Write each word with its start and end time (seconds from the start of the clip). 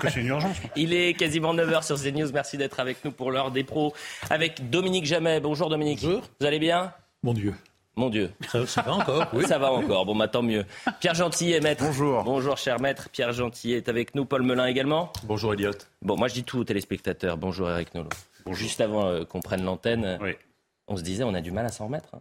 Que 0.00 0.10
c'est 0.10 0.20
une 0.20 0.26
urgence. 0.28 0.56
Il 0.74 0.92
est 0.92 1.14
quasiment 1.14 1.54
9h 1.54 1.84
sur 1.84 1.96
CNews. 2.00 2.30
Merci 2.32 2.56
d'être 2.56 2.80
avec 2.80 3.04
nous 3.04 3.12
pour 3.12 3.30
l'heure 3.30 3.50
des 3.50 3.64
pros 3.64 3.92
avec 4.30 4.70
Dominique 4.70 5.04
Jamet. 5.06 5.40
Bonjour 5.40 5.68
Dominique. 5.68 6.00
Bonjour. 6.02 6.22
Vous 6.40 6.46
allez 6.46 6.58
bien? 6.58 6.92
Mon 7.22 7.32
Dieu. 7.34 7.54
Mon 7.98 8.10
Dieu. 8.10 8.30
Ça, 8.50 8.66
ça 8.66 8.82
va 8.82 8.92
encore 8.94 9.26
oui. 9.32 9.44
Ça 9.46 9.58
va 9.58 9.72
encore. 9.72 10.04
Bon, 10.04 10.14
bah, 10.14 10.28
tant 10.28 10.42
mieux. 10.42 10.66
Pierre 11.00 11.14
Gentillet, 11.14 11.60
maître. 11.60 11.82
Bonjour. 11.84 12.22
Bonjour, 12.24 12.58
cher 12.58 12.78
maître. 12.78 13.08
Pierre 13.10 13.32
Gentillet 13.32 13.78
est 13.78 13.88
avec 13.88 14.14
nous. 14.14 14.26
Paul 14.26 14.42
Melun 14.42 14.66
également. 14.66 15.12
Bonjour 15.24 15.54
Elliot. 15.54 15.70
Bon, 16.02 16.16
moi, 16.16 16.28
je 16.28 16.34
dis 16.34 16.44
tout 16.44 16.58
aux 16.58 16.64
téléspectateurs. 16.64 17.38
Bonjour, 17.38 17.70
Eric 17.70 17.94
Nolot. 17.94 18.10
Juste 18.52 18.80
avant 18.82 19.06
euh, 19.06 19.24
qu'on 19.24 19.40
prenne 19.40 19.64
l'antenne, 19.64 20.18
Oui. 20.20 20.32
on 20.88 20.96
se 20.96 21.02
disait, 21.02 21.24
on 21.24 21.32
a 21.34 21.40
du 21.40 21.50
mal 21.52 21.64
à 21.66 21.70
s'en 21.70 21.86
remettre. 21.86 22.08
hein. 22.14 22.20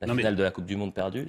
La 0.00 0.06
Non, 0.06 0.14
mais- 0.14 0.22
finale 0.22 0.36
de 0.36 0.42
la 0.44 0.50
Coupe 0.50 0.64
du 0.66 0.76
Monde 0.76 0.94
perdue. 0.94 1.26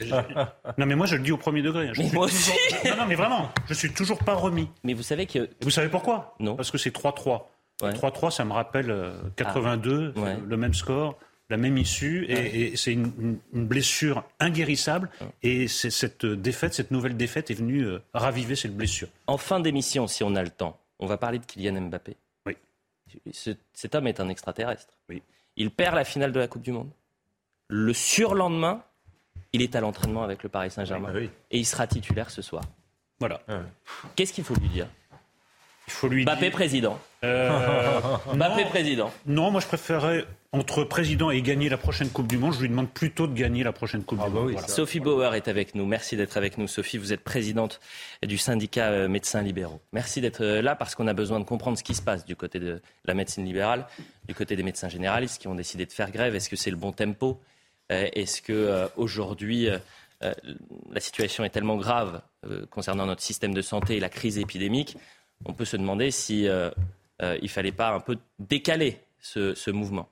Non, 0.78 0.86
mais 0.86 0.96
moi, 0.96 1.06
je 1.08 1.16
le 1.16 1.24
dis 1.24 1.32
au 1.32 1.38
premier 1.38 1.62
degré. 1.62 1.90
Je 1.94 2.00
Mais 2.02 2.08
suis 2.08 2.16
moi 2.18 2.28
toujours- 2.28 2.54
aussi. 2.56 2.88
Non, 2.90 2.98
non, 2.98 3.06
mais 3.08 3.16
vraiment, 3.16 3.50
je 3.68 3.74
suis 3.74 3.92
toujours 3.92 4.20
pas 4.20 4.36
remis. 4.36 4.70
Mais 4.84 4.94
vous 4.94 5.04
savez 5.04 5.26
que. 5.26 5.50
Vous 5.62 5.72
savez 5.72 5.90
pourquoi? 5.90 6.36
Non. 6.40 6.56
Parce 6.56 6.70
que 6.72 6.78
c'est 6.78 6.92
3-3. 6.94 7.50
Ouais. 7.82 7.94
3-3, 7.94 8.30
ça 8.32 8.46
me 8.46 8.52
rappelle 8.54 8.92
euh, 8.92 9.14
82, 9.38 10.14
Ah. 10.16 10.20
Ouais. 10.20 10.38
le 10.46 10.58
même 10.58 10.74
score, 10.74 11.18
la 11.50 11.58
même 11.58 11.78
issue, 11.78 12.26
et, 12.26 12.62
et 12.74 12.76
c'est 12.76 12.92
une, 12.94 13.40
blessure 13.54 14.24
inguérissable. 14.40 15.10
Et 15.44 15.68
c'est 15.68 15.90
cette 15.90 16.26
défaite, 16.26 16.74
cette 16.74 16.92
nouvelle 16.92 17.16
défaite 17.18 17.50
est 17.50 17.56
venue 17.56 17.84
euh, 17.86 18.00
raviver 18.14 18.56
cette 18.56 18.76
blessure. 18.76 19.08
En 19.28 19.38
fin 19.38 19.60
d'émission, 19.60 20.06
si 20.08 20.24
on 20.24 20.36
a 20.36 20.44
le 20.44 20.50
temps, 20.50 20.78
on 21.00 21.06
va 21.08 21.18
parler 21.18 21.40
de 21.40 21.46
Kylian 21.46 21.80
Mbappé. 21.82 22.18
Oui. 22.46 22.56
Ce- 23.32 23.52
cet 23.74 23.96
homme 23.96 24.08
est 24.08 24.20
un 24.20 24.30
extraterrestre. 24.30 24.94
Oui. 25.10 25.24
Il 25.56 25.72
perd 25.72 25.96
la 25.96 26.04
finale 26.04 26.32
de 26.34 26.40
la 26.40 26.48
Coupe 26.48 26.62
du 26.62 26.72
Monde. 26.72 26.90
Le 27.70 27.94
surlendemain, 27.94 28.82
il 29.54 29.62
est 29.62 29.76
à 29.76 29.82
l'entraînement 29.82 30.24
avec 30.24 30.44
le 30.44 30.50
Paris 30.50 30.72
Saint-Germain. 30.72 31.10
Ah 31.12 31.18
oui. 31.18 31.30
Et 31.52 31.60
il 31.60 31.66
sera 31.66 31.88
titulaire 31.88 32.30
ce 32.32 32.42
soir. 32.42 32.64
Voilà. 33.20 33.42
Qu'est-ce 34.16 34.34
qu'il 34.34 34.44
faut 34.44 34.56
lui 34.56 34.70
dire? 34.70 34.88
Il 35.88 35.92
faut 35.94 36.08
lui 36.08 36.24
Mbappé 36.24 36.42
dire. 36.48 36.52
président. 36.52 37.00
Euh, 37.24 37.50
Mbappé 38.34 38.64
non, 38.64 38.70
président. 38.70 39.12
non, 39.26 39.50
moi 39.52 39.60
je 39.60 39.66
préférerais, 39.68 40.26
entre 40.52 40.84
président 40.84 41.32
et 41.32 41.42
gagner 41.42 41.68
la 41.68 41.78
prochaine 41.78 42.10
Coupe 42.10 42.28
du 42.28 42.38
Monde, 42.38 42.54
je 42.54 42.62
lui 42.62 42.70
demande 42.70 42.90
plutôt 42.92 43.26
de 43.28 43.34
gagner 43.34 43.64
la 43.64 43.72
prochaine 43.74 44.04
Coupe 44.04 44.20
Ah 44.22 44.28
du 44.28 44.32
bah 44.34 44.40
Monde. 44.40 44.48
oui, 44.48 44.54
Voilà. 44.54 44.68
ça- 44.68 44.76
Sophie 44.76 45.00
Bauer 45.00 45.34
est 45.36 45.48
avec 45.48 45.74
nous. 45.76 45.86
Merci 45.88 46.16
d'être 46.16 46.38
avec 46.38 46.58
nous. 46.60 46.68
Sophie, 46.68 46.98
vous 47.00 47.12
êtes 47.12 47.24
présidente 47.24 47.80
du 48.26 48.38
syndicat 48.38 48.90
euh, 48.90 49.08
médecins 49.08 49.42
libéraux. 49.42 49.82
Merci 49.92 50.22
d'être 50.22 50.42
euh, 50.42 50.62
là 50.62 50.76
parce 50.76 50.94
qu'on 50.96 51.08
a 51.08 51.14
besoin 51.14 51.40
de 51.40 51.46
comprendre 51.46 51.78
ce 51.78 51.84
qui 51.84 51.96
se 51.96 52.02
passe 52.04 52.24
du 52.24 52.36
côté 52.36 52.60
de 52.60 52.82
la 53.06 53.16
médecine 53.16 53.44
libérale, 53.46 53.86
du 54.28 54.36
côté 54.36 54.56
des 54.56 54.64
médecins 54.64 54.90
généralistes 54.90 55.42
qui 55.42 55.48
ont 55.48 55.56
décidé 55.56 55.86
de 55.88 55.92
faire 55.92 56.12
grève. 56.12 56.36
Est-ce 56.36 56.50
que 56.50 56.56
c'est 56.56 56.72
le 56.72 56.78
bon 56.78 56.92
tempo? 56.92 57.42
Est-ce 57.90 58.42
que 58.42 58.54
euh, 58.54 58.88
aujourd'hui 58.98 59.70
euh, 59.70 59.78
euh, 60.24 60.34
la 60.92 61.00
situation 61.00 61.44
est 61.44 61.50
tellement 61.50 61.78
grave 61.78 62.22
euh, 62.46 62.66
concernant 62.68 63.06
notre 63.06 63.22
système 63.22 63.54
de 63.54 63.62
santé 63.62 63.98
et 63.98 64.00
la 64.00 64.10
crise 64.10 64.38
épidémique 64.38 64.98
On 65.46 65.54
peut 65.54 65.66
se 65.66 65.78
demander 65.78 66.12
si 66.12 66.48
euh, 66.48 66.70
euh, 67.22 67.38
il 67.42 67.50
fallait 67.50 67.72
pas 67.72 67.90
un 67.92 68.00
peu 68.00 68.18
décaler 68.38 69.00
ce, 69.20 69.72
mouvement. 69.72 70.10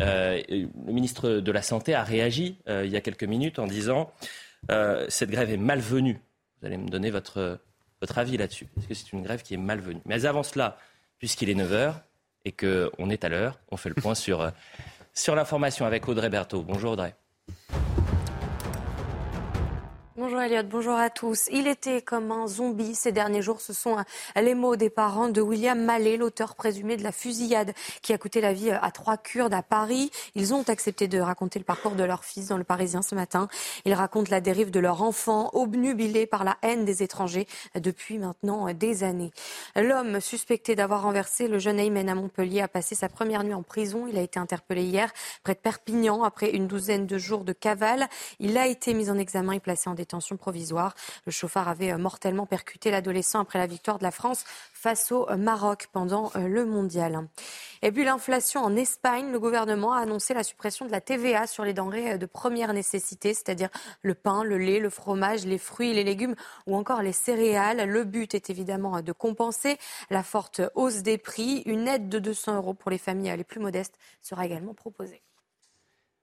Euh, 0.00 0.42
le 0.48 0.92
ministre 0.92 1.30
de 1.30 1.52
la 1.52 1.62
Santé 1.62 1.94
a 1.94 2.04
réagi 2.04 2.56
euh, 2.68 2.84
il 2.84 2.92
y 2.92 2.96
a 2.96 3.00
quelques 3.00 3.24
minutes 3.24 3.58
en 3.58 3.66
disant 3.66 4.12
euh, 4.70 5.06
cette 5.08 5.30
grève 5.30 5.50
est 5.50 5.56
malvenue. 5.56 6.20
Vous 6.60 6.66
allez 6.66 6.76
me 6.76 6.88
donner 6.88 7.10
votre, 7.10 7.58
votre 8.00 8.18
avis 8.18 8.36
là-dessus. 8.36 8.66
Est-ce 8.78 8.88
que 8.88 8.94
c'est 8.94 9.12
une 9.12 9.22
grève 9.22 9.42
qui 9.42 9.54
est 9.54 9.58
malvenue? 9.58 10.00
Mais 10.04 10.26
avant 10.26 10.42
cela, 10.42 10.78
puisqu'il 11.18 11.48
est 11.48 11.54
9h 11.54 11.94
et 12.44 12.52
qu'on 12.52 13.10
est 13.10 13.24
à 13.24 13.28
l'heure, 13.28 13.58
on 13.70 13.76
fait 13.76 13.88
le 13.88 13.94
point 13.94 14.14
sur, 14.14 14.40
euh, 14.40 14.50
sur 15.16 15.34
l'information 15.34 15.86
avec 15.86 16.06
Audrey 16.08 16.28
Berthaud. 16.28 16.62
Bonjour 16.62 16.92
Audrey. 16.92 17.14
Bonjour 20.18 20.40
Elliot, 20.40 20.62
bonjour 20.62 20.94
à 20.94 21.10
tous. 21.10 21.46
Il 21.52 21.66
était 21.66 22.00
comme 22.00 22.32
un 22.32 22.46
zombie 22.46 22.94
ces 22.94 23.12
derniers 23.12 23.42
jours. 23.42 23.60
Ce 23.60 23.74
sont 23.74 23.98
euh, 23.98 24.40
les 24.40 24.54
mots 24.54 24.74
des 24.74 24.88
parents 24.88 25.28
de 25.28 25.42
William 25.42 25.78
Mallet, 25.78 26.16
l'auteur 26.16 26.54
présumé 26.54 26.96
de 26.96 27.02
la 27.02 27.12
fusillade 27.12 27.74
qui 28.00 28.14
a 28.14 28.18
coûté 28.18 28.40
la 28.40 28.54
vie 28.54 28.70
euh, 28.70 28.78
à 28.80 28.90
trois 28.92 29.18
Kurdes 29.18 29.52
à 29.52 29.60
Paris. 29.60 30.10
Ils 30.34 30.54
ont 30.54 30.62
accepté 30.70 31.06
de 31.06 31.18
raconter 31.18 31.58
le 31.58 31.66
parcours 31.66 31.96
de 31.96 32.02
leur 32.02 32.24
fils 32.24 32.48
dans 32.48 32.56
le 32.56 32.64
Parisien 32.64 33.02
ce 33.02 33.14
matin. 33.14 33.48
Ils 33.84 33.92
racontent 33.92 34.30
la 34.30 34.40
dérive 34.40 34.70
de 34.70 34.80
leur 34.80 35.02
enfant, 35.02 35.50
obnubilé 35.52 36.24
par 36.24 36.44
la 36.44 36.56
haine 36.62 36.86
des 36.86 37.02
étrangers 37.02 37.46
euh, 37.76 37.80
depuis 37.80 38.16
maintenant 38.16 38.72
des 38.72 39.04
années. 39.04 39.32
L'homme 39.74 40.22
suspecté 40.22 40.74
d'avoir 40.74 41.02
renversé 41.02 41.46
le 41.46 41.58
jeune 41.58 41.78
Aymen 41.78 42.08
à 42.08 42.14
Montpellier 42.14 42.62
a 42.62 42.68
passé 42.68 42.94
sa 42.94 43.10
première 43.10 43.44
nuit 43.44 43.52
en 43.52 43.62
prison. 43.62 44.06
Il 44.10 44.16
a 44.16 44.22
été 44.22 44.38
interpellé 44.38 44.82
hier 44.82 45.12
près 45.44 45.52
de 45.52 45.58
Perpignan 45.58 46.22
après 46.24 46.52
une 46.52 46.68
douzaine 46.68 47.06
de 47.06 47.18
jours 47.18 47.44
de 47.44 47.52
cavale. 47.52 48.08
Il 48.40 48.56
a 48.56 48.66
été 48.66 48.94
mis 48.94 49.10
en 49.10 49.18
examen 49.18 49.52
et 49.52 49.60
placé 49.60 49.90
en 49.90 49.92
détention 49.92 50.05
provisoire. 50.36 50.94
Le 51.24 51.32
chauffard 51.32 51.68
avait 51.68 51.92
euh, 51.92 51.98
mortellement 51.98 52.46
percuté 52.46 52.90
l'adolescent 52.90 53.40
après 53.40 53.58
la 53.58 53.66
victoire 53.66 53.98
de 53.98 54.04
la 54.04 54.10
France 54.10 54.44
face 54.72 55.12
au 55.12 55.28
euh, 55.30 55.36
Maroc 55.36 55.88
pendant 55.92 56.30
euh, 56.36 56.48
le 56.48 56.64
mondial. 56.64 57.28
Et 57.82 57.92
puis 57.92 58.04
l'inflation 58.04 58.62
en 58.62 58.74
Espagne, 58.76 59.30
le 59.30 59.38
gouvernement 59.38 59.92
a 59.92 60.00
annoncé 60.00 60.34
la 60.34 60.42
suppression 60.42 60.86
de 60.86 60.90
la 60.90 61.00
TVA 61.00 61.46
sur 61.46 61.64
les 61.64 61.74
denrées 61.74 62.18
de 62.18 62.26
première 62.26 62.72
nécessité, 62.72 63.34
c'est-à-dire 63.34 63.68
le 64.02 64.14
pain, 64.14 64.44
le 64.44 64.58
lait, 64.58 64.80
le 64.80 64.90
fromage, 64.90 65.44
les 65.44 65.58
fruits, 65.58 65.92
les 65.92 66.04
légumes 66.04 66.34
ou 66.66 66.76
encore 66.76 67.02
les 67.02 67.12
céréales. 67.12 67.88
Le 67.88 68.04
but 68.04 68.34
est 68.34 68.50
évidemment 68.50 69.02
de 69.02 69.12
compenser 69.12 69.78
la 70.10 70.22
forte 70.22 70.62
hausse 70.74 71.02
des 71.02 71.18
prix. 71.18 71.62
Une 71.66 71.88
aide 71.88 72.08
de 72.08 72.18
200 72.18 72.56
euros 72.56 72.74
pour 72.74 72.90
les 72.90 72.98
familles 72.98 73.34
les 73.36 73.44
plus 73.44 73.60
modestes 73.60 73.98
sera 74.22 74.46
également 74.46 74.74
proposée. 74.74 75.22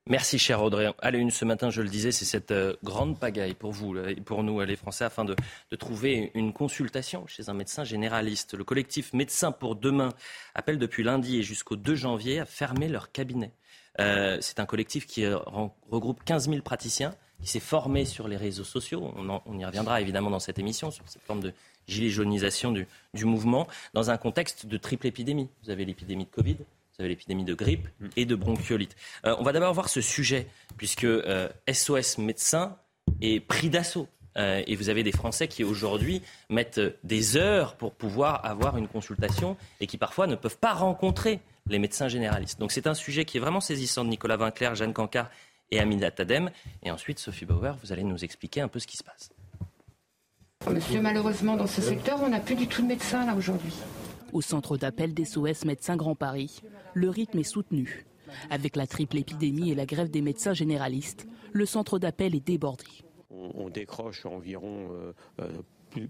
Merci, 0.10 0.38
cher 0.38 0.62
Audrey. 0.62 0.94
Allez, 1.00 1.18
une 1.18 1.32
ce 1.32 1.46
matin, 1.46 1.70
je 1.70 1.82
le 1.82 1.88
disais, 1.88 2.12
c'est 2.12 2.26
cette 2.26 2.52
euh, 2.52 2.76
grande 2.84 3.18
pagaille 3.18 3.54
pour 3.54 3.72
vous 3.72 3.98
et 3.98 4.16
pour 4.16 4.44
nous, 4.44 4.60
les 4.60 4.76
Français, 4.76 5.06
afin 5.06 5.24
de, 5.24 5.34
trouver 5.80 6.30
une 6.34 6.52
consultation 6.52 7.26
chez 7.26 7.48
un 7.48 7.54
médecin 7.54 7.86
généraliste. 7.86 8.54
Le 8.54 8.66
collectif 8.66 9.14
Médecins 9.14 9.54
pour 9.54 9.78
demain 9.78 10.10
appelle 10.56 10.78
depuis 10.78 11.04
lundi 11.04 11.40
et 11.40 11.44
jusqu'au 11.44 11.78
2 11.78 11.96
janvier 11.96 12.42
à 12.42 12.46
fermer 12.46 12.90
leur 12.90 13.14
cabinet. 13.14 13.54
Euh, 14.02 14.40
c'est 14.42 14.60
un 14.60 14.66
collectif 14.66 15.08
qui 15.08 15.24
euh, 15.24 15.38
regroupe 15.90 16.22
15 16.26 16.50
000 16.50 16.62
praticiens, 16.64 17.16
qui 17.42 17.48
s'est 17.48 17.62
formé 17.62 18.04
sur 18.04 18.28
les 18.28 18.36
réseaux 18.36 18.66
sociaux. 18.66 19.14
On, 19.16 19.58
y 19.58 19.64
reviendra 19.64 20.02
évidemment 20.02 20.30
dans 20.30 20.40
cette 20.40 20.60
émission, 20.60 20.92
sur 20.92 21.08
cette 21.08 21.24
forme 21.24 21.40
de 21.40 21.54
gilet 21.88 22.10
jaunisation 22.10 22.74
du 22.74 23.26
mouvement, 23.26 23.68
dans 23.94 24.12
un 24.12 24.18
contexte 24.18 24.66
de 24.66 24.76
triple 24.76 25.08
épidémie. 25.08 25.50
Vous 25.64 25.70
avez 25.70 25.86
l'épidémie 25.86 26.26
de 26.26 26.30
Covid, 26.30 26.58
vous 26.98 27.02
avez 27.04 27.10
l'épidémie 27.10 27.44
de 27.44 27.54
grippe 27.54 27.88
et 28.16 28.26
de 28.26 28.36
bronchiolite. 28.36 28.96
Euh, 29.26 29.36
on 29.40 29.44
va 29.44 29.52
d'abord 29.52 29.74
voir 29.74 29.90
ce 29.90 30.02
sujet, 30.02 30.48
puisque 30.78 31.06
euh, 31.06 31.50
SOS 31.72 32.20
Médecins 32.20 32.78
est 33.22 33.40
pris 33.40 33.70
d'assaut. 33.70 34.08
Euh, 34.38 34.64
et 34.66 34.76
vous 34.76 34.90
avez 34.90 35.04
des 35.04 35.12
Français 35.12 35.48
qui 35.48 35.64
aujourd'hui 35.64 36.22
mettent 36.50 36.80
euh, 36.80 36.98
des 37.04 37.38
heures 37.38 37.76
pour 37.76 37.94
pouvoir 37.94 38.46
avoir 38.46 38.78
une 38.78 38.88
consultation 38.88 39.58
et 39.80 39.88
qui 39.88 39.98
parfois 39.98 40.28
ne 40.28 40.36
peuvent 40.36 40.58
pas 40.58 40.74
rencontrer 40.74 41.40
les 41.70 41.80
médecins 41.80 42.08
généralistes. 42.08 42.60
Donc 42.60 42.72
c'est 42.72 42.88
un 42.88 42.96
sujet 42.96 43.26
qui 43.26 43.38
est 43.38 43.40
vraiment 43.40 43.62
saisissant 43.62 44.04
de 44.04 44.10
Nicolas 44.10 44.38
Vinclair, 44.38 44.76
Jeanne 44.76 44.94
Cancard 44.94 45.30
et 45.72 45.80
Amina 45.80 46.10
Tadem. 46.12 46.50
Et 46.82 46.92
ensuite, 46.92 47.20
Sophie 47.20 47.46
Bauer, 47.46 47.78
vous 47.84 47.92
allez 47.92 48.04
nous 48.04 48.24
expliquer 48.24 48.62
un 48.62 48.68
peu 48.68 48.80
ce 48.80 48.88
qui 48.88 48.98
se 48.98 49.04
passe. 49.04 49.30
Monsieur, 50.70 51.02
malheureusement, 51.02 51.56
dans 51.56 51.68
ce 51.68 51.82
secteur, 51.82 52.20
on 52.24 52.30
n'a 52.30 52.40
plus 52.40 52.56
du 52.56 52.68
tout 52.68 52.82
de 52.82 52.88
médecins 52.88 53.26
là 53.26 53.36
aujourd'hui. 53.36 53.74
Au 54.34 54.42
centre 54.42 54.78
d'appel 54.78 55.14
des 55.14 55.26
SOS 55.26 55.66
Médecins 55.66 55.96
Grand 55.96 56.16
Paris, 56.16 56.62
le 56.94 57.10
rythme 57.10 57.40
est 57.40 57.44
soutenu. 57.44 58.06
Avec 58.50 58.76
la 58.76 58.88
triple 58.88 59.18
épidémie 59.18 59.72
et 59.72 59.76
la 59.76 59.86
grève 59.86 60.10
des 60.10 60.22
médecins 60.22 60.54
généralistes, 60.54 61.28
le 61.52 61.66
centre 61.66 62.00
d'appel 62.00 62.36
est 62.36 62.46
débordé. 62.46 62.86
On, 63.30 63.52
on 63.56 63.70
décroche 63.70 64.26
environ 64.26 64.90
euh, 64.92 65.14
euh, 65.40 65.50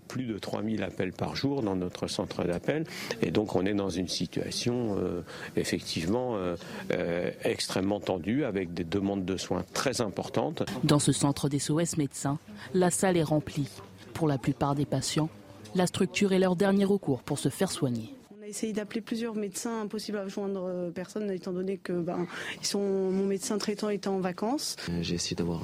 plus, 0.07 0.25
de 0.25 0.37
3000 0.37 0.83
appels 0.83 1.11
par 1.11 1.35
jour 1.35 1.61
dans 1.61 1.75
notre 1.75 2.07
centre 2.07 2.43
d'appel. 2.43 2.85
Et 3.21 3.31
donc 3.31 3.55
on 3.55 3.65
est 3.65 3.73
dans 3.73 3.89
une 3.89 4.07
situation 4.07 4.97
euh, 4.97 5.21
effectivement 5.55 6.35
euh, 6.35 6.55
euh, 6.91 7.31
extrêmement 7.43 7.99
tendue 7.99 8.45
avec 8.45 8.73
des 8.73 8.83
demandes 8.83 9.25
de 9.25 9.37
soins 9.37 9.63
très 9.73 10.01
importantes. 10.01 10.63
Dans 10.83 10.99
ce 10.99 11.11
centre 11.11 11.49
des 11.49 11.59
SOS 11.59 11.97
Médecins, 11.97 12.39
la 12.73 12.91
salle 12.91 13.17
est 13.17 13.23
remplie. 13.23 13.69
Pour 14.13 14.27
la 14.27 14.37
plupart 14.37 14.75
des 14.75 14.85
patients, 14.85 15.29
la 15.75 15.87
structure 15.87 16.33
est 16.33 16.39
leur 16.39 16.55
dernier 16.55 16.85
recours 16.85 17.23
pour 17.23 17.39
se 17.39 17.49
faire 17.49 17.71
soigner. 17.71 18.15
On 18.37 18.43
a 18.43 18.47
essayé 18.47 18.73
d'appeler 18.73 19.01
plusieurs 19.01 19.35
médecins, 19.35 19.81
impossible 19.81 20.17
à 20.17 20.27
joindre 20.27 20.65
euh, 20.65 20.91
personne 20.91 21.31
étant 21.31 21.53
donné 21.53 21.77
que 21.77 21.93
ben, 21.93 22.27
ils 22.59 22.65
sont, 22.65 22.79
mon 22.79 23.25
médecin 23.25 23.57
traitant 23.57 23.89
était 23.89 24.07
en 24.07 24.19
vacances. 24.19 24.75
J'ai 25.01 25.15
essayé 25.15 25.35
d'avoir 25.35 25.61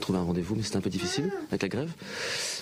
trouvé 0.00 0.18
un 0.18 0.22
rendez-vous, 0.22 0.56
mais 0.56 0.62
c'était 0.62 0.76
un 0.76 0.80
peu 0.80 0.90
difficile 0.90 1.30
avec 1.48 1.62
la 1.62 1.68
grève. 1.68 1.92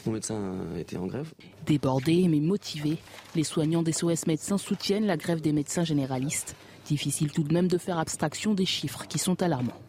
Mon 0.07 0.13
médecin 0.13 0.57
était 0.79 0.97
en 0.97 1.07
grève. 1.07 1.33
Débordés 1.67 2.29
mais 2.29 2.41
motivés, 2.41 2.99
les 3.35 3.45
soignants 3.45 3.83
des 3.83 3.93
SOS 3.93 4.27
médecins 4.27 4.59
soutiennent 4.59 5.07
la 5.07 5.17
grève 5.17 5.41
des 5.41 5.53
médecins 5.53 5.85
généralistes. 5.85 6.57
Difficile 6.87 7.33
tout 7.33 7.43
de 7.43 7.53
même 7.55 7.69
de 7.69 7.79
faire 7.79 7.99
abstraction 7.99 8.53
des 8.53 8.67
chiffres 8.67 9.07
qui 9.07 9.19
sont 9.19 9.43
alarmants. 9.43 9.84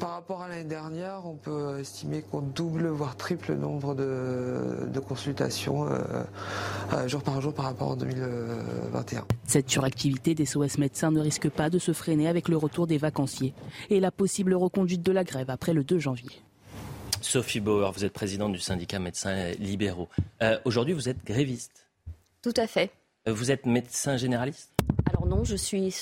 Par 0.00 0.10
rapport 0.10 0.42
à 0.42 0.48
l'année 0.48 0.68
dernière, 0.68 1.22
on 1.24 1.34
peut 1.34 1.78
estimer 1.80 2.22
qu'on 2.22 2.40
double, 2.40 2.88
voire 2.88 3.16
triple 3.16 3.52
le 3.52 3.58
nombre 3.58 3.94
de, 3.94 5.00
consultations 5.00 5.86
euh, 5.86 5.98
euh, 6.92 7.08
jour 7.08 7.22
par 7.22 7.40
jour 7.40 7.54
par 7.54 7.66
rapport 7.66 7.92
à 7.92 7.96
2021. 7.96 9.26
Cette 9.44 9.70
suractivité 9.70 10.34
des 10.34 10.44
SOS 10.44 10.78
médecins 10.78 11.10
ne 11.10 11.20
risque 11.20 11.48
pas 11.48 11.70
de 11.70 11.78
se 11.78 11.92
freiner 11.92 12.28
avec 12.28 12.48
le 12.48 12.56
retour 12.56 12.86
des 12.86 12.98
vacanciers 12.98 13.54
et 13.90 14.00
la 14.00 14.10
possible 14.10 14.54
reconduite 14.54 15.02
de 15.02 15.12
la 15.12 15.24
grève 15.24 15.50
après 15.50 15.72
le 15.72 15.84
2 15.84 15.98
janvier. 15.98 16.30
Sophie 17.20 17.60
Bauer, 17.60 17.92
vous 17.92 18.04
êtes 18.04 18.12
présidente 18.12 18.52
du 18.52 18.60
syndicat 18.60 18.98
médecins 18.98 19.52
libéraux. 19.58 20.08
Euh, 20.42 20.58
aujourd'hui, 20.64 20.94
vous 20.94 21.08
êtes 21.08 21.24
gréviste. 21.24 21.86
Tout 22.42 22.54
à 22.56 22.66
fait. 22.66 22.90
Vous 23.26 23.50
êtes 23.50 23.66
médecin 23.66 24.16
généraliste? 24.16 24.72
Alors 25.06 25.26
non, 25.26 25.44
je 25.44 25.56
suis 25.56 25.94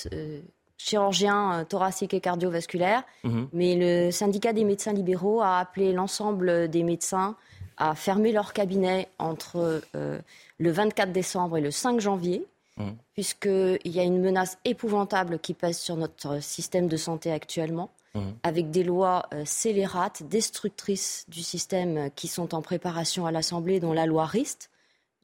chirurgien 0.77 1.59
euh, 1.59 1.63
thoracique 1.63 2.13
et 2.13 2.21
cardiovasculaire. 2.21 3.03
Mhm. 3.23 3.49
Mais 3.53 3.75
le 3.75 4.11
syndicat 4.11 4.53
des 4.53 4.63
médecins 4.63 4.93
libéraux 4.93 5.41
a 5.41 5.57
appelé 5.57 5.91
l'ensemble 5.91 6.69
des 6.69 6.83
médecins 6.83 7.35
à 7.77 7.93
fermer 7.95 8.31
leur 8.31 8.53
cabinet 8.53 9.07
entre 9.19 9.81
euh, 9.95 10.19
le 10.57 10.71
24 10.71 11.11
décembre 11.11 11.57
et 11.57 11.61
le 11.61 11.71
5 11.71 11.99
janvier, 11.99 12.45
mhm. 12.77 12.95
puisqu'il 13.13 13.79
y 13.91 13.99
a 13.99 14.03
une 14.03 14.21
menace 14.21 14.57
épouvantable 14.65 15.39
qui 15.39 15.53
pèse 15.53 15.77
sur 15.77 15.95
notre 15.95 16.41
système 16.41 16.87
de 16.87 16.97
santé 16.97 17.31
actuellement, 17.31 17.89
mhm. 18.15 18.33
avec 18.43 18.71
des 18.71 18.83
lois 18.83 19.27
euh, 19.33 19.43
scélérates, 19.45 20.23
destructrices 20.23 21.25
du 21.27 21.41
système 21.41 22.09
qui 22.15 22.27
sont 22.27 22.55
en 22.55 22.61
préparation 22.61 23.25
à 23.25 23.31
l'Assemblée, 23.31 23.79
dont 23.79 23.93
la 23.93 24.05
loi 24.05 24.25
RIST, 24.25 24.69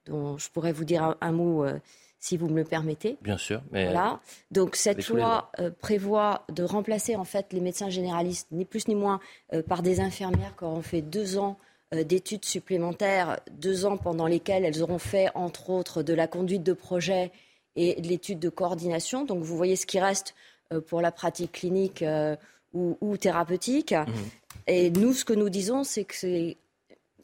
dont 0.05 0.38
je 0.38 0.50
pourrais 0.50 0.73
vous 0.73 0.85
dire 0.85 1.15
un 1.21 1.31
mot 1.31 1.65
si 2.23 2.37
vous 2.37 2.47
me 2.47 2.55
le 2.55 2.63
permettez. 2.63 3.17
Bien 3.21 3.37
sûr. 3.37 3.61
Mais 3.73 3.83
voilà. 3.83 4.21
Donc 4.49 4.77
cette 4.77 5.09
loi 5.09 5.51
euh, 5.59 5.69
prévoit 5.77 6.45
de 6.49 6.63
remplacer 6.63 7.17
en 7.17 7.25
fait 7.25 7.51
les 7.51 7.59
médecins 7.59 7.89
généralistes, 7.89 8.47
ni 8.53 8.63
plus 8.63 8.87
ni 8.87 8.95
moins, 8.95 9.19
euh, 9.51 9.61
par 9.61 9.81
des 9.81 9.99
infirmières 9.99 10.55
qui 10.57 10.63
auront 10.63 10.81
fait 10.81 11.01
deux 11.01 11.37
ans 11.37 11.57
euh, 11.93 12.05
d'études 12.05 12.45
supplémentaires, 12.45 13.41
deux 13.51 13.85
ans 13.85 13.97
pendant 13.97 14.25
lesquels 14.25 14.63
elles 14.63 14.81
auront 14.81 14.99
fait 14.99 15.27
entre 15.35 15.69
autres 15.69 16.01
de 16.01 16.13
la 16.13 16.27
conduite 16.27 16.63
de 16.63 16.71
projet 16.71 17.33
et 17.75 17.99
de 17.99 18.07
l'étude 18.07 18.39
de 18.39 18.47
coordination. 18.47 19.25
Donc 19.25 19.43
vous 19.43 19.57
voyez 19.57 19.75
ce 19.75 19.85
qui 19.85 19.99
reste 19.99 20.33
pour 20.87 21.01
la 21.01 21.11
pratique 21.11 21.51
clinique 21.51 22.05
ou, 22.73 23.17
thérapeutique. 23.17 23.91
Mhm. 23.91 24.07
Et 24.67 24.91
nous, 24.91 25.13
ce 25.13 25.25
que 25.25 25.33
nous 25.33 25.49
disons, 25.49 25.83
c'est 25.83 26.05
que 26.05 26.15
c'est 26.15 26.55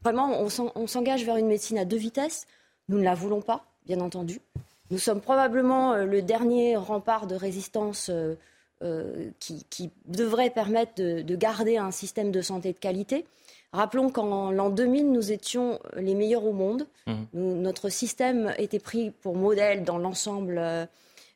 vraiment 0.04 0.42
on 0.42 0.88
s'engage 0.88 1.24
vers 1.24 1.38
une 1.38 1.48
médecine 1.48 1.78
à 1.78 1.86
deux 1.86 1.98
vitesses. 1.98 2.48
Nous 2.90 2.98
ne 2.98 3.04
la 3.04 3.16
voulons 3.16 3.42
pas, 3.42 3.64
bien 3.86 4.02
entendu. 4.02 4.42
Nous 4.92 4.98
sommes 4.98 5.22
probablement 5.22 5.94
euh, 5.94 6.06
le 6.06 6.22
dernier 6.22 6.76
rempart 6.76 7.28
de 7.28 7.36
résistance 7.36 8.10
euh, 8.10 8.36
euh, 8.82 9.30
qui, 9.40 9.92
devrait 10.06 10.50
permettre 10.50 10.94
de, 10.96 11.36
garder 11.36 11.78
un 11.78 11.92
système 11.92 12.32
de 12.32 12.42
santé 12.42 12.74
de 12.74 12.78
qualité. 12.78 13.26
Rappelons 13.72 14.10
qu'en 14.10 14.52
l'an 14.52 14.70
2000, 14.70 15.12
nous 15.12 15.32
étions 15.32 15.80
les 15.96 16.16
meilleurs 16.16 16.46
au 16.46 16.54
monde. 16.54 16.88
Mmh. 17.06 17.24
notre 17.34 17.90
système 17.90 18.54
était 18.58 18.80
pris 18.80 19.12
pour 19.12 19.36
modèle 19.36 19.84
dans 19.84 20.00
l'ensemble 20.00 20.88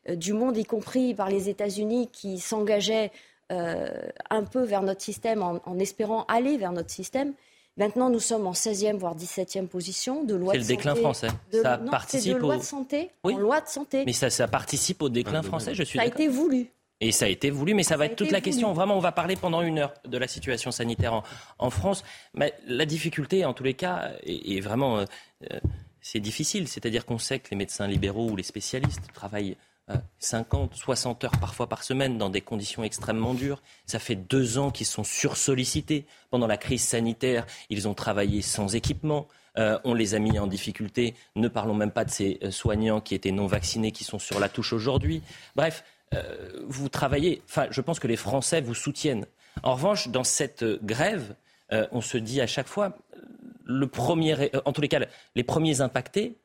du 0.08 0.32
monde, 0.32 0.56
y 0.56 0.64
compris 0.64 1.14
par 1.14 1.28
les 1.28 1.48
États-Unis 1.48 2.08
qui 2.10 2.40
s'engageaient 2.40 3.12
un 3.50 4.42
peu 4.50 4.64
vers 4.64 4.82
notre 4.82 5.02
système 5.02 5.42
en, 5.42 5.78
espérant 5.78 6.24
aller 6.26 6.56
vers 6.56 6.72
notre 6.72 6.90
système. 6.90 7.34
Maintenant, 7.76 8.08
nous 8.08 8.20
sommes 8.20 8.46
en 8.46 8.52
16e, 8.52 8.96
voire 8.98 9.16
17e 9.16 9.66
position 9.66 10.22
de 10.22 10.34
loi 10.36 10.52
de 10.52 10.58
santé. 10.58 10.64
C'est 10.64 10.72
le 10.72 10.76
déclin 10.76 10.94
français. 10.94 11.28
ça 11.50 11.78
participe 11.78 12.34
de 12.34 12.38
loi 12.38 12.56
de 12.56 12.62
santé 12.62 13.10
oui. 13.24 13.34
loi 13.34 13.60
de 13.60 13.66
santé. 13.66 14.04
Mais 14.06 14.12
ça, 14.12 14.30
ça 14.30 14.46
participe 14.46 15.02
au 15.02 15.08
déclin 15.08 15.42
français, 15.42 15.74
je 15.74 15.82
suis 15.82 15.98
Ça 15.98 16.04
a 16.04 16.06
été 16.06 16.28
voulu. 16.28 16.68
Et 17.00 17.10
ça 17.10 17.24
a 17.24 17.28
été 17.28 17.50
voulu, 17.50 17.74
mais 17.74 17.82
ça, 17.82 17.96
va 17.96 18.06
être 18.06 18.16
toute 18.16 18.30
la 18.30 18.40
question. 18.40 18.72
Vraiment, 18.72 18.96
on 18.96 19.00
va 19.00 19.12
parler 19.12 19.34
pendant 19.34 19.62
une 19.62 19.80
heure 19.80 19.92
de 20.06 20.16
la 20.16 20.28
situation 20.28 20.70
sanitaire 20.70 21.22
en, 21.58 21.70
France. 21.70 22.04
Mais 22.32 22.54
la 22.66 22.86
difficulté, 22.86 23.44
en 23.44 23.52
tous 23.52 23.64
les 23.64 23.74
cas, 23.74 24.12
est, 24.22 24.60
vraiment... 24.60 24.98
Euh, 24.98 25.04
euh, 25.52 25.58
c'est 26.00 26.20
difficile. 26.20 26.68
C'est-à-dire 26.68 27.04
qu'on 27.04 27.18
sait 27.18 27.40
que 27.40 27.50
les 27.50 27.56
médecins 27.56 27.88
libéraux 27.88 28.30
ou 28.30 28.36
les 28.36 28.42
spécialistes 28.42 29.12
travaillent 29.12 29.56
50, 30.18 30.72
euh, 30.72 30.76
60 30.76 31.24
heures 31.24 31.38
parfois 31.40 31.68
par 31.68 31.82
semaine 31.82 32.18
dans 32.18 32.30
des 32.30 32.40
conditions 32.40 32.84
extrêmement 32.84 33.34
dures. 33.34 33.62
Ça 33.86 33.98
fait 33.98 34.16
deux 34.16 34.58
ans 34.58 34.70
qu'ils 34.70 34.86
sont 34.86 35.04
sursollicités. 35.04 36.06
Pendant 36.30 36.46
la 36.46 36.56
crise 36.56 36.82
sanitaire, 36.82 37.46
ils 37.70 37.86
ont 37.88 37.94
travaillé 37.94 38.42
sans 38.42 38.74
équipement. 38.74 39.28
Euh, 39.56 39.78
on 39.84 39.94
les 39.94 40.14
a 40.14 40.18
mis 40.18 40.38
en 40.38 40.46
difficulté. 40.46 41.14
Ne 41.36 41.48
parlons 41.48 41.74
même 41.74 41.92
pas 41.92 42.04
de 42.04 42.10
ces 42.10 42.38
euh, 42.42 42.50
soignants 42.50 43.00
qui 43.00 43.14
étaient 43.14 43.30
non 43.30 43.46
vaccinés, 43.46 43.92
qui 43.92 44.04
sont 44.04 44.18
sur 44.18 44.40
la 44.40 44.48
touche 44.48 44.72
aujourd'hui. 44.72 45.22
Bref, 45.56 45.84
vous 46.68 46.88
travaillez. 46.88 47.42
Enfin, 47.48 47.66
je 47.70 47.80
pense 47.80 47.98
que 47.98 48.06
les 48.06 48.14
Français 48.14 48.60
vous 48.60 48.74
soutiennent. 48.74 49.26
En 49.64 49.74
revanche, 49.74 50.06
dans 50.06 50.22
cette 50.22 50.64
grève, 50.84 51.34
on 51.90 52.00
se 52.00 52.18
dit 52.18 52.40
à 52.40 52.46
chaque 52.46 52.68
fois, 52.68 52.96
le 53.64 53.88
premier, 53.88 54.52
en 54.64 54.72
tous 54.72 54.80
les 54.80 54.86
cas, 54.86 55.00
les 55.34 55.42
premiers 55.42 55.80
impactés, 55.80 56.36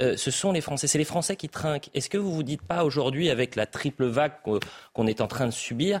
euh, 0.00 0.16
ce 0.16 0.30
sont 0.30 0.52
les 0.52 0.60
Français. 0.60 0.86
C'est 0.86 0.98
les 0.98 1.04
Français 1.04 1.36
qui 1.36 1.48
trinquent. 1.48 1.90
Est-ce 1.94 2.08
que 2.08 2.18
vous 2.18 2.32
vous 2.32 2.42
dites 2.42 2.62
pas 2.62 2.84
aujourd'hui, 2.84 3.30
avec 3.30 3.56
la 3.56 3.66
triple 3.66 4.06
vague 4.06 4.32
qu'on 4.92 5.06
est 5.06 5.20
en 5.20 5.26
train 5.26 5.46
de 5.46 5.52
subir, 5.52 6.00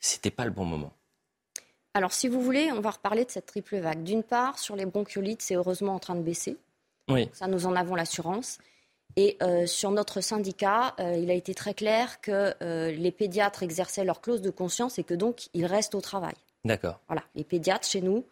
c'était 0.00 0.30
pas 0.30 0.44
le 0.44 0.50
bon 0.50 0.64
moment? 0.64 0.92
Alors, 1.94 2.12
si 2.12 2.28
vous 2.28 2.40
voulez, 2.40 2.70
on 2.72 2.80
va 2.80 2.90
reparler 2.90 3.24
de 3.24 3.30
cette 3.30 3.46
triple 3.46 3.78
vague. 3.78 4.02
D'une 4.02 4.22
part, 4.22 4.58
sur 4.58 4.76
les 4.76 4.86
bronchiolites, 4.86 5.42
c'est 5.42 5.56
heureusement 5.56 5.94
en 5.94 5.98
train 5.98 6.14
de 6.14 6.22
baisser. 6.22 6.56
Oui. 7.08 7.28
Ça, 7.32 7.48
nous 7.48 7.66
en 7.66 7.74
avons 7.74 7.94
l'assurance. 7.94 8.58
Et 9.16 9.36
euh, 9.42 9.66
sur 9.66 9.90
notre 9.90 10.22
syndicat, 10.22 10.94
euh, 11.00 11.16
il 11.16 11.30
a 11.30 11.34
été 11.34 11.54
très 11.54 11.74
clair 11.74 12.20
que 12.22 12.54
les 12.90 13.10
pédiatres 13.10 13.62
exerçaient 13.62 14.04
leur 14.04 14.22
clause 14.22 14.40
de 14.40 14.50
conscience 14.50 14.98
et 14.98 15.04
que 15.04 15.12
donc 15.12 15.48
ils 15.52 15.66
restent 15.66 15.94
au 15.94 16.00
travail. 16.00 16.34
D'accord. 16.64 17.00
Voilà, 17.08 17.22
les 17.34 17.44
pédiatres 17.44 17.86
chez 17.86 18.00
nous 18.00 18.24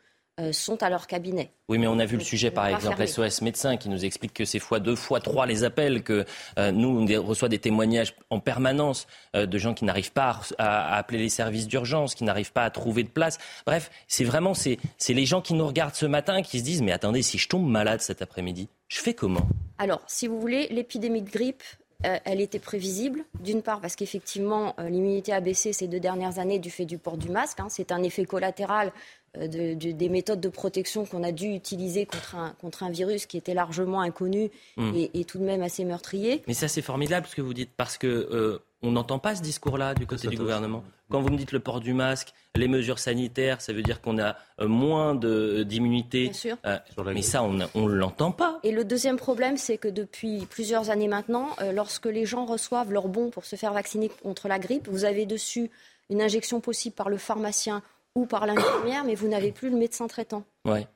sont 0.53 0.83
à 0.83 0.91
leur 0.91 1.07
cabinet. 1.07 1.53
Oui, 1.71 1.79
mais 1.79 1.87
on 1.87 2.01
a 2.01 2.05
vu 2.05 2.17
le 2.17 2.25
sujet, 2.25 2.51
par 2.51 2.67
exemple, 2.67 3.07
SOS 3.07 3.43
Médecins, 3.43 3.77
qui 3.77 3.89
nous 3.89 4.05
explique 4.05 4.33
que 4.33 4.45
c'est 4.45 4.59
fois 4.59 4.81
deux, 4.81 4.97
fois 4.97 5.21
trois 5.21 5.47
les 5.47 5.63
appels, 5.63 6.03
que 6.03 6.25
euh, 6.59 6.73
nous, 6.73 6.89
on 6.89 7.23
reçoit 7.23 7.49
des 7.49 7.61
témoignages 7.61 8.15
en 8.29 8.41
permanence 8.41 9.07
euh, 9.37 9.47
de 9.47 9.59
gens 9.59 9.73
qui 9.73 9.85
n'arrivent 9.85 10.13
pas 10.13 10.41
à, 10.59 10.97
appeler 10.97 11.19
les 11.19 11.29
services 11.29 11.69
d'urgence, 11.69 12.17
qui 12.17 12.25
n'arrivent 12.25 12.53
pas 12.53 12.65
à 12.65 12.71
trouver 12.71 13.05
de 13.05 13.09
place. 13.09 13.39
Bref, 13.67 13.91
c'est 14.09 14.25
vraiment, 14.25 14.53
c'est 14.53 14.79
les 15.09 15.27
gens 15.27 15.41
qui 15.41 15.55
nous 15.55 15.67
regardent 15.67 15.95
ce 15.95 16.07
matin 16.07 16.43
qui 16.43 16.59
se 16.59 16.65
disent, 16.65 16.83
mais 16.83 16.93
attendez, 16.93 17.23
si 17.23 17.39
je 17.39 17.49
tombe 17.49 17.69
malade 17.69 18.01
cet 18.01 18.21
après-midi, 18.21 18.69
je 18.89 18.99
fais 18.99 19.15
comment? 19.15 19.47
Alors, 19.79 20.03
si 20.09 20.27
vous 20.27 20.41
voulez, 20.41 20.67
l'épidémie 20.71 21.23
de 21.23 21.31
grippe, 21.31 21.63
elle 22.03 22.41
était 22.41 22.59
prévisible, 22.59 23.25
d'une 23.41 23.63
part 23.63 23.81
parce 23.81 23.95
qu'effectivement, 23.97 24.75
l'immunité 24.79 25.33
a 25.33 25.41
baissé 25.41 25.73
ces 25.73 25.87
deux 25.87 26.01
dernières 26.01 26.39
années 26.39 26.59
du 26.59 26.71
fait 26.71 26.85
du 26.87 26.99
port 26.99 27.17
du 27.17 27.29
masque. 27.29 27.61
Hein. 27.61 27.67
c'est 27.69 27.93
un 27.93 28.03
effet 28.03 28.25
collatéral 28.25 28.93
euh, 29.37 29.47
des 29.47 30.09
méthodes 30.09 30.41
de 30.41 30.49
protection 30.49 31.05
qu'on 31.07 31.23
a 31.23 31.31
dû 31.31 31.55
utiliser 31.55 32.05
contre 32.05 32.35
un, 32.35 32.51
contre 32.61 32.83
un 32.83 32.91
virus 32.91 33.27
qui 33.27 33.37
était 33.37 33.55
largement 33.55 34.01
inconnu 34.01 34.51
hmm. 34.77 34.93
et, 35.15 35.25
tout 35.25 35.39
de 35.39 35.45
même 35.45 35.63
assez 35.63 35.85
meurtrier. 35.85 36.43
Mais 36.49 36.55
ça, 36.55 36.67
c'est 36.67 36.83
formidable 36.83 37.29
ce 37.29 37.37
que 37.37 37.43
vous 37.43 37.55
dites, 37.55 37.71
parce 37.77 37.97
que 37.97 38.09
euh, 38.09 38.59
on 38.83 38.93
n'entend 38.93 39.19
pas 39.19 39.35
ce 39.35 39.43
discours-là 39.43 39.95
du 39.95 40.07
côté 40.07 40.29
du 40.29 40.37
gouvernement. 40.37 40.83
Quand 41.11 41.21
vous 41.21 41.29
me 41.31 41.37
dites 41.37 41.53
le 41.53 41.61
port 41.61 41.81
du 41.81 41.93
masque, 41.93 42.33
les 42.57 42.69
mesures 42.69 42.99
sanitaires, 42.99 43.61
ça 43.61 43.73
veut 43.73 43.83
dire 43.83 44.01
qu'on 44.01 44.19
a 44.19 44.37
euh, 44.61 44.69
moins 44.69 45.15
d'immunité. 45.15 46.25
Bien 46.25 46.33
sûr. 46.33 46.57
mais 47.05 47.23
ça, 47.23 47.43
on 47.43 47.53
ne 47.53 47.93
l'entend 47.93 48.33
pas. 48.33 48.61
Et 48.63 48.73
le 48.73 48.85
deuxième 48.85 49.17
problème, 49.17 49.57
c'est 49.57 49.77
que 49.77 49.89
depuis 49.89 50.47
plusieurs 50.47 50.91
années 50.91 51.09
maintenant, 51.09 51.49
lorsque 51.75 52.07
les 52.07 52.25
gens 52.27 52.47
reçoivent 52.47 52.93
leur 52.93 53.09
bon 53.09 53.31
pour 53.31 53.45
se 53.45 53.57
faire 53.57 53.73
vacciner 53.73 54.11
contre 54.23 54.49
la 54.49 54.59
grippe, 54.59 54.89
vous 54.89 55.05
avez 55.05 55.27
dessus 55.27 55.71
une 56.11 56.21
injection 56.21 56.61
possible 56.61 56.95
par 56.95 57.09
le 57.09 57.17
pharmacien 57.17 57.83
ou 58.15 58.27
par 58.27 58.47
l'infirmière, 58.47 59.05
mais 59.05 59.15
vous 59.15 59.29
n'avez 59.29 59.53
plus 59.53 59.71
le 59.71 59.77
médecin 59.77 60.07
traitant. 60.09 60.45
Ouais. 60.65 60.87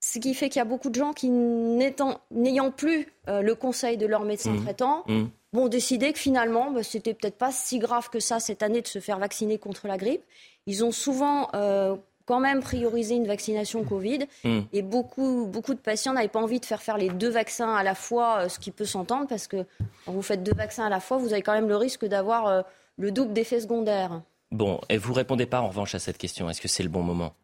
Ce 0.00 0.18
qui 0.18 0.34
fait 0.34 0.48
qu'il 0.48 0.58
y 0.58 0.62
a 0.62 0.64
beaucoup 0.66 0.90
de 0.90 0.94
gens 0.94 1.12
qui, 1.12 1.30
n'ayant 1.30 2.70
plus 2.70 3.06
euh, 3.28 3.40
le 3.40 3.54
conseil 3.54 3.96
de 3.96 4.06
leur 4.06 4.24
médecin 4.24 4.52
mmh. 4.52 4.62
traitant, 4.62 5.04
mmh. 5.06 5.24
Vont 5.52 5.68
décider 5.68 6.12
que 6.12 6.18
finalement, 6.18 6.70
bah, 6.70 6.82
c'était 6.82 7.14
peut-être 7.14 7.36
pas 7.36 7.52
si 7.52 7.78
grave 7.78 8.08
que 8.10 8.20
ça 8.20 8.40
cette 8.40 8.62
année 8.62 8.82
de 8.82 8.86
se 8.86 8.98
faire 8.98 9.18
vacciner 9.18 9.58
contre 9.58 9.86
la 9.86 9.96
grippe. 9.96 10.22
Ils 10.66 10.84
ont 10.84 10.92
souvent 10.92 11.48
euh, 11.54 11.96
quand 12.24 12.40
même 12.40 12.60
priorisé 12.60 13.16
une 13.16 13.26
vaccination 13.26 13.84
Covid 13.84 14.20
mmh. 14.44 14.60
et 14.72 14.82
beaucoup, 14.82 15.46
beaucoup 15.46 15.74
de 15.74 15.80
patients 15.80 16.12
n'avaient 16.12 16.28
pas 16.28 16.40
envie 16.40 16.60
de 16.60 16.64
faire 16.64 16.82
faire 16.82 16.96
les 16.96 17.08
deux 17.08 17.30
vaccins 17.30 17.74
à 17.74 17.82
la 17.82 17.94
fois, 17.94 18.42
euh, 18.42 18.48
ce 18.48 18.58
qui 18.58 18.70
peut 18.70 18.84
s'entendre 18.84 19.26
parce 19.28 19.46
que 19.46 19.64
quand 20.06 20.12
vous 20.12 20.22
faites 20.22 20.42
deux 20.42 20.54
vaccins 20.54 20.86
à 20.86 20.90
la 20.90 21.00
fois, 21.00 21.18
vous 21.18 21.32
avez 21.32 21.42
quand 21.42 21.52
même 21.52 21.68
le 21.68 21.76
risque 21.76 22.06
d'avoir 22.06 22.64
le 22.98 23.10
double 23.10 23.32
d'effets 23.32 23.60
secondaires. 23.60 24.22
Bon, 24.50 24.80
et 24.88 24.98
vous 24.98 25.12
répondez 25.12 25.46
pas 25.46 25.60
en 25.60 25.68
revanche 25.68 25.94
à 25.94 25.98
cette 25.98 26.18
question. 26.18 26.48
Est-ce 26.50 26.60
que 26.60 26.68
c'est 26.68 26.82
le 26.82 26.88
bon 26.88 27.02
moment? 27.02 27.34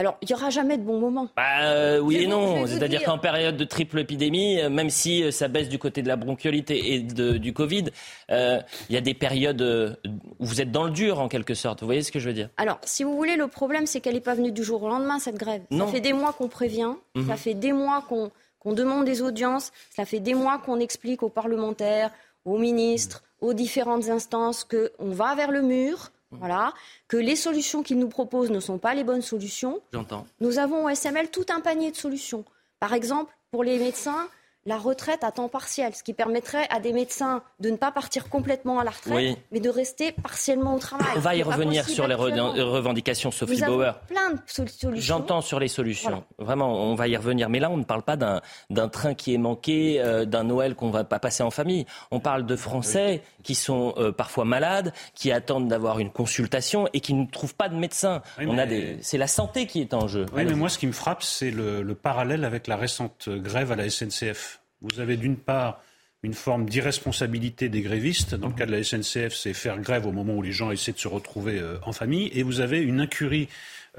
Alors, 0.00 0.16
il 0.22 0.28
n'y 0.28 0.34
aura 0.34 0.48
jamais 0.48 0.78
de 0.78 0.82
bon 0.82 0.98
moment. 0.98 1.28
Bah, 1.36 1.60
euh, 1.60 1.98
oui 1.98 2.16
et 2.16 2.26
non. 2.26 2.66
C'est-à-dire 2.66 3.02
qu'en 3.02 3.18
période 3.18 3.58
de 3.58 3.64
triple 3.64 3.98
épidémie, 3.98 4.58
euh, 4.58 4.70
même 4.70 4.88
si 4.88 5.22
euh, 5.22 5.30
ça 5.30 5.46
baisse 5.46 5.68
du 5.68 5.78
côté 5.78 6.00
de 6.00 6.08
la 6.08 6.16
bronchiolite 6.16 6.70
et 6.70 7.00
du 7.00 7.52
Covid, 7.52 7.84
il 8.30 8.64
y 8.88 8.96
a 8.96 9.00
des 9.02 9.12
périodes 9.12 9.98
où 10.38 10.44
vous 10.46 10.62
êtes 10.62 10.72
dans 10.72 10.84
le 10.84 10.90
dur, 10.90 11.20
en 11.20 11.28
quelque 11.28 11.52
sorte. 11.52 11.80
Vous 11.80 11.86
voyez 11.86 12.02
ce 12.02 12.10
que 12.10 12.18
je 12.18 12.28
veux 12.28 12.34
dire? 12.34 12.48
Alors, 12.56 12.78
si 12.82 13.04
vous 13.04 13.14
voulez, 13.14 13.36
le 13.36 13.46
problème, 13.46 13.84
c'est 13.84 14.00
qu'elle 14.00 14.14
n'est 14.14 14.22
pas 14.22 14.34
venue 14.34 14.52
du 14.52 14.64
jour 14.64 14.82
au 14.82 14.88
lendemain, 14.88 15.18
cette 15.18 15.36
grève. 15.36 15.60
Ça 15.70 15.86
fait 15.88 16.00
des 16.00 16.14
mois 16.14 16.32
qu'on 16.32 16.48
prévient, 16.48 16.94
ça 17.14 17.20
mhm. 17.20 17.36
fait 17.36 17.54
des 17.54 17.74
mois 17.74 18.02
qu'on 18.08 18.72
demande 18.72 19.04
des 19.04 19.20
audiences, 19.20 19.70
ça 19.90 20.06
fait 20.06 20.20
des 20.20 20.32
mois 20.32 20.62
qu'on 20.64 20.80
explique 20.80 21.22
aux 21.22 21.28
parlementaires, 21.28 22.10
aux 22.46 22.56
ministres, 22.56 23.22
aux 23.42 23.52
différentes 23.52 24.08
instances 24.08 24.64
qu'on 24.64 25.10
va 25.10 25.34
vers 25.34 25.50
le 25.50 25.60
mur 25.60 26.10
voilà, 26.32 26.72
que 27.08 27.16
les 27.16 27.36
solutions 27.36 27.82
qu'ils 27.82 27.98
nous 27.98 28.08
proposent 28.08 28.50
ne 28.50 28.60
sont 28.60 28.78
pas 28.78 28.94
les 28.94 29.04
bonnes 29.04 29.22
solutions. 29.22 29.80
J'entends. 29.92 30.26
Nous 30.40 30.58
avons 30.58 30.84
au 30.84 30.88
SML 30.88 31.30
tout 31.30 31.46
un 31.48 31.60
panier 31.60 31.90
de 31.90 31.96
solutions. 31.96 32.44
Par 32.78 32.94
exemple, 32.94 33.36
pour 33.50 33.64
les 33.64 33.78
médecins, 33.78 34.28
la 34.66 34.76
retraite 34.76 35.24
à 35.24 35.32
temps 35.32 35.48
partiel, 35.48 35.94
ce 35.94 36.02
qui 36.02 36.12
permettrait 36.12 36.66
à 36.70 36.80
des 36.80 36.92
médecins 36.92 37.42
de 37.60 37.70
ne 37.70 37.76
pas 37.76 37.90
partir 37.90 38.28
complètement 38.28 38.78
à 38.78 38.84
la 38.84 38.90
retraite, 38.90 39.38
mais 39.52 39.60
de 39.60 39.70
rester 39.70 40.12
partiellement 40.12 40.74
au 40.74 40.78
travail. 40.78 41.06
On 41.16 41.20
va 41.20 41.34
y 41.34 41.42
revenir 41.42 41.88
sur 41.88 42.06
les 42.06 42.14
revendications, 42.14 43.30
Sophie 43.30 43.62
Bauer. 43.62 43.92
plein 44.06 44.32
de 44.32 44.38
solutions. 44.46 44.90
J'entends 44.94 45.40
sur 45.40 45.60
les 45.60 45.68
solutions. 45.68 46.24
Vraiment, 46.38 46.74
on 46.74 46.94
va 46.94 47.08
y 47.08 47.16
revenir. 47.16 47.48
Mais 47.48 47.58
là, 47.58 47.70
on 47.70 47.78
ne 47.78 47.84
parle 47.84 48.02
pas 48.02 48.16
d'un 48.16 48.88
train 48.88 49.14
qui 49.14 49.34
est 49.34 49.38
manqué, 49.38 50.00
euh, 50.00 50.24
d'un 50.24 50.44
Noël 50.44 50.74
qu'on 50.74 50.90
va 50.90 51.04
pas 51.04 51.18
passer 51.18 51.42
en 51.42 51.50
famille. 51.50 51.86
On 52.10 52.20
parle 52.20 52.44
de 52.44 52.56
Français 52.56 53.22
qui 53.42 53.54
sont 53.54 53.94
euh, 53.96 54.12
parfois 54.12 54.44
malades, 54.44 54.92
qui 55.14 55.32
attendent 55.32 55.68
d'avoir 55.68 55.98
une 55.98 56.10
consultation 56.10 56.86
et 56.92 57.00
qui 57.00 57.14
ne 57.14 57.26
trouvent 57.26 57.54
pas 57.54 57.68
de 57.68 57.76
médecin. 57.76 58.22
des... 58.38 58.98
C'est 59.00 59.18
la 59.18 59.26
santé 59.26 59.66
qui 59.66 59.80
est 59.80 59.94
en 59.94 60.06
jeu. 60.06 60.26
Oui, 60.34 60.44
mais 60.44 60.54
moi, 60.54 60.68
ce 60.68 60.78
qui 60.78 60.86
me 60.86 60.92
frappe, 60.92 61.22
c'est 61.22 61.50
le 61.50 61.94
parallèle 61.94 62.44
avec 62.44 62.66
la 62.66 62.76
récente 62.76 63.28
grève 63.30 63.72
à 63.72 63.76
la 63.76 63.88
SNCF. 63.88 64.49
Vous 64.82 65.00
avez 65.00 65.16
d'une 65.16 65.36
part 65.36 65.82
une 66.22 66.34
forme 66.34 66.68
d'irresponsabilité 66.68 67.68
des 67.68 67.80
grévistes. 67.80 68.34
Dans 68.34 68.48
le 68.48 68.54
cas 68.54 68.66
de 68.66 68.72
la 68.72 68.84
SNCF, 68.84 69.34
c'est 69.34 69.54
faire 69.54 69.78
grève 69.80 70.06
au 70.06 70.12
moment 70.12 70.34
où 70.34 70.42
les 70.42 70.52
gens 70.52 70.70
essaient 70.70 70.92
de 70.92 70.98
se 70.98 71.08
retrouver 71.08 71.58
euh, 71.58 71.78
en 71.82 71.92
famille. 71.92 72.30
Et 72.34 72.42
vous 72.42 72.60
avez 72.60 72.80
une 72.80 73.00
incurie 73.00 73.48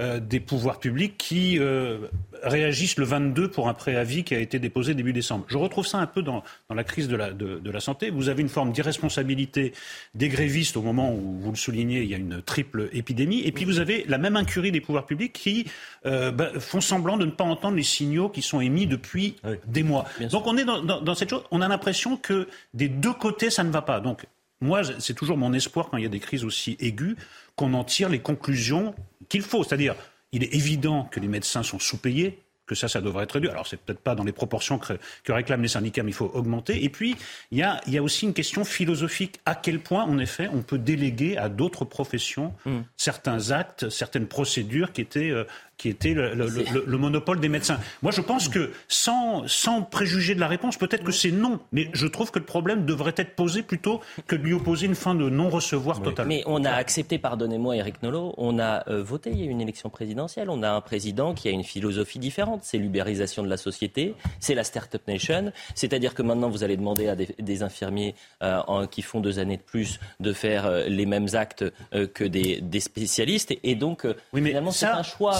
euh, 0.01 0.20
des 0.20 0.39
pouvoirs 0.39 0.79
publics 0.79 1.15
qui 1.15 1.60
euh, 1.60 2.08
réagissent 2.41 2.98
le 2.98 3.05
22 3.05 3.51
pour 3.51 3.70
un 3.70 3.75
préavis 3.75 4.24
qui 4.24 4.34
a 4.34 4.39
été 4.39 4.58
déposé 4.58 4.96
début 4.96 5.13
décembre. 5.13 5.46
Je 5.48 5.58
retrouve 5.58 5.86
ça 5.86 6.00
un 6.00 6.08
peu 6.08 6.24
dans, 6.24 6.43
la 6.74 6.84
crise 6.84 7.08
de 7.08 7.15
la, 7.15 7.31
de, 7.31 7.70
la, 7.70 7.79
santé. 7.79 8.10
Vous 8.10 8.27
avez 8.27 8.41
une 8.41 8.50
forme 8.50 8.72
d'irresponsabilité 8.72 9.74
des 10.15 10.27
grévistes 10.27 10.75
au 10.75 10.81
moment 10.81 11.13
où, 11.13 11.38
vous 11.39 11.51
le 11.51 11.58
soulignez, 11.58 12.01
il 12.01 12.10
y 12.10 12.15
a 12.15 12.17
une 12.17 12.41
triple 12.41 12.89
épidémie. 12.93 13.41
Et 13.46 13.51
puis 13.51 13.63
vous 13.63 13.79
avez 13.79 14.03
la 14.08 14.17
même 14.17 14.38
incurie 14.38 14.72
des 14.72 14.81
pouvoirs 14.81 15.05
publics 15.05 15.34
qui 15.34 15.67
euh, 16.08 16.31
bah, 16.31 16.50
font 16.60 16.81
semblant 16.81 17.17
de 17.17 17.25
ne 17.25 17.31
pas 17.31 17.43
entendre 17.43 17.77
les 17.77 17.84
signaux 17.84 18.29
qui 18.29 18.41
sont 18.41 18.60
émis 18.60 18.88
depuis 18.88 19.36
des 19.67 19.84
mois. 19.84 20.05
Donc 20.31 20.48
on 20.48 20.58
est 20.58 20.65
dans, 20.65 20.81
dans 20.81 21.15
cette 21.15 21.29
chose, 21.29 21.43
on 21.51 21.62
a 21.62 21.67
l'impression 21.67 22.17
que 22.17 22.48
des 22.74 22.88
deux 22.88 23.13
côtés, 23.13 23.51
ça 23.51 23.63
ne 23.63 23.70
va 23.70 23.84
pas. 23.84 24.00
Donc 24.00 24.25
moi, 24.62 24.81
c'est 25.00 25.15
toujours 25.15 25.38
mon 25.38 25.53
espoir 25.53 25.89
quand 25.89 25.98
il 25.98 26.03
y 26.03 26.08
a 26.08 26.10
des 26.10 26.20
crises 26.20 26.43
aussi 26.43 26.77
aiguës 26.79 27.15
qu'on 27.55 27.74
en 27.74 27.84
tire 27.84 28.10
les 28.10 28.20
conclusions 28.20 28.96
qu'il 29.32 29.42
faut. 29.42 29.64
C'est-à-dire, 29.64 29.96
il 30.34 30.44
est 30.44 30.54
évident 30.54 31.06
que 31.06 31.20
les 31.20 31.30
médecins 31.30 31.64
sont 31.64 31.80
sous-payés, 31.80 32.40
que 32.68 32.76
ça, 32.76 32.88
ça 32.88 33.02
devrait 33.02 33.24
être 33.24 33.34
réduit. 33.34 33.50
Alors, 33.50 33.66
c'est 33.66 33.78
peut-être 33.78 34.00
pas 34.00 34.14
dans 34.14 34.24
les 34.24 34.32
proportions 34.34 34.78
que, 34.78 35.32
réclament 35.32 35.62
les 35.62 35.70
syndicats, 35.70 36.04
mais 36.04 36.12
il 36.12 36.16
faut 36.16 36.32
augmenter. 36.34 36.84
Et 36.84 36.90
puis, 36.90 37.16
il 37.52 37.58
y 37.58 37.64
a, 37.64 38.04
aussi 38.04 38.26
une 38.26 38.34
question 38.34 38.66
philosophique. 38.66 39.40
À 39.46 39.56
quel 39.56 39.80
point, 39.80 40.04
en 40.04 40.18
effet, 40.20 40.50
on 40.52 40.62
peut 40.62 40.78
déléguer 40.78 41.38
à 41.38 41.48
d'autres 41.48 41.86
professions 41.86 42.54
hmm. 42.66 42.82
certains 42.98 43.52
actes, 43.52 43.90
certaines 43.90 44.28
procédures 44.28 44.92
qui 44.92 45.02
étaient 45.02 45.32
euh, 45.32 45.46
qui 45.82 45.90
était 45.90 46.14
le, 46.14 46.98
monopole 46.98 47.40
des 47.40 47.50
médecins. 47.50 47.80
Moi, 48.04 48.12
je 48.12 48.22
pense 48.22 48.50
que, 48.50 48.72
sans, 48.88 49.48
sans 49.48 49.82
préjuger 49.82 50.36
de 50.36 50.40
la 50.40 50.48
réponse, 50.48 50.78
peut-être 50.78 51.04
que 51.04 51.12
c'est 51.12 51.32
non, 51.32 51.60
mais 51.72 51.90
je 51.94 52.06
trouve 52.06 52.30
que 52.30 52.38
le 52.38 52.46
problème 52.46 52.86
devrait 52.86 53.16
être 53.18 53.36
posé 53.36 53.64
plutôt 53.64 54.00
que 54.28 54.36
de 54.36 54.44
lui 54.44 54.54
opposer 54.54 54.86
une 54.86 54.94
fin 54.94 55.16
de 55.16 55.28
non-recevoir 55.28 56.04
totale. 56.04 56.28
Mais 56.28 56.44
on 56.46 56.64
a 56.66 56.72
accepté, 56.72 57.18
pardonnez-moi 57.18 57.78
Eric 57.78 58.04
Nolot, 58.04 58.36
on 58.38 58.60
a 58.60 58.88
euh, 58.90 59.02
voté, 59.02 59.32
il 59.32 59.40
y 59.40 59.42
a 59.42 59.46
eu 59.46 59.50
une 59.50 59.62
élection 59.62 59.90
présidentielle, 59.90 60.52
on 60.52 60.62
a 60.62 60.70
un 60.70 60.82
président 60.82 61.34
qui 61.34 61.48
a 61.48 61.52
une 61.52 61.64
philosophie 61.64 62.20
différente, 62.20 62.60
c'est 62.62 62.78
l'ubérisation 62.78 63.42
de 63.42 63.50
la 63.50 63.58
société, 63.58 64.14
c'est 64.40 64.54
la 64.54 64.64
Startup 64.64 65.02
Nation, 65.08 65.52
c'est-à-dire 65.74 66.14
que 66.14 66.22
maintenant 66.22 66.50
vous 66.50 66.64
allez 66.64 66.78
demander 66.78 67.08
à 67.08 67.16
des, 67.16 67.64
infirmiers 67.64 68.14
euh, 68.44 68.86
qui 68.86 69.02
font 69.02 69.20
deux 69.20 69.40
années 69.40 69.58
de 69.58 69.64
plus 69.64 70.00
de 70.20 70.32
faire 70.32 70.68
euh, 70.68 70.84
les 70.88 71.08
mêmes 71.08 71.28
actes 71.34 71.66
que 72.14 72.24
des, 72.24 72.80
spécialistes, 72.80 73.52
et, 73.64 73.74
donc 73.74 74.06
finalement 74.32 74.72
c'est 74.72 74.86
un 74.86 75.02
choix 75.02 75.34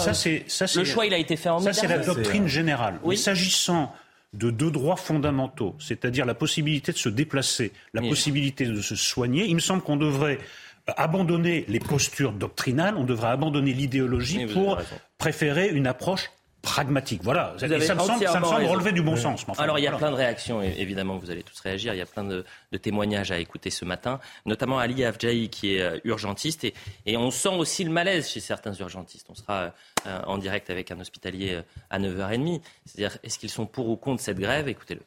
le 0.76 0.84
choix, 0.84 1.06
il 1.06 1.14
a 1.14 1.18
été 1.18 1.36
fait 1.36 1.48
en 1.48 1.60
Ça, 1.60 1.72
c'est 1.72 1.88
la 1.88 1.98
doctrine 1.98 2.46
générale. 2.46 2.98
Oui. 3.02 3.16
s'agissant 3.16 3.94
de 4.32 4.50
deux 4.50 4.70
droits 4.70 4.96
fondamentaux, 4.96 5.76
c'est-à-dire 5.78 6.24
la 6.24 6.34
possibilité 6.34 6.92
de 6.92 6.96
se 6.96 7.10
déplacer, 7.10 7.72
la 7.92 8.00
possibilité 8.00 8.64
de 8.64 8.80
se 8.80 8.96
soigner, 8.96 9.44
il 9.44 9.54
me 9.54 9.60
semble 9.60 9.82
qu'on 9.82 9.96
devrait 9.96 10.38
abandonner 10.86 11.64
les 11.68 11.78
postures 11.78 12.32
doctrinales, 12.32 12.96
on 12.96 13.04
devrait 13.04 13.28
abandonner 13.28 13.72
l'idéologie 13.72 14.46
pour 14.46 14.78
préférer 15.18 15.68
une 15.68 15.86
approche 15.86 16.30
pragmatique. 16.62 17.22
Voilà. 17.22 17.54
ça, 17.58 17.66
me 17.66 17.80
semble, 17.80 18.24
relever 18.64 18.92
du 18.92 19.02
bon 19.02 19.16
sens. 19.16 19.44
Alors, 19.58 19.78
il 19.78 19.82
y 19.82 19.86
a 19.88 19.92
plein 19.92 20.10
de 20.10 20.16
réactions, 20.16 20.62
évidemment, 20.62 21.18
vous 21.18 21.30
allez 21.30 21.42
tous 21.42 21.58
réagir. 21.60 21.92
Il 21.92 21.98
y 21.98 22.02
a 22.02 22.06
plein 22.06 22.24
de, 22.24 22.44
témoignages 22.80 23.30
à 23.30 23.38
écouter 23.38 23.70
ce 23.70 23.84
matin, 23.84 24.20
notamment 24.46 24.78
Ali 24.78 25.04
Afjaï, 25.04 25.48
qui 25.48 25.74
est 25.74 25.82
euh, 25.82 25.98
urgentiste. 26.04 26.64
Et, 26.64 26.74
et, 27.06 27.16
on 27.16 27.30
sent 27.30 27.50
aussi 27.50 27.84
le 27.84 27.90
malaise 27.90 28.28
chez 28.28 28.40
certains 28.40 28.72
urgentistes. 28.72 29.26
On 29.28 29.34
sera 29.34 29.72
euh, 30.06 30.22
en 30.26 30.38
direct 30.38 30.70
avec 30.70 30.90
un 30.90 31.00
hospitalier 31.00 31.54
euh, 31.54 31.62
à 31.90 31.98
9h30. 31.98 32.60
C'est-à-dire, 32.86 33.18
est-ce 33.22 33.38
qu'ils 33.38 33.50
sont 33.50 33.66
pour 33.66 33.88
ou 33.88 33.96
contre 33.96 34.22
cette 34.22 34.38
grève? 34.38 34.68
Écoutez-le. 34.68 35.02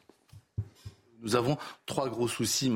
Nous 1.21 1.35
avons 1.35 1.57
trois 1.87 2.07
gros 2.09 2.27
soucis 2.27 2.71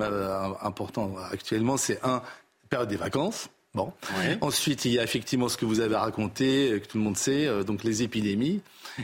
importants 0.62 1.16
actuellement. 1.32 1.78
C'est 1.78 2.04
un, 2.04 2.24
période 2.70 2.90
des 2.90 2.96
vacances. 2.96 3.50
Bon. 3.76 3.94
Ensuite, 4.42 4.86
il 4.86 4.94
y 4.94 5.00
a 5.00 5.04
effectivement 5.04 5.48
ce 5.48 5.56
que 5.56 5.66
vous 5.66 5.80
avez 5.80 5.96
raconté, 5.96 6.72
euh, 6.72 6.80
que 6.80 6.88
tout 6.88 6.98
le 6.98 7.04
monde 7.04 7.18
sait, 7.18 7.46
euh, 7.46 7.64
donc 7.64 7.84
les 7.84 8.02
épidémies. 8.02 8.62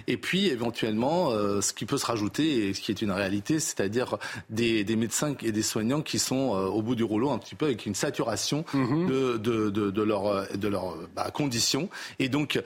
Et 0.07 0.17
puis, 0.17 0.48
éventuellement, 0.48 1.29
euh, 1.29 1.62
ce 1.62 1.72
qui 1.72 1.86
peut 1.86 2.00
se 2.00 2.05
rajouter, 2.07 2.69
et 2.69 2.74
ce 2.74 2.81
qui 2.81 2.91
est 2.91 3.03
une 3.03 3.12
réalité, 3.12 3.60
c'est-à-dire 3.60 4.17
des, 4.50 4.84
médecins 4.95 5.36
et 5.43 5.51
des 5.51 5.62
soignants 5.62 6.01
qui 6.01 6.17
sont 6.17 6.50
au 6.50 6.81
bout 6.81 6.95
du 6.95 7.03
rouleau 7.03 7.29
un 7.29 7.38
petit 7.38 7.53
peu 7.53 7.65
avec 7.65 7.86
une 7.86 7.93
saturation 7.93 8.65
mhm. 8.74 9.07
de, 9.07 9.38
de, 9.38 9.69
de, 9.69 9.91
de 9.91 10.01
leurs 10.01 10.48
de 10.57 10.67
leur, 10.67 10.98
bah, 11.15 11.29
conditions. 11.31 11.89
Et 12.17 12.27
donc, 12.27 12.62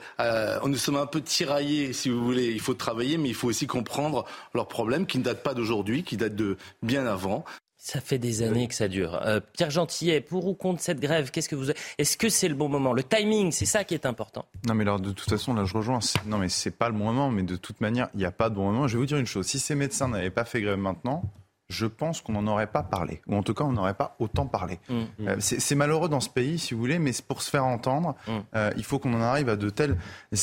nous 0.64 0.76
sommes 0.76 0.96
un 0.96 1.06
peu 1.06 1.20
tiraillés, 1.20 1.92
si 1.92 2.08
vous 2.08 2.24
voulez. 2.24 2.50
Il 2.50 2.60
faut 2.60 2.74
travailler, 2.74 3.18
mais 3.18 3.28
il 3.28 3.34
faut 3.34 3.48
aussi 3.48 3.66
comprendre 3.66 4.24
leurs 4.54 4.68
problèmes 4.68 5.06
qui 5.06 5.18
ne 5.18 5.22
datent 5.22 5.42
pas 5.42 5.54
d'aujourd'hui, 5.54 6.02
qui 6.02 6.16
datent 6.16 6.36
de 6.36 6.56
bien 6.82 7.06
avant. 7.06 7.44
Ça 7.82 7.98
fait 8.02 8.18
des 8.18 8.42
années 8.42 8.68
que 8.68 8.74
ça 8.74 8.88
dure. 8.88 9.14
Euh, 9.24 9.40
Pierre 9.54 9.70
Gentillet, 9.70 10.20
pour 10.20 10.46
ou 10.46 10.52
contre 10.52 10.82
cette 10.82 11.00
grève, 11.00 11.30
qu'est-ce 11.30 11.48
que 11.48 11.56
vous 11.56 11.70
Est-ce 11.96 12.18
que 12.18 12.28
c'est 12.28 12.46
le 12.46 12.54
bon 12.54 12.68
moment? 12.68 12.92
Le 12.92 13.02
timing, 13.02 13.52
c'est 13.52 13.64
ça 13.64 13.84
qui 13.84 13.94
est 13.94 14.04
important. 14.04 14.44
Non, 14.68 14.74
mais 14.74 14.82
alors 14.82 15.00
de 15.00 15.12
toute 15.12 15.30
façon, 15.30 15.54
là, 15.54 15.64
je 15.64 15.72
rejoins. 15.72 15.98
Non, 16.26 16.36
mais 16.36 16.50
c'est 16.50 16.72
pas 16.72 16.90
le 16.90 16.94
bon 16.94 17.04
moment. 17.06 17.30
Mais 17.30 17.42
de 17.42 17.56
toute 17.56 17.80
manière, 17.80 18.10
il 18.12 18.18
n'y 18.18 18.26
a 18.26 18.32
pas 18.32 18.50
de 18.50 18.54
bon 18.54 18.70
moment. 18.70 18.86
Je 18.86 18.92
vais 18.92 18.98
vous 19.00 19.06
dire 19.06 19.16
une 19.16 19.26
chose. 19.26 19.46
Si 19.46 19.58
ces 19.58 19.74
médecins 19.74 20.08
n'avaient 20.08 20.28
pas 20.28 20.44
fait 20.44 20.60
grève 20.60 20.76
maintenant, 20.76 21.22
je 21.70 21.86
pense 21.86 22.20
qu'on 22.20 22.32
n'en 22.32 22.46
aurait 22.48 22.66
pas 22.66 22.82
parlé, 22.82 23.22
ou 23.26 23.36
en 23.36 23.42
tout 23.42 23.54
cas 23.54 23.64
on 23.64 23.72
n'aurait 23.72 23.94
pas 23.94 24.16
autant 24.18 24.46
parlé. 24.46 24.78
Mm. 24.88 25.02
Euh, 25.28 25.36
c'est 25.38 25.74
malheureux 25.74 26.08
dans 26.08 26.20
ce 26.20 26.28
pays, 26.28 26.58
si 26.58 26.74
vous 26.74 26.80
voulez, 26.80 26.98
mais 26.98 27.12
pour 27.26 27.42
se 27.42 27.50
faire 27.50 27.64
entendre, 27.64 28.16
mm. 28.26 28.30
euh, 28.56 28.70
il 28.76 28.84
faut 28.84 28.98
qu'on 28.98 29.14
en 29.14 29.20
arrive 29.20 29.48
à 29.48 29.56
de 29.56 29.70
telles 29.70 29.96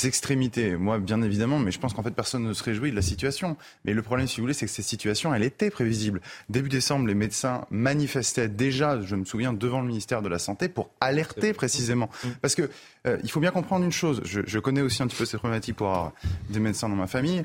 extrémités. 0.05 0.77
Moi, 0.77 1.00
bien 1.00 1.22
évidemment, 1.22 1.60
mais 1.60 1.72
je 1.72 1.79
pense 1.79 1.93
qu'en 1.93 2.03
fait 2.03 2.12
personne 2.12 2.43
ne 2.43 2.53
se 2.53 2.63
réjouit 2.63 2.91
de 2.91 2.96
la 2.96 3.01
situation. 3.01 3.57
Mais 3.84 3.93
le 3.93 4.01
problème, 4.01 4.27
si 4.27 4.38
vous 4.38 4.43
voulez, 4.43 4.53
c'est 4.53 4.65
que 4.65 4.72
cette 4.72 4.86
situation, 4.86 5.34
elle 5.34 5.43
était 5.43 5.69
prévisible. 5.69 6.22
Début 6.50 6.69
décembre, 6.69 7.07
les 7.07 7.15
médecins 7.15 7.65
manifestaient 7.69 8.48
déjà, 8.48 9.01
je 9.01 9.15
me 9.15 9.25
souviens, 9.25 9.53
devant 9.53 9.81
le 9.81 9.88
ministère 9.88 10.22
de 10.22 10.29
la 10.29 10.39
Santé 10.39 10.69
pour 10.69 10.89
alerter 11.01 11.53
précisément. 11.53 12.10
Mm. 12.24 12.27
Parce 12.41 12.55
que 12.55 12.69
euh, 13.05 13.17
il 13.24 13.31
faut 13.31 13.39
bien 13.41 13.51
comprendre 13.51 13.84
une 13.84 13.91
chose. 13.91 14.22
Je, 14.24 14.41
je, 14.46 14.60
connais 14.60 14.81
aussi 14.81 15.03
un 15.03 15.07
petit 15.07 15.17
peu 15.17 15.25
cette 15.25 15.39
problématique 15.39 15.75
pour 15.75 15.88
avoir 15.88 16.13
des 16.50 16.60
médecins 16.60 16.89
dans 16.89 16.96
ma 16.96 17.07
famille. 17.07 17.43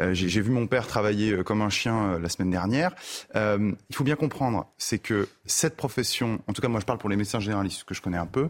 Euh, 0.00 0.12
j'ai 0.12 0.40
vu 0.40 0.50
mon 0.50 0.66
père 0.66 0.86
travailler 0.86 1.32
euh, 1.32 1.42
comme 1.42 1.62
un 1.62 1.68
chien 1.68 2.14
euh, 2.14 2.18
la 2.18 2.28
semaine 2.28 2.50
dernière. 2.50 2.94
il 3.34 3.76
faut 3.92 4.04
bien 4.04 4.16
comprendre, 4.16 4.66
c'est 4.78 4.98
que 4.98 5.28
cette 5.46 5.76
profession, 5.76 6.40
en 6.48 6.52
tout 6.52 6.62
cas 6.62 6.68
moi 6.68 6.80
je 6.80 6.86
parle 6.86 6.98
pour 6.98 7.08
les 7.08 7.16
médecins 7.16 7.40
généralistes 7.40 7.84
que 7.84 7.94
je 7.94 8.02
connais 8.02 8.18
un 8.18 8.26
peu, 8.26 8.48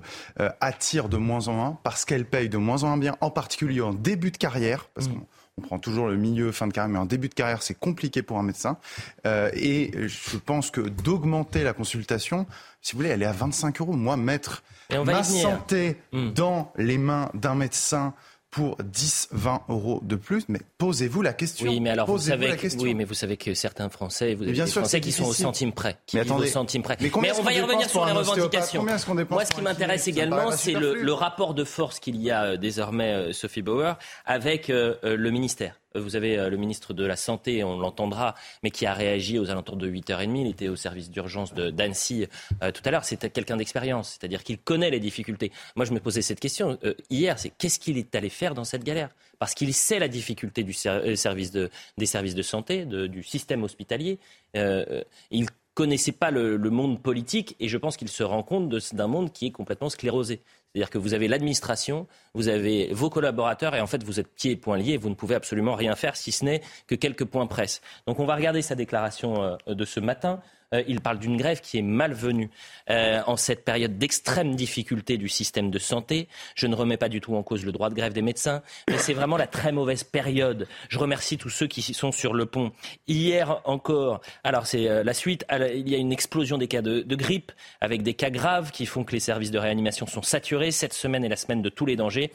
attire 0.60 1.08
de 1.08 1.16
moins 1.16 1.48
en 1.48 1.52
moins 1.52 1.78
parce 1.82 2.04
qu'elle 2.04 2.24
paye 2.24 2.48
de 2.48 2.56
moins 2.56 2.82
en 2.82 2.88
moins 2.88 2.98
bien, 2.98 3.16
en 3.20 3.30
particulier 3.30 3.80
en 3.80 3.92
début 3.92 4.30
de 4.30 4.36
carrière, 4.36 4.88
parce 4.94 5.08
mmh. 5.08 5.12
qu'on 5.56 5.62
prend 5.62 5.78
toujours 5.78 6.08
le 6.08 6.16
milieu, 6.16 6.52
fin 6.52 6.66
de 6.66 6.72
carrière, 6.72 6.92
mais 6.92 6.98
en 6.98 7.06
début 7.06 7.28
de 7.28 7.34
carrière, 7.34 7.62
c'est 7.62 7.78
compliqué 7.78 8.22
pour 8.22 8.38
un 8.38 8.42
médecin. 8.42 8.78
et 9.24 9.92
je 10.06 10.36
pense 10.36 10.70
que 10.70 10.80
d'augmenter 10.80 11.62
la 11.62 11.72
consultation, 11.72 12.46
si 12.80 12.92
vous 12.92 12.98
voulez, 12.98 13.10
elle 13.10 13.22
est 13.22 13.26
à 13.26 13.32
25 13.32 13.80
euros. 13.80 13.92
Moi, 13.92 14.16
mettre 14.16 14.62
ma 14.90 15.22
santé 15.22 15.96
mmh. 16.12 16.30
dans 16.30 16.72
les 16.76 16.98
mains 16.98 17.30
d'un 17.34 17.54
médecin 17.54 18.14
pour 18.54 18.76
10, 18.84 19.30
20 19.32 19.62
euros 19.68 19.98
de 20.04 20.14
plus, 20.14 20.44
mais 20.48 20.60
posez-vous 20.78 21.22
la 21.22 21.32
question. 21.32 21.68
Oui, 21.68 21.80
mais 21.80 21.90
alors 21.90 22.06
vous 22.06 22.18
savez, 22.18 22.56
que, 22.56 22.68
oui, 22.76 22.94
mais 22.94 23.02
vous 23.02 23.14
savez 23.14 23.36
que 23.36 23.52
certains 23.52 23.88
Français, 23.88 24.34
vous 24.34 24.44
avez 24.44 24.52
des 24.52 24.66
Français 24.66 25.00
qui 25.00 25.10
sont 25.10 25.24
au 25.24 25.32
centime 25.32 25.72
près, 25.72 25.98
qui 26.06 26.18
mais 26.18 26.30
au 26.30 26.46
centime 26.46 26.82
près. 26.82 26.96
Mais, 27.00 27.10
on 27.36 27.42
va 27.42 27.52
y 27.52 27.60
revenir 27.60 27.90
sur 27.90 28.06
les 28.06 28.12
revendications. 28.12 28.84
Moi, 28.84 29.44
ce 29.44 29.50
qui 29.50 29.60
m'intéresse 29.60 30.06
également, 30.06 30.52
c'est 30.52 30.72
le, 30.72 31.12
rapport 31.14 31.54
de 31.54 31.64
force 31.64 32.00
qu'il 32.00 32.16
y 32.16 32.30
a 32.30 32.44
euh, 32.44 32.56
désormais, 32.56 33.12
euh, 33.12 33.32
Sophie 33.32 33.62
Bauer, 33.62 33.96
avec 34.24 34.68
euh, 34.68 34.96
le 35.02 35.30
ministère. 35.30 35.80
Vous 35.94 36.16
avez 36.16 36.36
le 36.48 36.56
ministre 36.56 36.92
de 36.92 37.04
la 37.04 37.16
Santé, 37.16 37.62
on 37.64 37.78
l'entendra, 37.78 38.34
mais 38.62 38.70
qui 38.70 38.86
a 38.86 38.94
réagi 38.94 39.38
aux 39.38 39.50
alentours 39.50 39.76
de 39.76 39.88
8h30. 39.88 40.40
Il 40.40 40.48
était 40.48 40.68
au 40.68 40.76
service 40.76 41.10
d'urgence 41.10 41.54
d'Annecy 41.54 42.26
tout 42.60 42.82
à 42.84 42.90
l'heure. 42.90 43.04
C'est 43.04 43.32
quelqu'un 43.32 43.56
d'expérience, 43.56 44.10
c'est-à-dire 44.10 44.42
qu'il 44.42 44.58
connaît 44.58 44.90
les 44.90 45.00
difficultés. 45.00 45.52
Moi, 45.76 45.84
je 45.84 45.92
me 45.92 46.00
posais 46.00 46.22
cette 46.22 46.40
question 46.40 46.78
hier, 47.10 47.38
c'est 47.38 47.50
qu'est-ce 47.50 47.78
qu'il 47.78 47.98
est 47.98 48.14
allé 48.14 48.28
faire 48.28 48.54
dans 48.54 48.64
cette 48.64 48.84
galère? 48.84 49.10
Parce 49.38 49.54
qu'il 49.54 49.72
sait 49.74 49.98
la 49.98 50.08
difficulté 50.08 50.62
du 50.62 50.72
service 50.72 51.52
de, 51.52 51.70
des 51.96 52.06
services 52.06 52.34
de 52.34 52.42
santé, 52.42 52.84
du 52.84 53.22
système 53.22 53.62
hospitalier. 53.62 54.18
il 54.54 55.46
connaissait 55.74 56.12
pas 56.12 56.30
le, 56.30 56.58
monde 56.70 57.02
politique 57.02 57.56
et 57.60 57.68
je 57.68 57.76
pense 57.76 57.96
qu'il 57.96 58.08
se 58.08 58.22
rend 58.22 58.42
compte 58.42 58.68
d'un 58.68 59.06
monde 59.06 59.32
qui 59.32 59.46
est 59.46 59.50
complètement 59.50 59.90
sclérosé. 59.90 60.40
C'est-à-dire 60.72 60.90
que 60.90 60.98
vous 60.98 61.14
avez 61.14 61.28
l'administration, 61.28 62.06
vous 62.34 62.48
avez 62.48 62.92
vos 62.92 63.10
collaborateurs 63.10 63.74
et 63.74 63.80
en 63.80 63.86
fait 63.86 64.02
vous 64.02 64.18
êtes 64.18 64.32
pieds 64.34 64.52
et 64.52 64.56
poings 64.56 64.78
liés 64.78 64.96
vous 64.96 65.08
ne 65.08 65.14
pouvez 65.14 65.34
absolument 65.34 65.74
rien 65.74 65.94
faire 65.94 66.16
si 66.16 66.32
ce 66.32 66.44
n'est 66.44 66.62
que 66.86 66.94
quelques 66.94 67.24
points 67.24 67.46
presse. 67.46 67.80
Donc 68.06 68.18
on 68.18 68.24
va 68.24 68.34
regarder 68.34 68.62
sa 68.62 68.74
déclaration 68.74 69.42
euh, 69.42 69.74
de 69.74 69.84
ce 69.84 70.00
matin. 70.00 70.40
Euh, 70.72 70.82
il 70.86 71.00
parle 71.00 71.18
d'une 71.18 71.36
grève 71.36 71.60
qui 71.60 71.78
est 71.78 71.82
malvenue 71.82 72.50
euh, 72.90 73.20
en 73.26 73.36
cette 73.36 73.64
période 73.64 73.98
d'extrême 73.98 74.54
difficulté 74.54 75.16
du 75.16 75.28
système 75.28 75.70
de 75.70 75.78
santé. 75.78 76.28
Je 76.54 76.66
ne 76.66 76.74
remets 76.74 76.96
pas 76.96 77.08
du 77.08 77.20
tout 77.20 77.34
en 77.34 77.42
cause 77.42 77.64
le 77.64 77.72
droit 77.72 77.90
de 77.90 77.94
grève 77.94 78.12
des 78.12 78.22
médecins, 78.22 78.62
mais 78.88 78.98
c'est 78.98 79.14
vraiment 79.14 79.36
la 79.36 79.46
très 79.46 79.72
mauvaise 79.72 80.04
période. 80.04 80.66
Je 80.88 80.98
remercie 80.98 81.38
tous 81.38 81.50
ceux 81.50 81.66
qui 81.66 81.82
sont 81.82 82.12
sur 82.12 82.34
le 82.34 82.46
pont. 82.46 82.72
Hier 83.06 83.60
encore, 83.64 84.20
alors 84.42 84.66
c'est 84.66 84.88
euh, 84.88 85.04
la 85.04 85.14
suite, 85.14 85.44
il 85.50 85.88
y 85.88 85.94
a 85.94 85.98
une 85.98 86.12
explosion 86.12 86.58
des 86.58 86.68
cas 86.68 86.82
de, 86.82 87.00
de, 87.00 87.16
grippe 87.16 87.52
avec 87.80 88.02
des 88.02 88.14
cas 88.14 88.30
graves 88.30 88.70
qui 88.70 88.86
font 88.86 89.04
que 89.04 89.12
les 89.12 89.20
services 89.20 89.50
de 89.50 89.58
réanimation 89.58 90.06
sont 90.06 90.22
saturés. 90.22 90.70
Cette 90.70 90.92
semaine 90.92 91.24
est 91.24 91.28
la 91.28 91.36
semaine 91.36 91.62
de 91.62 91.68
tous 91.68 91.86
les 91.86 91.96
dangers 91.96 92.32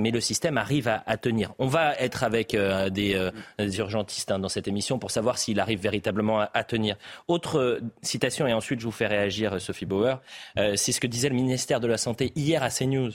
mais 0.00 0.10
le 0.10 0.20
système 0.20 0.58
arrive 0.58 0.88
à, 0.88 1.16
tenir. 1.16 1.52
On 1.58 1.66
va 1.66 1.94
être 1.96 2.24
avec 2.24 2.54
euh, 2.54 2.88
euh, 2.90 3.30
des, 3.58 3.78
urgentistes 3.78 4.30
hein, 4.30 4.38
dans 4.38 4.48
cette 4.48 4.68
émission 4.68 4.98
pour 4.98 5.10
savoir 5.10 5.38
s'il 5.38 5.60
arrive 5.60 5.80
véritablement 5.80 6.40
à, 6.40 6.64
tenir. 6.64 6.96
Autre 7.28 7.58
euh, 7.58 7.80
citation, 8.02 8.46
et 8.46 8.52
ensuite 8.52 8.80
je 8.80 8.84
vous 8.84 8.90
fais 8.90 9.06
réagir, 9.06 9.60
Sophie 9.60 9.86
Bauer, 9.86 10.20
c'est 10.56 10.92
ce 10.92 11.00
que 11.00 11.06
disait 11.06 11.28
le 11.28 11.34
ministère 11.34 11.80
de 11.80 11.86
la 11.86 11.98
Santé 11.98 12.32
hier 12.34 12.62
à 12.62 12.70
CNews. 12.70 13.10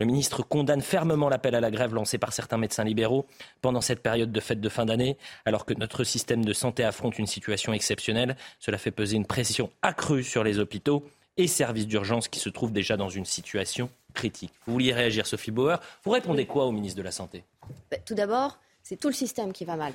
Le 0.00 0.06
ministre 0.06 0.42
condamne 0.42 0.82
fermement 0.82 1.28
l'appel 1.28 1.54
à 1.54 1.60
la 1.60 1.70
grève 1.70 1.94
lancé 1.94 2.18
par 2.18 2.32
certains 2.32 2.58
médecins 2.58 2.84
libéraux 2.84 3.26
pendant 3.60 3.80
cette 3.80 4.02
période 4.02 4.32
de 4.32 4.40
fête 4.40 4.60
de 4.60 4.68
fin 4.68 4.84
d'année, 4.84 5.16
alors 5.44 5.64
que 5.64 5.74
notre 5.74 6.04
système 6.04 6.44
de 6.44 6.52
santé 6.52 6.84
affronte 6.84 7.18
une 7.18 7.26
situation 7.26 7.72
exceptionnelle. 7.72 8.36
Cela 8.58 8.78
fait 8.78 8.90
peser 8.90 9.16
une 9.16 9.26
pression 9.26 9.70
accrue 9.82 10.24
sur 10.24 10.44
les 10.44 10.58
hôpitaux 10.58 11.06
et 11.36 11.46
services 11.46 11.86
d'urgence 11.86 12.28
qui 12.28 12.40
se 12.40 12.48
trouvent 12.48 12.72
déjà 12.72 12.96
dans 12.96 13.08
une 13.08 13.24
situation 13.24 13.90
critique. 14.12 14.52
Vous 14.66 14.74
vouliez 14.74 14.92
réagir, 14.92 15.26
Sophie 15.26 15.50
Bauer. 15.50 15.80
Vous 16.04 16.10
répondez 16.10 16.46
quoi 16.46 16.66
au 16.66 16.72
ministre 16.72 16.98
de 16.98 17.02
la 17.02 17.12
Santé? 17.12 17.44
Bah, 17.90 17.98
Tout 17.98 18.14
d'abord, 18.14 18.58
c'est 18.82 18.96
tout 18.96 19.08
le 19.08 19.14
système 19.14 19.52
qui 19.52 19.64
va 19.64 19.76
mal. 19.76 19.92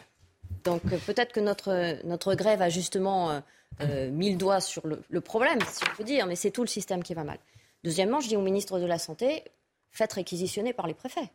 Donc 0.64 0.82
euh, 0.92 0.98
peut-être 1.06 1.34
que 1.34 1.40
notre, 1.40 2.06
notre 2.06 2.36
grève 2.36 2.62
a 2.62 2.70
justement 2.70 3.32
euh, 3.32 3.40
euh, 3.82 4.12
mis 4.12 4.32
le 4.32 4.38
doigt 4.38 4.62
sur 4.62 4.84
le, 4.88 5.22
problème, 5.22 5.60
si 5.70 5.84
on 5.84 5.96
peut 5.96 6.04
dire, 6.04 6.26
mais 6.26 6.36
c'est 6.36 6.52
tout 6.52 6.62
le 6.62 6.68
système 6.68 7.04
qui 7.04 7.14
va 7.14 7.24
mal. 7.24 7.40
Deuxièmement, 7.84 8.20
je 8.20 8.28
dis 8.28 8.36
au 8.36 8.42
ministre 8.42 8.80
de 8.80 8.86
la 8.86 9.00
Santé, 9.00 9.44
faites 9.92 10.14
réquisitionner 10.14 10.74
par 10.74 10.88
les 10.88 10.94
préfets. 10.94 11.30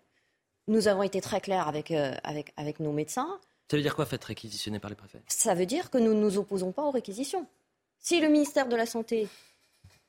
Nous 0.69 0.89
avons 0.89 1.03
été 1.03 1.21
très 1.21 1.41
clairs 1.41 1.67
avec, 1.67 1.91
avec, 1.91 2.53
avec 2.57 2.79
nos 2.79 2.93
médecins. 2.93 3.39
Ça 3.71 3.77
veut 3.77 3.83
dire 3.83 3.97
quoi, 3.97 4.07
faites 4.07 4.25
réquisitionner 4.25 4.79
par 4.79 4.91
les 4.91 4.97
préfets? 4.97 5.23
Ça 5.29 5.55
veut 5.55 5.67
dire 5.67 5.91
que 5.91 5.99
nous 5.99 6.15
ne 6.15 6.21
nous 6.21 6.39
opposons 6.39 6.73
pas 6.73 6.83
aux 6.83 6.91
réquisitions. 6.91 7.47
Si 7.99 8.21
le 8.21 8.29
ministère 8.29 8.69
de 8.69 8.77
la 8.77 8.87
Santé 8.87 9.29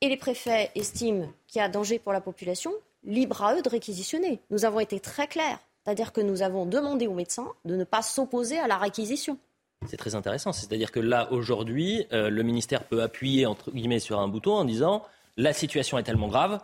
et 0.04 0.08
les 0.10 0.16
préfets 0.18 0.70
estiment 0.74 1.28
qu'il 1.46 1.60
y 1.60 1.64
a 1.64 1.68
danger 1.70 1.98
pour 1.98 2.12
la 2.12 2.20
population, 2.20 2.72
libre 3.04 3.42
à 3.42 3.54
eux 3.56 3.62
de 3.62 3.68
réquisitionner. 3.70 4.38
Nous 4.50 4.66
avons 4.66 4.80
été 4.80 5.00
très 5.00 5.26
clairs. 5.26 5.58
C'est-à-dire 5.82 6.12
que 6.12 6.20
nous 6.20 6.42
avons 6.42 6.66
demandé 6.66 7.06
aux 7.06 7.14
médecins 7.14 7.48
de 7.64 7.74
ne 7.74 7.84
pas 7.84 8.02
s'opposer 8.02 8.58
à 8.58 8.68
la 8.68 8.76
réquisition. 8.76 9.38
C'est 9.86 9.96
très 9.96 10.14
intéressant. 10.14 10.52
C'est-à-dire 10.52 10.92
que 10.92 11.00
là, 11.00 11.32
aujourd'hui, 11.32 12.06
euh, 12.12 12.28
le 12.28 12.42
ministère 12.42 12.84
peut 12.84 13.02
appuyer 13.02 13.46
entre 13.46 13.70
guillemets 13.70 13.98
sur 13.98 14.18
un 14.18 14.28
bouton 14.28 14.52
en 14.52 14.66
disant 14.66 15.02
la 15.38 15.54
situation 15.54 15.96
est 15.96 16.02
tellement 16.02 16.28
grave 16.28 16.60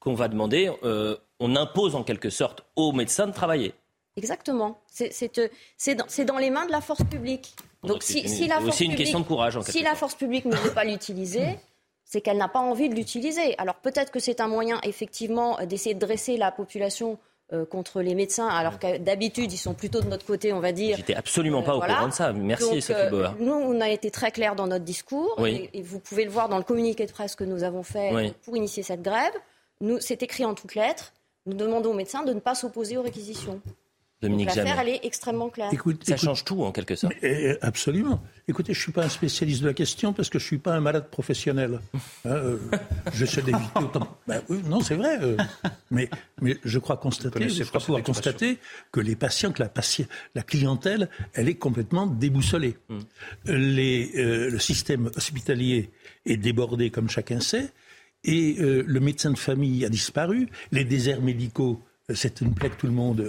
qu'on 0.00 0.14
va 0.14 0.26
demander, 0.26 0.72
euh, 0.82 1.16
on 1.38 1.54
impose 1.54 1.94
en 1.94 2.02
quelque 2.02 2.30
sorte 2.30 2.64
aux 2.74 2.90
médecins 2.90 3.28
de 3.28 3.32
travailler. 3.32 3.72
Exactement. 4.16 4.80
C'est 4.88 5.94
dans, 5.94 6.06
dans, 6.26 6.38
les 6.38 6.50
mains 6.50 6.66
de 6.66 6.72
la 6.72 6.80
force 6.80 7.04
publique. 7.04 7.54
Donc, 7.84 8.02
si, 8.02 8.28
si 8.28 8.48
la 8.48 8.56
force 8.56 8.74
aussi 8.74 8.84
une 8.86 8.96
question 8.96 9.20
de 9.20 9.24
courage. 9.24 9.56
En 9.56 9.62
si 9.62 9.82
la 9.82 9.94
force 9.94 10.16
publique 10.16 10.44
ne 10.44 10.56
veut 10.56 10.72
pas 10.72 10.84
l'utiliser, 10.84 11.56
c'est 12.10 12.20
qu'elle 12.20 12.38
n'a 12.38 12.48
pas 12.48 12.58
envie 12.58 12.88
de 12.88 12.94
l'utiliser. 12.96 13.54
Alors 13.58 13.76
peut-être 13.76 14.10
que 14.10 14.18
c'est 14.18 14.40
un 14.40 14.48
moyen 14.48 14.80
effectivement 14.82 15.58
d'essayer 15.64 15.94
de 15.94 16.00
dresser 16.00 16.36
la 16.36 16.50
population 16.50 17.18
euh, 17.52 17.64
contre 17.64 18.02
les 18.02 18.16
médecins, 18.16 18.48
alors 18.48 18.80
que 18.80 18.98
d'habitude 18.98 19.52
ils 19.52 19.58
sont 19.58 19.74
plutôt 19.74 20.00
de 20.00 20.08
notre 20.08 20.26
côté, 20.26 20.52
on 20.52 20.58
va 20.58 20.72
dire. 20.72 20.96
J'étais 20.96 21.14
absolument 21.14 21.62
pas 21.62 21.76
au 21.76 21.80
courant 21.80 22.08
de 22.08 22.12
ça. 22.12 22.32
Merci 22.32 22.82
Sophie 22.82 23.00
euh, 23.00 23.28
nous, 23.38 23.52
on 23.52 23.80
a 23.80 23.88
été 23.88 24.10
très 24.10 24.32
clair 24.32 24.56
dans 24.56 24.66
notre 24.66 24.84
discours, 24.84 25.46
et, 25.46 25.70
vous 25.82 26.00
pouvez 26.00 26.24
le 26.24 26.30
voir 26.30 26.48
dans 26.48 26.58
le 26.58 26.64
communiqué 26.64 27.06
de 27.06 27.12
presse 27.12 27.36
que 27.36 27.44
nous 27.44 27.62
avons 27.62 27.84
fait 27.84 28.34
pour 28.44 28.56
initier 28.56 28.82
cette 28.82 29.02
grève. 29.02 29.32
Nous, 29.80 29.98
c'est 30.00 30.22
écrit 30.22 30.44
en 30.44 30.54
toutes 30.54 30.74
lettres. 30.74 31.12
Nous 31.46 31.54
demandons 31.54 31.92
aux 31.92 31.94
médecins 31.94 32.22
de 32.22 32.34
ne 32.34 32.40
pas 32.40 32.54
s'opposer 32.54 32.98
aux 32.98 33.02
réquisitions. 33.02 33.62
Dominique 34.22 34.54
L'affaire, 34.54 34.80
elle 34.80 34.88
est 34.90 35.00
extrêmement 35.02 35.48
claire. 35.48 35.70
ça 36.02 36.16
change 36.18 36.44
tout 36.44 36.62
en 36.62 36.72
quelque 36.72 36.94
sorte. 36.94 37.14
Eh, 37.22 37.56
absolument. 37.62 38.22
Écoutez, 38.48 38.74
je 38.74 38.78
ne 38.78 38.82
suis 38.82 38.92
pas 38.92 39.04
un 39.04 39.08
spécialiste 39.08 39.62
de 39.62 39.68
la 39.68 39.72
question 39.72 40.12
parce 40.12 40.28
que 40.28 40.38
je 40.38 40.44
ne 40.44 40.46
suis 40.48 40.58
pas 40.58 40.74
un 40.74 40.80
malade 40.80 41.08
professionnel. 41.08 41.80
Hein, 41.94 41.98
euh, 42.26 42.58
J'essaie 43.14 43.40
d'éviter 43.40 43.64
autant. 43.76 44.18
Ben, 44.26 44.42
non, 44.66 44.82
c'est 44.82 44.96
vrai. 44.96 45.18
Euh, 45.22 45.38
mais, 45.90 46.10
mais 46.42 46.58
je 46.64 46.78
crois 46.78 46.98
constater, 46.98 47.48
je 47.48 47.64
crois 47.64 47.80
pouvoir 47.80 48.02
constater 48.02 48.58
que 48.92 49.00
les 49.00 49.16
patients, 49.16 49.52
que 49.52 49.62
la, 49.62 49.72
la 50.34 50.42
clientèle, 50.42 51.08
elle 51.32 51.48
est 51.48 51.54
complètement 51.54 52.06
déboussolée. 52.06 52.76
Les, 53.46 54.10
euh, 54.16 54.50
le 54.50 54.58
système 54.58 55.10
hospitalier 55.16 55.90
est 56.26 56.36
débordé, 56.36 56.90
comme 56.90 57.08
chacun 57.08 57.40
sait, 57.40 57.70
et 58.24 58.56
le 58.58 59.00
médecin 59.00 59.30
de 59.30 59.38
famille 59.38 59.82
a 59.86 59.88
disparu. 59.88 60.50
Les 60.72 60.84
déserts 60.84 61.22
médicaux 61.22 61.82
c'est 62.12 62.40
une 62.40 62.54
plaie 62.54 62.70
que 62.70 62.74
tout 62.74 62.88
le 62.88 62.92
monde 62.92 63.24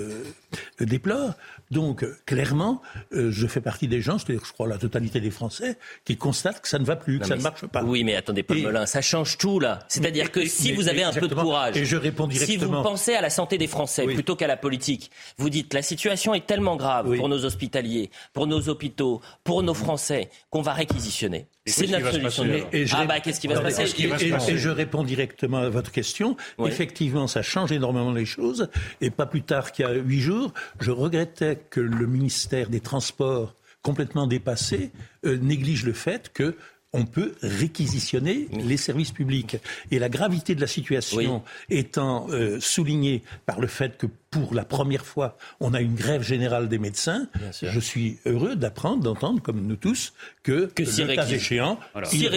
euh, 0.81 0.85
déplore. 0.85 1.33
Donc, 1.69 2.03
euh, 2.03 2.17
clairement, 2.25 2.81
euh, 3.13 3.31
je 3.31 3.47
fais 3.47 3.61
partie 3.61 3.87
des 3.87 4.01
gens, 4.01 4.17
c'est-à-dire 4.17 4.43
je 4.45 4.51
crois 4.51 4.67
la 4.67 4.77
totalité 4.77 5.21
des 5.21 5.31
Français, 5.31 5.77
qui 6.03 6.17
constatent 6.17 6.61
que 6.61 6.67
ça 6.67 6.79
ne 6.79 6.85
va 6.85 6.95
plus, 6.95 7.19
que 7.19 7.27
ça 7.27 7.35
ne 7.35 7.41
marche 7.41 7.65
pas. 7.67 7.83
Oui, 7.83 8.03
mais 8.03 8.15
attendez, 8.15 8.43
Paul 8.43 8.61
Melun, 8.61 8.85
ça 8.85 9.01
change 9.01 9.37
tout, 9.37 9.59
là. 9.59 9.79
C'est-à-dire 9.87 10.31
que 10.31 10.45
si 10.45 10.73
vous 10.73 10.89
avez 10.89 11.03
un 11.03 11.13
peu 11.13 11.27
de 11.27 11.35
courage, 11.35 11.77
et 11.77 11.85
je 11.85 11.97
réponds 11.97 12.29
si 12.29 12.57
vous 12.57 12.69
pensez 12.69 13.13
à 13.13 13.21
la 13.21 13.29
santé 13.29 13.57
des 13.57 13.67
Français 13.67 14.05
plutôt 14.05 14.35
qu'à 14.35 14.47
la 14.47 14.57
politique, 14.57 15.11
vous 15.37 15.49
dites 15.49 15.73
la 15.73 15.81
situation 15.81 16.33
est 16.33 16.45
tellement 16.45 16.75
grave 16.75 17.15
pour 17.15 17.29
nos 17.29 17.45
hospitaliers, 17.45 18.11
pour 18.33 18.47
nos 18.47 18.69
hôpitaux, 18.69 19.21
pour 19.43 19.63
nos 19.63 19.73
Français, 19.73 20.29
qu'on 20.49 20.61
va 20.61 20.73
réquisitionner. 20.73 21.47
C'est 21.65 21.87
notre 21.87 22.11
solution. 22.11 22.45
ah 22.93 23.05
bah 23.05 23.19
qu'est-ce 23.19 23.39
qui 23.39 23.47
va 23.47 23.55
se 23.55 23.61
passer? 23.61 23.83
et, 23.83 24.57
je 24.57 24.69
réponds 24.69 25.03
directement 25.03 25.57
à 25.57 25.69
votre 25.69 25.91
question. 25.91 26.35
Effectivement, 26.65 27.27
ça 27.27 27.43
change 27.43 27.71
énormément 27.71 28.11
les 28.11 28.25
choses. 28.25 28.69
Et 28.99 29.11
pas 29.11 29.27
plus 29.27 29.43
tard 29.43 29.71
qu'il 29.71 29.85
y 29.85 29.87
a 29.87 29.93
huit 29.93 30.21
jours, 30.21 30.40
je 30.79 30.91
regrettais 30.91 31.57
que 31.69 31.79
le 31.79 32.07
ministère 32.07 32.69
des 32.69 32.79
Transports, 32.79 33.55
complètement 33.81 34.27
dépassé, 34.27 34.91
euh, 35.25 35.37
néglige 35.37 35.85
le 35.85 35.93
fait 35.93 36.31
que 36.33 36.55
on 36.93 37.05
peut 37.05 37.35
réquisitionner 37.41 38.47
les 38.51 38.77
services 38.77 39.11
publics. 39.11 39.57
Et 39.91 39.99
la 39.99 40.09
gravité 40.09 40.55
de 40.55 40.61
la 40.61 40.67
situation 40.67 41.41
étant 41.69 42.27
euh, 42.29 42.59
soulignée 42.59 43.23
par 43.45 43.61
le 43.61 43.67
fait 43.67 43.97
que 43.97 44.07
pour 44.29 44.53
la 44.53 44.65
première 44.65 45.05
fois, 45.05 45.37
on 45.59 45.73
a 45.73 45.81
une 45.81 45.95
grève 45.95 46.21
générale 46.21 46.67
des 46.67 46.79
médecins, 46.79 47.27
je 47.61 47.79
suis 47.79 48.17
heureux 48.25 48.55
d'apprendre, 48.55 49.03
d'entendre, 49.03 49.41
comme 49.41 49.61
nous 49.65 49.75
tous, 49.75 50.13
que, 50.43 50.65
que 50.65 50.85
si 50.85 51.03
le 51.03 51.15
cas 51.15 51.27
échéant, 51.27 51.79
si 52.05 52.27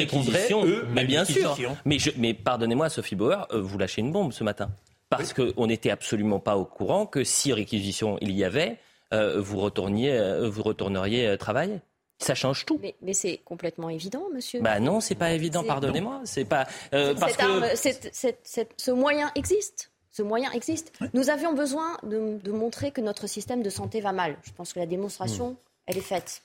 eux, 0.65 0.87
mais 0.93 1.05
bien 1.05 1.25
sûr. 1.25 1.57
Mais, 1.85 1.99
mais 2.17 2.35
pardonnez-moi, 2.35 2.89
Sophie 2.89 3.17
Bauer, 3.17 3.47
euh, 3.53 3.61
vous 3.61 3.79
lâchez 3.79 4.01
une 4.01 4.13
bombe 4.13 4.33
ce 4.33 4.45
matin. 4.45 4.71
Parce 5.17 5.33
qu'on 5.33 5.67
n'était 5.67 5.91
absolument 5.91 6.41
pas 6.41 6.57
au 6.57 6.65
courant 6.65 7.07
que 7.07 7.25
si 7.25 7.53
réquisition 7.53 8.19
il 8.21 8.33
y 8.33 8.45
avait, 8.45 8.79
euh, 9.13 9.41
vous, 9.41 9.59
retourniez, 9.59 10.13
euh, 10.13 10.49
vous 10.49 10.63
retourneriez 10.63 11.27
euh, 11.29 11.37
travailler. 11.37 11.81
Ça 12.19 12.35
change 12.35 12.65
tout. 12.65 12.81
Mais, 13.03 13.13
c'est 13.13 13.39
complètement 13.45 13.91
évident, 13.91 14.25
monsieur. 14.33 14.61
Bah 14.61 14.81
non, 14.81 15.01
c'est 15.01 15.15
pas 15.15 15.33
évident. 15.33 15.65
Pardonnez-moi. 15.65 16.21
C'est 16.25 16.45
pas 16.45 16.67
parce 16.91 17.37
que 17.37 18.33
ce 18.77 18.91
moyen 18.91 19.31
existe. 19.35 19.91
Ce 20.11 20.23
moyen 20.23 20.53
existe. 20.53 20.93
Nous 21.13 21.29
avions 21.29 21.55
besoin 21.55 21.99
de, 22.05 22.51
montrer 22.53 22.93
que 22.93 23.01
notre 23.01 23.27
système 23.27 23.63
de 23.63 23.71
santé 23.71 24.01
va 24.01 24.13
mal. 24.13 24.37
Je 24.45 24.53
pense 24.53 24.73
que 24.73 24.79
la 24.79 24.87
démonstration, 24.87 25.51
hmm. 25.51 25.57
elle 25.87 25.99
est 25.99 26.03
faite. 26.03 26.43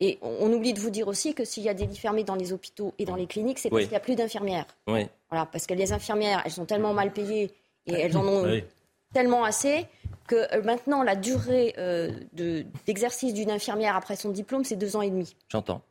Et 0.00 0.18
on, 0.22 0.52
oublie 0.52 0.72
de 0.72 0.80
vous 0.80 0.90
dire 0.90 1.06
aussi 1.06 1.34
que 1.34 1.44
s'il 1.44 1.62
y 1.62 1.68
a 1.68 1.74
des 1.74 1.86
lits 1.86 1.96
fermés 1.96 2.24
dans 2.24 2.34
les 2.34 2.52
hôpitaux 2.52 2.94
et 2.98 3.04
dans 3.04 3.14
les 3.14 3.26
cliniques, 3.26 3.58
c'est 3.58 3.68
parce 3.70 3.82
qu'il 3.82 3.90
n'y 3.90 3.96
a 3.96 4.00
plus 4.00 4.16
d'infirmières. 4.16 4.66
Oui. 4.88 5.06
Voilà, 5.30 5.46
parce 5.46 5.66
que 5.66 5.74
les 5.74 5.92
infirmières, 5.92 6.42
elles 6.44 6.52
sont 6.52 6.64
tellement 6.64 6.94
mal 6.94 7.12
payées 7.12 7.52
et 7.86 7.94
elles 7.94 8.16
en 8.16 8.26
ont 8.26 8.60
tellement 9.12 9.44
assez 9.44 9.86
que 10.26 10.54
euh, 10.54 10.62
maintenant 10.62 11.02
la 11.02 11.16
durée 11.16 11.74
euh, 11.78 12.10
d'exercice 12.86 13.34
d'une 13.34 13.50
infirmière 13.50 13.96
après 13.96 14.16
son 14.16 14.30
diplôme, 14.30 14.64
c'est 14.64 14.76
deux 14.76 14.96
ans 14.96 15.02
et 15.02 15.10
demi. 15.10 15.36
J'entends. 15.48 15.82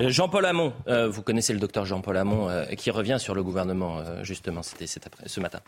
Euh, 0.00 0.08
Jean-Paul 0.08 0.44
Hamon, 0.44 0.72
vous 1.08 1.22
connaissez 1.22 1.52
le 1.52 1.60
docteur 1.60 1.84
Jean-Paul 1.84 2.16
Hamon, 2.16 2.66
qui 2.76 2.90
revient 2.90 3.18
sur 3.20 3.34
le 3.34 3.44
gouvernement, 3.44 4.24
justement, 4.24 4.62
c'était 4.62 4.86
ce 4.88 5.40
matin 5.40 5.60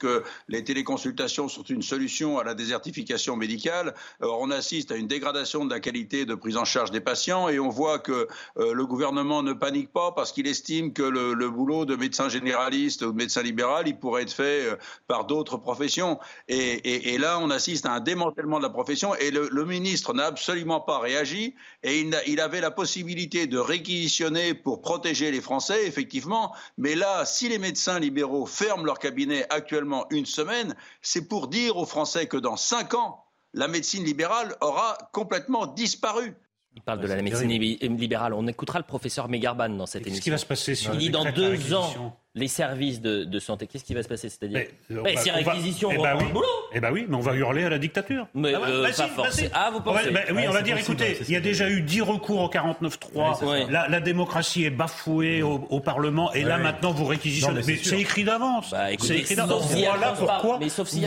que 0.00 0.24
les 0.48 0.64
téléconsultations 0.64 1.48
sont 1.48 1.62
une 1.62 1.82
solution 1.82 2.38
à 2.38 2.44
la 2.44 2.54
désertification 2.54 3.36
médicale. 3.36 3.94
Euh, 4.22 4.26
on 4.40 4.50
assiste 4.50 4.90
à 4.90 4.96
une 4.96 5.06
dégradation 5.06 5.64
de 5.64 5.70
la 5.70 5.78
qualité 5.78 6.24
de 6.24 6.34
prise 6.34 6.56
en 6.56 6.64
charge 6.64 6.90
des 6.90 7.00
patients 7.00 7.48
et 7.48 7.60
on 7.60 7.68
voit 7.68 8.00
que 8.00 8.26
euh, 8.58 8.74
le 8.74 8.86
gouvernement 8.86 9.42
ne 9.42 9.52
panique 9.52 9.92
pas 9.92 10.12
parce 10.12 10.32
qu'il 10.32 10.48
estime 10.48 10.92
que 10.92 11.02
le, 11.02 11.50
boulot 11.50 11.84
de 11.84 11.96
médecin 11.96 12.28
généraliste 12.28 13.02
ou 13.02 13.12
de 13.12 13.16
médecin 13.16 13.42
libéral, 13.42 13.86
il 13.86 13.98
pourrait 13.98 14.22
être 14.22 14.32
fait 14.32 14.66
euh, 14.66 14.76
par 15.06 15.26
d'autres 15.26 15.58
professions. 15.58 16.18
Et, 16.48 17.18
là, 17.18 17.38
on 17.40 17.50
assiste 17.50 17.86
à 17.86 17.92
un 17.92 18.00
démantèlement 18.00 18.58
de 18.58 18.62
la 18.62 18.70
profession 18.70 19.14
et 19.16 19.30
le, 19.30 19.64
ministre 19.64 20.14
n'a 20.14 20.24
absolument 20.24 20.80
pas 20.80 20.98
réagi 20.98 21.54
et 21.82 22.00
il, 22.00 22.16
il 22.26 22.40
avait 22.40 22.60
la 22.60 22.70
possibilité 22.70 23.46
de 23.46 23.58
réquisitionner 23.58 24.54
pour 24.54 24.82
protéger 24.82 25.30
les 25.30 25.40
Français, 25.40 25.86
effectivement. 25.86 26.54
Mais 26.76 26.94
là, 26.94 27.24
si 27.24 27.48
les 27.48 27.58
médecins 27.58 27.98
libéraux 27.98 28.46
ferment 28.46 28.84
leur 28.84 28.98
cabinet 28.98 29.46
actuellement, 29.50 30.06
une 30.10 30.26
semaine, 30.26 30.74
c'est 31.02 31.28
pour 31.28 31.48
dire 31.48 31.76
aux 31.76 31.86
Français 31.86 32.26
que 32.26 32.36
dans 32.36 32.56
cinq 32.56 32.94
ans, 32.94 33.24
la 33.54 33.68
médecine 33.68 34.04
libérale 34.04 34.54
aura 34.60 34.96
complètement 35.12 35.66
disparu. 35.66 36.34
Il 36.76 36.82
parle 36.82 37.00
de 37.00 37.08
la 37.08 37.20
médecine 37.20 37.48
libérale. 37.50 38.32
On 38.32 38.46
écoutera 38.46 38.78
le 38.78 38.84
professeur 38.84 39.28
Megarban 39.28 39.70
dans 39.70 39.86
cette 39.86 40.06
émission. 40.06 40.14
Qu'est-ce 40.14 40.22
qui 40.22 40.30
va 40.30 40.38
se 40.38 40.46
passer 40.46 40.74
Il 40.92 40.98
dit 40.98 41.10
dans 41.10 41.30
deux 41.32 41.74
ans, 41.74 42.16
les 42.36 42.46
services 42.46 43.00
de, 43.00 43.38
santé, 43.40 43.66
qu'est-ce 43.66 43.84
qui 43.84 43.94
va 43.94 44.02
se 44.04 44.08
passer? 44.08 44.28
C'est-à-dire 44.28 44.66
mais, 44.88 45.16
si 45.16 45.30
réquisition, 45.30 45.90
eh 45.92 45.96
ben 45.98 46.16
oui, 46.16 46.24
boulot. 46.32 46.46
Eh 46.72 46.78
ben 46.78 46.92
oui, 46.92 47.06
mais 47.08 47.16
on 47.16 47.20
va 47.20 47.34
hurler 47.34 47.64
à 47.64 47.70
la 47.70 47.78
dictature. 47.78 48.28
Mais 48.34 48.54
ah, 48.54 48.60
euh, 48.68 48.84
pas 48.84 49.08
forcément. 49.08 49.50
Ah, 49.52 49.70
vous 49.72 49.80
pensez? 49.80 50.10
Oui, 50.32 50.42
on 50.48 50.52
va 50.52 50.62
dire, 50.62 50.78
écoutez, 50.78 51.18
il 51.28 51.32
y 51.32 51.36
a 51.36 51.40
déjà 51.40 51.68
eu 51.68 51.82
dix 51.82 52.02
recours 52.02 52.40
au 52.40 52.48
49.3. 52.48 53.68
la, 53.68 53.88
la, 53.88 54.00
démocratie 54.00 54.64
est 54.64 54.70
bafouée 54.70 55.42
au, 55.42 55.80
Parlement, 55.80 56.30
et 56.34 56.42
là 56.42 56.58
maintenant 56.58 56.92
vous 56.92 57.06
réquisitionnez. 57.06 57.62
Mais 57.66 57.76
c'est 57.82 57.98
écrit 57.98 58.22
d'avance. 58.22 58.70
Bah, 58.70 58.88
c'est 58.98 59.18
écrit 59.18 59.34
d'avance. 59.34 59.72
Voilà 59.72 60.12
pourquoi. 60.12 60.60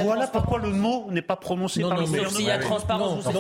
Voilà 0.04 0.28
pourquoi 0.28 0.60
le 0.60 0.70
mot 0.70 1.08
n'est 1.12 1.22
pas 1.22 1.36
prononcé 1.36 1.82
par 1.82 1.98
le 1.98 2.06
gouvernement. 2.06 2.30
S'il 2.32 2.46
y 2.46 2.52
a 2.52 2.58
transparence, 2.58 3.24
vous 3.24 3.32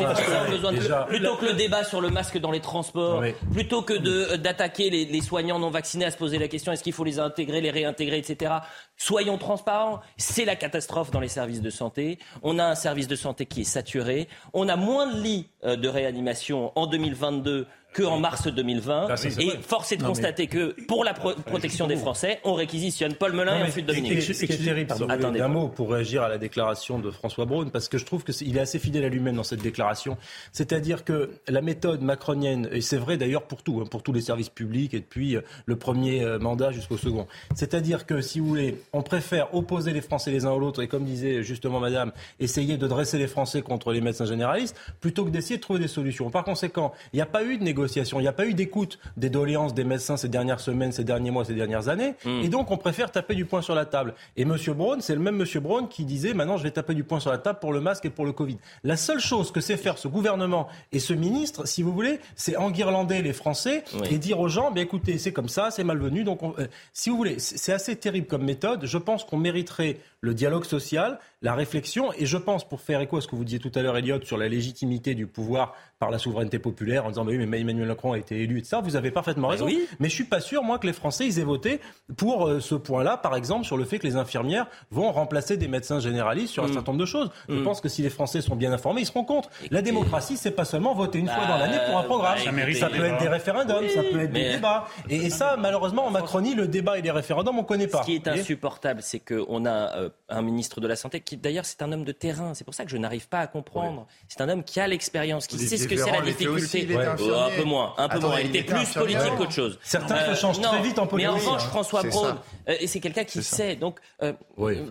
besoin 0.50 0.72
de 0.72 1.08
plutôt 1.08 1.36
que 1.36 1.46
le 1.46 1.54
débat 1.54 1.84
sur 1.84 2.02
le 2.02 2.10
masque 2.10 2.38
dans 2.38 2.52
les 2.52 2.62
transports, 2.62 3.24
plutôt 3.52 3.82
que 3.82 4.36
d'attaquer 4.36 4.89
les 4.89 5.22
soignants 5.22 5.60
non 5.60 5.69
vaccinés, 5.69 6.06
à 6.06 6.12
se 6.12 6.17
poser 6.17 6.38
la 6.38 6.48
question 6.48 6.72
est-ce 6.72 6.84
qu'il 6.84 6.93
faut 6.93 7.04
les 7.04 7.19
intégrer, 7.19 7.62
les 7.74 7.82
réintégrer, 7.82 8.18
etc. 8.18 8.54
Soyons 8.98 9.38
transparents, 9.38 10.00
c'est 10.18 10.46
la 10.46 10.56
catastrophe 10.56 11.12
dans 11.12 11.20
les 11.20 11.28
services 11.28 11.62
de 11.62 11.70
santé. 11.70 12.20
On 12.42 12.60
a 12.60 12.66
un 12.66 12.76
service 12.76 13.08
de 13.08 13.16
santé 13.16 13.46
qui 13.46 13.62
est 13.62 13.66
saturé. 13.66 14.28
On 14.54 14.70
a 14.70 14.76
moins 14.76 15.12
de 15.12 15.22
lits 15.22 15.50
euh, 15.64 15.76
de 15.76 15.88
réanimation 15.88 16.72
en 16.76 16.88
2022 16.88 17.68
qu'en 17.93 18.19
mars 18.19 18.47
2020. 18.47 19.08
et 19.39 19.58
force 19.62 19.91
est 19.91 19.97
de 19.97 20.03
constater 20.03 20.47
que 20.47 20.75
pour 20.88 21.03
la 21.03 21.13
protection 21.13 21.88
des 21.88 21.95
Français, 21.95 22.39
on 22.43 22.53
réquisitionne 22.53 23.15
Paul 23.15 23.34
Melun 23.34 23.60
et 23.60 23.63
ensuite 23.63 23.86
Dominique. 23.86 24.21
C'est 24.21 24.47
terrible. 24.47 24.93
Un 25.41 25.47
mot 25.47 25.67
pour 25.67 25.91
réagir 25.91 26.23
à 26.23 26.29
la 26.29 26.38
déclaration 26.38 26.99
de 26.99 27.12
François 27.12 27.45
Braun, 27.45 27.69
parce 27.69 27.88
que 27.88 27.97
je 27.97 28.06
trouve 28.06 28.23
qu'il 28.23 28.56
est, 28.56 28.60
est 28.60 28.62
assez 28.62 28.79
fidèle 28.79 29.06
à 29.06 29.10
lui-même 29.10 29.36
dans 29.36 29.43
cette 29.43 29.62
déclaration. 29.62 30.17
C'est-à-dire 30.51 31.03
que 31.03 31.32
la 31.47 31.62
méthode 31.62 32.01
macronienne, 32.01 32.69
et 32.71 32.82
c'est 32.82 32.97
vrai 32.97 33.17
d'ailleurs 33.17 33.43
pour 33.43 33.63
tout, 33.63 33.82
hein, 33.82 33.88
pour 33.89 34.03
tous 34.03 34.13
les 34.13 34.21
services 34.21 34.49
publics 34.49 34.93
et 34.93 34.99
depuis 34.99 35.36
euh, 35.36 35.41
le 35.65 35.75
premier 35.75 36.23
euh, 36.23 36.39
mandat 36.39 36.71
jusqu'au 36.71 36.97
second. 36.97 37.27
C'est-à-dire 37.56 38.06
que, 38.06 38.21
si 38.21 38.39
vous 38.39 38.47
voulez, 38.47 38.82
on 38.93 39.01
préfère 39.01 39.53
opposer 39.53 39.93
les 39.93 40.01
Français 40.01 40.32
les 40.32 40.45
uns 40.45 40.51
aux 40.51 40.62
autres 40.62 40.82
et, 40.82 40.88
comme 40.88 41.03
disait 41.03 41.43
justement 41.43 41.79
Madame, 41.79 42.12
essayer 42.39 42.77
de 42.77 42.88
dresser 42.88 43.17
les 43.17 43.27
Français 43.27 43.62
contre 43.62 43.91
les 43.91 44.01
médecins 44.01 44.25
généralistes, 44.25 44.75
plutôt 44.99 45.25
que 45.25 45.29
d'essayer 45.29 45.58
de 45.58 45.62
trouver 45.62 45.79
des 45.79 45.88
solutions. 45.88 46.29
Par 46.29 46.43
conséquent, 46.43 46.93
il 47.12 47.17
n'y 47.17 47.21
a 47.21 47.25
pas 47.25 47.43
eu 47.43 47.58
de 47.58 47.63
négociation 47.63 47.83
il 47.88 48.22
n'y 48.22 48.28
a 48.28 48.34
pas 48.34 48.46
eu 48.46 48.54
d'écoute 48.54 49.00
des 49.17 49.30
doléances 49.30 49.74
des 49.74 49.84
médecins 49.84 50.17
ces 50.17 50.30
dernières 50.30 50.60
semaines, 50.60 50.91
ces 50.91 51.04
derniers 51.04 51.32
mois, 51.32 51.46
ces 51.46 51.54
dernières 51.54 51.89
années. 51.89 52.15
Hmm. 52.26 52.41
Et 52.43 52.50
donc, 52.50 52.72
on 52.72 52.78
préfère 52.78 53.12
taper 53.12 53.36
du 53.36 53.46
poing 53.46 53.62
sur 53.62 53.76
la 53.76 53.86
table. 53.86 54.13
Et 54.38 54.43
M. 54.43 54.56
Braun, 54.76 55.02
c'est 55.02 55.15
le 55.15 55.22
même 55.22 55.41
M. 55.41 55.62
Braun 55.62 55.88
qui 55.88 56.06
disait 56.06 56.34
maintenant, 56.34 56.58
je 56.58 56.63
vais 56.63 56.72
taper 56.72 56.93
du 56.93 57.04
poing 57.04 57.19
sur 57.19 57.32
la 57.32 57.38
table 57.38 57.60
pour 57.60 57.74
le 57.74 57.82
masque 57.82 58.06
et 58.06 58.10
pour 58.10 58.26
le 58.26 58.32
Covid. 58.32 58.58
La 58.84 58.98
seule 58.98 59.19
chose 59.19 59.52
que 59.52 59.62
sait 59.62 59.78
faire 59.78 59.98
ce 59.98 60.08
gouvernement 60.08 60.67
et 60.91 61.00
ce 61.00 61.13
ministre, 61.13 61.67
si 61.67 61.84
vous 61.84 61.93
voulez, 61.93 62.19
c'est 62.36 62.58
enguirlander 62.58 63.22
les 63.22 63.34
Français 63.34 63.84
et 64.10 64.17
dire 64.17 64.39
aux 64.39 64.50
gens, 64.50 64.72
bien, 64.72 64.84
écoutez, 64.84 65.17
c'est 65.17 65.34
comme 65.34 65.50
ça, 65.50 65.72
c'est 65.72 65.84
malvenu. 65.84 66.24
Donc, 66.24 66.41
euh, 66.43 66.67
si 66.93 67.10
vous 67.10 67.17
voulez, 67.17 67.39
c'est 67.39 67.74
assez 67.74 67.96
terrible 67.96 68.28
comme 68.28 68.43
méthode. 68.43 68.86
Je 68.86 68.98
pense 68.98 69.24
qu'on 69.24 69.38
mériterait 69.38 69.98
le 70.24 70.34
dialogue 70.34 70.64
social, 70.64 71.20
la 71.42 71.54
réflexion. 71.54 72.14
Et 72.18 72.26
je 72.26 72.38
pense, 72.38 72.68
pour 72.68 72.80
faire 72.80 73.02
écho 73.02 73.18
à 73.18 73.22
ce 73.22 73.28
que 73.28 73.36
vous 73.36 73.44
disiez 73.44 73.60
tout 73.60 73.72
à 73.76 73.82
l'heure, 73.82 73.98
Elliot, 73.98 74.22
sur 74.24 74.38
la 74.38 74.48
légitimité 74.48 75.16
du 75.16 75.28
pouvoir 75.28 75.76
par 76.00 76.12
la 76.12 76.18
souveraineté 76.18 76.60
populaire, 76.60 77.06
en 77.06 77.10
disant 77.10 77.26
bah 77.26 77.32
oui, 77.36 77.46
mais 77.46 77.60
Emmanuel 77.60 77.90
Macron 77.90 78.14
a 78.14 78.18
été 78.18 78.42
élu, 78.42 78.58
etc. 78.58 78.78
Vous 78.82 78.96
avez 78.96 79.12
parfaitement 79.12 79.50
raison. 79.50 79.66
Oui. 79.66 79.86
Mais 80.00 80.08
je 80.08 80.16
suis 80.16 80.24
pas 80.24 80.40
sûr, 80.40 80.64
moi, 80.64 80.80
que 80.80 80.88
les 80.88 80.94
Français 80.94 81.26
ils 81.26 81.40
aient 81.40 81.44
voté 81.44 81.82
pour 82.16 82.48
euh, 82.48 82.62
ce 82.62 82.76
point-là, 82.76 83.18
par 83.18 83.36
exemple, 83.36 83.66
sur 83.66 83.76
le 83.76 83.84
fait 83.84 84.00
que 84.00 84.08
les 84.08 84.16
infirmières 84.16 84.68
vont 84.92 85.12
remplacer 85.12 85.58
des 85.58 85.68
médecins 85.68 86.00
généralistes 86.00 86.54
sur 86.54 86.64
un 86.64 86.68
mm. 86.68 86.74
certain 86.74 86.92
nombre 86.94 87.02
de 87.02 87.06
choses. 87.06 87.30
Je 87.50 87.56
mm. 87.56 87.64
pense 87.64 87.82
que 87.82 87.90
si 87.90 88.02
les 88.02 88.10
Français 88.10 88.40
sont 88.40 88.56
bien 88.56 88.72
informés, 88.72 89.02
ils 89.02 89.06
seront 89.06 89.26
contre. 89.26 89.50
La 89.72 89.82
démocratie, 89.82 90.38
c'est 90.38 90.52
pas 90.52 90.66
seulement 90.66 90.94
voter 90.94 91.20
une 91.20 91.28
fois 91.28 91.46
dans 91.46 91.58
l'année 91.58 91.80
pour 91.86 91.98
un 91.98 92.04
programme. 92.04 92.38
Bah, 92.46 92.74
ça, 92.74 92.90
peut 92.90 93.04
être 93.04 93.20
des 93.20 93.28
référendums, 93.28 93.90
ça 93.90 94.04
peut 94.04 94.22
être 94.22 94.32
des 94.32 94.54
débats. 94.54 94.88
Et, 95.10 95.30
ça, 95.30 95.58
malheureusement, 95.60 96.06
en 96.06 96.12
Macronie, 96.12 96.56
le 96.56 96.68
débat 96.68 96.98
et 96.98 97.02
les 97.02 97.12
référendums, 97.12 97.60
on 97.60 97.64
connaît 97.64 97.88
pas. 97.88 98.02
Ce 98.02 98.06
qui 98.06 98.16
est 98.16 98.28
insupportable, 98.30 99.02
c'est 99.02 99.20
qu'on 99.20 99.66
a 99.66 99.98
euh, 99.98 100.10
un 100.30 100.41
ministre 100.41 100.82
de 100.82 100.88
la 100.88 100.95
Santé 100.95 101.19
qui, 101.19 101.38
d'ailleurs, 101.38 101.65
c'est 101.65 101.82
un 101.82 101.91
homme 101.91 102.06
de 102.06 102.12
terrain. 102.12 102.54
C'est 102.54 102.63
pour 102.63 102.73
ça 102.73 102.86
que 102.86 102.91
je 102.91 102.97
n'arrive 102.97 103.28
pas 103.28 103.39
à 103.39 103.47
comprendre. 103.47 104.08
C'est 104.28 104.41
un 104.41 104.49
homme 104.49 104.63
qui 104.63 104.80
a 104.80 104.88
l'expérience, 104.88 105.47
qui 105.47 105.60
sait 105.60 105.78
ce 105.78 105.88
que 105.88 105.95
c'est 105.95 106.12
la 106.12 106.21
difficulté. 106.21 106.88
Oh, 107.19 107.34
un 107.34 107.56
peu 107.56 107.63
moins, 107.63 107.93
un 107.97 108.10
peu 108.10 108.19
moins. 108.19 108.39
Il 108.39 108.47
était 108.47 108.63
plus 108.63 108.93
politique 108.93 109.36
qu'autre 109.38 109.52
chose. 109.52 109.80
Certains 109.84 110.26
se 110.26 110.32
euh, 110.32 110.36
changent 110.36 110.62
très 110.62 110.82
vite 110.82 110.99
en 110.99 111.08
politique. 111.08 111.32
Mais 111.32 111.38
en 111.38 111.39
revanche, 111.39 111.63
François 111.63 112.04
Braun, 112.04 112.38
euh, 112.69 112.76
et 112.80 112.88
c'est 112.88 112.99
quelqu'un 112.99 113.23
qui 113.23 113.43
sait. 113.43 113.76
Donc, 113.76 113.99
euh, 114.21 114.34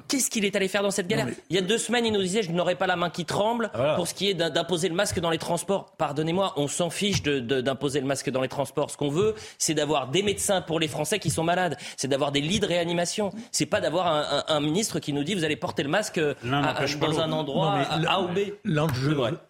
qu'est-ce 0.08 0.30
qu'il 0.30 0.44
est 0.44 0.54
allé 0.56 0.68
faire 0.68 0.82
dans 0.82 0.90
cette 0.90 1.08
galère 1.08 1.28
Il 1.50 1.56
y 1.56 1.58
a 1.58 1.62
deux 1.62 1.78
semaines, 1.78 2.06
il 2.06 2.12
nous 2.12 2.22
disait 2.22 2.42
je 2.42 2.52
n'aurais 2.52 2.76
pas 2.76 2.86
la 2.86 2.96
main 2.96 3.10
qui 3.10 3.24
tremble 3.24 3.70
pour 3.96 4.06
ce 4.06 4.14
qui 4.14 4.30
est 4.30 4.34
d'imposer 4.34 4.88
le 4.88 4.94
masque 4.94 5.20
dans 5.20 5.30
les 5.30 5.38
transports. 5.38 5.92
Pardonnez-moi, 5.98 6.54
on 6.56 6.68
s'en 6.68 6.90
fiche 6.90 7.22
d'imposer 7.22 8.00
le 8.00 8.06
masque 8.06 8.30
dans 8.30 8.40
les 8.40 8.48
transports. 8.48 8.90
Ce 8.90 8.96
qu'on 8.96 9.10
veut, 9.10 9.34
c'est 9.58 9.74
d'avoir 9.74 10.08
des 10.08 10.22
médecins 10.22 10.60
pour 10.60 10.80
les 10.80 10.88
Français 10.88 11.18
qui 11.18 11.30
sont 11.30 11.44
malades. 11.44 11.76
C'est 11.96 12.08
d'avoir 12.08 12.32
des 12.32 12.40
lits 12.40 12.60
de 12.60 12.66
réanimation. 12.66 13.30
C'est 13.50 13.66
pas 13.66 13.80
d'avoir 13.80 14.46
un, 14.48 14.60
ministre 14.60 15.00
qui 15.00 15.11
nous 15.12 15.24
dit 15.24 15.34
vous 15.34 15.44
allez 15.44 15.56
porter 15.56 15.82
le 15.82 15.88
masque 15.88 16.20
dans 16.42 17.20
un 17.20 17.32
endroit 17.32 17.80
A 18.06 18.20
ou 18.22 18.28
B. 18.28 18.38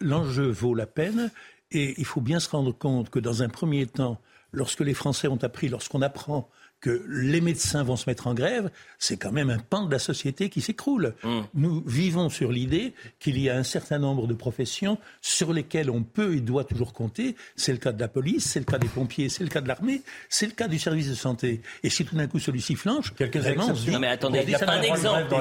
L'enjeu 0.01 0.49
vaut 0.49 0.75
la 0.75 0.87
peine. 0.87 1.31
Et 1.75 1.95
il 1.97 2.05
faut 2.05 2.21
bien 2.21 2.39
se 2.39 2.51
rendre 2.51 2.73
compte 2.73 3.09
que 3.09 3.19
dans 3.19 3.43
un 3.43 3.49
premier 3.49 3.87
temps, 3.87 4.19
lorsque 4.53 4.81
les 4.81 4.95
Français 4.95 5.27
ont 5.29 5.43
appris, 5.43 5.69
lorsqu'on 5.69 6.03
apprend 6.03 6.51
que 6.83 7.05
les 7.09 7.41
médecins 7.41 7.85
vont 7.85 7.95
se 7.95 8.11
mettre 8.11 8.27
en 8.27 8.35
grève, 8.35 8.71
c'est 8.99 9.17
quand 9.17 9.31
même 9.31 9.51
un 9.51 9.59
pan 9.59 9.87
de 9.87 9.93
la 9.93 10.01
société 10.01 10.51
qui 10.51 10.61
s'écroule. 10.61 11.15
Mm. 11.23 11.41
Nous 11.55 11.83
vivons 11.87 12.29
sur 12.29 12.51
l'idée 12.51 12.93
qu'il 13.21 13.39
y 13.39 13.49
a 13.49 13.57
un 13.57 13.63
certain 13.63 14.01
nombre 14.01 14.27
de 14.27 14.35
professions 14.35 14.99
sur 15.21 15.53
lesquelles 15.53 15.91
on 15.91 16.03
peut 16.03 16.35
et 16.35 16.41
doit 16.41 16.65
toujours 16.65 16.93
compter. 16.93 17.37
C'est 17.55 17.73
le 17.73 17.79
cas 17.79 17.93
de 17.93 18.01
la 18.01 18.09
police, 18.09 18.45
c'est 18.45 18.59
le 18.59 18.65
cas 18.65 18.79
des 18.79 18.89
pompiers, 18.89 19.29
c'est 19.29 19.45
le 19.45 19.49
cas 19.49 19.61
de 19.61 19.69
l'armée, 19.69 20.03
c'est 20.29 20.47
le 20.47 20.53
cas 20.53 20.67
du 20.67 20.79
service 20.79 21.09
de 21.09 21.15
santé. 21.15 21.63
Et 21.85 21.89
si 21.89 22.05
tout 22.05 22.17
d'un 22.17 22.27
coup 22.27 22.41
celui-ci 22.41 22.75
flanche, 22.75 23.15
vraiment 23.15 23.69
on 23.69 23.75
se 23.77 23.85
dit... 23.85 23.93
Non 23.93 24.01
mais 24.01 24.09
attendez, 24.09 24.41
il 24.43 24.51
y 24.51 24.55
a 24.57 24.59
pas 24.59 24.73
un 24.73 24.83
exemple. 24.83 25.37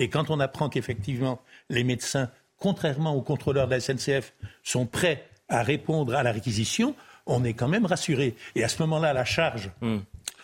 Et 0.00 0.08
quand 0.08 0.30
on 0.30 0.40
apprend 0.40 0.70
qu'effectivement 0.70 1.42
les 1.68 1.84
médecins, 1.84 2.30
contrairement 2.56 3.14
aux 3.14 3.22
contrôleurs 3.22 3.66
de 3.68 3.72
la 3.72 3.80
SNCF, 3.80 4.32
sont 4.62 4.86
prêts 4.86 5.28
à 5.50 5.62
répondre 5.62 6.14
à 6.14 6.22
la 6.22 6.32
réquisition, 6.32 6.94
on 7.26 7.44
est 7.44 7.54
quand 7.54 7.68
même 7.68 7.86
rassuré. 7.86 8.36
Et 8.54 8.64
à 8.64 8.68
ce 8.68 8.82
moment-là, 8.82 9.12
la 9.12 9.24
charge 9.24 9.70
hmm. 9.80 9.98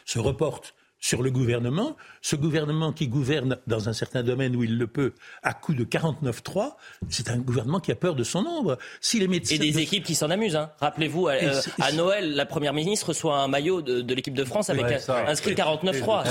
se 0.04 0.18
reporte 0.18 0.74
sur 1.00 1.22
le 1.22 1.30
gouvernement, 1.30 1.96
ce 2.22 2.34
gouvernement 2.34 2.92
qui 2.92 3.06
gouverne 3.08 3.58
dans 3.66 3.88
un 3.88 3.92
certain 3.92 4.22
domaine 4.22 4.56
où 4.56 4.64
il 4.64 4.78
le 4.78 4.86
peut 4.86 5.12
à 5.42 5.54
coup 5.54 5.74
de 5.74 5.84
49-3, 5.84 6.72
c'est 7.08 7.30
un 7.30 7.38
gouvernement 7.38 7.78
qui 7.78 7.92
a 7.92 7.94
peur 7.94 8.16
de 8.16 8.24
son 8.24 8.42
nombre. 8.42 8.78
Si 9.00 9.20
les 9.20 9.28
médecins... 9.28 9.54
Et 9.54 9.58
des 9.58 9.78
équipes 9.78 10.04
qui 10.04 10.16
s'en 10.16 10.30
amusent. 10.30 10.56
Hein. 10.56 10.70
Rappelez-vous, 10.80 11.28
euh, 11.28 11.60
à 11.80 11.92
Noël, 11.92 12.34
la 12.34 12.46
Première 12.46 12.72
ministre 12.72 13.08
reçoit 13.08 13.38
un 13.38 13.48
maillot 13.48 13.80
de, 13.80 14.14
l'équipe 14.14 14.34
de 14.34 14.44
France 14.44 14.70
avec 14.70 14.84
inscrit 15.08 15.54
49-3. 15.54 16.24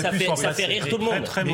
Ça, 0.00 0.12
fait, 0.12 0.36
ça 0.36 0.52
fait 0.52 0.66
rire 0.66 0.88
tout 0.88 0.98
le 0.98 1.04
monde. 1.04 1.24
Très, 1.24 1.44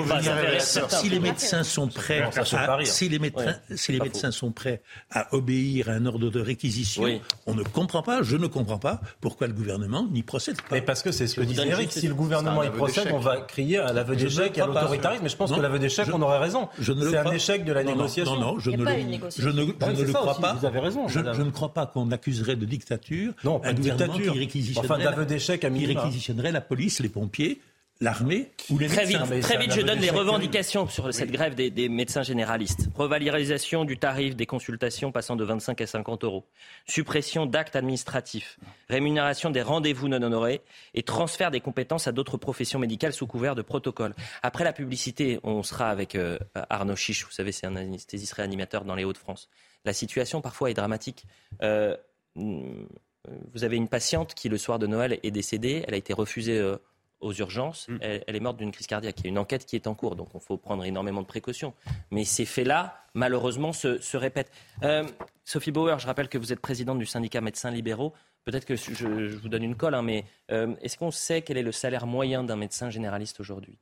si 0.88 1.08
les 1.08 1.18
médecins 1.18 1.64
sont 1.64 1.88
prêts, 1.88 2.22
à, 2.22 2.84
si 2.84 3.08
les 3.08 3.18
médecins, 3.18 3.56
si 3.74 3.92
les 3.92 4.00
médecins 4.00 4.30
sont 4.30 4.52
prêts 4.52 4.82
à 5.10 5.34
obéir 5.34 5.88
à 5.88 5.92
un 5.92 6.06
ordre 6.06 6.30
de 6.30 6.40
réquisition, 6.40 7.20
on 7.46 7.54
ne 7.54 7.64
comprend 7.64 8.02
pas, 8.02 8.22
je 8.22 8.36
ne 8.36 8.46
comprends 8.46 8.78
pas 8.78 9.00
pourquoi 9.20 9.48
le 9.48 9.52
gouvernement 9.52 10.06
n'y 10.10 10.22
procède 10.22 10.60
pas. 10.62 10.76
Mais 10.76 10.80
parce 10.80 11.02
que 11.02 11.10
c'est 11.10 11.26
ce 11.26 11.34
que 11.34 11.40
disait 11.40 11.66
Eric, 11.66 11.92
si 11.92 12.06
le 12.06 12.14
gouvernement 12.14 12.35
y 12.40 12.70
procède, 12.70 13.08
on 13.12 13.18
va 13.18 13.38
crier 13.38 13.78
à 13.78 13.92
l'aveu 13.92 14.16
d'échec 14.16 14.56
et 14.58 14.60
à 14.60 14.66
l'autoritarisme. 14.66 15.22
Mais 15.22 15.28
je 15.28 15.36
pense 15.36 15.52
que 15.52 15.60
l'aveu 15.60 15.78
d'échec, 15.78 16.08
on 16.12 16.22
aurait 16.22 16.38
raison. 16.38 16.68
C'est 16.80 17.16
un 17.16 17.30
échec 17.32 17.64
de 17.64 17.72
la 17.72 17.84
négociation. 17.84 18.34
Non, 18.34 18.54
non, 18.54 18.58
je 18.58 18.70
ne 18.70 19.64
le 19.64 20.12
crois 20.12 20.38
pas. 20.38 20.54
Vous 20.54 20.66
avez 20.66 20.80
raison. 20.80 21.08
Je 21.08 21.20
ne 21.20 21.50
crois 21.50 21.72
pas 21.72 21.86
qu'on 21.86 22.10
accuserait 22.10 22.56
de 22.56 22.64
dictature 22.64 23.32
non, 23.44 23.60
un 23.64 23.74
gouvernement 23.74 24.14
qui 24.14 24.30
réquisitionnerait 24.30 25.04
d'aveu 25.04 25.26
d'échec 25.26 25.64
à 25.64 25.68
réquisitionnerait 25.68 26.52
la 26.52 26.60
police, 26.60 27.00
les 27.00 27.08
pompiers 27.08 27.60
l'armée 28.00 28.50
ou 28.70 28.78
les 28.78 28.88
très 28.88 29.06
médecins. 29.06 29.24
Vite, 29.24 29.42
très 29.42 29.58
vite, 29.58 29.72
je 29.72 29.80
donne 29.80 30.00
les 30.00 30.10
revendications 30.10 30.88
sur 30.88 31.12
cette 31.14 31.30
grève 31.30 31.54
des, 31.54 31.88
médecins 31.88 32.22
généralistes. 32.22 32.88
Revalorisation 32.94 33.84
du 33.84 33.98
tarif 33.98 34.36
des 34.36 34.46
consultations 34.46 35.12
passant 35.12 35.36
de 35.36 35.44
25 35.44 35.80
à 35.80 35.86
50 35.86 36.24
euros. 36.24 36.44
Suppression 36.86 37.46
d'actes 37.46 37.76
administratifs. 37.76 38.58
Rémunération 38.88 39.50
des 39.50 39.62
rendez-vous 39.62 40.08
non 40.08 40.22
honorés. 40.22 40.60
Et 40.94 41.02
transfert 41.02 41.50
des 41.50 41.60
compétences 41.60 42.06
à 42.06 42.12
d'autres 42.12 42.36
professions 42.36 42.78
médicales 42.78 43.12
sous 43.12 43.26
couvert 43.26 43.54
de 43.54 43.62
protocole. 43.62 44.14
Après 44.42 44.64
la 44.64 44.72
publicité, 44.72 45.40
on 45.42 45.62
sera 45.62 45.88
avec 45.88 46.14
euh, 46.14 46.38
Arnaud 46.54 46.96
Chiche. 46.96 47.24
Vous 47.24 47.32
savez, 47.32 47.52
c'est 47.52 47.66
un 47.66 47.76
anesthésiste 47.76 48.34
réanimateur 48.34 48.84
dans 48.84 48.94
les 48.94 49.04
Hauts-de-France. 49.04 49.48
La 49.84 49.92
situation 49.92 50.40
parfois 50.40 50.70
est 50.70 50.74
dramatique. 50.74 51.24
Euh, 51.62 51.96
vous 52.34 53.64
avez 53.64 53.76
une 53.76 53.88
patiente 53.88 54.34
qui, 54.34 54.48
le 54.48 54.58
soir 54.58 54.78
de 54.78 54.86
Noël, 54.86 55.18
est 55.22 55.30
décédée. 55.30 55.84
Elle 55.86 55.94
a 55.94 55.96
été 55.96 56.12
refusée 56.12 56.58
euh, 56.58 56.76
aux 57.20 57.32
urgences. 57.32 57.88
Mm. 57.88 57.98
Elle, 58.00 58.36
est 58.36 58.40
morte 58.40 58.56
d'une 58.56 58.72
crise 58.72 58.86
cardiaque. 58.86 59.16
Il 59.20 59.24
y 59.24 59.26
a 59.26 59.30
une 59.30 59.38
enquête 59.38 59.64
qui 59.66 59.76
est 59.76 59.86
en 59.86 59.94
cours, 59.94 60.16
donc 60.16 60.28
il 60.34 60.40
faut 60.40 60.56
prendre 60.56 60.84
énormément 60.84 61.22
de 61.22 61.26
précautions. 61.26 61.74
Mais 62.10 62.24
ces 62.24 62.44
faits-là, 62.44 63.04
malheureusement, 63.14 63.72
se, 63.72 64.16
répètent. 64.16 64.50
Euh, 64.82 65.04
Sophie 65.44 65.72
Bauer, 65.72 65.98
je 65.98 66.06
rappelle 66.06 66.28
que 66.28 66.38
vous 66.38 66.52
êtes 66.52 66.60
présidente 66.60 66.98
du 66.98 67.06
syndicat 67.06 67.40
médecins 67.40 67.70
libéraux. 67.70 68.12
Peut-être 68.44 68.64
que 68.64 68.76
je, 68.76 69.36
vous 69.36 69.48
donne 69.48 69.64
une 69.64 69.76
colle, 69.76 69.94
hein, 69.94 70.02
mais 70.02 70.24
euh, 70.50 70.74
est-ce 70.80 70.96
qu'on 70.96 71.10
sait 71.10 71.42
quel 71.42 71.56
est 71.56 71.62
le 71.62 71.72
salaire 71.72 72.06
moyen 72.06 72.44
d'un 72.44 72.56
médecin 72.56 72.90
généraliste 72.90 73.40
aujourd'hui? 73.40 73.78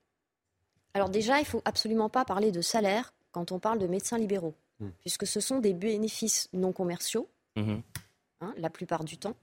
Alors 0.94 1.10
déjà, 1.10 1.36
il 1.38 1.42
ne 1.42 1.46
faut 1.46 1.62
absolument 1.64 2.08
pas 2.08 2.24
parler 2.24 2.52
de 2.52 2.60
salaire 2.60 3.12
quand 3.32 3.52
on 3.52 3.58
parle 3.58 3.78
de 3.78 3.86
médecins 3.86 4.16
libéraux, 4.16 4.54
mm. 4.80 4.88
puisque 5.00 5.26
ce 5.26 5.40
sont 5.40 5.58
des 5.58 5.74
bénéfices 5.74 6.48
non 6.52 6.72
commerciaux. 6.72 7.28
Mm-hmm. 7.56 7.82
Hein, 8.40 8.54
la 8.56 8.70
plupart 8.70 9.04
du 9.04 9.16
temps. 9.16 9.36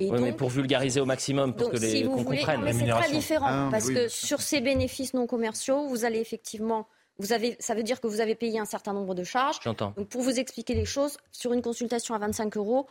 Oui, 0.00 0.10
mais 0.20 0.32
pour 0.32 0.48
vulgariser 0.48 1.00
au 1.00 1.06
maximum, 1.06 1.54
pour 1.54 1.70
que 1.70 1.76
les 1.76 2.04
qu'on 2.04 2.24
comprenne. 2.24 2.62
Mais 2.62 2.72
c'est 2.72 2.86
très 2.86 3.10
différent 3.10 3.46
ah, 3.48 3.68
parce 3.70 3.88
que 3.88 4.08
sur 4.08 4.40
ces 4.40 4.60
bénéfices 4.60 5.14
non 5.14 5.26
commerciaux, 5.26 5.86
vous 5.88 6.04
allez 6.04 6.18
effectivement 6.18 6.86
vous 7.18 7.32
avez, 7.32 7.56
ça 7.60 7.74
veut 7.74 7.82
dire 7.82 8.00
que 8.00 8.06
vous 8.06 8.20
avez 8.20 8.34
payé 8.34 8.58
un 8.58 8.66
certain 8.66 8.92
nombre 8.92 9.14
de 9.14 9.24
charges. 9.24 9.56
J'entends. 9.62 9.94
Donc 9.96 10.08
pour 10.08 10.20
vous 10.20 10.38
expliquer 10.38 10.74
les 10.74 10.84
choses, 10.84 11.16
sur 11.32 11.52
une 11.52 11.62
consultation 11.62 12.14
à 12.14 12.18
25 12.18 12.56
euros, 12.56 12.86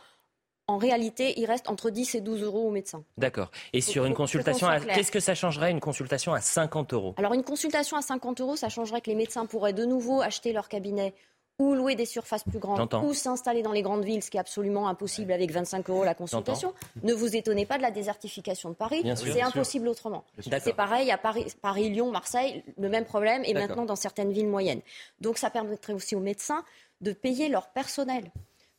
en 0.68 0.78
réalité, 0.78 1.38
il 1.38 1.46
reste 1.46 1.68
entre 1.68 1.90
10 1.90 2.16
et 2.16 2.20
12 2.20 2.42
euros 2.42 2.66
au 2.66 2.70
médecin. 2.70 3.04
D'accord. 3.18 3.52
Et 3.72 3.80
sur 3.80 4.04
une 4.04 4.14
consultation, 4.14 4.66
qu'est-ce 4.94 5.12
que 5.12 5.20
ça 5.20 5.36
changerait 5.36 5.70
une 5.70 5.78
consultation 5.80 6.34
à 6.34 6.40
50 6.40 6.92
euros? 6.92 7.14
Alors 7.18 7.34
une 7.34 7.44
consultation 7.44 7.96
à 7.96 8.02
50 8.02 8.40
euros, 8.40 8.56
ça 8.56 8.68
changerait 8.68 9.00
que 9.00 9.10
les 9.10 9.16
médecins 9.16 9.46
pourraient 9.46 9.72
de 9.72 9.84
nouveau 9.84 10.20
acheter 10.20 10.52
leur 10.52 10.68
cabinet 10.68 11.14
ou 11.58 11.74
louer 11.74 11.94
des 11.94 12.04
surfaces 12.04 12.44
plus 12.44 12.58
grandes, 12.58 12.92
ou 13.02 13.14
s'installer 13.14 13.62
dans 13.62 13.72
les 13.72 13.82
grandes 13.82 14.04
villes, 14.04 14.22
ce 14.22 14.30
qui 14.30 14.36
est 14.36 14.40
absolument 14.40 14.88
impossible 14.88 15.32
avec 15.32 15.50
25 15.50 15.88
euros 15.88 16.04
la 16.04 16.14
consultation. 16.14 16.74
Ne 17.02 17.14
vous 17.14 17.34
étonnez 17.34 17.64
pas 17.64 17.78
de 17.78 17.82
la 17.82 17.90
désertification 17.90 18.70
de 18.70 18.74
Paris, 18.74 19.02
c'est 19.16 19.42
impossible 19.42 19.88
autrement. 19.88 20.24
C'est 20.38 20.74
pareil 20.74 21.10
à 21.10 21.18
Paris, 21.18 21.46
Paris, 21.62 21.90
Lyon, 21.90 22.10
Marseille, 22.10 22.62
le 22.78 22.88
même 22.88 23.04
problème, 23.04 23.42
et 23.44 23.54
maintenant 23.54 23.84
dans 23.84 23.96
certaines 23.96 24.32
villes 24.32 24.48
moyennes. 24.48 24.80
Donc 25.20 25.38
ça 25.38 25.50
permettrait 25.50 25.92
aussi 25.92 26.14
aux 26.14 26.20
médecins 26.20 26.64
de 27.00 27.12
payer 27.12 27.48
leur 27.48 27.68
personnel. 27.68 28.30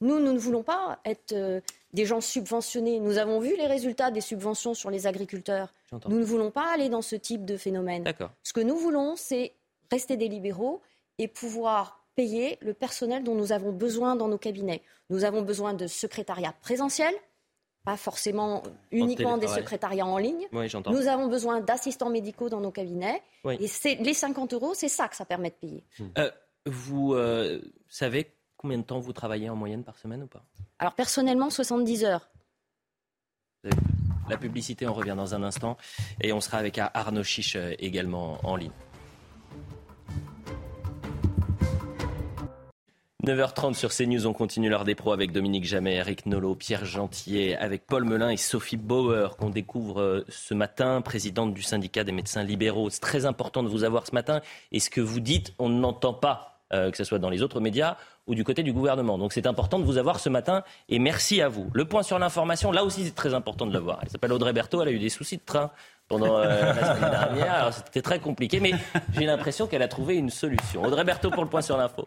Nous, 0.01 0.19
nous 0.19 0.33
ne 0.33 0.37
voulons 0.37 0.63
pas 0.63 0.99
être 1.05 1.33
euh, 1.33 1.59
des 1.93 2.05
gens 2.05 2.21
subventionnés. 2.21 2.99
Nous 2.99 3.17
avons 3.17 3.39
vu 3.39 3.55
les 3.57 3.65
résultats 3.65 4.11
des 4.11 4.21
subventions 4.21 4.73
sur 4.73 4.91
les 4.91 5.07
agriculteurs. 5.07 5.73
Nous 6.07 6.19
ne 6.19 6.23
voulons 6.23 6.51
pas 6.51 6.71
aller 6.71 6.89
dans 6.89 7.01
ce 7.01 7.15
type 7.15 7.45
de 7.45 7.57
phénomène. 7.57 8.03
Ce 8.43 8.53
que 8.53 8.59
nous 8.59 8.77
voulons, 8.77 9.15
c'est 9.15 9.53
rester 9.91 10.17
des 10.17 10.27
libéraux 10.27 10.81
et 11.17 11.27
pouvoir 11.27 11.96
payer 12.17 12.57
le 12.61 12.73
personnel 12.73 13.23
dont 13.23 13.35
nous 13.35 13.51
avons 13.53 13.71
besoin 13.71 14.15
dans 14.15 14.27
nos 14.27 14.39
cabinets. 14.39 14.81
Nous 15.11 15.23
avons 15.23 15.43
besoin 15.43 15.75
de 15.75 15.85
secrétariat 15.85 16.53
présentiel, 16.63 17.13
pas 17.85 17.95
forcément 17.95 18.63
uniquement 18.91 19.37
des 19.37 19.47
secrétariats 19.47 20.05
en 20.05 20.17
ligne. 20.17 20.47
nous 20.51 21.07
avons 21.07 21.27
besoin 21.27 21.61
d'assistants 21.61 22.09
médicaux 22.09 22.49
dans 22.49 22.59
nos 22.59 22.71
cabinets. 22.71 23.21
Et 23.45 23.69
les 24.01 24.13
50 24.13 24.53
euros, 24.53 24.73
c'est 24.73 24.89
ça 24.89 25.07
que 25.07 25.15
ça 25.15 25.25
permet 25.25 25.51
de 25.51 25.55
payer. 25.55 25.83
Euh, 26.17 26.31
vous 26.65 27.13
euh, 27.13 27.61
savez 27.87 28.33
combien 28.57 28.79
de 28.79 28.83
temps 28.83 28.99
vous 28.99 29.13
travaillez 29.13 29.49
en 29.49 29.55
moyenne 29.55 29.83
par 29.83 29.97
semaine 29.97 30.23
ou 30.23 30.27
pas? 30.27 30.43
Alors 30.79 30.95
personnellement, 30.95 31.51
70 31.51 32.03
heures. 32.03 32.27
La 34.29 34.37
publicité, 34.37 34.87
on 34.87 34.93
revient 34.93 35.15
dans 35.15 35.35
un 35.35 35.43
instant. 35.43 35.77
Et 36.19 36.33
on 36.33 36.41
sera 36.41 36.57
avec 36.57 36.79
Arnaud 36.79 37.23
Chiche 37.23 37.55
euh, 37.55 37.73
également 37.79 38.39
en 38.43 38.55
ligne. 38.55 38.71
9h30 43.27 43.73
sur 43.73 43.89
CNews, 43.93 44.25
on 44.25 44.31
continue 44.31 44.69
l'heure 44.69 44.85
des 44.85 44.95
pros 44.95 45.11
avec 45.11 45.33
Dominique 45.33 45.65
Jamais, 45.65 45.95
Eric 45.95 46.27
Nolot, 46.27 46.55
Pierre 46.55 46.85
Gentillet, 46.85 47.57
avec 47.57 47.85
Paul 47.85 48.05
Melun 48.05 48.29
et 48.29 48.37
Sophie 48.37 48.77
Bauer 48.77 49.35
qu'on 49.35 49.49
découvre 49.49 49.99
euh, 49.99 50.25
ce 50.29 50.53
matin, 50.53 51.01
présidente 51.01 51.53
du 51.53 51.61
syndicat 51.61 52.05
des 52.05 52.13
médecins 52.13 52.43
libéraux. 52.43 52.89
C'est 52.89 53.01
très 53.01 53.25
important 53.25 53.63
de 53.63 53.67
vous 53.67 53.83
avoir 53.83 54.07
ce 54.07 54.15
matin 54.15 54.39
et 54.71 54.79
ce 54.79 54.89
que 54.89 55.01
vous 55.01 55.19
dites, 55.19 55.53
on 55.59 55.67
n'entend 55.67 56.13
pas, 56.13 56.61
euh, 56.71 56.89
que 56.89 56.95
ce 56.95 57.03
soit 57.03 57.19
dans 57.19 57.29
les 57.29 57.43
autres 57.43 57.59
médias 57.59 57.97
ou 58.27 58.33
du 58.33 58.45
côté 58.45 58.63
du 58.63 58.71
gouvernement. 58.71 59.17
Donc 59.17 59.33
c'est 59.33 59.45
important 59.45 59.77
de 59.77 59.83
vous 59.83 59.97
avoir 59.97 60.21
ce 60.21 60.29
matin 60.29 60.63
et 60.87 60.97
merci 60.97 61.41
à 61.41 61.49
vous. 61.49 61.69
Le 61.73 61.83
point 61.83 62.03
sur 62.03 62.19
l'information, 62.19 62.71
là 62.71 62.85
aussi 62.85 63.03
c'est 63.03 63.15
très 63.15 63.33
important 63.33 63.65
de 63.65 63.73
le 63.73 63.79
voir. 63.79 63.99
Elle 64.03 64.09
s'appelle 64.09 64.31
Audrey 64.31 64.53
Berthaud, 64.53 64.81
elle 64.81 64.87
a 64.87 64.91
eu 64.91 64.99
des 64.99 65.09
soucis 65.09 65.35
de 65.35 65.43
train 65.45 65.71
pendant 66.07 66.37
euh, 66.37 66.45
la 66.45 66.95
semaine 66.95 67.11
dernière. 67.35 67.53
Alors 67.55 67.73
c'était 67.73 68.01
très 68.01 68.19
compliqué, 68.19 68.61
mais 68.61 68.71
j'ai 69.11 69.25
l'impression 69.25 69.67
qu'elle 69.67 69.83
a 69.83 69.89
trouvé 69.89 70.15
une 70.15 70.29
solution. 70.29 70.81
Audrey 70.83 71.03
Berthaud 71.03 71.31
pour 71.31 71.43
le 71.43 71.49
point 71.49 71.61
sur 71.61 71.75
l'info. 71.75 72.05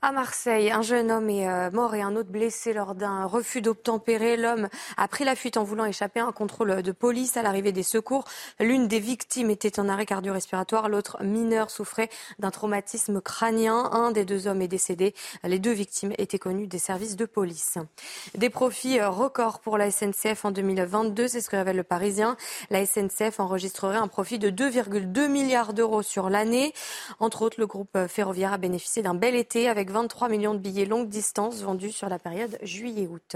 À 0.00 0.12
Marseille, 0.12 0.70
un 0.70 0.82
jeune 0.82 1.10
homme 1.10 1.28
est 1.28 1.48
euh, 1.48 1.72
mort 1.72 1.92
et 1.96 2.02
un 2.02 2.14
autre 2.14 2.28
blessé 2.30 2.72
lors 2.72 2.94
d'un 2.94 3.26
refus 3.26 3.60
d'obtempérer. 3.60 4.36
L'homme 4.36 4.68
a 4.96 5.08
pris 5.08 5.24
la 5.24 5.34
fuite 5.34 5.56
en 5.56 5.64
voulant 5.64 5.86
échapper 5.86 6.20
à 6.20 6.26
un 6.26 6.30
contrôle 6.30 6.82
de 6.82 6.92
police 6.92 7.36
à 7.36 7.42
l'arrivée 7.42 7.72
des 7.72 7.82
secours. 7.82 8.22
L'une 8.60 8.86
des 8.86 9.00
victimes 9.00 9.50
était 9.50 9.80
en 9.80 9.88
arrêt 9.88 10.06
cardio-respiratoire, 10.06 10.88
l'autre 10.88 11.20
mineur 11.24 11.68
souffrait 11.68 12.10
d'un 12.38 12.52
traumatisme 12.52 13.20
crânien. 13.20 13.90
Un 13.90 14.12
des 14.12 14.24
deux 14.24 14.46
hommes 14.46 14.62
est 14.62 14.68
décédé. 14.68 15.14
Les 15.42 15.58
deux 15.58 15.72
victimes 15.72 16.12
étaient 16.16 16.38
connues 16.38 16.68
des 16.68 16.78
services 16.78 17.16
de 17.16 17.24
police. 17.24 17.76
Des 18.36 18.50
profits 18.50 19.00
euh, 19.00 19.10
records 19.10 19.58
pour 19.58 19.78
la 19.78 19.90
SNCF 19.90 20.44
en 20.44 20.52
2022, 20.52 21.26
c'est 21.26 21.40
ce 21.40 21.50
que 21.50 21.56
révèle 21.56 21.76
le 21.76 21.82
Parisien. 21.82 22.36
La 22.70 22.86
SNCF 22.86 23.40
enregistrerait 23.40 23.96
un 23.96 24.06
profit 24.06 24.38
de 24.38 24.50
2,2 24.50 25.26
milliards 25.26 25.72
d'euros 25.74 26.02
sur 26.02 26.30
l'année. 26.30 26.72
Entre 27.18 27.42
autres, 27.42 27.58
le 27.58 27.66
groupe 27.66 27.98
ferroviaire 28.06 28.52
a 28.52 28.58
bénéficié 28.58 29.02
d'un 29.02 29.14
bel 29.14 29.34
été 29.34 29.68
avec 29.68 29.88
23 29.98 30.28
millions 30.28 30.54
de 30.54 30.60
billets 30.60 30.84
longue 30.84 31.08
distance 31.08 31.60
vendus 31.60 31.90
sur 31.90 32.08
la 32.08 32.20
période 32.20 32.56
juillet-août. 32.62 33.34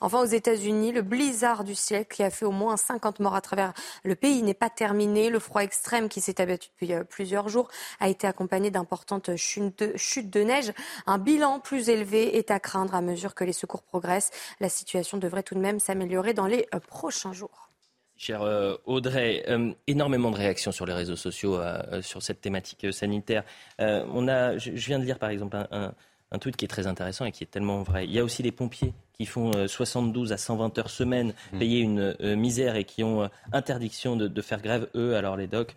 Enfin, 0.00 0.20
aux 0.20 0.26
États-Unis, 0.26 0.92
le 0.92 1.02
blizzard 1.02 1.64
du 1.64 1.74
siècle 1.74 2.14
qui 2.14 2.22
a 2.22 2.30
fait 2.30 2.44
au 2.44 2.52
moins 2.52 2.76
50 2.76 3.18
morts 3.18 3.34
à 3.34 3.40
travers 3.40 3.72
le 4.04 4.14
pays 4.14 4.44
n'est 4.44 4.54
pas 4.54 4.70
terminé. 4.70 5.28
Le 5.28 5.40
froid 5.40 5.62
extrême 5.62 6.08
qui 6.08 6.20
s'est 6.20 6.40
abattu 6.40 6.68
depuis 6.68 6.94
euh, 6.94 7.02
plusieurs 7.02 7.48
jours 7.48 7.66
a 7.98 8.08
été 8.08 8.28
accompagné 8.28 8.70
d'importantes 8.70 9.34
chutes 9.34 10.30
de 10.30 10.40
neige. 10.40 10.72
Un 11.08 11.18
bilan 11.18 11.58
plus 11.58 11.88
élevé 11.88 12.38
est 12.38 12.52
à 12.52 12.60
craindre 12.60 12.94
à 12.94 13.00
mesure 13.00 13.34
que 13.34 13.42
les 13.42 13.52
secours 13.52 13.82
progressent. 13.82 14.30
La 14.60 14.68
situation 14.68 15.18
devrait 15.18 15.42
tout 15.42 15.56
de 15.56 15.60
même 15.60 15.80
s'améliorer 15.80 16.32
dans 16.32 16.46
les 16.46 16.68
euh, 16.76 16.78
prochains 16.78 17.32
jours. 17.32 17.73
Cher 18.16 18.42
euh, 18.42 18.76
Audrey, 18.84 19.44
énormément 19.86 20.30
de 20.30 20.36
réactions 20.36 20.72
sur 20.72 20.86
les 20.86 20.92
réseaux 20.92 21.16
sociaux 21.16 21.60
sur 22.02 22.22
cette 22.22 22.40
thématique 22.40 22.92
sanitaire. 22.92 23.44
on 23.78 24.28
a, 24.28 24.56
je, 24.56 24.70
viens 24.70 24.98
de 24.98 25.04
lire 25.04 25.18
par 25.18 25.30
exemple 25.30 25.56
un, 25.70 25.92
un 26.34 26.38
tweet 26.38 26.56
qui 26.56 26.64
est 26.64 26.68
très 26.68 26.86
intéressant 26.86 27.24
et 27.24 27.32
qui 27.32 27.44
est 27.44 27.48
tellement 27.48 27.82
vrai. 27.82 28.04
Il 28.04 28.12
y 28.12 28.18
a 28.18 28.24
aussi 28.24 28.42
les 28.42 28.52
pompiers 28.52 28.92
qui 29.12 29.26
font 29.26 29.52
72 29.66 30.30
euh, 30.30 30.34
à 30.34 30.36
120 30.36 30.78
heures 30.78 30.90
semaine, 30.90 31.34
mmh. 31.52 31.58
payer 31.58 31.80
une 31.80 32.16
euh, 32.20 32.36
misère 32.36 32.76
et 32.76 32.84
qui 32.84 33.04
ont 33.04 33.22
euh, 33.22 33.28
interdiction 33.52 34.16
de, 34.16 34.42
faire 34.42 34.60
grève, 34.60 34.88
eux, 34.94 35.16
alors 35.16 35.36
les 35.36 35.46
docs. 35.46 35.74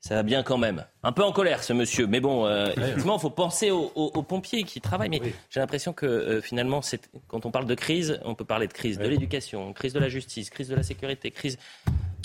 Ça 0.00 0.14
va 0.14 0.22
bien 0.22 0.42
quand 0.42 0.56
même. 0.56 0.84
Un 1.02 1.12
peu 1.12 1.22
en 1.22 1.30
colère, 1.30 1.62
ce 1.62 1.74
monsieur. 1.74 2.06
Mais 2.06 2.20
bon, 2.20 2.48
effectivement, 2.48 3.16
il 3.16 3.20
faut 3.20 3.30
penser 3.30 3.70
aux, 3.70 4.22
pompiers 4.22 4.64
qui 4.64 4.80
travaillent. 4.80 5.10
Mais 5.10 5.20
j'ai 5.50 5.60
l'impression 5.60 5.92
que 5.92 6.40
finalement, 6.42 6.80
quand 7.28 7.44
on 7.44 7.50
parle 7.50 7.66
de 7.66 7.74
crise, 7.74 8.18
on 8.24 8.34
peut 8.34 8.46
parler 8.46 8.66
de 8.66 8.72
crise 8.72 8.98
de 8.98 9.06
l'éducation, 9.06 9.72
crise 9.74 9.92
de 9.92 10.00
la 10.00 10.08
justice, 10.08 10.48
crise 10.48 10.68
de 10.68 10.74
la 10.74 10.82
sécurité, 10.82 11.30
crise 11.30 11.58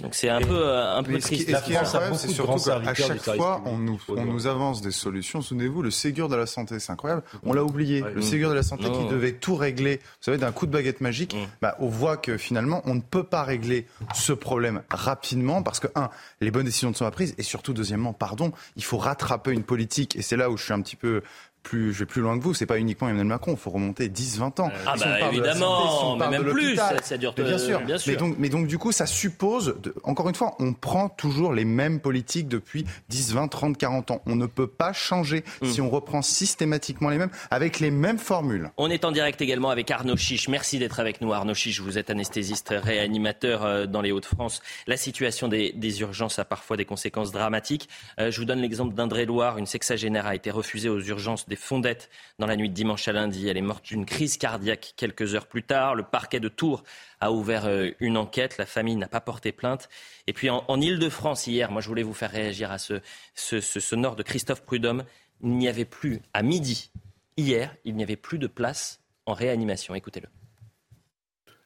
donc 0.06 0.14
c'est 0.14 0.30
un 0.30 0.40
peu, 0.40 0.54
euh, 0.54 0.98
un 0.98 1.02
peu 1.02 1.18
triste. 1.18 1.50
Ce 1.50 1.66
qui 1.66 1.74
est 1.74 1.78
incroyable, 1.78 2.16
c'est 2.16 2.28
surtout 2.28 2.64
qu'à 2.64 2.94
chaque 2.94 3.24
fois, 3.24 3.64
on 3.66 3.80
nous, 3.80 4.00
on 4.08 4.24
nous 4.24 4.46
avance 4.46 4.84
des 4.84 4.92
solutions. 4.92 5.42
Souvenez-vous, 5.42 5.82
le 5.82 5.90
Ségur 5.90 6.30
de 6.30 6.36
la 6.36 6.46
santé, 6.46 6.78
c'est 6.78 6.92
incroyable. 6.92 7.24
On 7.44 7.54
l'a 7.54 7.64
oublié. 7.64 8.04
Le 8.14 8.22
Ségur 8.22 8.52
de 8.52 8.54
la 8.54 8.62
santé 8.62 8.84
qui 8.84 9.08
devait 9.08 9.32
tout 9.32 9.56
régler, 9.56 9.98
vous 9.98 10.22
savez, 10.22 10.38
d'un 10.38 10.52
coup 10.52 10.68
de 10.68 10.72
baguette 10.72 11.02
magique. 11.02 11.36
Bah, 11.60 11.76
on 11.80 11.88
voit 11.88 12.18
que 12.18 12.38
finalement, 12.38 12.84
on 12.86 12.94
ne 12.94 13.02
peut 13.02 13.24
pas 13.24 13.44
régler 13.44 13.88
ce 14.14 14.32
problème 14.32 14.84
rapidement 14.92 15.64
parce 15.64 15.80
que, 15.80 15.88
un, 15.96 16.12
les 16.40 16.52
bonnes 16.52 16.66
décisions 16.66 16.90
ne 16.90 16.94
sont 16.94 17.06
pas 17.06 17.12
prises 17.12 17.34
et 17.40 17.44
surtout, 17.44 17.74
deuxièmement, 17.74 18.14
pardon, 18.14 18.52
il 18.76 18.84
faut 18.84 18.98
rattraper 18.98 19.54
une 19.54 19.64
politique. 19.64 20.16
Et 20.16 20.22
c'est 20.22 20.38
là 20.38 20.52
où 20.52 20.58
je 20.58 20.66
suis 20.66 20.74
un 20.74 20.82
petit 20.82 20.96
peu 20.96 21.24
plus, 21.66 21.94
je 21.94 22.00
vais 22.00 22.06
plus 22.06 22.22
loin 22.22 22.38
que 22.38 22.44
vous. 22.44 22.54
C'est 22.54 22.66
pas 22.66 22.78
uniquement 22.78 23.10
Emmanuel 23.10 23.28
Macron. 23.28 23.52
Il 23.54 23.58
faut 23.58 23.72
remonter 23.72 24.08
10, 24.08 24.40
20 24.40 24.60
ans. 24.62 24.72
Ah 24.86 24.94
bah 24.98 25.28
évidemment, 25.32 26.16
mais 26.16 26.30
même 26.30 26.46
plus. 26.46 26.78
Ça, 27.04 27.18
dure. 27.18 27.34
bien 27.34 27.58
sûr. 27.58 27.82
Bien 27.82 27.98
sûr. 27.98 28.14
Mais 28.14 28.18
donc, 28.18 28.36
mais 28.40 28.50
donc 28.50 28.68
du 28.68 28.78
coup, 28.78 28.92
ça 28.92 29.06
suppose. 29.06 29.76
encore 30.04 30.30
une 30.30 30.36
fois, 30.36 30.56
on 30.60 30.74
prend 30.74 31.10
toujours 31.10 31.52
les 31.52 31.66
mêmes 31.66 32.00
politiques 32.00 32.48
depuis 32.48 32.86
10, 33.10 33.34
20, 33.34 33.48
30, 33.50 33.78
40 33.78 34.12
ans. 34.12 34.22
On 34.26 34.36
ne 34.36 34.46
peut 34.46 34.68
pas 34.68 34.94
changer 34.94 35.44
hmm. 35.62 35.66
si 35.66 35.82
on 35.82 35.90
reprend 35.90 36.22
systématiquement 36.22 37.10
les 37.10 37.18
mêmes 37.18 37.32
avec 37.52 37.80
les 37.80 37.92
mêmes 37.92 38.20
formules. 38.20 38.72
On 38.78 38.90
est 38.90 39.04
en 39.04 39.12
direct 39.12 39.42
également 39.42 39.72
avec 39.72 39.90
Arnaud 39.92 40.18
Chiche. 40.18 40.48
Merci 40.48 40.80
d'être 40.80 41.00
avec 41.00 41.20
nous, 41.20 41.34
Arnaud 41.34 41.56
Chiche. 41.56 41.82
Vous 41.82 41.98
êtes 41.98 42.10
anesthésiste 42.10 42.74
réanimateur 42.78 43.66
euh, 43.66 43.86
dans 43.88 44.02
les 44.02 44.12
Hauts-de-France. 44.12 44.62
La 44.88 44.98
situation 44.98 45.48
des, 45.48 45.74
des, 45.74 46.02
urgences 46.02 46.38
a 46.40 46.46
parfois 46.46 46.78
des 46.78 46.86
conséquences 46.86 47.32
dramatiques. 47.32 47.90
Euh, 48.20 48.30
je 48.30 48.40
vous 48.40 48.46
donne 48.46 48.60
l'exemple 48.60 48.94
d'Indre-et-Loire. 48.94 49.58
Une 49.58 49.66
sexagénaire 49.66 50.28
a 50.28 50.36
été 50.36 50.52
refusée 50.52 50.90
aux 50.90 51.00
urgences 51.00 51.48
des 51.48 51.55
Fondettes 51.56 52.10
dans 52.40 52.48
la 52.48 52.56
nuit 52.56 52.70
de 52.70 52.74
dimanche 52.74 53.08
à 53.08 53.14
lundi. 53.14 53.48
Elle 53.48 53.58
est 53.58 53.62
morte 53.62 53.86
d'une 53.86 54.06
crise 54.06 54.38
cardiaque 54.38 54.94
quelques 54.96 55.36
heures 55.36 55.48
plus 55.48 55.64
tard. 55.64 55.96
Le 55.96 56.04
parquet 56.04 56.40
de 56.40 56.48
Tours 56.48 56.84
a 57.20 57.32
ouvert 57.32 57.66
euh, 57.66 57.92
une 58.00 58.18
enquête. 58.18 58.58
La 58.58 58.66
famille 58.66 58.96
n'a 58.96 59.08
pas 59.08 59.22
porté 59.22 59.52
plainte. 59.52 59.90
Et 60.28 60.34
puis 60.34 60.50
en, 60.50 60.64
en 60.68 60.82
Ile-de-France 60.82 61.48
hier, 61.48 61.72
moi 61.72 61.82
je 61.82 61.88
voulais 61.88 62.04
vous 62.04 62.14
faire 62.14 62.32
réagir 62.32 62.72
à 62.72 62.78
ce, 62.78 63.02
ce, 63.34 63.62
ce 63.62 63.80
sonore 63.80 64.16
de 64.16 64.24
Christophe 64.24 64.64
Prudhomme. 64.64 65.04
Il 65.42 65.58
n'y 65.58 65.68
avait 65.68 65.86
plus, 65.86 66.22
à 66.34 66.42
midi, 66.42 66.92
hier, 67.38 67.76
il 67.84 67.96
n'y 67.96 68.04
avait 68.04 68.16
plus 68.16 68.40
de 68.40 68.48
place 68.48 69.02
en 69.26 69.34
réanimation. 69.34 69.96
Écoutez-le. 69.96 70.28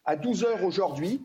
À 0.06 0.16
12 0.16 0.44
heures 0.44 0.64
aujourd'hui, 0.64 1.22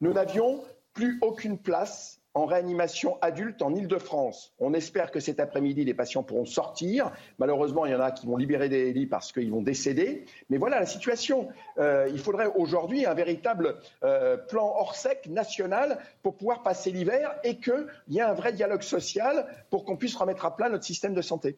nous 0.00 0.12
n'avions 0.12 0.62
plus 0.92 1.18
aucune 1.22 1.58
place 1.58 2.17
en 2.38 2.46
réanimation 2.46 3.18
adulte 3.20 3.62
en 3.62 3.74
Ile-de-France. 3.74 4.54
On 4.60 4.72
espère 4.72 5.10
que 5.10 5.18
cet 5.18 5.40
après-midi, 5.40 5.84
les 5.84 5.94
patients 5.94 6.22
pourront 6.22 6.44
sortir. 6.44 7.10
Malheureusement, 7.38 7.84
il 7.84 7.92
y 7.92 7.94
en 7.94 8.00
a 8.00 8.12
qui 8.12 8.26
vont 8.26 8.36
libérer 8.36 8.68
des 8.68 8.92
lits 8.92 9.06
parce 9.06 9.32
qu'ils 9.32 9.50
vont 9.50 9.62
décéder. 9.62 10.24
Mais 10.48 10.56
voilà 10.56 10.78
la 10.78 10.86
situation. 10.86 11.48
Euh, 11.78 12.08
il 12.12 12.18
faudrait 12.20 12.46
aujourd'hui 12.54 13.06
un 13.06 13.14
véritable 13.14 13.76
euh, 14.04 14.36
plan 14.36 14.72
hors 14.76 14.94
sec 14.94 15.26
national 15.28 15.98
pour 16.22 16.36
pouvoir 16.36 16.62
passer 16.62 16.92
l'hiver 16.92 17.34
et 17.42 17.56
qu'il 17.56 17.86
y 18.08 18.18
ait 18.18 18.22
un 18.22 18.34
vrai 18.34 18.52
dialogue 18.52 18.82
social 18.82 19.46
pour 19.70 19.84
qu'on 19.84 19.96
puisse 19.96 20.14
remettre 20.14 20.44
à 20.44 20.54
plat 20.54 20.68
notre 20.68 20.84
système 20.84 21.14
de 21.14 21.22
santé. 21.22 21.56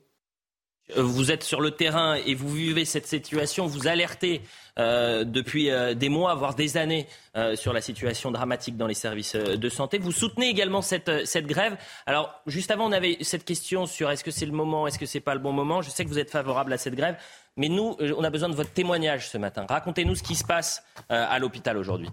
Euh, 0.96 1.03
vous 1.03 1.31
êtes 1.31 1.42
sur 1.42 1.61
le 1.61 1.70
terrain 1.70 2.14
et 2.14 2.35
vous 2.35 2.48
vivez 2.48 2.85
cette 2.85 3.07
situation, 3.07 3.66
vous 3.66 3.88
alertez 3.88 4.42
euh, 4.79 5.24
depuis 5.24 5.70
euh, 5.70 5.94
des 5.94 6.09
mois, 6.09 6.35
voire 6.35 6.55
des 6.55 6.76
années, 6.76 7.07
sur 7.55 7.72
la 7.72 7.81
situation 7.81 8.33
dramatique 8.33 8.76
dans 8.76 8.88
les 8.88 8.94
services 8.94 9.37
de 9.37 9.68
santé. 9.68 9.98
Vous 9.98 10.11
soutenez 10.11 10.48
également 10.48 10.83
cette, 10.83 11.09
grève. 11.46 11.76
Alors, 12.07 12.42
juste 12.46 12.72
avant, 12.72 12.88
on 12.88 12.92
avait 12.92 13.18
cette 13.20 13.44
question 13.44 13.87
sur 13.87 14.11
est-ce 14.11 14.24
que 14.24 14.33
c'est 14.33 14.46
le 14.46 14.53
moment, 14.53 14.88
est-ce 14.88 14.98
que 14.98 15.07
c'est 15.07 15.20
pas 15.20 15.35
le 15.35 15.40
bon 15.40 15.53
moment. 15.53 15.81
Je 15.81 15.90
sais 15.90 16.05
que 16.05 16.09
vous 16.09 16.18
êtes 16.18 16.31
favorable 16.31 16.72
à 16.72 16.76
cette 16.76 16.96
grève, 16.96 17.16
mais 17.57 17.68
nous, 17.68 17.96
on 18.00 18.24
a 18.24 18.31
besoin 18.31 18.48
de 18.48 18.57
votre 18.57 18.72
témoignage 18.72 19.29
ce 19.29 19.38
matin. 19.38 19.64
Racontez-nous 19.68 20.16
ce 20.16 20.24
qui 20.24 20.35
se 20.35 20.44
passe 20.44 20.83
à 21.09 21.38
l'hôpital 21.38 21.76
aujourd'hui. 21.76 22.09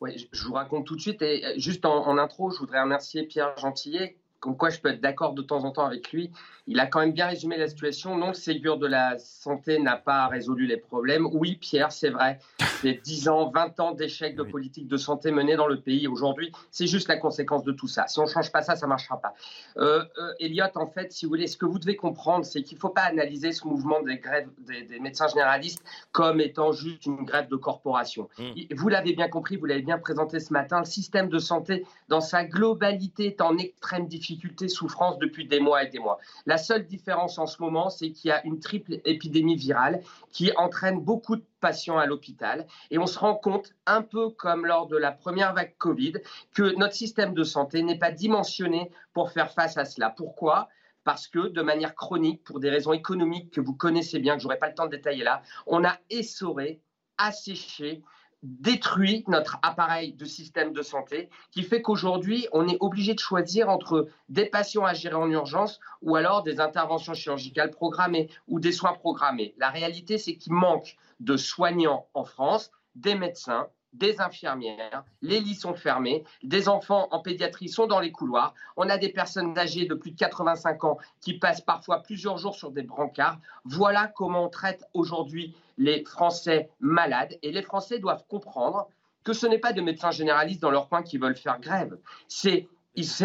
Oui, 0.00 0.28
je 0.32 0.44
vous 0.44 0.54
raconte 0.54 0.86
tout 0.86 0.96
de 0.96 1.00
suite. 1.00 1.20
Et 1.20 1.42
juste 1.58 1.84
en, 1.84 2.06
en 2.06 2.16
intro, 2.16 2.50
je 2.50 2.58
voudrais 2.58 2.80
remercier 2.80 3.24
Pierre 3.24 3.56
Gentillet, 3.58 4.16
comme 4.40 4.56
quoi 4.56 4.70
je 4.70 4.80
peux 4.80 4.90
être 4.90 5.00
d'accord 5.00 5.34
de 5.34 5.42
temps 5.42 5.64
en 5.64 5.70
temps 5.70 5.86
avec 5.86 6.12
lui 6.12 6.30
il 6.68 6.80
a 6.80 6.86
quand 6.86 7.00
même 7.00 7.12
bien 7.12 7.28
résumé 7.28 7.56
la 7.56 7.68
situation. 7.68 8.16
Non, 8.16 8.28
le 8.28 8.34
Ségur 8.34 8.78
de 8.78 8.86
la 8.86 9.18
santé 9.18 9.78
n'a 9.78 9.96
pas 9.96 10.26
résolu 10.26 10.66
les 10.66 10.76
problèmes. 10.76 11.26
Oui, 11.32 11.56
Pierre, 11.56 11.92
c'est 11.92 12.10
vrai. 12.10 12.38
C'est 12.80 13.00
10 13.04 13.28
ans, 13.28 13.50
20 13.50 13.80
ans 13.80 13.92
d'échecs 13.92 14.34
de 14.36 14.42
politique 14.42 14.88
de 14.88 14.96
santé 14.96 15.30
menés 15.30 15.56
dans 15.56 15.68
le 15.68 15.80
pays. 15.80 16.08
Aujourd'hui, 16.08 16.52
c'est 16.72 16.88
juste 16.88 17.08
la 17.08 17.18
conséquence 17.18 17.62
de 17.62 17.72
tout 17.72 17.86
ça. 17.86 18.06
Si 18.08 18.18
on 18.18 18.24
ne 18.24 18.28
change 18.28 18.50
pas 18.50 18.62
ça, 18.62 18.74
ça 18.74 18.86
ne 18.86 18.88
marchera 18.88 19.20
pas. 19.20 19.34
Euh, 19.76 20.04
euh, 20.18 20.32
Elliot, 20.40 20.64
en 20.74 20.86
fait, 20.86 21.12
si 21.12 21.24
vous 21.24 21.30
voulez, 21.30 21.46
ce 21.46 21.56
que 21.56 21.66
vous 21.66 21.78
devez 21.78 21.94
comprendre, 21.94 22.44
c'est 22.44 22.62
qu'il 22.62 22.76
ne 22.76 22.80
faut 22.80 22.90
pas 22.90 23.02
analyser 23.02 23.52
ce 23.52 23.66
mouvement 23.66 24.02
des 24.02 24.18
grèves 24.18 24.48
des, 24.58 24.98
médecins 24.98 25.28
généralistes 25.28 25.82
comme 26.10 26.40
étant 26.40 26.72
juste 26.72 27.06
une 27.06 27.24
grève 27.24 27.48
de 27.48 27.56
corporation. 27.56 28.28
Mmh. 28.38 28.74
Vous 28.74 28.88
l'avez 28.88 29.12
bien 29.12 29.28
compris, 29.28 29.56
vous 29.56 29.66
l'avez 29.66 29.82
bien 29.82 29.98
présenté 29.98 30.40
ce 30.40 30.52
matin, 30.52 30.80
le 30.80 30.86
système 30.86 31.28
de 31.28 31.38
santé 31.38 31.86
dans 32.08 32.20
sa 32.20 32.44
globalité 32.44 33.26
est 33.26 33.40
en 33.40 33.56
extrême 33.58 34.08
difficulté, 34.08 34.25
souffrance 34.68 35.18
depuis 35.18 35.46
des 35.46 35.60
mois 35.60 35.84
et 35.84 35.88
des 35.88 35.98
mois. 35.98 36.18
La 36.46 36.58
seule 36.58 36.86
différence 36.86 37.38
en 37.38 37.46
ce 37.46 37.60
moment, 37.60 37.90
c'est 37.90 38.10
qu'il 38.10 38.28
y 38.28 38.32
a 38.32 38.44
une 38.44 38.60
triple 38.60 39.00
épidémie 39.04 39.56
virale 39.56 40.02
qui 40.30 40.52
entraîne 40.56 41.00
beaucoup 41.00 41.36
de 41.36 41.44
patients 41.60 41.98
à 41.98 42.06
l'hôpital. 42.06 42.66
Et 42.90 42.98
on 42.98 43.06
se 43.06 43.18
rend 43.18 43.34
compte, 43.34 43.74
un 43.86 44.02
peu 44.02 44.30
comme 44.30 44.66
lors 44.66 44.86
de 44.86 44.96
la 44.96 45.12
première 45.12 45.54
vague 45.54 45.74
Covid, 45.78 46.14
que 46.54 46.76
notre 46.76 46.94
système 46.94 47.34
de 47.34 47.44
santé 47.44 47.82
n'est 47.82 47.98
pas 47.98 48.10
dimensionné 48.10 48.90
pour 49.12 49.30
faire 49.30 49.52
face 49.52 49.76
à 49.76 49.84
cela. 49.84 50.10
Pourquoi? 50.10 50.68
Parce 51.04 51.28
que 51.28 51.48
de 51.48 51.62
manière 51.62 51.94
chronique, 51.94 52.42
pour 52.42 52.58
des 52.60 52.70
raisons 52.70 52.92
économiques 52.92 53.52
que 53.52 53.60
vous 53.60 53.74
connaissez 53.74 54.18
bien, 54.18 54.34
que 54.34 54.42
je 54.42 54.46
n'aurai 54.46 54.58
pas 54.58 54.68
le 54.68 54.74
temps 54.74 54.86
de 54.86 54.96
détailler 54.96 55.24
là, 55.24 55.42
on 55.66 55.84
a 55.84 55.96
essoré, 56.10 56.80
asséché 57.18 58.02
détruit 58.46 59.24
notre 59.26 59.58
appareil 59.62 60.12
de 60.12 60.24
système 60.24 60.72
de 60.72 60.82
santé, 60.82 61.28
qui 61.50 61.62
fait 61.62 61.82
qu'aujourd'hui, 61.82 62.46
on 62.52 62.68
est 62.68 62.76
obligé 62.80 63.14
de 63.14 63.18
choisir 63.18 63.68
entre 63.68 64.08
des 64.28 64.46
patients 64.46 64.84
à 64.84 64.94
gérer 64.94 65.16
en 65.16 65.30
urgence 65.30 65.80
ou 66.00 66.16
alors 66.16 66.42
des 66.42 66.60
interventions 66.60 67.14
chirurgicales 67.14 67.70
programmées 67.70 68.30
ou 68.46 68.60
des 68.60 68.72
soins 68.72 68.92
programmés. 68.92 69.54
La 69.58 69.70
réalité, 69.70 70.16
c'est 70.16 70.36
qu'il 70.36 70.52
manque 70.52 70.96
de 71.20 71.36
soignants 71.36 72.06
en 72.14 72.24
France, 72.24 72.70
des 72.94 73.14
médecins, 73.14 73.66
des 73.92 74.20
infirmières, 74.20 75.04
les 75.22 75.40
lits 75.40 75.54
sont 75.54 75.74
fermés, 75.74 76.24
des 76.42 76.68
enfants 76.68 77.08
en 77.10 77.20
pédiatrie 77.20 77.68
sont 77.68 77.86
dans 77.86 78.00
les 78.00 78.12
couloirs, 78.12 78.54
on 78.76 78.88
a 78.88 78.98
des 78.98 79.08
personnes 79.08 79.56
âgées 79.58 79.86
de 79.86 79.94
plus 79.94 80.10
de 80.10 80.16
85 80.16 80.84
ans 80.84 80.98
qui 81.20 81.38
passent 81.38 81.60
parfois 81.60 82.02
plusieurs 82.02 82.38
jours 82.38 82.54
sur 82.54 82.70
des 82.70 82.82
brancards. 82.82 83.38
Voilà 83.64 84.06
comment 84.08 84.44
on 84.44 84.48
traite 84.48 84.84
aujourd'hui 84.94 85.56
les 85.78 86.04
Français 86.04 86.70
malades 86.80 87.38
et 87.42 87.52
les 87.52 87.62
Français 87.62 87.98
doivent 87.98 88.24
comprendre 88.28 88.88
que 89.24 89.32
ce 89.32 89.46
n'est 89.46 89.58
pas 89.58 89.72
de 89.72 89.80
médecins 89.80 90.10
généralistes 90.10 90.62
dans 90.62 90.70
leur 90.70 90.88
coin 90.88 91.02
qui 91.02 91.18
veulent 91.18 91.36
faire 91.36 91.60
grève. 91.60 91.98
C'est 92.28 92.68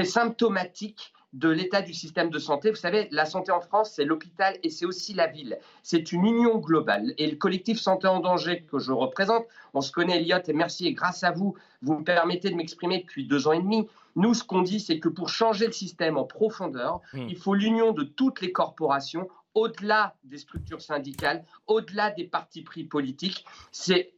symptomatique 0.03 1.13
de 1.33 1.49
l'état 1.49 1.81
du 1.81 1.93
système 1.93 2.29
de 2.29 2.39
santé. 2.39 2.69
Vous 2.69 2.75
savez, 2.75 3.07
la 3.11 3.25
santé 3.25 3.51
en 3.51 3.61
France, 3.61 3.93
c'est 3.95 4.03
l'hôpital 4.03 4.57
et 4.63 4.69
c'est 4.69 4.85
aussi 4.85 5.13
la 5.13 5.27
ville. 5.27 5.57
C'est 5.81 6.11
une 6.11 6.25
union 6.25 6.57
globale. 6.57 7.13
Et 7.17 7.29
le 7.29 7.37
collectif 7.37 7.79
Santé 7.79 8.07
en 8.07 8.19
danger 8.19 8.65
que 8.69 8.79
je 8.79 8.91
représente, 8.91 9.45
on 9.73 9.81
se 9.81 9.91
connaît, 9.91 10.17
Elliot, 10.17 10.37
et 10.45 10.53
merci, 10.53 10.87
et 10.87 10.93
grâce 10.93 11.23
à 11.23 11.31
vous, 11.31 11.55
vous 11.81 11.99
me 11.99 12.03
permettez 12.03 12.49
de 12.49 12.55
m'exprimer 12.55 12.99
depuis 12.99 13.25
deux 13.27 13.47
ans 13.47 13.53
et 13.53 13.61
demi. 13.61 13.87
Nous, 14.17 14.33
ce 14.33 14.43
qu'on 14.43 14.61
dit, 14.61 14.81
c'est 14.81 14.99
que 14.99 15.07
pour 15.07 15.29
changer 15.29 15.67
le 15.67 15.71
système 15.71 16.17
en 16.17 16.25
profondeur, 16.25 16.99
hmm. 17.13 17.29
il 17.29 17.37
faut 17.37 17.53
l'union 17.53 17.93
de 17.93 18.03
toutes 18.03 18.41
les 18.41 18.51
corporations 18.51 19.29
au-delà 19.53 20.15
des 20.23 20.37
structures 20.37 20.81
syndicales, 20.81 21.43
au-delà 21.67 22.11
des 22.11 22.25
partis 22.25 22.61
pris 22.61 22.83
politiques. 22.83 23.45
C'est 23.71 24.13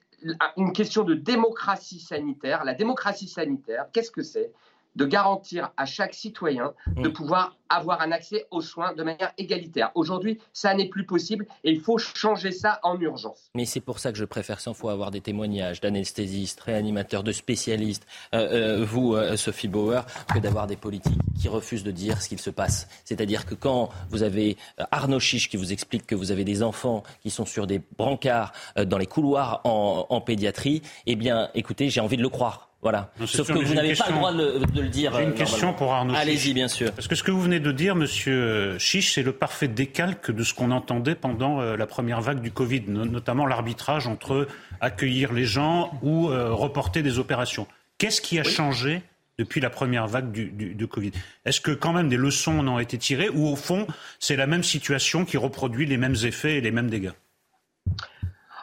une 0.57 0.73
question 0.73 1.03
de 1.03 1.15
démocratie 1.15 1.99
sanitaire. 1.99 2.63
La 2.63 2.73
démocratie 2.73 3.27
sanitaire, 3.27 3.87
qu'est-ce 3.91 4.11
que 4.11 4.23
c'est? 4.23 4.51
De 4.95 5.05
garantir 5.05 5.71
à 5.77 5.85
chaque 5.85 6.13
citoyen 6.13 6.73
de 6.87 7.09
mm. 7.09 7.13
pouvoir 7.13 7.57
avoir 7.69 8.01
un 8.01 8.11
accès 8.11 8.45
aux 8.51 8.61
soins 8.61 8.93
de 8.93 9.03
manière 9.03 9.31
égalitaire. 9.37 9.91
Aujourd'hui, 9.95 10.39
ça 10.53 10.73
n'est 10.73 10.89
plus 10.89 11.05
possible 11.05 11.47
et 11.63 11.71
il 11.71 11.79
faut 11.79 11.97
changer 11.97 12.51
ça 12.51 12.79
en 12.83 12.99
urgence. 12.99 13.49
Mais 13.55 13.65
c'est 13.65 13.79
pour 13.79 13.99
ça 13.99 14.11
que 14.11 14.17
je 14.17 14.25
préfère 14.25 14.59
100 14.59 14.73
fois 14.73 14.91
avoir 14.91 15.11
des 15.11 15.21
témoignages 15.21 15.81
d'anesthésistes, 15.81 16.59
réanimateurs, 16.61 17.23
de 17.23 17.31
spécialistes, 17.31 18.05
euh, 18.33 18.81
euh, 18.81 18.85
vous, 18.85 19.15
euh, 19.15 19.35
Sophie 19.37 19.67
Bauer, 19.67 20.05
que 20.33 20.39
d'avoir 20.39 20.67
des 20.67 20.75
politiques 20.75 21.19
qui 21.39 21.47
refusent 21.47 21.83
de 21.83 21.91
dire 21.91 22.21
ce 22.21 22.29
qu'il 22.29 22.39
se 22.39 22.49
passe. 22.49 22.87
C'est-à-dire 23.05 23.45
que 23.45 23.55
quand 23.55 23.89
vous 24.09 24.23
avez 24.23 24.57
Arnaud 24.91 25.19
Chiche 25.19 25.49
qui 25.49 25.57
vous 25.57 25.73
explique 25.73 26.05
que 26.05 26.15
vous 26.15 26.31
avez 26.31 26.43
des 26.43 26.63
enfants 26.63 27.03
qui 27.21 27.29
sont 27.29 27.45
sur 27.45 27.67
des 27.67 27.81
brancards 27.97 28.53
dans 28.75 28.97
les 28.97 29.07
couloirs 29.07 29.61
en, 29.63 30.05
en 30.09 30.21
pédiatrie, 30.21 30.81
eh 31.05 31.15
bien, 31.15 31.49
écoutez, 31.55 31.89
j'ai 31.89 32.01
envie 32.01 32.17
de 32.17 32.21
le 32.21 32.29
croire. 32.29 32.72
Voilà. 32.83 33.09
Sauf 33.25 33.47
que 33.47 33.53
vous 33.53 33.73
n'avez 33.73 33.95
pas 33.95 34.09
le 34.09 34.15
droit 34.15 34.33
de, 34.33 34.59
le 34.75 34.87
dire. 34.89 35.13
J'ai 35.15 35.23
une 35.23 35.29
euh, 35.29 35.33
question 35.33 35.73
pour 35.73 35.93
Arnaud 35.93 36.13
Allez-y, 36.15 36.53
bien 36.53 36.67
sûr. 36.67 36.91
Parce 36.91 37.07
que 37.07 37.15
ce 37.15 37.23
que 37.23 37.31
vous 37.31 37.41
venez 37.41 37.61
de 37.61 37.71
dire, 37.71 37.95
Monsieur 37.95 38.77
Chiche, 38.77 39.13
c'est 39.13 39.23
le 39.23 39.31
parfait 39.31 39.69
décalque 39.69 40.31
de 40.31 40.43
ce 40.43 40.53
qu'on 40.53 40.69
entendait 40.69 41.15
pendant 41.15 41.61
euh, 41.61 41.77
la 41.77 41.87
première 41.87 42.19
vague 42.19 42.41
du 42.41 42.51
Covid, 42.51 42.83
notamment 42.87 43.45
l'arbitrage 43.45 44.05
entre 44.05 44.47
accueillir 44.81 45.31
les 45.31 45.45
gens 45.45 45.97
ou 46.01 46.29
euh, 46.29 46.53
reporter 46.53 47.01
des 47.01 47.19
opérations. 47.19 47.67
Qu'est-ce 47.97 48.19
qui 48.19 48.37
a 48.37 48.43
changé 48.43 49.01
depuis 49.39 49.61
la 49.61 49.69
première 49.69 50.07
vague 50.07 50.31
du, 50.31 50.49
du 50.51 50.87
Covid? 50.87 51.11
Est-ce 51.45 51.61
que 51.61 51.71
quand 51.71 51.93
même 51.93 52.09
des 52.09 52.17
leçons 52.17 52.59
en 52.59 52.67
ont 52.67 52.79
été 52.79 52.97
tirées 52.97 53.29
ou 53.29 53.47
au 53.47 53.55
fond 53.55 53.87
c'est 54.19 54.35
la 54.35 54.45
même 54.45 54.63
situation 54.63 55.23
qui 55.23 55.37
reproduit 55.37 55.85
les 55.85 55.97
mêmes 55.97 56.17
effets 56.23 56.57
et 56.57 56.61
les 56.61 56.71
mêmes 56.71 56.89
dégâts? 56.89 57.13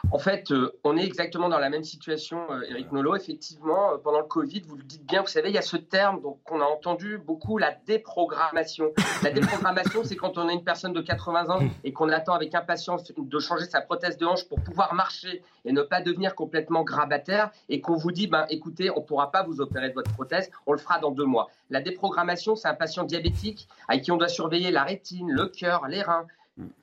En 0.09 0.17
fait, 0.17 0.51
euh, 0.51 0.71
on 0.83 0.97
est 0.97 1.05
exactement 1.05 1.47
dans 1.47 1.59
la 1.59 1.69
même 1.69 1.83
situation, 1.83 2.39
Eric 2.69 2.87
euh, 2.87 2.95
Nolot. 2.95 3.15
Effectivement, 3.15 3.93
euh, 3.93 3.97
pendant 3.97 4.19
le 4.19 4.25
Covid, 4.25 4.61
vous 4.67 4.75
le 4.75 4.83
dites 4.83 5.05
bien, 5.05 5.21
vous 5.21 5.27
savez, 5.27 5.49
il 5.49 5.55
y 5.55 5.59
a 5.59 5.61
ce 5.61 5.77
terme 5.77 6.21
qu'on 6.43 6.59
a 6.59 6.65
entendu 6.65 7.19
beaucoup, 7.19 7.57
la 7.57 7.71
déprogrammation. 7.85 8.91
La 9.21 9.31
déprogrammation, 9.31 10.03
c'est 10.03 10.15
quand 10.15 10.37
on 10.37 10.47
a 10.47 10.53
une 10.53 10.63
personne 10.63 10.93
de 10.93 11.01
80 11.01 11.49
ans 11.49 11.59
et 11.83 11.93
qu'on 11.93 12.09
attend 12.09 12.33
avec 12.33 12.55
impatience 12.55 13.11
de 13.15 13.39
changer 13.39 13.65
sa 13.65 13.81
prothèse 13.81 14.17
de 14.17 14.25
hanche 14.25 14.47
pour 14.47 14.59
pouvoir 14.61 14.93
marcher 14.95 15.43
et 15.65 15.71
ne 15.71 15.81
pas 15.83 16.01
devenir 16.01 16.33
complètement 16.33 16.83
grabataire 16.83 17.51
et 17.69 17.79
qu'on 17.79 17.95
vous 17.95 18.11
dit, 18.11 18.27
ben, 18.27 18.45
écoutez, 18.49 18.89
on 18.89 19.01
ne 19.01 19.05
pourra 19.05 19.31
pas 19.31 19.43
vous 19.43 19.61
opérer 19.61 19.89
de 19.89 19.93
votre 19.93 20.11
prothèse, 20.13 20.49
on 20.65 20.73
le 20.73 20.79
fera 20.79 20.99
dans 20.99 21.11
deux 21.11 21.25
mois. 21.25 21.49
La 21.69 21.81
déprogrammation, 21.81 22.55
c'est 22.55 22.67
un 22.67 22.73
patient 22.73 23.03
diabétique 23.03 23.67
à 23.87 23.97
qui 23.97 24.11
on 24.11 24.17
doit 24.17 24.27
surveiller 24.27 24.71
la 24.71 24.83
rétine, 24.83 25.31
le 25.31 25.47
cœur, 25.47 25.87
les 25.87 26.01
reins, 26.01 26.25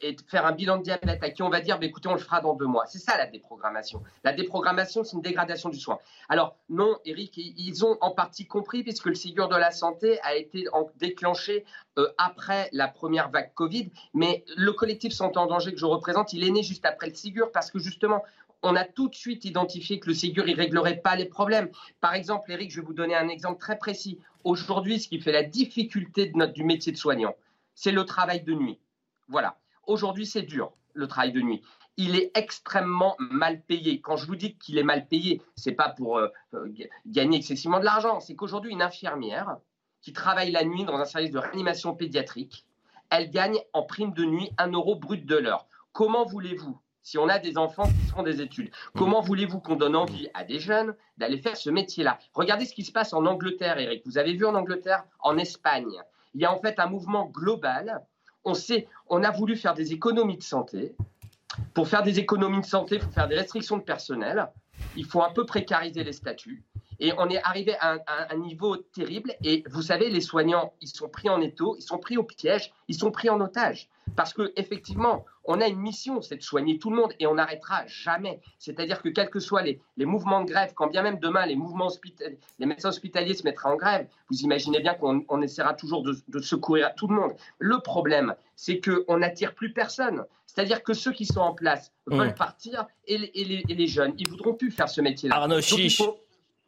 et 0.01 0.13
de 0.13 0.23
faire 0.23 0.47
un 0.47 0.53
bilan 0.53 0.79
de 0.79 0.83
diabète 0.83 1.23
à 1.23 1.31
qui 1.31 1.43
on 1.43 1.49
va 1.49 1.61
dire, 1.61 1.79
bah, 1.79 1.87
écoutez, 1.87 2.09
on 2.09 2.15
le 2.15 2.19
fera 2.19 2.41
dans 2.41 2.55
deux 2.55 2.67
mois. 2.67 2.87
C'est 2.87 2.99
ça 2.99 3.17
la 3.17 3.27
déprogrammation. 3.27 4.03
La 4.25 4.33
déprogrammation, 4.33 5.05
c'est 5.05 5.17
une 5.17 5.23
dégradation 5.23 5.69
du 5.69 5.79
soin. 5.79 5.99
Alors 6.29 6.57
non, 6.69 6.99
Eric, 7.05 7.37
ils 7.37 7.85
ont 7.85 7.97
en 8.01 8.11
partie 8.11 8.47
compris 8.47 8.83
puisque 8.83 9.07
le 9.07 9.15
Ségur 9.15 9.49
de 9.49 9.57
la 9.57 9.71
santé 9.71 10.21
a 10.23 10.35
été 10.35 10.67
déclenché 10.97 11.65
euh, 11.99 12.09
après 12.19 12.69
la 12.73 12.89
première 12.89 13.31
vague 13.31 13.53
Covid, 13.55 13.91
mais 14.15 14.45
le 14.57 14.73
collectif 14.73 15.13
Santé 15.13 15.39
en 15.39 15.47
danger 15.47 15.73
que 15.73 15.79
je 15.79 15.87
représente, 15.87 16.33
il 16.33 16.45
est 16.45 16.51
né 16.51 16.63
juste 16.63 16.85
après 16.85 17.09
le 17.09 17.15
Ségur 17.15 17.51
parce 17.53 17.71
que 17.71 17.79
justement, 17.79 18.23
on 18.63 18.75
a 18.77 18.85
tout 18.85 19.09
de 19.09 19.15
suite 19.15 19.45
identifié 19.45 20.01
que 20.01 20.09
le 20.09 20.15
Ségur, 20.15 20.49
il 20.49 20.55
réglerait 20.55 20.97
pas 20.97 21.17
les 21.17 21.27
problèmes. 21.27 21.71
Par 22.01 22.15
exemple, 22.15 22.51
Eric, 22.51 22.71
je 22.71 22.81
vais 22.81 22.87
vous 22.87 22.93
donner 22.95 23.15
un 23.15 23.29
exemple 23.29 23.61
très 23.61 23.79
précis. 23.79 24.19
Aujourd'hui, 24.45 25.01
ce 25.01 25.09
qui 25.09 25.21
fait 25.21 25.33
la 25.33 25.45
difficulté 25.45 26.33
du 26.55 26.65
métier 26.65 26.93
de 26.93 26.97
soignant, 26.97 27.35
c'est 27.75 27.93
le 27.93 28.05
travail 28.05 28.43
de 28.43 28.55
nuit. 28.55 28.79
Voilà. 29.29 29.57
Aujourd'hui, 29.89 30.27
c'est 30.27 30.43
dur, 30.43 30.73
le 30.93 31.09
travail 31.09 31.33
de 31.33 31.41
nuit. 31.41 31.63
Il 31.97 32.15
est 32.15 32.31
extrêmement 32.37 33.17
mal 33.19 33.63
payé. 33.63 34.03
Quand 34.03 34.17
je 34.17 34.27
vous 34.27 34.37
dis 34.37 34.55
qu'il 34.57 34.77
est 34.77 34.83
mal 34.83 35.09
payé, 35.09 35.41
c'est 35.57 35.73
pas 35.73 35.89
pour 35.89 36.19
euh, 36.19 36.29
euh, 36.55 36.71
gagner 37.07 37.39
excessivement 37.39 37.81
de 37.81 37.87
l'argent. 37.87 38.21
C'est 38.21 38.37
qu'aujourd'hui, 38.37 38.71
une 38.71 38.83
infirmière 38.83 39.57
qui 40.03 40.13
travaille 40.13 40.53
la 40.53 40.63
nuit 40.65 40.85
dans 40.85 40.97
un 40.97 41.07
service 41.07 41.31
de 41.31 41.39
réanimation 41.39 41.95
pédiatrique, 41.95 42.67
elle 43.09 43.31
gagne 43.31 43.59
en 43.73 43.83
prime 43.83 44.13
de 44.13 44.25
nuit 44.25 44.51
un 44.59 44.71
euro 44.71 44.95
brut 44.95 45.25
de 45.25 45.37
l'heure. 45.37 45.67
Comment 45.93 46.27
voulez-vous 46.27 46.79
si 47.03 47.17
on 47.17 47.31
a 47.31 47.39
des 47.39 47.57
enfants 47.57 47.89
qui 47.89 48.11
font 48.11 48.23
des 48.23 48.43
études. 48.43 48.71
Comment 48.95 49.23
voulez-vous 49.23 49.61
qu'on 49.61 49.77
donne 49.77 49.97
envie 49.97 50.29
à 50.35 50.45
des 50.45 50.59
jeunes 50.59 50.95
d'aller 51.17 51.39
faire 51.39 51.57
ce 51.57 51.71
métier-là? 51.71 52.19
Regardez 52.35 52.67
ce 52.67 52.75
qui 52.75 52.85
se 52.85 52.93
passe 52.93 53.15
en 53.15 53.25
Angleterre, 53.25 53.79
Eric. 53.79 54.03
Vous 54.05 54.19
avez 54.19 54.35
vu 54.35 54.45
en 54.45 54.55
Angleterre, 54.55 55.05
en 55.21 55.39
Espagne. 55.39 56.03
Il 56.35 56.43
y 56.43 56.45
a 56.45 56.53
en 56.53 56.61
fait 56.61 56.79
un 56.79 56.87
mouvement 56.87 57.25
global. 57.25 58.05
On 58.45 58.55
sait, 58.55 58.89
on 59.09 59.23
a 59.23 59.31
voulu 59.31 59.57
faire 59.57 59.75
des 59.75 59.93
économies 59.93 60.39
de 60.39 60.43
santé. 60.43 60.95
Pour 61.75 61.89
faire 61.89 62.03
des 62.03 62.19
économies 62.19 62.61
de 62.61 62.67
santé, 62.67 62.97
il 62.97 63.01
faut 63.01 63.11
faire 63.11 63.29
des 63.29 63.37
restrictions 63.37 63.77
de 63.77 63.83
personnel. 63.83 64.49
Il 64.97 65.05
faut 65.05 65.23
un 65.23 65.33
peu 65.33 65.45
précariser 65.45 66.05
les 66.05 66.13
statuts. 66.13 66.63
Et 67.01 67.13
on 67.17 67.29
est 67.29 67.43
arrivé 67.43 67.77
à 67.81 67.99
un, 68.31 68.37
niveau 68.37 68.77
terrible. 68.77 69.35
Et 69.45 69.63
vous 69.71 69.83
savez, 69.83 70.11
les 70.11 70.21
soignants, 70.21 70.73
ils 70.81 70.89
sont 70.89 71.09
pris 71.09 71.29
en 71.29 71.41
étau, 71.41 71.77
ils 71.79 71.83
sont 71.83 71.99
pris 71.99 72.17
au 72.17 72.25
piège, 72.25 72.73
ils 72.89 72.97
sont 72.97 73.11
pris 73.11 73.31
en 73.31 73.41
otage. 73.41 73.89
Parce 74.17 74.33
que 74.33 74.53
effectivement, 74.57 75.25
on 75.45 75.61
a 75.61 75.69
une 75.69 75.79
mission, 75.79 76.21
c'est 76.23 76.37
de 76.37 76.43
soigner 76.43 76.79
tout 76.79 76.91
le 76.91 76.97
monde, 76.97 77.13
et 77.21 77.27
on 77.27 77.35
n'arrêtera 77.35 77.87
jamais. 77.87 78.41
C'est-à-dire 78.59 79.01
que 79.01 79.09
quels 79.09 79.31
que 79.31 79.39
soient 79.39 79.63
les, 79.63 79.81
mouvements 79.99 80.43
de 80.43 80.51
grève, 80.51 80.73
quand 80.75 80.89
bien 80.89 81.03
même 81.03 81.19
demain 81.19 81.47
les 81.47 81.57
mouvements 81.57 81.89
les 82.59 82.67
médecins 82.67 82.89
hospitaliers 82.89 83.35
se 83.35 83.45
mettraient 83.45 83.69
en 83.69 83.77
grève, 83.77 84.09
vous 84.31 84.41
imaginez 84.41 84.81
bien 84.81 84.95
qu'on 84.95 85.43
essaiera 85.43 85.75
toujours 85.75 86.03
de, 86.03 86.41
secourir 86.41 86.95
tout 86.97 87.07
le 87.07 87.15
monde. 87.15 87.33
Le 87.59 87.79
problème, 87.79 88.35
c'est 88.57 88.81
qu'on 88.81 89.19
n'attire 89.19 89.55
plus 89.55 89.73
personne. 89.73 90.25
C'est-à-dire 90.47 90.83
que 90.83 90.95
ceux 90.95 91.13
qui 91.13 91.27
sont 91.27 91.41
en 91.41 91.55
place 91.55 91.93
veulent 92.07 92.31
mmh. 92.31 92.35
partir, 92.35 92.87
et 93.07 93.19
les, 93.19 93.87
jeunes, 93.87 94.15
ils 94.19 94.29
voudront 94.29 94.55
plus 94.55 94.71
faire 94.71 94.89
ce 94.89 95.01
métier-là. 95.01 95.37
Arnaud 95.37 95.61
Chiche. 95.61 96.03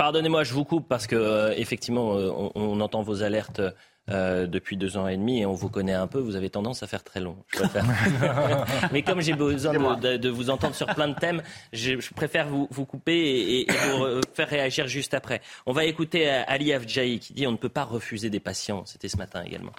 Pardonnez-moi, 0.01 0.45
je 0.45 0.55
vous 0.55 0.65
coupe 0.65 0.89
parce 0.89 1.07
que 1.07 1.15
euh, 1.15 1.53
effectivement, 1.59 2.17
euh, 2.17 2.31
on, 2.55 2.81
entend 2.81 3.03
vos 3.03 3.23
alertes 3.23 3.61
euh, 4.09 4.47
depuis 4.47 4.79
deux 4.79 4.97
ans 4.97 5.07
et 5.07 5.19
demi 5.19 5.41
et 5.41 5.45
on 5.45 5.53
vous 5.53 5.69
connaît 5.69 5.93
un 5.93 6.07
peu. 6.07 6.19
Vous 6.19 6.37
avez 6.37 6.49
tendance 6.49 6.83
à 6.83 6.87
faire 6.87 7.05
très 7.05 7.21
long. 7.21 7.37
Mais 8.93 9.03
comme 9.03 9.21
j'ai 9.21 9.35
besoin 9.35 9.75
de, 9.99 10.29
vous 10.31 10.49
entendre 10.49 10.75
sur 10.75 10.87
plein 10.87 11.09
de 11.09 11.15
thèmes, 11.17 11.43
je, 11.75 11.97
préfère 12.15 12.49
vous, 12.49 12.87
couper 12.87 13.59
et, 13.59 13.67
vous 13.71 14.23
faire 14.33 14.49
réagir 14.49 14.87
juste 14.87 15.13
après. 15.13 15.43
On 15.67 15.75
va 15.75 15.85
écouter 15.85 16.31
Ali 16.31 16.73
Afjaï 16.73 17.19
qui 17.19 17.35
dit 17.35 17.47
on 17.47 17.53
ne 17.53 17.59
peut 17.59 17.69
pas 17.69 17.85
refuser 17.85 18.31
des 18.31 18.41
patients. 18.41 18.87
C'était 18.87 19.11
ce 19.11 19.19
matin 19.19 19.43
également. 19.45 19.73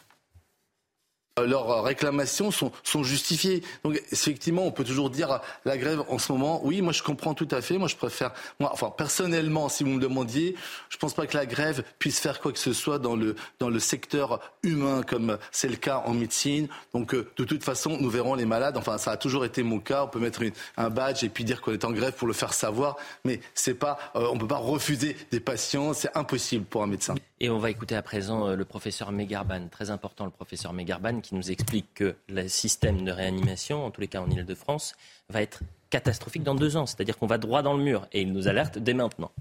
Euh, 1.39 1.47
leurs 1.47 1.84
réclamations 1.84 2.51
sont, 2.51 2.73
sont 2.84 3.03
justifiées. 3.03 3.63
Donc 3.86 4.01
effectivement, 4.11 4.65
on 4.65 4.71
peut 4.71 4.84
toujours 4.84 5.09
dire 5.09 5.39
la 5.63 5.77
grève 5.77 6.03
en 6.09 6.17
ce 6.17 6.29
moment. 6.34 6.59
Oui, 6.65 6.82
moi 6.82 6.91
je 6.91 7.03
comprends 7.03 7.34
tout 7.34 7.47
à 7.51 7.61
fait. 7.61 7.77
Moi 7.77 7.88
je 7.88 7.95
préfère, 7.95 8.34
moi, 8.59 8.69
enfin 8.73 8.93
personnellement, 8.95 9.69
si 9.69 9.86
vous 9.86 9.91
me 9.91 10.01
demandiez, 10.01 10.55
je 10.89 10.97
pense 10.97 11.13
pas 11.13 11.25
que 11.27 11.38
la 11.38 11.45
grève 11.45 11.86
puisse 11.99 12.19
faire 12.19 12.41
quoi 12.41 12.51
que 12.51 12.59
ce 12.59 12.73
soit 12.73 12.99
dans 12.99 13.15
le 13.15 13.36
dans 13.59 13.69
le 13.69 13.79
secteur 13.79 14.41
humain 14.61 15.03
comme 15.03 15.38
c'est 15.53 15.69
le 15.69 15.77
cas 15.77 16.03
en 16.05 16.13
médecine. 16.13 16.67
Donc 16.93 17.13
euh, 17.13 17.32
de 17.38 17.45
toute 17.45 17.63
façon, 17.63 17.97
nous 17.97 18.09
verrons 18.09 18.36
les 18.36 18.45
malades. 18.45 18.75
Enfin, 18.75 18.97
ça 18.97 19.11
a 19.11 19.17
toujours 19.17 19.45
été 19.45 19.63
mon 19.63 19.79
cas. 19.79 20.03
On 20.03 20.07
peut 20.09 20.19
mettre 20.19 20.41
un 20.75 20.89
badge 20.89 21.23
et 21.23 21.29
puis 21.29 21.45
dire 21.45 21.61
qu'on 21.61 21.71
est 21.71 21.86
en 21.86 21.91
grève 21.91 22.13
pour 22.13 22.27
le 22.27 22.34
faire 22.34 22.53
savoir, 22.53 22.97
mais 23.23 23.39
c'est 23.53 23.75
pas, 23.75 23.97
euh, 24.17 24.27
on 24.34 24.38
peut 24.38 24.47
pas 24.47 24.57
refuser 24.57 25.15
des 25.32 25.39
patients. 25.39 25.93
C'est 25.93 26.15
impossible 26.17 26.65
pour 26.65 26.84
un 26.84 26.88
médecin. 26.88 27.15
Et 27.43 27.49
on 27.49 27.57
va 27.57 27.71
écouter 27.71 27.95
à 27.95 28.03
présent 28.03 28.49
euh, 28.49 28.55
le 28.55 28.65
professeur 28.65 29.11
Megarban, 29.11 29.67
très 29.67 29.89
important 29.89 30.25
le 30.25 30.31
professeur 30.31 30.73
Megarban, 30.73 31.21
qui 31.21 31.33
nous 31.33 31.49
explique 31.49 31.87
que 31.95 32.13
le 32.29 32.47
système 32.47 33.03
de 33.03 33.11
réanimation, 33.11 33.83
en 33.83 33.89
tous 33.89 33.99
les 33.99 34.07
cas 34.07 34.21
en 34.21 34.29
Ile-de-France, 34.29 34.93
va 35.27 35.41
être 35.41 35.61
catastrophique 35.89 36.43
dans 36.43 36.53
deux 36.53 36.77
ans. 36.77 36.85
C'est-à-dire 36.85 37.17
qu'on 37.17 37.25
va 37.25 37.39
droit 37.39 37.63
dans 37.63 37.75
le 37.75 37.83
mur. 37.83 38.07
Et 38.13 38.21
il 38.21 38.31
nous 38.31 38.47
alerte 38.47 38.77
dès 38.77 38.93
maintenant. 38.93 39.31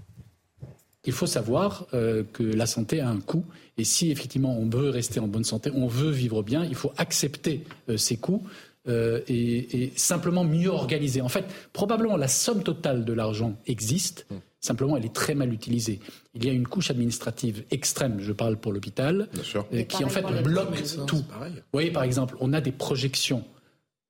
Il 1.04 1.12
faut 1.12 1.26
savoir 1.26 1.88
euh, 1.92 2.24
que 2.32 2.42
la 2.42 2.64
santé 2.64 3.00
a 3.00 3.08
un 3.10 3.20
coût 3.20 3.44
et 3.76 3.84
si 3.84 4.10
effectivement 4.10 4.54
on 4.58 4.68
veut 4.68 4.90
rester 4.90 5.20
en 5.20 5.26
bonne 5.26 5.44
santé, 5.44 5.70
on 5.74 5.86
veut 5.86 6.10
vivre 6.10 6.42
bien, 6.42 6.64
il 6.64 6.74
faut 6.74 6.92
accepter 6.96 7.64
euh, 7.88 7.96
ces 7.96 8.18
coûts 8.18 8.46
et, 8.86 9.82
et, 9.84 9.92
simplement 9.96 10.44
mieux 10.44 10.70
organiser. 10.70 11.20
En 11.20 11.28
fait, 11.28 11.44
probablement 11.72 12.16
la 12.16 12.28
somme 12.28 12.62
totale 12.62 13.04
de 13.04 13.12
l'argent 13.12 13.56
existe. 13.66 14.26
Mmh. 14.30 14.34
Simplement, 14.60 14.96
elle 14.96 15.06
est 15.06 15.14
très 15.14 15.34
mal 15.34 15.54
utilisée. 15.54 16.00
Il 16.34 16.44
y 16.44 16.50
a 16.50 16.52
une 16.52 16.68
couche 16.68 16.90
administrative 16.90 17.64
extrême, 17.70 18.20
je 18.20 18.32
parle 18.32 18.58
pour 18.58 18.72
l'hôpital, 18.72 19.28
euh, 19.72 19.82
qui 19.84 20.04
en 20.04 20.10
fait 20.10 20.22
bloque 20.42 20.82
tout. 21.06 21.24
Vous 21.40 21.62
voyez, 21.72 21.90
par 21.90 22.02
exemple, 22.02 22.36
on 22.40 22.52
a 22.52 22.60
des 22.60 22.72
projections 22.72 23.44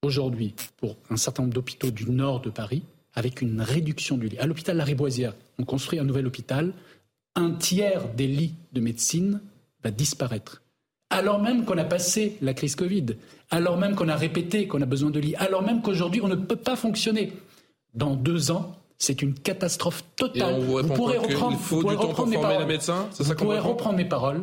aujourd'hui 0.02 0.54
pour 0.78 0.96
un 1.08 1.16
certain 1.16 1.44
nombre 1.44 1.54
d'hôpitaux 1.54 1.92
du 1.92 2.10
nord 2.10 2.40
de 2.40 2.50
Paris 2.50 2.82
avec 3.14 3.42
une 3.42 3.60
réduction 3.60 4.16
du 4.16 4.28
lit. 4.28 4.38
À 4.38 4.46
l'hôpital 4.46 4.76
Lariboisière, 4.76 5.34
on 5.58 5.64
construit 5.64 5.98
un 5.98 6.04
nouvel 6.04 6.26
hôpital. 6.26 6.72
Un 7.36 7.52
tiers 7.52 8.08
des 8.14 8.26
lits 8.26 8.54
de 8.72 8.80
médecine 8.80 9.40
va 9.84 9.90
disparaître. 9.92 10.62
Alors 11.10 11.40
même 11.40 11.64
qu'on 11.64 11.76
a 11.76 11.84
passé 11.84 12.38
la 12.40 12.54
crise 12.54 12.76
Covid, 12.76 13.06
alors 13.50 13.76
même 13.76 13.96
qu'on 13.96 14.08
a 14.08 14.16
répété 14.16 14.68
qu'on 14.68 14.80
a 14.80 14.86
besoin 14.86 15.10
de 15.10 15.18
lits, 15.18 15.34
alors 15.36 15.62
même 15.62 15.82
qu'aujourd'hui 15.82 16.20
on 16.22 16.28
ne 16.28 16.36
peut 16.36 16.56
pas 16.56 16.76
fonctionner. 16.76 17.32
Dans 17.94 18.14
deux 18.14 18.52
ans, 18.52 18.76
c'est 18.98 19.20
une 19.20 19.34
catastrophe 19.34 20.04
totale. 20.14 20.60
Vous, 20.60 20.82
pourrez 20.94 21.18
reprendre, 21.18 21.56
vous 21.56 21.80
pourrez 21.80 21.96
reprendre 21.96 22.28
mes 22.28 22.36
paroles. 22.36 22.78
vous 23.18 23.34
pourrez 23.34 23.58
reprendre 23.58 23.96
mes 23.96 24.04
paroles. 24.04 24.42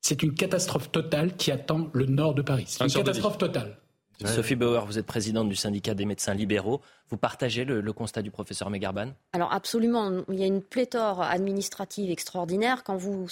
C'est 0.00 0.22
une 0.22 0.34
catastrophe 0.34 0.90
totale 0.90 1.36
qui 1.36 1.50
attend 1.50 1.88
le 1.92 2.06
nord 2.06 2.34
de 2.34 2.42
Paris. 2.42 2.64
C'est 2.68 2.84
une 2.84 2.90
catastrophe 2.90 3.38
totale. 3.38 3.76
Sophie 4.24 4.56
Bauer, 4.56 4.86
vous 4.86 4.98
êtes 4.98 5.06
présidente 5.06 5.48
du 5.48 5.56
syndicat 5.56 5.94
des 5.94 6.06
médecins 6.06 6.34
libéraux. 6.34 6.80
Vous 7.10 7.16
partagez 7.16 7.64
le, 7.64 7.92
constat 7.92 8.22
du 8.22 8.30
professeur 8.30 8.70
Megarban 8.70 9.10
Alors 9.32 9.52
absolument. 9.52 10.24
Il 10.28 10.38
y 10.38 10.42
a 10.42 10.46
une 10.46 10.62
pléthore 10.62 11.22
administrative 11.22 12.10
extraordinaire. 12.10 12.82
Quand 12.82 12.96
vous, 12.96 13.26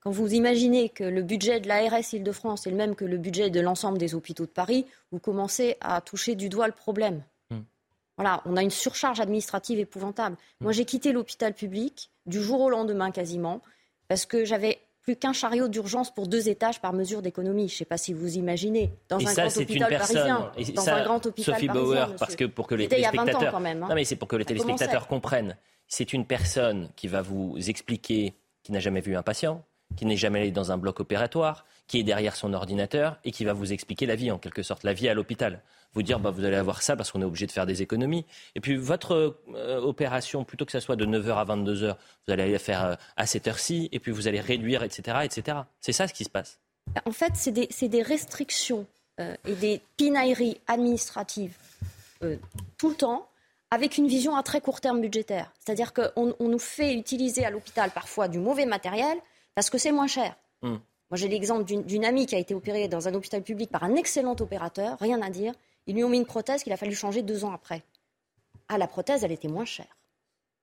quand 0.00 0.10
vous 0.10 0.34
imaginez 0.34 0.90
que 0.90 1.04
le 1.04 1.22
budget 1.22 1.60
de 1.60 1.68
l'ARS 1.68 2.12
Île-de-France 2.12 2.66
est 2.66 2.70
le 2.70 2.76
même 2.76 2.94
que 2.94 3.04
le 3.04 3.16
budget 3.16 3.50
de 3.50 3.60
l'ensemble 3.60 3.98
des 3.98 4.14
hôpitaux 4.14 4.44
de 4.44 4.50
Paris, 4.50 4.86
vous 5.10 5.18
commencez 5.18 5.76
à 5.80 6.00
toucher 6.00 6.34
du 6.34 6.48
doigt 6.48 6.66
le 6.66 6.74
problème. 6.74 7.22
Voilà, 8.16 8.42
on 8.46 8.56
a 8.56 8.62
une 8.62 8.70
surcharge 8.70 9.18
administrative 9.18 9.80
épouvantable. 9.80 10.36
Moi, 10.60 10.72
j'ai 10.72 10.84
quitté 10.84 11.12
l'hôpital 11.12 11.52
public 11.52 12.10
du 12.26 12.40
jour 12.40 12.60
au 12.60 12.70
lendemain 12.70 13.10
quasiment 13.10 13.60
parce 14.06 14.24
que 14.24 14.44
j'avais 14.44 14.78
plus 15.04 15.16
qu'un 15.16 15.34
chariot 15.34 15.68
d'urgence 15.68 16.12
pour 16.12 16.26
deux 16.26 16.48
étages 16.48 16.80
par 16.80 16.92
mesure 16.94 17.20
d'économie. 17.22 17.68
Je 17.68 17.74
ne 17.74 17.78
sais 17.78 17.84
pas 17.84 17.98
si 17.98 18.12
vous 18.12 18.36
imaginez. 18.36 18.90
Dans 19.08 19.18
un 19.18 19.34
grand 19.34 19.56
hôpital 19.56 19.98
parisien. 19.98 20.52
dans 20.74 20.88
un 20.88 21.04
grand 21.04 21.26
hôpital 21.26 21.54
Sophie 21.54 21.68
Bauer, 21.68 22.16
parce 22.18 22.34
que 22.36 22.46
pour 22.46 22.66
que 22.66 22.74
les 22.74 22.88
téléspectateurs, 22.88 23.52
quand 23.52 23.60
même, 23.60 23.82
hein. 23.82 23.88
non 23.88 23.94
mais 23.94 24.04
c'est 24.04 24.16
pour 24.16 24.28
que 24.28 24.36
les 24.36 24.44
téléspectateurs 24.44 25.06
comprennent. 25.06 25.56
C'est 25.86 26.14
une 26.14 26.24
personne 26.24 26.88
qui 26.96 27.08
va 27.08 27.20
vous 27.20 27.56
expliquer, 27.68 28.34
qui 28.62 28.72
n'a 28.72 28.80
jamais 28.80 29.02
vu 29.02 29.14
un 29.14 29.22
patient, 29.22 29.62
qui 29.96 30.06
n'est 30.06 30.16
jamais 30.16 30.40
allé 30.40 30.50
dans 30.50 30.72
un 30.72 30.78
bloc 30.78 30.98
opératoire, 31.00 31.66
qui 31.86 31.98
est 31.98 32.02
derrière 32.02 32.36
son 32.36 32.52
ordinateur 32.54 33.18
et 33.24 33.30
qui 33.30 33.44
va 33.44 33.52
vous 33.52 33.72
expliquer 33.72 34.06
la 34.06 34.14
vie 34.14 34.30
en 34.30 34.38
quelque 34.38 34.62
sorte, 34.62 34.84
la 34.84 34.92
vie 34.92 35.08
à 35.08 35.14
l'hôpital 35.14 35.62
vous 35.94 36.02
dire 36.02 36.20
bah, 36.20 36.30
vous 36.30 36.44
allez 36.44 36.56
avoir 36.56 36.82
ça 36.82 36.96
parce 36.96 37.10
qu'on 37.10 37.22
est 37.22 37.24
obligé 37.24 37.46
de 37.46 37.52
faire 37.52 37.66
des 37.66 37.82
économies. 37.82 38.26
Et 38.54 38.60
puis 38.60 38.76
votre 38.76 39.36
euh, 39.54 39.80
opération, 39.80 40.44
plutôt 40.44 40.64
que 40.64 40.72
ça 40.72 40.80
soit 40.80 40.96
de 40.96 41.06
9h 41.06 41.34
à 41.34 41.44
22h, 41.44 41.96
vous 42.26 42.32
allez 42.32 42.50
la 42.50 42.58
faire 42.58 42.84
euh, 42.84 42.94
à 43.16 43.26
cette 43.26 43.48
heure-ci, 43.48 43.88
et 43.92 44.00
puis 44.00 44.12
vous 44.12 44.28
allez 44.28 44.40
réduire, 44.40 44.82
etc. 44.82 45.18
etc. 45.22 45.58
C'est 45.80 45.92
ça 45.92 46.08
ce 46.08 46.12
qui 46.12 46.24
se 46.24 46.30
passe. 46.30 46.58
En 47.06 47.12
fait, 47.12 47.32
c'est 47.34 47.52
des, 47.52 47.68
des, 47.88 48.02
restrictions 48.02 48.86
euh, 49.20 49.34
et 49.46 49.54
des 49.54 49.80
pinailleries 49.96 50.60
administratives 50.66 51.56
tout 52.78 52.88
le 52.88 52.94
temps 52.94 53.28
avec 53.70 53.98
une 53.98 54.06
vision 54.06 54.34
à 54.34 54.42
très 54.42 54.62
court 54.62 54.80
terme 54.80 55.02
budgétaire. 55.02 55.52
C'est-à-dire 55.58 55.92
qu'on 55.92 56.34
on 56.38 56.48
nous 56.48 56.58
fait 56.58 56.94
utiliser 56.94 57.44
à 57.44 57.50
l'hôpital 57.50 57.90
parfois 57.90 58.28
du 58.28 58.38
mauvais 58.38 58.64
matériel 58.64 59.18
parce 59.54 59.68
que 59.68 59.76
c'est 59.76 59.92
moins 59.92 60.06
cher. 60.06 60.34
Hmm. 60.62 60.76
Moi, 61.10 61.18
j'ai 61.18 61.28
l'exemple 61.28 61.64
d'une 61.64 62.04
amie 62.04 62.26
qui 62.26 62.34
a 62.34 62.38
été 62.38 62.54
opérée 62.54 62.88
dans 62.88 63.08
un 63.08 63.14
hôpital 63.14 63.42
public 63.42 63.70
par 63.70 63.84
un 63.84 63.94
excellent 63.94 64.36
opérateur, 64.40 64.98
rien 65.00 65.20
à 65.22 65.30
dire. 65.30 65.52
Ils 65.86 65.94
lui 65.94 66.04
ont 66.04 66.08
mis 66.08 66.18
une 66.18 66.24
prothèse 66.24 66.62
qu'il 66.62 66.72
a 66.72 66.76
fallu 66.76 66.94
changer 66.94 67.22
deux 67.22 67.44
ans 67.44 67.52
après. 67.52 67.82
Ah, 68.68 68.78
la 68.78 68.86
prothèse, 68.86 69.22
elle 69.22 69.32
était 69.32 69.48
moins 69.48 69.66
chère. 69.66 69.98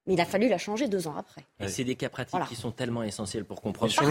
Mais 0.07 0.15
il 0.15 0.21
a 0.21 0.25
fallu 0.25 0.49
la 0.49 0.57
changer 0.57 0.87
deux 0.87 1.07
ans 1.07 1.15
après. 1.15 1.45
c'est 1.67 1.83
des 1.83 1.95
cas 1.95 2.09
pratiques 2.09 2.43
qui 2.49 2.55
sont 2.55 2.71
tellement 2.71 3.03
essentiels 3.03 3.45
pour 3.45 3.61
comprendre. 3.61 3.91
Sur 3.91 4.09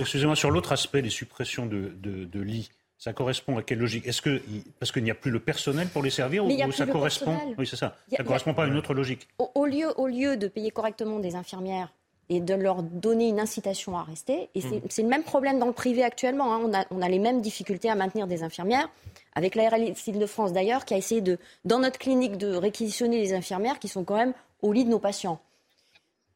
excusez-moi, 0.00 0.36
sur 0.36 0.50
l'autre 0.50 0.72
aspect, 0.72 1.02
les 1.02 1.10
suppressions 1.10 1.66
de, 1.66 2.38
lits, 2.40 2.70
Ça 2.96 3.12
correspond 3.12 3.58
à 3.58 3.62
quelle 3.62 3.78
logique? 3.78 4.06
Est-ce 4.06 4.22
que 4.22 4.40
parce 4.78 4.92
qu'il 4.92 5.02
n'y 5.02 5.10
a 5.10 5.16
plus 5.16 5.32
le 5.32 5.40
personnel 5.40 5.88
pour 5.88 6.04
les 6.04 6.10
servir 6.10 6.44
ou, 6.44 6.72
ça 6.72 6.86
correspond? 6.86 7.36
Oui, 7.58 7.66
c'est 7.66 7.76
ça. 7.76 7.96
ça 8.16 8.22
correspond 8.22 8.54
pas 8.54 8.64
à 8.64 8.66
une 8.68 8.76
autre 8.76 8.94
logique. 8.94 9.26
Au, 9.38 9.66
lieu, 9.66 9.92
au 9.98 10.06
lieu 10.06 10.36
de 10.36 10.46
payer 10.46 10.70
correctement 10.70 11.18
des 11.18 11.34
infirmières 11.34 11.92
et 12.28 12.40
de 12.40 12.54
leur 12.54 12.82
donner 12.82 13.28
une 13.28 13.40
incitation 13.40 13.96
à 13.96 14.02
rester, 14.02 14.48
et 14.54 14.60
c'est 14.60 15.02
mmh. 15.02 15.02
le 15.02 15.08
même 15.08 15.22
problème 15.22 15.58
dans 15.58 15.66
le 15.66 15.72
privé 15.72 16.02
actuellement. 16.02 16.54
Hein. 16.54 16.60
On, 16.64 16.74
a, 16.74 16.84
on, 16.90 17.02
a, 17.02 17.08
les 17.08 17.18
mêmes 17.18 17.40
difficultés 17.40 17.90
à 17.90 17.94
maintenir 17.94 18.26
des 18.26 18.42
infirmières. 18.42 18.88
Avec 19.34 19.54
la 19.54 19.68
RLS 19.68 19.94
de 20.06 20.26
France 20.26 20.52
d'ailleurs, 20.52 20.84
qui 20.84 20.94
a 20.94 20.96
essayé 20.96 21.20
de, 21.20 21.38
dans 21.64 21.78
notre 21.78 21.98
clinique 21.98 22.36
de 22.36 22.54
réquisitionner 22.54 23.18
les 23.18 23.32
infirmières 23.32 23.78
qui 23.78 23.88
sont 23.88 24.04
quand 24.04 24.16
même 24.16 24.34
au 24.60 24.72
lit 24.72 24.84
de 24.84 24.90
nos 24.90 24.98
patients. 24.98 25.40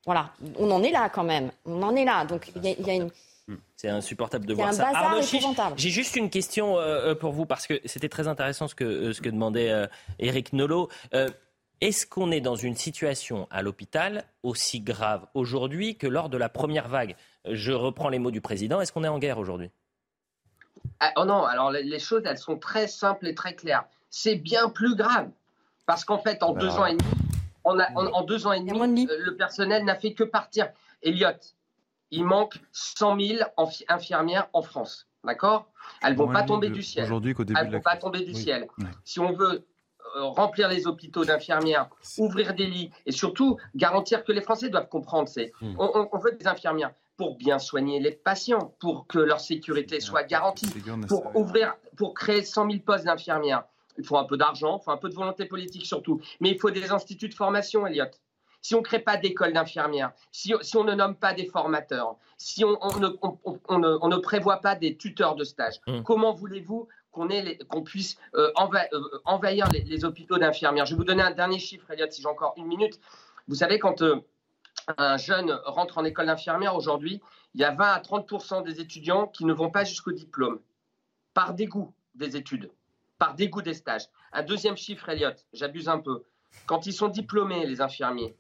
Voilà, 0.07 0.31
on 0.59 0.71
en 0.71 0.83
est 0.83 0.93
là 0.93 1.09
quand 1.09 1.25
même. 1.25 1.51
On 1.65 1.83
en 1.83 1.95
est 1.97 2.05
là. 2.05 2.25
Donc 2.25 2.51
il 2.55 2.65
y, 2.65 2.91
a 2.91 2.95
une 2.95 3.11
c'est 3.77 3.89
insupportable 3.89 4.47
de 4.47 4.55
voir 4.55 4.73
ça. 4.73 4.91
j'ai 5.77 5.91
juste 5.91 6.17
une 6.17 6.31
question 6.31 6.79
euh, 6.79 7.11
euh, 7.11 7.15
pour 7.15 7.33
vous 7.33 7.47
parce 7.47 7.67
que 7.67 7.81
c'était 7.85 8.09
très 8.09 8.27
intéressant 8.27 8.67
ce 8.67 8.75
que, 8.75 8.85
euh, 8.85 9.13
ce 9.13 9.21
que 9.21 9.29
demandait 9.29 9.73
Eric 10.19 10.53
Nolot. 10.53 10.89
Est-ce 11.83 12.07
qu'on 12.07 12.31
est 12.31 12.41
dans 12.41 12.57
une 12.57 12.75
situation 12.75 13.47
à 13.51 13.61
l'hôpital 13.61 14.25
aussi 14.43 14.81
grave 14.81 15.27
aujourd'hui 15.35 15.97
que 15.97 16.07
lors 16.07 16.31
de 16.31 16.39
la 16.39 16.49
première 16.49 16.89
vague? 16.89 17.17
Je 17.45 17.73
reprends 17.73 18.09
les 18.09 18.19
mots 18.19 18.31
du 18.31 18.41
président. 18.41 18.81
Est-ce 18.81 18.93
qu'on 18.93 19.05
est 19.05 19.09
en 19.09 19.19
guerre 19.19 19.39
aujourd'hui? 19.39 19.71
Ah, 21.01 21.13
Oh 21.17 21.25
non, 21.27 21.45
alors 21.45 21.71
les 21.71 21.99
choses, 21.99 22.23
elles 22.25 22.39
sont 22.39 22.59
très 22.59 22.87
simples 22.87 23.27
et 23.27 23.35
très 23.35 23.55
claires. 23.55 23.85
C'est 24.09 24.37
bien 24.37 24.71
plus 24.71 24.97
grave. 24.97 25.29
Parce 25.85 26.05
qu'en 26.05 26.19
fait, 26.19 26.43
en 26.43 26.53
deux 26.53 26.71
ans 26.71 26.87
et 26.87 26.97
demi, 26.97 27.11
on 27.65 27.79
a, 27.79 27.93
en, 27.93 28.23
deux 28.23 28.47
ans 28.47 28.53
et 28.53 28.61
demi, 28.61 29.07
le 29.07 29.37
personnel 29.37 29.85
n'a 29.85 29.97
fait 29.97 30.15
que 30.15 30.25
partir. 30.25 30.69
Elliot, 31.03 31.29
il 32.11 32.25
manque 32.25 32.59
100 32.73 33.21
000 33.21 33.39
infirmières 33.89 34.49
en 34.53 34.63
France. 34.63 35.07
D'accord? 35.25 35.69
Elles 36.03 36.15
ne 36.15 36.19
vont 36.19 36.33
pas 36.33 36.45
tomber 36.45 36.71
du 36.71 36.83
ciel. 36.83 37.05
Elles 37.05 37.67
ne 37.67 37.73
vont 37.73 37.81
pas 37.81 37.97
tomber 37.97 38.25
du 38.25 38.35
ciel. 38.35 38.67
Si 39.05 39.21
on 39.21 39.33
veut 39.33 39.53
euh, 39.53 39.67
remplir 40.17 40.69
les 40.69 40.87
hôpitaux 40.87 41.25
d'infirmières, 41.25 41.89
ouvrir 42.19 42.55
des 42.55 42.67
lits 42.67 42.91
et 43.05 43.13
surtout 43.13 43.59
garantir 43.75 44.25
que 44.25 44.33
les 44.33 44.41
Français 44.41 44.69
doivent 44.69 44.89
comprendre, 44.89 45.29
c'est 45.29 45.53
hmm. 45.61 45.75
on, 45.79 46.19
veut 46.19 46.33
des 46.33 46.47
infirmières 46.47 46.93
pour 47.17 47.37
bien 47.37 47.59
soigner 47.59 48.01
les 48.01 48.13
patients, 48.13 48.75
pour 48.81 49.07
que 49.07 49.19
leur 49.19 49.41
sécurité 49.41 50.01
soit 50.01 50.25
garantie, 50.25 50.69
pour 51.09 51.35
ouvrir, 51.35 51.75
pour 51.97 52.15
créer 52.15 52.43
100 52.43 52.71
000 52.71 52.83
postes 52.85 53.05
d'infirmières. 53.05 53.65
Il 53.99 54.05
faut 54.05 54.19
un 54.19 54.25
peu 54.25 54.37
d'argent, 54.37 54.79
il 54.81 54.85
faut 54.85 54.91
un 54.91 54.99
peu 54.99 55.09
de 55.09 55.15
volonté 55.15 55.47
politique 55.47 55.87
surtout, 55.87 56.21
mais 56.41 56.51
il 56.51 56.59
faut 56.59 56.71
des 56.71 56.93
instituts 56.93 57.29
de 57.29 57.35
formation, 57.35 57.87
Elliot 57.87 58.05
si 58.67 58.75
on 58.75 58.79
ne 58.79 58.83
crée 58.83 58.99
pas 58.99 59.17
d'école 59.17 59.53
d'infirmières, 59.53 60.11
si, 60.33 60.53
on 60.75 60.83
ne 60.83 60.93
nomme 60.93 61.15
pas 61.15 61.35
des 61.35 61.47
formateurs, 61.47 62.17
si 62.37 62.65
on, 62.65 62.77
ne, 62.99 64.17
prévoit 64.17 64.61
pas 64.61 64.75
des 64.75 64.97
tuteurs 64.97 65.37
de 65.37 65.45
stage, 65.45 65.81
mmh. 65.87 66.03
comment 66.03 66.33
voulez-vous 66.33 66.89
qu'on 67.69 67.83
puisse 67.83 68.19
euh, 68.35 68.53
euh, 68.59 69.01
envahir 69.25 69.69
les, 69.71 70.05
hôpitaux 70.05 70.39
d'infirmières 70.39 70.87
Je 70.87 70.93
vais 70.93 70.99
vous 70.99 71.05
donner 71.05 71.23
un 71.23 71.31
dernier 71.31 71.59
chiffre, 71.59 71.91
Elliot, 71.91 72.07
si 72.11 72.23
j'ai 72.23 72.29
encore 72.29 72.55
une 72.57 72.67
minute. 72.67 73.01
Vous 73.49 73.55
savez, 73.55 73.79
quand 73.79 74.03
euh, 74.03 74.17
un 74.99 75.17
jeune 75.17 75.59
rentre 75.65 75.99
en 75.99 76.05
école 76.05 76.27
d'infirmière 76.27 76.77
aujourd'hui, 76.77 77.21
il 77.55 77.61
y 77.61 77.65
a 77.65 77.73
20 77.73 77.85
à 77.85 78.01
30% 78.01 78.65
des 78.65 78.81
étudiants 78.81 79.27
qui 79.29 79.45
ne 79.45 79.53
vont 79.53 79.71
pas 79.71 79.85
jusqu'au 79.85 80.13
diplôme, 80.13 80.61
par 81.33 81.55
dégoût 81.55 81.93
des 82.15 82.37
études, 82.37 82.71
par 83.19 83.35
dégoût 83.35 83.63
des 83.63 83.75
stages. 83.75 84.09
Un 84.33 84.43
deuxième 84.43 84.77
chiffre, 84.77 85.09
Elliot, 85.09 85.31
j'abuse 85.53 85.89
un 85.89 85.99
peu. 85.99 86.25
Quand 86.67 86.87
ils 86.87 86.93
sont 86.93 87.09
diplômés, 87.09 87.67
les 87.67 87.81
infirmiers, 87.81 88.37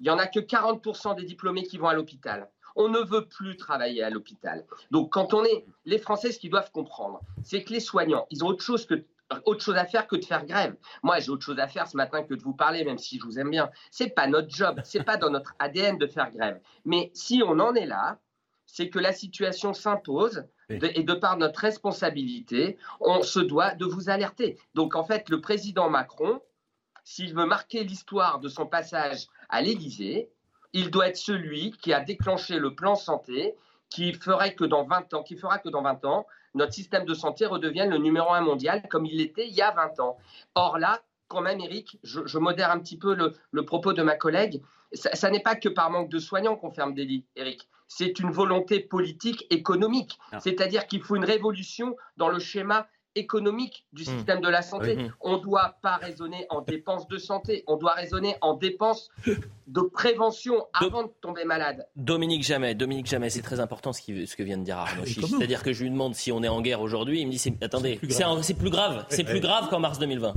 il 0.00 0.04
n'y 0.04 0.10
en 0.10 0.18
a 0.18 0.26
que 0.26 0.40
40% 0.40 1.16
des 1.16 1.24
diplômés 1.24 1.64
qui 1.64 1.78
vont 1.78 1.88
à 1.88 1.94
l'hôpital. 1.94 2.48
On 2.76 2.88
ne 2.88 3.00
veut 3.00 3.26
plus 3.26 3.56
travailler 3.56 4.02
à 4.02 4.10
l'hôpital. 4.10 4.64
Donc, 4.90 5.12
quand 5.12 5.34
on 5.34 5.44
est. 5.44 5.64
Les 5.84 5.98
Français, 5.98 6.32
ce 6.32 6.38
qu'ils 6.38 6.50
doivent 6.50 6.70
comprendre, 6.70 7.20
c'est 7.42 7.62
que 7.62 7.72
les 7.72 7.80
soignants, 7.80 8.26
ils 8.30 8.44
ont 8.44 8.48
autre 8.48 8.62
chose, 8.62 8.86
que, 8.86 9.04
autre 9.44 9.62
chose 9.62 9.76
à 9.76 9.84
faire 9.84 10.06
que 10.06 10.16
de 10.16 10.24
faire 10.24 10.44
grève. 10.44 10.76
Moi, 11.02 11.20
j'ai 11.20 11.30
autre 11.30 11.44
chose 11.44 11.58
à 11.58 11.68
faire 11.68 11.86
ce 11.86 11.96
matin 11.96 12.22
que 12.22 12.34
de 12.34 12.42
vous 12.42 12.54
parler, 12.54 12.84
même 12.84 12.98
si 12.98 13.18
je 13.18 13.24
vous 13.24 13.38
aime 13.38 13.50
bien. 13.50 13.70
Ce 13.90 14.04
n'est 14.04 14.10
pas 14.10 14.26
notre 14.26 14.50
job, 14.50 14.80
ce 14.84 14.98
n'est 14.98 15.04
pas 15.04 15.16
dans 15.16 15.30
notre 15.30 15.54
ADN 15.58 15.98
de 15.98 16.06
faire 16.06 16.30
grève. 16.30 16.60
Mais 16.84 17.10
si 17.14 17.42
on 17.44 17.58
en 17.58 17.74
est 17.74 17.86
là, 17.86 18.18
c'est 18.66 18.88
que 18.88 18.98
la 18.98 19.12
situation 19.12 19.74
s'impose 19.74 20.44
et 20.68 21.02
de 21.02 21.14
par 21.14 21.36
notre 21.36 21.60
responsabilité, 21.60 22.78
on 23.00 23.22
se 23.22 23.40
doit 23.40 23.74
de 23.74 23.84
vous 23.84 24.08
alerter. 24.08 24.58
Donc, 24.74 24.94
en 24.94 25.02
fait, 25.02 25.28
le 25.28 25.40
président 25.40 25.90
Macron, 25.90 26.40
s'il 27.02 27.34
veut 27.34 27.46
marquer 27.46 27.82
l'histoire 27.82 28.38
de 28.38 28.48
son 28.48 28.66
passage 28.66 29.26
à 29.48 29.62
l'Élysée, 29.62 30.30
il 30.72 30.90
doit 30.90 31.08
être 31.08 31.16
celui 31.16 31.72
qui 31.72 31.92
a 31.92 32.00
déclenché 32.00 32.58
le 32.58 32.74
plan 32.74 32.94
santé 32.94 33.54
qui 33.88 34.12
ferait 34.12 34.54
que 34.54 34.64
dans 34.64 34.84
20 34.84 35.14
ans, 35.14 35.22
qui 35.22 35.36
fera 35.36 35.58
que 35.58 35.68
dans 35.68 35.82
20 35.82 36.04
ans, 36.04 36.26
notre 36.54 36.72
système 36.72 37.04
de 37.04 37.14
santé 37.14 37.46
redevienne 37.46 37.90
le 37.90 37.98
numéro 37.98 38.32
un 38.32 38.40
mondial 38.40 38.82
comme 38.88 39.06
il 39.06 39.18
l'était 39.18 39.46
il 39.46 39.54
y 39.54 39.62
a 39.62 39.72
20 39.72 40.00
ans. 40.00 40.18
Or 40.54 40.78
là, 40.78 41.02
quand 41.28 41.40
même, 41.40 41.60
Eric, 41.60 41.98
je, 42.02 42.38
modère 42.38 42.70
un 42.70 42.80
petit 42.80 42.98
peu 42.98 43.14
le, 43.14 43.64
propos 43.64 43.92
de 43.92 44.02
ma 44.02 44.16
collègue, 44.16 44.62
ça, 44.92 45.30
n'est 45.30 45.42
pas 45.42 45.54
que 45.54 45.68
par 45.68 45.90
manque 45.90 46.08
de 46.08 46.18
soignants 46.18 46.56
qu'on 46.56 46.72
ferme 46.72 46.94
des 46.94 47.04
lits, 47.04 47.24
Eric. 47.36 47.68
C'est 47.86 48.18
une 48.18 48.30
volonté 48.30 48.80
politique, 48.80 49.46
économique. 49.50 50.18
Ah. 50.32 50.40
C'est-à-dire 50.40 50.86
qu'il 50.86 51.02
faut 51.02 51.16
une 51.16 51.24
révolution 51.24 51.96
dans 52.16 52.28
le 52.28 52.40
schéma 52.40 52.88
économique 53.14 53.86
du 53.92 54.02
hmm. 54.02 54.16
système 54.16 54.40
de 54.40 54.48
la 54.48 54.62
santé. 54.62 54.96
On 55.20 55.36
ne 55.36 55.42
doit 55.42 55.76
pas 55.82 55.96
raisonner 55.96 56.46
en 56.50 56.60
dépenses 56.60 57.08
de 57.08 57.18
santé, 57.18 57.64
on 57.66 57.76
doit 57.76 57.94
raisonner 57.94 58.36
en 58.40 58.54
dépenses 58.54 59.10
de 59.66 59.80
prévention 59.80 60.66
avant 60.72 61.04
de 61.04 61.10
tomber 61.20 61.44
malade. 61.44 61.86
Dominique 61.96 62.44
Jamais, 62.44 62.74
Dominique 62.74 63.06
Jamais, 63.06 63.30
c'est 63.30 63.42
très 63.42 63.60
important 63.60 63.92
ce, 63.92 64.02
ce, 64.26 64.36
que 64.36 64.42
vient 64.42 64.58
de 64.58 64.64
dire 64.64 64.78
Arnaud 64.78 65.04
C'est-à-dire 65.04 65.62
que 65.62 65.72
je 65.72 65.82
lui 65.82 65.90
demande 65.90 66.14
si 66.14 66.32
on 66.32 66.42
est 66.42 66.48
en 66.48 66.60
guerre 66.60 66.80
aujourd'hui, 66.80 67.20
il 67.20 67.26
me 67.26 67.32
dit 67.32 67.54
attendez, 67.60 68.00
c'est 68.42 68.54
plus 68.54 68.70
grave, 68.70 69.06
c'est 69.08 69.24
plus 69.24 69.40
grave 69.40 69.68
qu'en 69.68 69.80
mars 69.80 69.98
2020. 69.98 70.34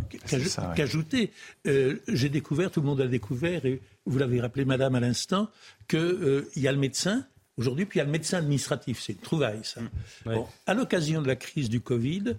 Qu'ajouter, 0.75 1.31
euh, 1.67 1.99
j'ai 2.07 2.29
découvert, 2.29 2.71
tout 2.71 2.81
le 2.81 2.87
monde 2.87 3.01
a 3.01 3.07
découvert, 3.07 3.65
et 3.65 3.81
vous 4.05 4.17
l'avez 4.17 4.41
rappelé 4.41 4.65
Madame 4.65 4.95
à 4.95 4.99
l'instant, 4.99 5.47
qu'il 5.87 5.99
euh, 5.99 6.49
y 6.55 6.67
a 6.67 6.71
le 6.71 6.77
médecin 6.77 7.25
aujourd'hui, 7.57 7.85
puis 7.85 7.97
il 7.97 8.01
y 8.01 8.01
a 8.01 8.05
le 8.05 8.11
médecin 8.11 8.37
administratif. 8.37 9.01
C'est 9.01 9.13
une 9.13 9.19
trouvaille, 9.19 9.61
ça. 9.63 9.81
Bon, 10.25 10.47
à 10.65 10.73
l'occasion 10.73 11.21
de 11.21 11.27
la 11.27 11.35
crise 11.35 11.69
du 11.69 11.81
Covid, 11.81 12.35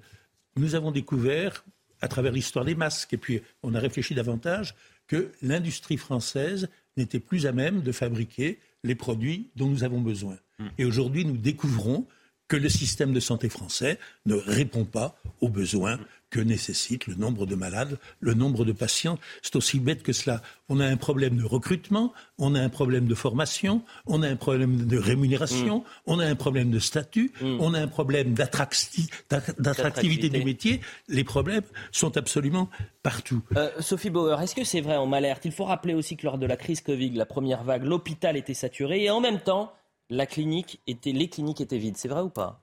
nous 0.56 0.74
avons 0.74 0.90
découvert, 0.90 1.64
à 2.00 2.08
travers 2.08 2.32
l'histoire 2.32 2.64
des 2.64 2.74
masques, 2.74 3.12
et 3.12 3.18
puis 3.18 3.42
on 3.62 3.74
a 3.74 3.80
réfléchi 3.80 4.14
davantage, 4.14 4.74
que 5.06 5.32
l'industrie 5.42 5.96
française 5.96 6.68
n'était 6.96 7.20
plus 7.20 7.46
à 7.46 7.52
même 7.52 7.82
de 7.82 7.92
fabriquer 7.92 8.58
les 8.84 8.94
produits 8.94 9.50
dont 9.56 9.68
nous 9.68 9.84
avons 9.84 10.00
besoin. 10.00 10.36
Hmm. 10.58 10.68
Et 10.78 10.84
aujourd'hui, 10.84 11.24
nous 11.24 11.36
découvrons 11.36 12.06
que 12.48 12.56
le 12.56 12.68
système 12.68 13.12
de 13.12 13.20
santé 13.20 13.48
français 13.48 13.98
ne 14.26 14.34
répond 14.34 14.84
pas 14.84 15.16
aux 15.40 15.48
besoins 15.48 15.98
que 16.34 16.40
nécessite 16.40 17.06
le 17.06 17.14
nombre 17.14 17.46
de 17.46 17.54
malades, 17.54 17.96
le 18.18 18.34
nombre 18.34 18.64
de 18.64 18.72
patients. 18.72 19.20
C'est 19.40 19.54
aussi 19.54 19.78
bête 19.78 20.02
que 20.02 20.12
cela. 20.12 20.42
On 20.68 20.80
a 20.80 20.86
un 20.86 20.96
problème 20.96 21.36
de 21.36 21.44
recrutement, 21.44 22.12
on 22.38 22.56
a 22.56 22.60
un 22.60 22.68
problème 22.68 23.06
de 23.06 23.14
formation, 23.14 23.82
on 24.06 24.20
a 24.24 24.28
un 24.28 24.34
problème 24.34 24.84
de 24.84 24.98
rémunération, 24.98 25.78
mm. 25.78 25.84
on 26.06 26.18
a 26.18 26.26
un 26.26 26.34
problème 26.34 26.72
de 26.72 26.80
statut, 26.80 27.30
mm. 27.40 27.60
on 27.60 27.72
a 27.72 27.80
un 27.80 27.86
problème 27.86 28.34
d'attractivité 28.34 30.28
du 30.28 30.44
métier. 30.44 30.80
Les 31.06 31.22
problèmes 31.22 31.62
sont 31.92 32.16
absolument 32.16 32.68
partout. 33.04 33.40
Euh, 33.56 33.70
Sophie 33.78 34.10
Bauer, 34.10 34.40
est-ce 34.42 34.56
que 34.56 34.64
c'est 34.64 34.80
vrai, 34.80 34.96
on 34.96 35.06
m'alerte 35.06 35.44
Il 35.44 35.52
faut 35.52 35.66
rappeler 35.66 35.94
aussi 35.94 36.16
que 36.16 36.26
lors 36.26 36.38
de 36.38 36.46
la 36.46 36.56
crise 36.56 36.80
Covid, 36.80 37.10
la 37.10 37.26
première 37.26 37.62
vague, 37.62 37.84
l'hôpital 37.84 38.36
était 38.36 38.54
saturé 38.54 39.04
et 39.04 39.10
en 39.10 39.20
même 39.20 39.38
temps, 39.38 39.72
la 40.10 40.26
clinique 40.26 40.80
était, 40.88 41.12
les 41.12 41.28
cliniques 41.28 41.60
étaient 41.60 41.78
vides. 41.78 41.96
C'est 41.96 42.08
vrai 42.08 42.22
ou 42.22 42.30
pas? 42.30 42.60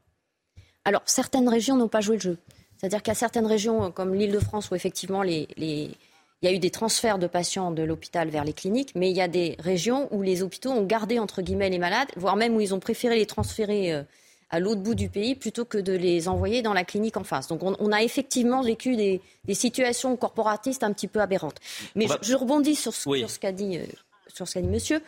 Alors, 0.84 1.04
certaines 1.06 1.48
régions 1.48 1.78
n'ont 1.78 1.88
pas 1.88 2.02
joué 2.02 2.18
le 2.18 2.22
jeu. 2.22 2.38
C'est-à-dire 2.82 3.04
qu'à 3.04 3.14
certaines 3.14 3.46
régions, 3.46 3.86
euh, 3.86 3.90
comme 3.90 4.16
l'Île-de-France, 4.16 4.72
où 4.72 4.76
effectivement 4.76 5.22
il 5.22 5.48
y 5.60 6.48
a 6.48 6.52
eu 6.52 6.58
des 6.58 6.72
transferts 6.72 7.20
de 7.20 7.28
patients 7.28 7.70
de 7.70 7.84
l'hôpital 7.84 8.30
vers 8.30 8.44
les 8.44 8.54
cliniques, 8.54 8.94
mais 8.96 9.12
il 9.12 9.16
y 9.16 9.22
a 9.22 9.28
des 9.28 9.56
régions 9.60 10.08
où 10.10 10.24
les 10.24 10.42
hôpitaux 10.42 10.72
ont 10.72 10.84
gardé, 10.84 11.20
entre 11.20 11.44
guillemets, 11.44 11.70
les 11.70 11.78
malades, 11.78 12.10
voire 12.16 12.36
même 12.36 12.56
où 12.56 12.60
ils 12.60 12.74
ont 12.74 12.80
préféré 12.80 13.18
les 13.18 13.28
transférer 13.28 13.94
euh, 13.94 14.02
à 14.50 14.60
l'autre 14.60 14.82
bout 14.82 14.96
du 14.96 15.10
pays 15.10 15.36
plutôt 15.36 15.64
que 15.64 15.78
de 15.78 15.94
les 15.94 16.28
envoyer 16.28 16.64
dans 16.64 16.74
la 16.74 16.84
clinique 16.84 17.18
en 17.18 17.24
face. 17.24 17.48
Donc 17.48 17.62
on, 17.62 17.92
a 17.92 18.02
effectivement 18.02 18.64
vécu 18.64 18.96
des, 18.96 19.22
situations 19.54 20.18
corporatistes 20.18 20.82
un 20.82 20.92
petit 20.92 21.08
peu 21.08 21.22
aberrantes. 21.22 21.60
Mais 21.94 22.08
je, 22.24 22.34
rebondis 22.34 22.76
sur 22.76 22.96
ce, 22.96 23.16
sur 23.16 23.30
ce 23.30 23.38
qu'a 23.38 23.52
dit, 23.52 23.78
euh, 23.78 23.86
sur 24.34 24.48
ce 24.48 24.56
qu'a 24.56 24.62
dit 24.62 24.68
monsieur. 24.68 25.04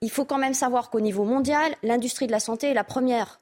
Il 0.00 0.10
faut 0.10 0.24
quand 0.24 0.38
même 0.38 0.54
savoir 0.54 0.90
qu'au 0.90 1.00
niveau 1.00 1.24
mondial, 1.24 1.76
l'industrie 1.84 2.26
de 2.26 2.32
la 2.32 2.40
santé 2.40 2.66
est 2.68 2.74
la 2.74 2.82
première. 2.82 3.40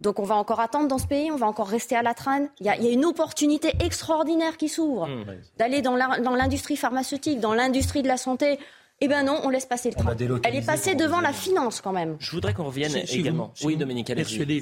Donc 0.00 0.18
on 0.18 0.24
va 0.24 0.34
encore 0.34 0.60
attendre 0.60 0.88
dans 0.88 0.98
ce 0.98 1.06
pays, 1.06 1.30
on 1.30 1.36
va 1.36 1.46
encore 1.46 1.68
rester 1.68 1.96
à 1.96 2.02
la 2.02 2.14
traîne. 2.14 2.50
Il 2.60 2.66
y 2.66 2.68
a, 2.68 2.76
une 2.76 3.04
opportunité 3.04 3.72
extraordinaire 3.80 4.56
qui 4.56 4.68
s'ouvre 4.68 5.06
mmh. 5.06 5.24
d'aller 5.56 5.82
dans 5.82 5.96
l'industrie 5.96 6.76
pharmaceutique, 6.76 7.40
dans 7.40 7.54
l'industrie 7.54 8.02
de 8.02 8.08
la 8.08 8.16
santé. 8.16 8.58
Eh 9.00 9.08
bien 9.08 9.24
non, 9.24 9.40
on 9.42 9.50
laisse 9.50 9.66
passer 9.66 9.90
le 9.90 9.96
train. 9.96 10.16
Elle 10.44 10.54
est 10.54 10.64
passée 10.64 10.94
devant 10.94 11.20
la 11.20 11.32
finance 11.32 11.80
quand 11.80 11.92
même. 11.92 12.16
Je 12.20 12.30
voudrais 12.30 12.54
qu'on 12.54 12.64
revienne 12.64 12.94
également. 13.08 13.52
oui, 13.64 13.76
Dominique, 13.76 14.12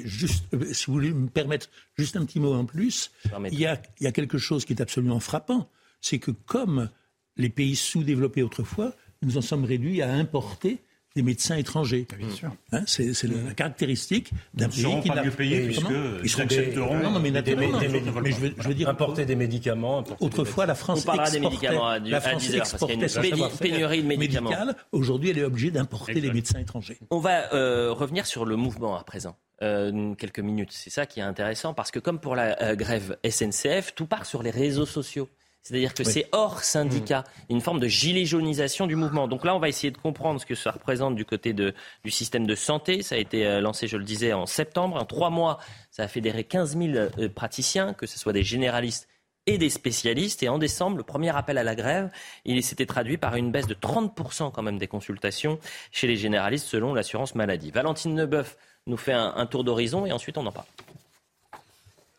juste, 0.05 0.45
euh, 0.53 0.73
si 0.73 0.87
vous 0.87 0.93
voulez 0.93 1.13
me 1.13 1.27
permettre 1.27 1.69
juste 1.95 2.15
un 2.15 2.25
petit 2.25 2.39
mot 2.39 2.53
en 2.53 2.65
plus, 2.65 3.11
il 3.51 3.59
y, 3.59 3.65
a, 3.65 3.79
il 3.99 4.03
y 4.03 4.07
a 4.07 4.11
quelque 4.11 4.37
chose 4.37 4.65
qui 4.65 4.73
est 4.73 4.81
absolument 4.81 5.19
frappant, 5.19 5.69
c'est 6.01 6.19
que 6.19 6.31
comme 6.31 6.89
les 7.37 7.49
pays 7.49 7.75
sous-développés 7.75 8.43
autrefois, 8.43 8.93
nous 9.21 9.37
en 9.37 9.41
sommes 9.41 9.65
réduits 9.65 10.01
à 10.01 10.11
importer 10.11 10.83
des 11.15 11.21
médecins 11.21 11.55
étrangers. 11.57 12.07
Bien 12.17 12.29
sûr. 12.29 12.51
Hein, 12.71 12.83
c'est 12.87 13.23
la 13.23 13.53
caractéristique 13.53 14.31
d'un 14.53 14.69
pays 14.69 15.01
qui 15.01 15.09
n'a 15.09 15.15
pas 15.15 15.23
mieux 15.23 15.31
payés 15.31 15.65
puisqu'ils 15.65 16.41
accepteront 16.41 16.97
non, 16.97 17.11
non, 17.11 17.19
mais, 17.19 17.31
des, 17.31 17.55
mais 17.55 17.67
je, 17.67 18.39
veux, 18.39 18.53
je 18.57 18.67
veux 18.67 18.73
dire 18.73 18.89
importer 18.89 19.25
des 19.25 19.35
médicaments. 19.35 20.03
Autrefois, 20.19 20.65
la 20.65 20.75
France 20.75 20.99
exportait, 20.99 21.31
des 21.31 21.39
médicaments 21.39 21.87
à, 21.87 21.99
la 21.99 22.21
France 22.21 22.49
à 22.49 22.57
exportait 22.57 22.97
parce 22.97 23.17
qu'il 23.19 23.37
y 23.37 23.43
a 23.43 23.47
une 23.47 23.57
pénurie 23.57 24.03
de 24.03 24.07
médicaments. 24.07 24.51
Aujourd'hui, 24.91 25.29
elle 25.29 25.37
est 25.37 25.43
obligée 25.43 25.71
d'importer 25.71 26.19
les 26.19 26.31
médecins 26.31 26.59
étrangers. 26.59 26.97
On 27.11 27.19
va 27.19 27.53
euh, 27.53 27.91
revenir 27.91 28.25
sur 28.25 28.45
le 28.45 28.55
mouvement 28.55 28.97
à 28.97 29.03
présent. 29.03 29.35
Euh, 29.61 30.13
quelques 30.15 30.39
minutes. 30.39 30.71
C'est 30.71 30.89
ça 30.89 31.05
qui 31.05 31.19
est 31.19 31.23
intéressant 31.23 31.73
parce 31.73 31.91
que 31.91 31.99
comme 31.99 32.19
pour 32.19 32.35
la 32.35 32.61
euh, 32.61 32.75
grève 32.75 33.17
SNCF, 33.23 33.93
tout 33.95 34.07
part 34.07 34.25
sur 34.25 34.43
les 34.43 34.49
réseaux 34.49 34.85
sociaux. 34.85 35.29
C'est-à-dire 35.63 35.93
que 35.93 36.03
c'est 36.03 36.27
hors 36.33 36.61
syndicat, 36.61 37.21
mmh. 37.21 37.53
une 37.53 37.61
forme 37.61 37.79
de 37.79 37.87
gilet 37.87 38.25
jaunisation 38.25 38.85
du 38.85 38.97
mouvement. 38.97 39.29
Donc 39.29 39.45
là, 39.45 39.55
on 39.55 39.59
va 39.59 39.69
essayer 39.69 39.91
de 39.91 39.97
comprendre 39.97 40.41
ce 40.41 40.45
que 40.45 40.55
ça 40.55 40.71
représente 40.71 41.15
du 41.15 41.23
côté 41.23 41.53
de, 41.53 41.73
du 42.03 42.11
système 42.11 42.45
de 42.45 42.53
santé. 42.53 43.01
Ça 43.01 43.15
a 43.15 43.17
été 43.17 43.47
euh, 43.47 43.61
lancé, 43.61 43.87
je 43.87 43.95
le 43.95 44.03
disais, 44.03 44.33
en 44.33 44.45
septembre. 44.45 44.97
En 44.97 45.05
trois 45.05 45.29
mois, 45.29 45.59
ça 45.89 46.03
a 46.03 46.07
fédéré 46.09 46.43
15 46.43 46.77
000 46.77 46.91
euh, 46.95 47.29
praticiens, 47.29 47.93
que 47.93 48.05
ce 48.05 48.19
soit 48.19 48.33
des 48.33 48.43
généralistes 48.43 49.07
et 49.45 49.57
des 49.57 49.69
spécialistes. 49.69 50.43
Et 50.43 50.49
en 50.49 50.57
décembre, 50.57 50.97
le 50.97 51.03
premier 51.03 51.33
appel 51.33 51.57
à 51.57 51.63
la 51.63 51.75
grève, 51.75 52.11
il 52.43 52.61
s'était 52.61 52.85
traduit 52.85 53.17
par 53.17 53.37
une 53.37 53.49
baisse 53.49 53.67
de 53.67 53.73
30% 53.73 54.51
quand 54.51 54.63
même 54.63 54.77
des 54.77 54.87
consultations 54.87 55.59
chez 55.93 56.07
les 56.07 56.17
généralistes 56.17 56.67
selon 56.67 56.93
l'assurance 56.93 57.35
maladie. 57.35 57.71
Valentine 57.71 58.15
Nebeuf 58.15 58.57
nous 58.85 58.97
fait 58.97 59.13
un, 59.13 59.33
un 59.37 59.45
tour 59.45 59.63
d'horizon 59.63 60.05
et 60.05 60.11
ensuite 60.11 60.37
on 60.37 60.45
en 60.45 60.51
parle. 60.51 60.67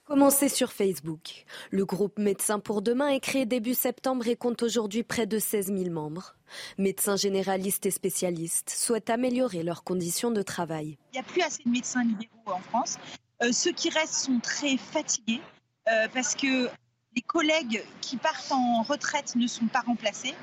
Commencez 0.05 0.51
sur 0.51 0.71
Facebook. 0.71 1.47
Le 1.71 1.87
groupe 1.87 2.19
Médecins 2.19 2.59
pour 2.59 2.83
demain 2.83 3.09
est 3.09 3.21
créé 3.21 3.47
début 3.47 3.73
septembre 3.73 4.29
et 4.29 4.37
compte 4.37 4.63
aujourd'hui 4.63 5.03
près 5.03 5.27
de 5.27 5.39
16 5.39 5.69
000 5.69 5.89
membres. 5.89 6.37
Médecins 6.77 7.17
généralistes 7.17 7.87
et 7.87 7.91
spécialistes 7.91 8.69
souhaitent 8.69 9.09
améliorer 9.09 9.63
leurs 9.63 9.83
conditions 9.83 10.31
de 10.31 10.43
travail. 10.43 10.99
Il 11.13 11.15
n'y 11.15 11.21
a 11.21 11.23
plus 11.23 11.41
assez 11.41 11.63
de 11.65 11.71
médecins 11.71 12.05
libéraux 12.05 12.29
en 12.45 12.61
France. 12.61 12.99
Euh, 13.43 13.51
ceux 13.51 13.73
qui 13.73 13.89
restent 13.89 14.27
sont 14.27 14.41
très 14.41 14.77
fatigués 14.77 15.41
euh, 15.89 16.07
parce 16.13 16.35
que 16.35 16.69
les 17.17 17.23
collègues 17.23 17.83
qui 18.03 18.19
partent 18.19 18.53
en 18.53 18.83
retraite 18.83 19.35
ne 19.37 19.47
sont 19.47 19.69
pas 19.69 19.81
remplacés. 19.81 20.35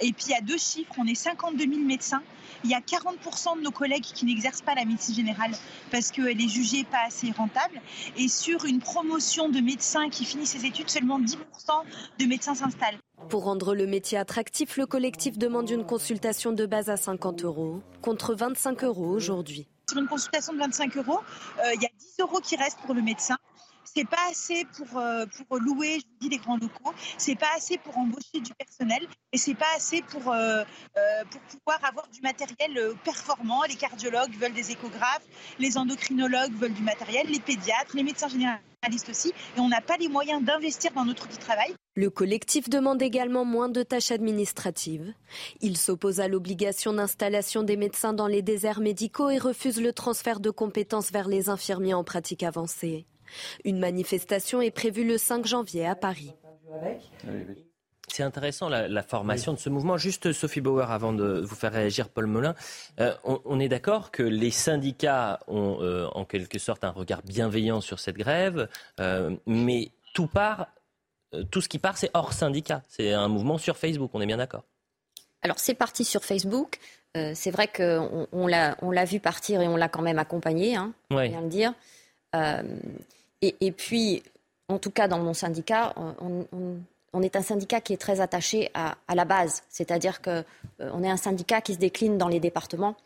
Et 0.00 0.12
puis 0.12 0.26
il 0.26 0.30
y 0.30 0.34
a 0.34 0.42
deux 0.42 0.58
chiffres, 0.58 0.92
on 0.96 1.06
est 1.06 1.16
52 1.16 1.64
000 1.64 1.80
médecins 1.80 2.22
il 2.64 2.70
y 2.70 2.74
a 2.74 2.80
40% 2.80 3.58
de 3.58 3.62
nos 3.62 3.70
collègues 3.70 4.02
qui 4.02 4.24
n'exercent 4.24 4.62
pas 4.62 4.74
la 4.74 4.84
médecine 4.84 5.14
générale 5.14 5.52
parce 5.90 6.10
qu'elle 6.10 6.40
est 6.40 6.48
jugée 6.48 6.84
pas 6.84 7.06
assez 7.06 7.30
rentable. 7.30 7.80
Et 8.16 8.28
sur 8.28 8.64
une 8.64 8.80
promotion 8.80 9.48
de 9.48 9.60
médecins 9.60 10.08
qui 10.08 10.24
finissent 10.24 10.50
ses 10.50 10.66
études, 10.66 10.90
seulement 10.90 11.20
10% 11.20 11.36
de 12.18 12.24
médecins 12.26 12.54
s'installent. 12.54 12.98
Pour 13.28 13.44
rendre 13.44 13.74
le 13.74 13.86
métier 13.86 14.16
attractif, 14.16 14.76
le 14.76 14.86
collectif 14.86 15.38
demande 15.38 15.68
une 15.70 15.84
consultation 15.84 16.52
de 16.52 16.66
base 16.66 16.88
à 16.88 16.96
50 16.96 17.44
euros, 17.44 17.82
contre 18.00 18.34
25 18.34 18.84
euros 18.84 19.08
aujourd'hui. 19.08 19.66
Sur 19.90 19.98
une 19.98 20.08
consultation 20.08 20.52
de 20.52 20.58
25 20.58 20.96
euros, 20.98 21.18
euh, 21.58 21.74
il 21.74 21.82
y 21.82 21.86
a 21.86 21.90
10 21.98 22.16
euros 22.20 22.40
qui 22.40 22.56
restent 22.56 22.80
pour 22.80 22.94
le 22.94 23.02
médecin 23.02 23.36
c'est 23.94 24.08
pas 24.08 24.28
assez 24.30 24.64
pour, 24.76 24.98
euh, 24.98 25.24
louer, 25.60 25.98
je 26.00 26.06
dis, 26.20 26.28
les 26.28 26.38
grands 26.38 26.56
locaux. 26.56 26.92
C'est 27.16 27.38
pas 27.38 27.50
assez 27.56 27.78
pour 27.78 27.96
embaucher 27.96 28.40
du 28.40 28.52
personnel 28.54 29.06
et 29.32 29.38
c'est 29.38 29.54
pas 29.54 29.72
assez 29.76 30.02
pour, 30.02 30.32
euh, 30.32 30.64
euh, 30.96 31.24
pouvoir 31.50 31.84
avoir 31.84 32.08
du 32.08 32.20
matériel 32.20 32.94
performant. 33.04 33.62
Les 33.68 33.76
cardiologues 33.76 34.34
veulent 34.36 34.52
des 34.52 34.70
échographes, 34.70 35.24
les 35.58 35.76
endocrinologues 35.78 36.52
veulent 36.54 36.74
du 36.74 36.82
matériel, 36.82 37.26
les 37.28 37.40
pédiatres, 37.40 37.94
les 37.94 38.02
médecins 38.02 38.28
généralistes 38.28 39.08
aussi. 39.08 39.32
Et 39.56 39.60
on 39.60 39.68
n'a 39.68 39.80
pas 39.80 39.96
les 39.96 40.08
moyens 40.08 40.42
d'investir 40.42 40.92
dans 40.92 41.04
notre 41.04 41.28
travail. 41.38 41.74
Le 41.96 42.10
collectif 42.10 42.68
demande 42.68 43.02
également 43.02 43.44
moins 43.44 43.68
de 43.68 43.82
tâches 43.82 44.12
administratives. 44.12 45.12
Il 45.60 45.76
s'oppose 45.76 46.20
à 46.20 46.28
l'obligation 46.28 46.92
d'installation 46.92 47.64
des 47.64 47.76
médecins 47.76 48.12
dans 48.12 48.28
les 48.28 48.42
déserts 48.42 48.80
médicaux 48.80 49.30
et 49.30 49.38
refuse 49.38 49.80
le 49.80 49.92
transfert 49.92 50.38
de 50.38 50.50
compétences 50.50 51.10
vers 51.10 51.26
les 51.26 51.48
infirmiers 51.48 51.94
en 51.94 52.04
pratique 52.04 52.44
avancée. 52.44 53.04
Une 53.64 53.78
manifestation 53.78 54.60
est 54.60 54.70
prévue 54.70 55.06
le 55.06 55.18
5 55.18 55.46
janvier 55.46 55.86
à 55.86 55.94
Paris. 55.94 56.32
C'est 58.08 58.22
intéressant 58.22 58.68
la, 58.68 59.02
formation 59.02 59.52
de 59.52 59.58
ce 59.58 59.68
mouvement. 59.68 59.96
Juste 59.96 60.32
Sophie 60.32 60.60
Bauer, 60.60 60.90
avant 60.90 61.12
de 61.12 61.40
vous 61.40 61.54
faire 61.54 61.72
réagir, 61.72 62.08
Paul 62.08 62.26
Molin, 62.26 62.54
euh, 63.00 63.14
on, 63.24 63.60
est 63.60 63.68
d'accord 63.68 64.10
que 64.10 64.22
les 64.22 64.50
syndicats 64.50 65.40
ont 65.46 65.78
euh, 65.80 66.08
en 66.14 66.24
quelque 66.24 66.58
sorte 66.58 66.84
un 66.84 66.90
regard 66.90 67.22
bienveillant 67.22 67.80
sur 67.80 68.00
cette 68.00 68.16
grève, 68.16 68.68
euh, 68.98 69.36
mais 69.46 69.90
tout 70.14 70.26
part, 70.26 70.68
tout 71.50 71.60
ce 71.60 71.68
qui 71.68 71.78
part, 71.78 71.98
c'est 71.98 72.10
hors 72.14 72.32
syndicat. 72.32 72.82
C'est 72.88 73.12
un 73.12 73.28
mouvement 73.28 73.58
sur 73.58 73.76
Facebook. 73.76 74.10
On 74.14 74.20
est 74.20 74.26
bien 74.26 74.38
d'accord? 74.38 74.64
Alors 75.42 75.58
c'est 75.58 75.74
parti 75.74 76.04
sur 76.04 76.24
Facebook. 76.24 76.78
c'est 77.14 77.50
vrai 77.50 77.68
qu'on 77.68 78.26
on, 78.32 78.46
l'a 78.46 79.04
vu 79.04 79.20
partir 79.20 79.60
et 79.60 79.68
on 79.68 79.76
l'a 79.76 79.88
quand 79.88 80.02
même 80.02 80.18
accompagné, 80.18 80.74
hein, 80.76 80.94
bien 81.10 81.42
le 81.42 81.48
dire. 81.48 81.74
Et, 83.42 83.72
puis, 83.72 84.22
en 84.68 84.78
tout 84.78 84.90
cas, 84.90 85.08
dans 85.08 85.18
mon 85.18 85.34
syndicat, 85.34 85.94
on, 87.12 87.22
est 87.22 87.36
un 87.36 87.42
syndicat 87.42 87.80
qui 87.80 87.92
est 87.92 87.98
très 87.98 88.20
attaché 88.20 88.70
à, 88.74 88.96
la 89.14 89.24
base. 89.24 89.62
C'est-à-dire 89.68 90.20
qu'on 90.20 90.44
euh, 90.80 91.02
est 91.02 91.10
un 91.10 91.16
syndicat 91.16 91.60
qui 91.60 91.74
se 91.74 91.78
décline 91.78 92.18
dans 92.18 92.28
les 92.28 92.40
départements. 92.40 92.96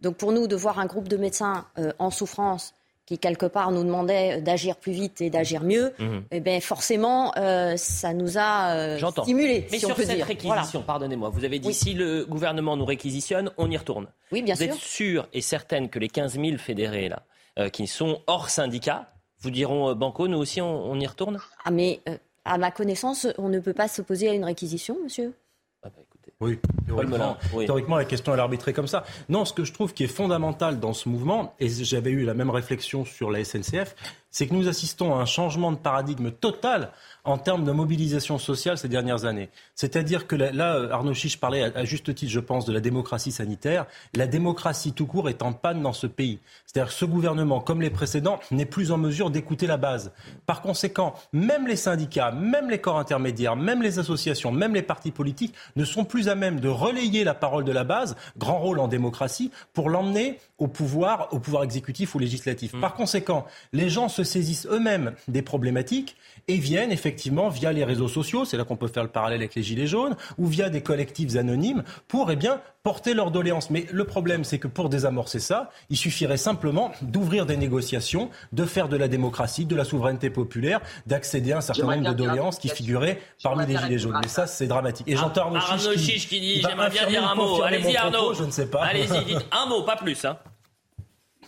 Donc, 0.00 0.16
pour 0.16 0.32
nous, 0.32 0.46
de 0.46 0.56
voir 0.56 0.78
un 0.78 0.86
groupe 0.86 1.08
de 1.08 1.16
médecins 1.16 1.66
euh, 1.78 1.92
en 1.98 2.10
souffrance 2.10 2.74
qui 3.06 3.18
quelque 3.18 3.46
part 3.46 3.72
nous 3.72 3.84
demandait 3.84 4.42
d'agir 4.42 4.76
plus 4.76 4.92
vite 4.92 5.22
et 5.22 5.30
d'agir 5.30 5.62
mieux, 5.62 5.94
mhm. 5.98 6.24
eh 6.30 6.40
bien 6.40 6.60
forcément, 6.60 7.32
euh, 7.38 7.74
ça 7.78 8.12
nous 8.12 8.36
a 8.36 8.98
stimulé. 9.22 9.66
Mais 9.72 9.78
sur 9.78 9.96
cette 9.96 10.22
réquisition, 10.22 10.82
pardonnez-moi, 10.82 11.30
vous 11.30 11.42
avez 11.42 11.58
dit 11.58 11.72
si 11.72 11.94
le 11.94 12.26
gouvernement 12.26 12.76
nous 12.76 12.84
réquisitionne, 12.84 13.50
on 13.56 13.70
y 13.70 13.78
retourne. 13.78 14.08
Oui, 14.30 14.42
bien 14.42 14.54
sûr. 14.54 14.66
Vous 14.66 14.72
êtes 14.74 14.78
sûr 14.78 15.26
et 15.32 15.40
certaine 15.40 15.88
que 15.88 15.98
les 15.98 16.10
15 16.10 16.34
000 16.34 16.58
fédérés 16.58 17.08
là, 17.08 17.70
qui 17.70 17.86
sont 17.86 18.20
hors 18.26 18.50
syndicat, 18.50 19.10
vous 19.40 19.50
diront 19.50 19.90
euh, 19.90 19.94
Banco, 19.94 20.28
nous 20.28 20.38
aussi, 20.38 20.60
on, 20.60 20.98
y 20.98 21.06
retourne? 21.06 21.38
Ah, 21.64 21.70
mais 21.70 22.00
euh, 22.08 22.16
à 22.44 22.58
ma 22.58 22.70
connaissance, 22.70 23.26
on 23.38 23.48
ne 23.48 23.60
peut 23.60 23.72
pas 23.72 23.88
s'opposer 23.88 24.28
à 24.28 24.34
une 24.34 24.44
réquisition, 24.44 24.96
monsieur? 25.02 25.34
Ah 25.82 25.88
bah, 25.88 26.02
oui, 26.40 26.58
théoriquement, 26.86 27.96
la 27.96 28.04
question 28.04 28.34
est 28.34 28.38
arbitrée 28.38 28.72
comme 28.72 28.86
ça. 28.86 29.04
Non, 29.28 29.44
ce 29.44 29.52
que 29.52 29.64
je 29.64 29.72
trouve 29.72 29.92
qui 29.92 30.04
est 30.04 30.08
fondamental 30.08 30.78
dans 30.78 30.92
ce 30.92 31.08
mouvement, 31.08 31.54
et 31.58 31.68
j'avais 31.68 32.10
eu 32.10 32.24
la 32.24 32.34
même 32.34 32.50
réflexion 32.50 33.04
sur 33.04 33.32
la 33.32 33.44
SNCF, 33.44 33.96
c'est 34.30 34.46
que 34.46 34.54
nous 34.54 34.68
assistons 34.68 35.14
à 35.14 35.18
un 35.18 35.24
changement 35.24 35.72
de 35.72 35.78
paradigme 35.78 36.30
total 36.30 36.92
en 37.28 37.36
termes 37.36 37.64
de 37.64 37.72
mobilisation 37.72 38.38
sociale 38.38 38.78
ces 38.78 38.88
dernières 38.88 39.26
années. 39.26 39.50
C'est-à-dire 39.74 40.26
que 40.26 40.34
là, 40.34 40.88
Arnaud 40.90 41.12
Chiche 41.12 41.38
parlait 41.38 41.76
à, 41.76 41.84
juste 41.84 42.14
titre, 42.14 42.32
je 42.32 42.40
pense, 42.40 42.64
de 42.64 42.72
la 42.72 42.80
démocratie 42.80 43.32
sanitaire. 43.32 43.86
La 44.14 44.26
démocratie 44.26 44.92
tout 44.92 45.06
court 45.06 45.28
est 45.28 45.42
en 45.42 45.52
panne 45.52 45.82
dans 45.82 45.92
ce 45.92 46.06
pays. 46.06 46.38
C'est-à-dire 46.64 46.88
que 46.88 46.98
ce 46.98 47.04
gouvernement, 47.04 47.60
comme 47.60 47.82
les 47.82 47.90
précédents, 47.90 48.40
n'est 48.50 48.64
plus 48.64 48.92
en 48.92 48.96
mesure 48.96 49.30
d'écouter 49.30 49.66
la 49.66 49.76
base. 49.76 50.12
Par 50.46 50.62
conséquent, 50.62 51.14
même 51.32 51.66
les 51.66 51.76
syndicats, 51.76 52.32
même 52.32 52.70
les 52.70 52.78
corps 52.78 52.98
intermédiaires, 52.98 53.56
même 53.56 53.82
les 53.82 53.98
associations, 53.98 54.50
même 54.50 54.74
les 54.74 54.82
partis 54.82 55.10
politiques 55.10 55.54
ne 55.76 55.84
sont 55.84 56.04
plus 56.04 56.28
à 56.28 56.34
même 56.34 56.60
de 56.60 56.68
relayer 56.68 57.24
la 57.24 57.34
parole 57.34 57.64
de 57.64 57.72
la 57.72 57.84
base, 57.84 58.16
grand 58.38 58.58
rôle 58.58 58.78
en 58.78 58.88
démocratie, 58.88 59.50
pour 59.74 59.90
l'emmener 59.90 60.38
au 60.56 60.66
pouvoir, 60.66 61.28
au 61.32 61.38
pouvoir 61.38 61.62
exécutif 61.62 62.14
ou 62.14 62.18
législatif. 62.18 62.72
Mmh. 62.72 62.80
Par 62.80 62.94
conséquent, 62.94 63.46
les 63.74 63.90
gens 63.90 64.08
se 64.08 64.24
saisissent 64.24 64.66
eux-mêmes 64.70 65.12
des 65.28 65.42
problématiques 65.42 66.16
et 66.48 66.56
viennent 66.56 66.90
effectivement 66.90 67.17
via 67.50 67.72
les 67.72 67.84
réseaux 67.84 68.08
sociaux, 68.08 68.44
c'est 68.44 68.56
là 68.56 68.64
qu'on 68.64 68.76
peut 68.76 68.88
faire 68.88 69.02
le 69.02 69.08
parallèle 69.08 69.40
avec 69.40 69.54
les 69.54 69.62
Gilets 69.62 69.86
jaunes, 69.86 70.16
ou 70.38 70.46
via 70.46 70.70
des 70.70 70.82
collectifs 70.82 71.36
anonymes 71.36 71.82
pour 72.06 72.30
eh 72.30 72.36
bien, 72.36 72.60
porter 72.82 73.14
leurs 73.14 73.30
doléances. 73.30 73.70
Mais 73.70 73.86
le 73.90 74.04
problème, 74.04 74.44
c'est 74.44 74.58
que 74.58 74.68
pour 74.68 74.88
désamorcer 74.88 75.40
ça, 75.40 75.70
il 75.90 75.96
suffirait 75.96 76.36
simplement 76.36 76.92
d'ouvrir 77.02 77.46
des 77.46 77.56
négociations, 77.56 78.30
de 78.52 78.64
faire 78.64 78.88
de 78.88 78.96
la 78.96 79.08
démocratie, 79.08 79.66
de 79.66 79.76
la 79.76 79.84
souveraineté 79.84 80.30
populaire, 80.30 80.80
d'accéder 81.06 81.52
à 81.52 81.58
un 81.58 81.60
certain 81.60 81.96
nombre 81.96 82.08
de 82.08 82.14
doléances 82.14 82.58
qui 82.58 82.68
figuraient 82.68 83.20
parmi 83.42 83.66
les 83.66 83.76
Gilets 83.76 83.98
jaunes. 83.98 84.18
Mais 84.22 84.28
ça, 84.28 84.46
c'est 84.46 84.66
dramatique. 84.66 85.06
Et 85.08 85.16
j'entends 85.16 85.46
Arnaud, 85.46 85.58
Arnaud 85.58 85.98
Chiche 85.98 86.28
qui, 86.28 86.40
dit 86.40 86.62
J'aimerais 86.62 86.90
bien 86.90 87.06
dire 87.06 87.28
un 87.28 87.34
mot. 87.34 87.62
Allez-y, 87.62 87.96
Arnaud. 87.96 88.34
je 88.34 88.44
ne 88.44 88.50
sais 88.50 88.66
pas. 88.66 88.84
Allez-y, 88.84 89.24
dites 89.24 89.46
un 89.52 89.66
mot, 89.66 89.82
pas 89.82 89.96
plus. 89.96 90.24
Hein. 90.24 90.38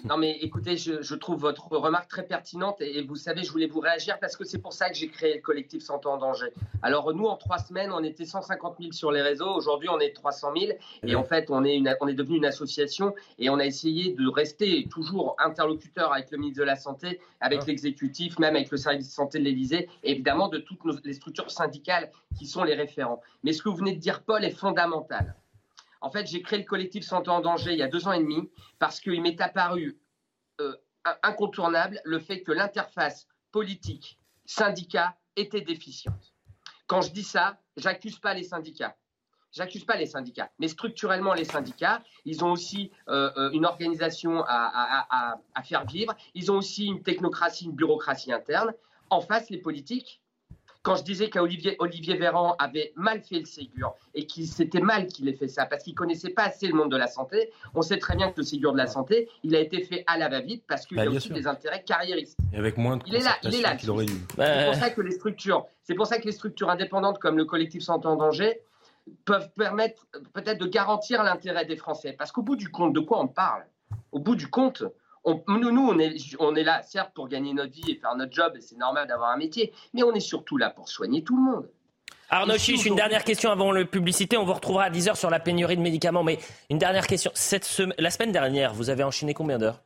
Non, 0.04 0.16
mais 0.16 0.38
écoutez, 0.40 0.76
je, 0.76 1.14
trouve 1.14 1.40
votre 1.40 1.70
remarque 1.72 2.08
très 2.08 2.22
pertinente 2.22 2.80
et, 2.80 3.02
vous 3.02 3.16
savez, 3.16 3.42
je 3.42 3.52
voulais 3.52 3.66
vous 3.66 3.80
réagir 3.80 4.18
parce 4.18 4.36
que 4.36 4.44
c'est 4.44 4.58
pour 4.58 4.72
ça 4.72 4.88
que 4.88 4.94
j'ai 4.96 5.08
créé 5.08 5.34
le 5.34 5.40
collectif 5.40 5.82
Santé 5.82 6.08
en 6.08 6.16
danger. 6.16 6.46
Alors, 6.82 7.12
nous, 7.12 7.26
en 7.26 7.36
trois 7.36 7.58
semaines, 7.58 7.92
on 7.92 8.02
était 8.02 8.24
150 8.24 8.76
000 8.80 8.92
sur 8.92 9.12
les 9.12 9.20
réseaux. 9.20 9.50
Aujourd'hui, 9.54 9.88
on 9.88 10.00
est 10.00 10.12
300 10.12 10.52
000. 10.56 10.72
Et 11.06 11.14
en 11.14 11.24
fait, 11.24 11.50
on 11.50 11.64
est, 11.64 11.76
une, 11.76 11.94
on 12.00 12.08
est 12.08 12.14
devenu 12.14 12.38
une 12.38 12.46
association 12.46 13.14
et 13.38 13.50
on 13.50 13.58
a 13.58 13.64
essayé 13.64 14.12
de 14.12 14.28
rester 14.28 14.88
toujours 14.90 15.36
interlocuteur 15.38 16.12
avec 16.12 16.30
le 16.30 16.38
ministre 16.38 16.60
de 16.60 16.66
la 16.66 16.76
Santé, 16.76 17.20
avec 17.40 17.60
ah. 17.62 17.66
l'exécutif, 17.66 18.38
même 18.38 18.56
avec 18.56 18.70
le 18.70 18.78
service 18.78 19.06
de 19.06 19.12
santé 19.12 19.38
de 19.38 19.44
l'Élysée 19.44 19.88
et 20.02 20.12
évidemment 20.12 20.48
de 20.48 20.58
toutes 20.58 20.80
les 21.04 21.12
structures 21.12 21.50
syndicales 21.50 22.10
qui 22.38 22.46
sont 22.46 22.64
les 22.64 22.74
référents. 22.74 23.20
Mais 23.44 23.52
ce 23.52 23.62
que 23.62 23.68
vous 23.68 23.76
venez 23.76 23.94
de 23.94 24.00
dire, 24.00 24.22
Paul, 24.22 24.44
est 24.44 24.50
fondamental. 24.50 25.34
En 26.00 26.10
fait, 26.10 26.26
j'ai 26.26 26.42
créé 26.42 26.58
le 26.58 26.64
collectif 26.64 27.04
Santé 27.04 27.30
en 27.30 27.40
danger 27.40 27.72
il 27.72 27.78
y 27.78 27.82
a 27.82 27.88
deux 27.88 28.08
ans 28.08 28.12
et 28.12 28.20
demi 28.20 28.50
parce 28.78 29.00
qu'il 29.00 29.20
m'est 29.22 29.40
apparu 29.40 30.00
euh, 30.60 30.74
incontournable 31.22 32.00
le 32.04 32.18
fait 32.18 32.42
que 32.42 32.52
l'interface 32.52 33.26
politique-syndicat 33.52 35.16
était 35.36 35.60
déficiente. 35.60 36.34
Quand 36.86 37.02
je 37.02 37.12
dis 37.12 37.22
ça, 37.22 37.58
j'accuse 37.76 38.18
pas 38.18 38.34
les 38.34 38.44
syndicats. 38.44 38.96
J'accuse 39.52 39.84
pas 39.84 39.96
les 39.96 40.06
syndicats, 40.06 40.50
mais 40.60 40.68
structurellement 40.68 41.34
les 41.34 41.44
syndicats, 41.44 42.02
ils 42.24 42.44
ont 42.44 42.52
aussi 42.52 42.92
euh, 43.08 43.32
euh, 43.36 43.50
une 43.50 43.66
organisation 43.66 44.44
à, 44.46 45.40
faire 45.64 45.84
vivre. 45.86 46.14
Ils 46.34 46.52
ont 46.52 46.56
aussi 46.58 46.86
une 46.86 47.02
technocratie, 47.02 47.64
une 47.64 47.74
bureaucratie 47.74 48.32
interne. 48.32 48.72
En 49.08 49.20
face, 49.20 49.50
les 49.50 49.58
politiques. 49.58 50.19
Quand 50.82 50.96
je 50.96 51.02
disais 51.02 51.28
qu'Olivier 51.28 51.76
Olivier 51.78 52.16
Véran 52.16 52.56
avait 52.58 52.92
mal 52.96 53.20
fait 53.20 53.40
le 53.40 53.44
Ségur 53.44 53.94
et 54.14 54.24
qu'il 54.24 54.46
c'était 54.46 54.80
mal 54.80 55.08
qu'il 55.08 55.28
ait 55.28 55.34
fait 55.34 55.48
ça 55.48 55.66
parce 55.66 55.84
qu'il 55.84 55.94
connaissait 55.94 56.30
pas 56.30 56.44
assez 56.44 56.68
le 56.68 56.74
monde 56.74 56.90
de 56.90 56.96
la 56.96 57.06
santé, 57.06 57.50
on 57.74 57.82
sait 57.82 57.98
très 57.98 58.16
bien 58.16 58.30
que 58.30 58.38
le 58.38 58.44
Ségur 58.44 58.72
de 58.72 58.78
la 58.78 58.86
santé, 58.86 59.28
il 59.42 59.54
a 59.54 59.60
été 59.60 59.82
fait 59.82 60.04
à 60.06 60.16
la 60.16 60.30
va-vite 60.30 60.64
parce 60.66 60.86
qu'il 60.86 60.96
y 60.96 61.00
a 61.00 61.04
bah, 61.04 61.10
aussi 61.10 61.28
des 61.30 61.46
intérêts 61.46 61.82
carriéristes. 61.84 62.38
Et 62.54 62.56
avec 62.56 62.78
moins 62.78 62.96
de 62.96 63.02
il 63.06 63.14
est 63.14 63.18
là, 63.18 63.36
il 63.42 63.54
est 63.54 63.60
là. 63.60 63.76
C'est 63.78 63.86
pour 63.86 64.74
ça 64.74 64.88
que 64.88 65.02
les 65.02 65.10
structures, 65.10 65.66
c'est 65.82 65.94
pour 65.94 66.06
ça 66.06 66.18
que 66.18 66.24
les 66.24 66.32
structures 66.32 66.70
indépendantes 66.70 67.18
comme 67.18 67.36
le 67.36 67.44
collectif 67.44 67.82
Santé 67.82 68.06
en 68.06 68.16
danger 68.16 68.62
peuvent 69.26 69.50
permettre 69.58 70.06
peut-être 70.32 70.58
de 70.58 70.66
garantir 70.66 71.22
l'intérêt 71.22 71.66
des 71.66 71.76
Français. 71.76 72.14
Parce 72.18 72.32
qu'au 72.32 72.42
bout 72.42 72.56
du 72.56 72.70
compte, 72.70 72.94
de 72.94 73.00
quoi 73.00 73.20
on 73.20 73.28
parle? 73.28 73.66
Au 74.12 74.18
bout 74.18 74.34
du 74.34 74.48
compte, 74.48 74.84
on, 75.24 75.42
nous, 75.48 75.70
nous 75.70 75.88
on, 75.88 75.98
est, 75.98 76.16
on 76.38 76.54
est 76.54 76.64
là, 76.64 76.82
certes, 76.82 77.12
pour 77.14 77.28
gagner 77.28 77.52
notre 77.52 77.72
vie 77.72 77.90
et 77.90 77.96
faire 77.96 78.14
notre 78.16 78.32
job, 78.32 78.54
et 78.56 78.60
c'est 78.60 78.76
normal 78.76 79.06
d'avoir 79.08 79.30
un 79.30 79.36
métier, 79.36 79.72
mais 79.94 80.02
on 80.02 80.12
est 80.12 80.20
surtout 80.20 80.56
là 80.56 80.70
pour 80.70 80.88
soigner 80.88 81.22
tout 81.22 81.36
le 81.36 81.42
monde. 81.42 81.68
Arnaud 82.32 82.58
Chiche, 82.58 82.86
une 82.86 82.94
dernière 82.94 83.24
question 83.24 83.50
avant 83.50 83.72
le 83.72 83.84
publicité. 83.84 84.36
On 84.36 84.44
vous 84.44 84.52
retrouvera 84.52 84.84
à 84.84 84.90
10h 84.90 85.16
sur 85.16 85.30
la 85.30 85.40
pénurie 85.40 85.76
de 85.76 85.82
médicaments. 85.82 86.22
Mais 86.22 86.38
une 86.70 86.78
dernière 86.78 87.08
question. 87.08 87.32
Cette 87.34 87.82
la 87.98 88.10
semaine 88.10 88.30
dernière, 88.30 88.72
vous 88.72 88.88
avez 88.88 89.02
enchaîné 89.02 89.34
combien 89.34 89.58
d'heures? 89.58 89.82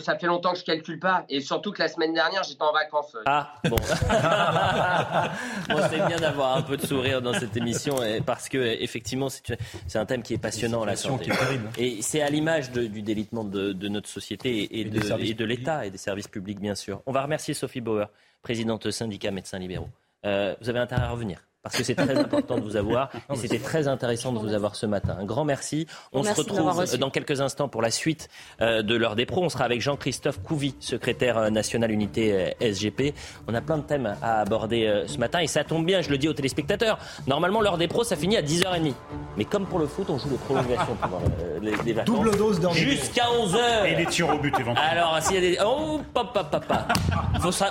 Ça 0.00 0.18
fait 0.18 0.26
longtemps 0.26 0.52
que 0.52 0.58
je 0.58 0.64
calcule 0.64 0.98
pas. 0.98 1.24
Et 1.28 1.40
surtout 1.40 1.72
que 1.72 1.80
la 1.80 1.88
semaine 1.88 2.12
dernière, 2.12 2.42
j'étais 2.42 2.62
en 2.62 2.72
vacances. 2.72 3.16
Ah, 3.26 3.54
bon. 3.64 3.76
bon 5.74 5.80
c'est 5.90 6.06
bien 6.06 6.18
d'avoir 6.18 6.56
un 6.56 6.62
peu 6.62 6.76
de 6.76 6.86
sourire 6.86 7.22
dans 7.22 7.32
cette 7.32 7.56
émission 7.56 7.96
parce 8.26 8.48
que, 8.48 8.58
effectivement, 8.58 9.28
c'est 9.28 9.98
un 9.98 10.06
thème 10.06 10.22
qui 10.22 10.34
est 10.34 10.38
passionnant, 10.38 10.84
la 10.84 10.96
santé. 10.96 11.24
Qui 11.24 11.30
est 11.30 11.36
terrible. 11.36 11.70
Et 11.78 12.02
c'est 12.02 12.20
à 12.20 12.28
l'image 12.28 12.70
du 12.70 13.02
délitement 13.02 13.44
de, 13.44 13.88
notre 13.88 14.08
société 14.08 14.80
et, 14.80 14.84
de, 14.84 15.44
l'État 15.44 15.86
et 15.86 15.90
des 15.90 15.98
services 15.98 16.28
publics, 16.28 16.60
bien 16.60 16.74
sûr. 16.74 17.02
On 17.06 17.12
va 17.12 17.22
remercier 17.22 17.54
Sophie 17.54 17.80
Bauer, 17.80 18.08
présidente 18.42 18.90
syndicat 18.90 19.30
médecins 19.30 19.58
libéraux. 19.58 19.88
Euh, 20.26 20.54
vous 20.60 20.68
avez 20.68 20.78
intérêt 20.78 21.02
à 21.02 21.10
revenir 21.10 21.38
parce 21.64 21.78
que 21.78 21.82
c'est 21.82 21.94
très 21.94 22.16
important 22.16 22.58
de 22.58 22.60
vous 22.60 22.76
avoir. 22.76 23.08
Et 23.32 23.36
c'était 23.36 23.58
très 23.58 23.88
intéressant 23.88 24.32
de 24.32 24.38
vous 24.38 24.52
avoir 24.52 24.76
ce 24.76 24.84
matin. 24.84 25.16
Un 25.18 25.24
grand 25.24 25.46
merci. 25.46 25.86
On 26.12 26.22
se 26.22 26.34
retrouve 26.34 26.98
dans 26.98 27.08
quelques 27.08 27.40
instants 27.40 27.68
pour 27.68 27.80
la 27.80 27.90
suite 27.90 28.28
euh, 28.60 28.82
de 28.82 28.94
l'heure 28.94 29.16
des 29.16 29.24
pros. 29.24 29.42
On 29.42 29.48
sera 29.48 29.64
avec 29.64 29.80
Jean-Christophe 29.80 30.42
Couvi, 30.42 30.74
secrétaire 30.78 31.38
euh, 31.38 31.50
national 31.50 31.90
unité 31.90 32.52
euh, 32.60 32.72
SGP. 32.72 33.14
On 33.48 33.54
a 33.54 33.62
plein 33.62 33.78
de 33.78 33.82
thèmes 33.82 34.14
à 34.20 34.40
aborder 34.40 35.04
ce 35.06 35.16
matin 35.16 35.40
et 35.40 35.46
ça 35.46 35.64
tombe 35.64 35.86
bien, 35.86 36.02
je 36.02 36.10
le 36.10 36.18
dis 36.18 36.28
aux 36.28 36.34
téléspectateurs. 36.34 36.98
Normalement, 37.26 37.62
l'heure 37.62 37.78
des 37.78 37.88
pros, 37.88 38.04
ça 38.04 38.16
finit 38.16 38.36
à 38.36 38.42
10h30. 38.42 38.92
Mais 39.38 39.46
comme 39.46 39.64
pour 39.64 39.78
le 39.78 39.86
foot, 39.86 40.10
on 40.10 40.18
joue 40.18 40.28
les 40.30 40.36
prolongations 40.36 40.96
pendant 41.00 41.22
les, 41.62 41.92
vacances. 41.94 42.14
Double 42.14 42.36
dose 42.36 42.60
d'heure 42.60 42.74
Jusqu'à 42.74 43.24
11h. 43.24 43.86
Et 43.86 43.96
les 43.96 44.06
tirs 44.06 44.28
au 44.28 44.38
but 44.38 44.54
éventuellement. 44.58 44.90
Alors, 44.90 45.18
s'il 45.22 45.36
y 45.36 45.38
a 45.38 45.40
des. 45.40 45.58
Oh, 45.64 46.00
papa, 46.12 46.44
papa. 46.44 46.88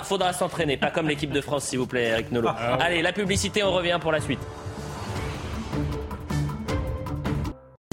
Faudra 0.02 0.32
s'entraîner. 0.32 0.76
Pas 0.76 0.90
comme 0.90 1.08
l'équipe 1.08 1.30
de 1.30 1.40
France, 1.40 1.64
s'il 1.64 1.78
vous 1.78 1.86
plaît, 1.86 2.08
Eric 2.08 2.32
Nolot. 2.32 2.48
Ah 2.48 2.78
Allez, 2.80 3.00
la 3.00 3.12
publicité, 3.12 3.62
on 3.62 3.72
revient 3.72 3.83
pour 4.00 4.12
la 4.12 4.20
suite. 4.20 4.40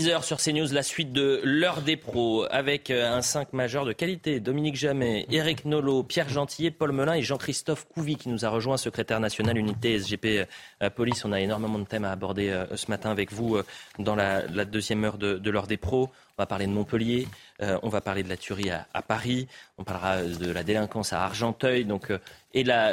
10h 0.02 0.24
sur 0.24 0.38
CNews, 0.38 0.74
la 0.74 0.82
suite 0.82 1.14
de 1.14 1.42
l'heure 1.44 1.84
des 1.84 1.96
pros 1.96 2.48
avec 2.50 2.90
euh, 2.90 3.16
un 3.16 3.22
5 3.22 3.54
majeur 3.54 3.86
de 3.86 3.94
qualité. 3.94 4.40
Dominique 4.40 4.76
Jamet, 4.76 5.28
Eric 5.30 5.64
Nolot, 5.66 6.02
Pierre 6.02 6.28
Gentillet, 6.28 6.72
Paul 6.72 6.92
Melun 6.92 7.14
et 7.14 7.22
Jean-Christophe 7.22 7.88
Couvi 7.88 8.16
qui 8.16 8.30
nous 8.30 8.44
a 8.44 8.50
rejoint, 8.50 8.78
secrétaire 8.78 9.20
national 9.20 9.60
unité 9.60 10.00
SGP 10.00 10.48
euh, 10.82 10.90
Police. 10.90 11.24
On 11.24 11.32
a 11.32 11.40
énormément 11.40 11.78
de 11.78 11.84
thèmes 11.84 12.06
à 12.06 12.12
aborder 12.12 12.50
euh, 12.50 12.66
ce 12.76 12.90
matin 12.90 13.12
avec 13.12 13.32
vous 13.32 13.60
dans 14.00 14.16
la, 14.16 14.42
deuxième 14.66 15.04
heure 15.04 15.20
de, 15.20 15.50
l'heure 15.52 15.68
des 15.68 15.78
pros. 15.78 16.10
On 16.36 16.42
va 16.42 16.48
parler 16.48 16.66
de 16.66 16.72
Montpellier, 16.72 17.28
on 17.60 17.90
va 17.90 18.02
parler 18.02 18.24
de 18.24 18.30
la 18.30 18.38
tuerie 18.38 18.72
à, 18.72 19.02
Paris, 19.04 19.48
on 19.78 19.84
parlera 19.84 20.24
de 20.24 20.52
la 20.52 20.64
délinquance 20.64 21.14
à 21.14 21.24
Argenteuil 21.24 21.86
donc, 21.86 22.12
et 22.56 22.64
de 22.64 22.68
la 22.68 22.92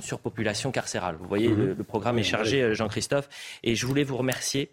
surpopulation 0.00 0.70
carcérale. 0.70 1.16
Vous 1.18 1.26
voyez, 1.26 1.48
mhm. 1.48 1.74
le, 1.76 1.84
programme 1.84 2.20
est 2.20 2.22
chargé, 2.22 2.74
Jean-Christophe. 2.76 3.28
Et 3.64 3.74
je 3.74 3.86
voulais 3.86 4.04
vous 4.04 4.16
remercier 4.16 4.70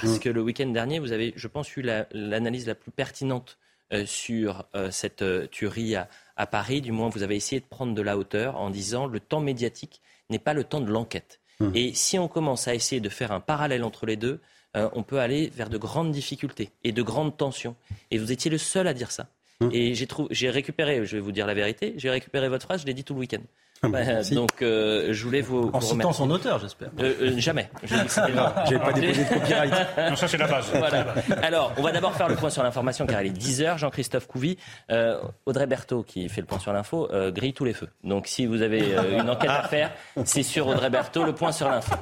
parce 0.00 0.16
mm. 0.16 0.18
que 0.18 0.28
le 0.28 0.42
week-end 0.42 0.66
dernier, 0.66 0.98
vous 0.98 1.12
avez, 1.12 1.32
je 1.36 1.48
pense, 1.48 1.76
eu 1.76 1.82
l'analyse 2.12 2.66
la, 2.66 2.74
plus 2.74 2.90
pertinente 2.90 3.58
euh, 3.92 4.04
sur 4.06 4.64
euh, 4.74 4.90
cette 4.90 5.22
euh, 5.22 5.46
tuerie 5.46 5.94
à, 5.96 6.46
Paris. 6.46 6.80
Du 6.80 6.90
moins, 6.90 7.08
vous 7.08 7.22
avez 7.22 7.36
essayé 7.36 7.60
de 7.60 7.66
prendre 7.66 7.94
de 7.94 8.02
la 8.02 8.18
hauteur 8.18 8.56
en 8.56 8.70
disant 8.70 9.06
le 9.06 9.20
temps 9.20 9.40
médiatique 9.40 10.00
n'est 10.30 10.38
pas 10.38 10.54
le 10.54 10.64
temps 10.64 10.80
de 10.80 10.90
l'enquête. 10.90 11.40
Mm. 11.60 11.70
Et 11.74 11.94
si 11.94 12.18
on 12.18 12.26
commence 12.26 12.66
à 12.66 12.74
essayer 12.74 13.00
de 13.00 13.08
faire 13.08 13.30
un 13.30 13.40
parallèle 13.40 13.84
entre 13.84 14.06
les 14.06 14.16
deux, 14.16 14.40
on 14.76 15.04
peut 15.04 15.20
aller 15.20 15.52
vers 15.54 15.70
de 15.70 15.78
grandes 15.78 16.10
difficultés 16.10 16.72
et 16.82 16.90
de 16.90 17.00
grandes 17.00 17.36
tensions. 17.36 17.76
Et 18.10 18.18
vous 18.18 18.32
étiez 18.32 18.50
le 18.50 18.58
seul 18.58 18.88
à 18.88 18.94
dire 18.94 19.12
ça. 19.12 19.28
Mm. 19.60 19.68
Et 19.70 19.94
j'ai 20.30 20.50
récupéré, 20.50 21.06
je 21.06 21.14
vais 21.14 21.22
vous 21.22 21.30
dire 21.30 21.46
la 21.46 21.54
vérité, 21.54 21.94
j'ai 21.96 22.10
récupéré 22.10 22.48
votre 22.48 22.64
phrase, 22.64 22.80
je 22.80 22.86
l'ai 22.86 22.94
dit 22.94 23.04
tout 23.04 23.14
le 23.14 23.20
week-end. 23.20 23.42
Ah 23.92 24.34
donc, 24.34 24.62
euh, 24.62 25.08
je 25.12 25.24
voulais 25.24 25.40
vous. 25.40 25.70
En 25.72 25.80
citant 25.80 26.12
son 26.12 26.30
auteur, 26.30 26.58
j'espère. 26.58 26.88
Euh, 27.00 27.14
euh, 27.20 27.38
jamais. 27.38 27.70
Je 27.82 27.94
n'avais 27.94 28.78
pas 28.84 28.92
déposé 28.92 29.24
de 29.24 29.28
copyright. 29.28 29.72
non, 30.10 30.16
ça, 30.16 30.28
c'est 30.28 30.36
la 30.38 30.46
base. 30.46 30.66
Alors, 31.42 31.72
on 31.76 31.82
va 31.82 31.92
d'abord 31.92 32.14
faire 32.14 32.28
le 32.28 32.36
point 32.36 32.50
sur 32.50 32.62
l'information 32.62 33.06
car 33.06 33.22
il 33.22 33.28
est 33.28 33.38
10h. 33.38 33.78
Jean-Christophe 33.78 34.26
Couvi, 34.26 34.56
Audrey 35.46 35.66
Berthaud, 35.66 36.02
qui 36.02 36.28
fait 36.28 36.40
le 36.40 36.46
point 36.46 36.58
sur 36.58 36.72
l'info, 36.72 37.08
grille 37.28 37.52
tous 37.54 37.64
les 37.64 37.74
feux. 37.74 37.88
Donc, 38.02 38.26
si 38.26 38.46
vous 38.46 38.62
avez 38.62 38.94
une 39.18 39.28
enquête 39.28 39.50
à 39.50 39.62
faire, 39.64 39.90
c'est 40.24 40.42
sur 40.42 40.66
Audrey 40.68 40.90
Berthaud, 40.90 41.24
le 41.24 41.34
point 41.34 41.52
sur 41.52 41.68
l'info. 41.68 41.94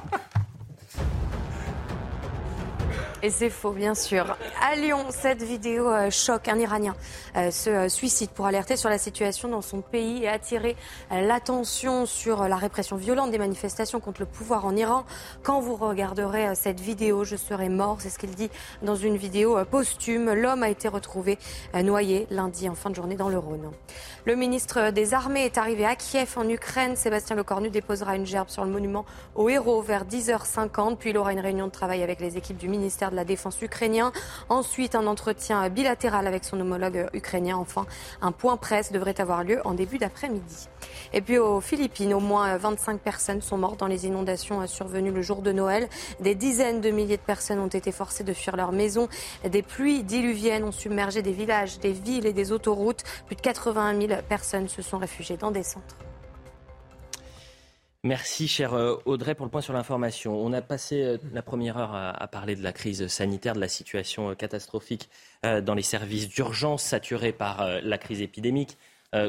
Et 3.25 3.29
c'est 3.29 3.49
faux, 3.49 3.71
bien 3.71 3.95
sûr. 3.95 4.35
À 4.61 4.75
Lyon, 4.75 5.05
cette 5.09 5.41
vidéo 5.41 5.89
euh, 5.89 6.09
choque. 6.11 6.49
Un 6.49 6.59
Iranien 6.59 6.93
euh, 7.37 7.51
se 7.51 7.69
euh, 7.69 7.87
suicide 7.87 8.29
pour 8.31 8.47
alerter 8.47 8.75
sur 8.75 8.89
la 8.89 8.97
situation 8.97 9.47
dans 9.47 9.61
son 9.61 9.79
pays 9.79 10.25
et 10.25 10.27
attirer 10.27 10.75
l'attention 11.09 12.05
sur 12.05 12.49
la 12.49 12.57
répression 12.57 12.97
violente 12.97 13.31
des 13.31 13.37
manifestations 13.37 14.01
contre 14.01 14.19
le 14.19 14.25
pouvoir 14.25 14.65
en 14.65 14.75
Iran. 14.75 15.05
Quand 15.41 15.61
vous 15.61 15.77
regarderez 15.77 16.53
cette 16.55 16.81
vidéo, 16.81 17.23
je 17.23 17.37
serai 17.37 17.69
mort. 17.69 18.01
C'est 18.01 18.09
ce 18.09 18.19
qu'il 18.19 18.31
dit 18.31 18.49
dans 18.81 18.97
une 18.97 19.15
vidéo 19.15 19.57
posthume. 19.71 20.33
L'homme 20.33 20.63
a 20.63 20.69
été 20.69 20.89
retrouvé 20.89 21.37
noyé 21.81 22.27
lundi 22.29 22.67
en 22.67 22.75
fin 22.75 22.89
de 22.89 22.95
journée 22.95 23.15
dans 23.15 23.29
le 23.29 23.37
Rhône. 23.37 23.71
Le 24.25 24.35
ministre 24.35 24.89
des 24.91 25.13
Armées 25.13 25.45
est 25.45 25.57
arrivé 25.57 25.85
à 25.85 25.95
Kiev 25.95 26.33
en 26.35 26.47
Ukraine. 26.49 26.95
Sébastien 26.95 27.35
Lecornu 27.35 27.69
déposera 27.69 28.15
une 28.15 28.25
gerbe 28.25 28.49
sur 28.49 28.65
le 28.65 28.71
monument 28.71 29.05
aux 29.35 29.49
héros 29.49 29.81
vers 29.81 30.05
10h50. 30.05 30.97
Puis 30.97 31.11
il 31.11 31.17
aura 31.17 31.31
une 31.31 31.39
réunion 31.39 31.67
de 31.67 31.71
travail 31.71 32.03
avec 32.03 32.19
les 32.19 32.37
équipes 32.37 32.57
du 32.57 32.67
ministère 32.67 33.12
la 33.13 33.25
Défense 33.25 33.61
ukrainien. 33.61 34.11
Ensuite, 34.49 34.95
un 34.95 35.07
entretien 35.07 35.67
bilatéral 35.69 36.27
avec 36.27 36.43
son 36.43 36.59
homologue 36.59 37.07
ukrainien. 37.13 37.57
Enfin, 37.57 37.85
un 38.21 38.31
point 38.31 38.57
presse 38.57 38.91
devrait 38.91 39.19
avoir 39.21 39.43
lieu 39.43 39.61
en 39.65 39.73
début 39.73 39.97
d'après-midi. 39.97 40.67
Et 41.13 41.21
puis 41.21 41.37
aux 41.37 41.61
Philippines, 41.61 42.13
au 42.13 42.19
moins 42.19 42.57
25 42.57 42.99
personnes 42.99 43.41
sont 43.41 43.57
mortes 43.57 43.79
dans 43.79 43.87
les 43.87 44.05
inondations 44.05 44.65
survenues 44.67 45.11
le 45.11 45.21
jour 45.21 45.41
de 45.41 45.51
Noël. 45.51 45.87
Des 46.19 46.35
dizaines 46.35 46.81
de 46.81 46.89
milliers 46.89 47.17
de 47.17 47.21
personnes 47.21 47.59
ont 47.59 47.67
été 47.67 47.91
forcées 47.91 48.23
de 48.23 48.33
fuir 48.33 48.55
leur 48.55 48.71
maison. 48.71 49.07
Des 49.47 49.61
pluies 49.61 50.03
diluviennes 50.03 50.63
ont 50.63 50.71
submergé 50.71 51.21
des 51.21 51.31
villages, 51.31 51.79
des 51.79 51.91
villes 51.91 52.25
et 52.25 52.33
des 52.33 52.51
autoroutes. 52.51 53.03
Plus 53.27 53.35
de 53.35 53.41
81 53.41 54.07
000 54.07 54.21
personnes 54.27 54.67
se 54.67 54.81
sont 54.81 54.97
réfugiées 54.97 55.37
dans 55.37 55.51
des 55.51 55.63
centres. 55.63 55.95
Merci, 58.05 58.49
cher 58.49 58.73
euh, 58.73 58.97
Audrey, 59.05 59.33
pour 59.33 59.45
le 59.45 59.49
point 59.49 59.61
sur 59.61 59.71
l'information. 59.71 60.35
On 60.35 60.51
a 60.51 60.61
passé 60.61 61.01
euh, 61.01 61.17
la 61.31 61.41
première 61.41 61.77
heure 61.77 61.95
à, 61.95 62.27
parler 62.27 62.57
de 62.57 62.61
la 62.61 62.73
crise 62.73 63.07
sanitaire, 63.07 63.55
de 63.55 63.61
la 63.61 63.69
situation 63.69 64.31
euh, 64.31 64.35
catastrophique 64.35 65.09
dans 65.43 65.73
les 65.73 65.83
services 65.83 66.27
d'urgence 66.27 66.83
saturés 66.83 67.31
par 67.31 67.67
la 67.81 67.97
crise 67.97 68.21
épidémique. 68.21 68.77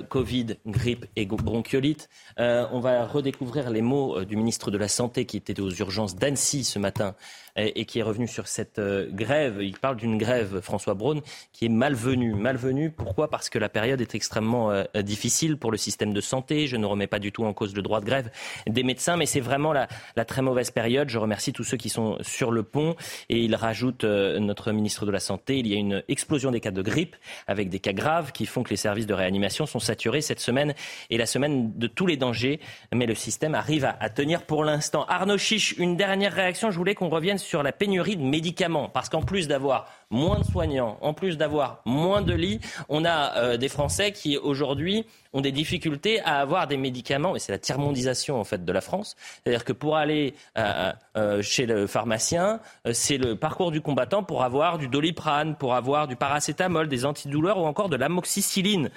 Covid, 0.08 0.56
grippe 0.64 1.06
et 1.16 1.26
bronchiolite. 1.26 2.08
on 2.38 2.80
va 2.80 3.04
redécouvrir 3.04 3.68
les 3.68 3.82
mots 3.82 4.24
du 4.24 4.36
ministre 4.36 4.70
de 4.70 4.78
la 4.78 4.88
Santé 4.88 5.26
qui 5.26 5.36
était 5.36 5.60
aux 5.60 5.70
urgences 5.70 6.14
d'Annecy 6.14 6.64
ce 6.64 6.78
matin 6.78 7.16
et 7.56 7.84
qui 7.84 8.00
est 8.00 8.02
revenu 8.02 8.26
sur 8.26 8.48
cette 8.48 8.78
euh, 8.78 9.08
grève. 9.10 9.58
Il 9.60 9.78
parle 9.78 9.96
d'une 9.96 10.18
grève, 10.18 10.60
François 10.60 10.94
Braun, 10.94 11.20
qui 11.52 11.66
est 11.66 11.68
malvenue. 11.68 12.34
Malvenue, 12.34 12.90
pourquoi? 12.90 13.28
Parce 13.30 13.48
que 13.48 13.58
la 13.58 13.68
période 13.68 14.00
est 14.00 14.14
extrêmement 14.14 14.70
euh, 14.70 14.84
difficile 15.02 15.56
pour 15.56 15.70
le 15.70 15.76
système 15.76 16.12
de 16.12 16.20
santé. 16.20 16.66
Je 16.66 16.76
ne 16.76 16.86
remets 16.86 17.06
pas 17.06 17.18
du 17.18 17.32
tout 17.32 17.44
en 17.44 17.52
cause 17.52 17.74
le 17.74 17.82
droit 17.82 18.00
de 18.00 18.06
grève 18.06 18.30
des 18.66 18.82
médecins, 18.82 19.16
mais 19.16 19.26
c'est 19.26 19.40
vraiment 19.40 19.72
la, 19.72 19.86
très 20.24 20.42
mauvaise 20.42 20.70
période. 20.70 21.08
Je 21.08 21.18
remercie 21.18 21.52
tous 21.52 21.64
ceux 21.64 21.76
qui 21.76 21.88
sont 21.88 22.18
sur 22.22 22.50
le 22.50 22.62
pont. 22.62 22.96
Et 23.28 23.38
il 23.44 23.54
rajoute, 23.54 24.04
euh, 24.04 24.38
notre 24.40 24.72
ministre 24.72 25.06
de 25.06 25.12
la 25.12 25.20
Santé, 25.20 25.58
il 25.58 25.66
y 25.68 25.74
a 25.74 25.78
une 25.78 26.02
explosion 26.08 26.50
des 26.50 26.60
cas 26.60 26.70
de 26.70 26.82
grippe 26.82 27.16
avec 27.46 27.68
des 27.68 27.78
cas 27.78 27.92
graves 27.92 28.32
qui 28.32 28.46
font 28.46 28.62
que 28.62 28.70
les 28.70 28.76
services 28.76 29.06
de 29.06 29.14
réanimation 29.14 29.66
sont 29.66 29.78
saturés 29.78 30.22
cette 30.22 30.40
semaine 30.40 30.74
et 31.10 31.18
la 31.18 31.26
semaine 31.26 31.72
de 31.76 31.86
tous 31.86 32.06
les 32.06 32.16
dangers. 32.16 32.60
Mais 32.92 33.06
le 33.06 33.14
système 33.14 33.54
arrive 33.54 33.84
à, 33.84 34.08
tenir 34.10 34.42
pour 34.42 34.64
l'instant. 34.64 35.04
Arnaud 35.06 35.38
Chiche, 35.38 35.74
une 35.78 35.96
dernière 35.96 36.32
réaction. 36.32 36.70
Je 36.70 36.78
voulais 36.78 36.94
qu'on 36.94 37.08
revienne 37.08 37.38
la 37.52 37.72
pénurie 37.72 38.16
de 38.16 38.22
médicaments. 38.22 38.88
Parce 38.88 39.08
qu'en 39.08 39.22
plus 39.22 39.48
d'avoir 39.48 39.86
moins 40.10 40.38
de 40.38 40.44
soignants, 40.44 40.98
en 41.00 41.14
plus 41.14 41.36
d'avoir 41.36 41.80
moins 41.84 42.22
de 42.22 42.32
lits, 42.32 42.60
on 42.88 43.04
a 43.04 43.36
euh, 43.36 43.56
des 43.56 43.68
Français 43.68 44.12
qui 44.12 44.36
aujourd'hui 44.36 45.06
ont 45.32 45.40
des 45.40 45.52
difficultés 45.52 46.20
à 46.20 46.40
avoir 46.40 46.66
des 46.68 46.76
médicaments, 46.76 47.34
et 47.34 47.40
c'est 47.40 47.50
la 47.50 47.58
tiers-mondisation 47.58 48.38
en 48.38 48.44
fait 48.44 48.64
de 48.64 48.72
la 48.72 48.80
France. 48.80 49.16
C'est-à-dire 49.42 49.64
que 49.64 49.72
pour 49.72 49.96
aller 49.96 50.34
euh, 50.56 50.92
euh, 51.16 51.42
chez 51.42 51.66
le 51.66 51.86
pharmacien, 51.86 52.60
c'est 52.92 53.18
le 53.18 53.34
parcours 53.34 53.72
du 53.72 53.80
combattant 53.80 54.22
pour 54.22 54.44
avoir 54.44 54.78
du 54.78 54.86
doliprane, 54.86 55.56
pour 55.56 55.74
avoir 55.74 56.06
du 56.06 56.14
paracétamol, 56.14 56.88
des 56.88 57.04
antidouleurs 57.04 57.58
ou 57.58 57.66
encore 57.66 57.88
de 57.88 57.96
l'amoxicilline. 57.96 58.90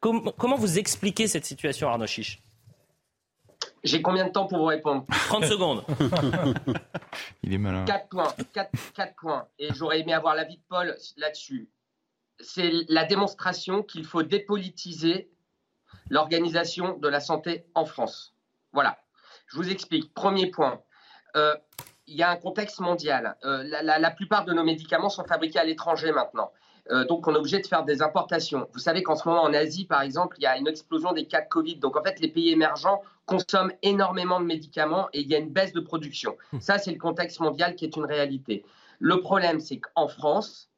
comment 0.00 0.56
vous 0.56 0.78
expliquez 0.78 1.26
cette 1.26 1.44
situation, 1.44 1.88
Arnaud 1.88 2.06
Chiche? 2.06 2.43
J'ai 3.84 4.00
combien 4.00 4.26
de 4.26 4.32
temps 4.32 4.46
pour 4.46 4.58
vous 4.58 4.64
répondre 4.64 5.04
30 5.28 5.44
secondes. 5.44 5.84
Il 7.42 7.52
est 7.52 7.58
malin. 7.58 7.84
4 7.84 8.08
points. 8.08 8.34
4, 8.54 9.14
points. 9.14 9.46
Et 9.58 9.68
j'aurais 9.74 10.00
aimé 10.00 10.14
avoir 10.14 10.34
l'avis 10.34 10.56
de 10.56 10.62
Paul 10.68 10.96
là-dessus. 11.18 11.68
C'est 12.40 12.72
la 12.88 13.04
démonstration 13.04 13.82
qu'il 13.82 14.04
faut 14.04 14.22
dépolitiser 14.22 15.30
l'organisation 16.08 16.96
de 16.96 17.08
la 17.08 17.20
santé 17.20 17.66
en 17.74 17.84
France. 17.84 18.34
Voilà. 18.72 18.98
Je 19.46 19.56
vous 19.56 19.70
explique. 19.70 20.12
Premier 20.14 20.50
point. 20.50 20.80
Euh, 21.36 21.54
il 22.06 22.16
y 22.16 22.22
a 22.22 22.30
un 22.30 22.36
contexte 22.36 22.80
mondial. 22.80 23.36
Euh, 23.44 23.62
la, 23.64 24.10
plupart 24.10 24.44
de 24.44 24.52
nos 24.52 24.64
médicaments 24.64 25.08
sont 25.08 25.24
fabriqués 25.24 25.58
à 25.58 25.64
l'étranger 25.64 26.12
maintenant. 26.12 26.52
Euh, 26.90 27.04
donc, 27.06 27.26
on 27.26 27.34
est 27.34 27.38
obligé 27.38 27.60
de 27.60 27.66
faire 27.66 27.84
des 27.84 28.02
importations. 28.02 28.68
Vous 28.72 28.78
savez 28.78 29.02
qu'en 29.02 29.16
ce 29.16 29.26
moment, 29.28 29.42
en 29.42 29.54
Asie, 29.54 29.86
par 29.86 30.02
exemple, 30.02 30.36
il 30.38 30.42
y 30.42 30.46
a 30.46 30.56
une 30.58 30.68
explosion 30.68 31.12
des 31.12 31.26
cas 31.26 31.40
de 31.40 31.48
Covid. 31.48 31.76
Donc, 31.76 31.96
en 31.96 32.02
fait, 32.02 32.20
les 32.20 32.28
pays 32.28 32.50
émergents 32.50 33.02
consomment 33.26 33.72
énormément 33.82 34.40
de 34.40 34.46
médicaments 34.46 35.08
et 35.12 35.20
il 35.20 35.28
y 35.28 35.34
a 35.34 35.38
une 35.38 35.50
baisse 35.50 35.72
de 35.72 35.80
production. 35.80 36.36
Hmm. 36.52 36.60
Ça, 36.60 36.78
c'est 36.78 36.92
le 36.92 36.98
contexte 36.98 37.40
mondial 37.40 37.74
qui 37.74 37.84
est 37.84 37.96
une 37.96 38.04
réalité. 38.04 38.64
Le 38.98 39.20
problème, 39.20 39.60
c'est 39.60 39.80
qu'en 39.80 40.08
France, 40.08 40.70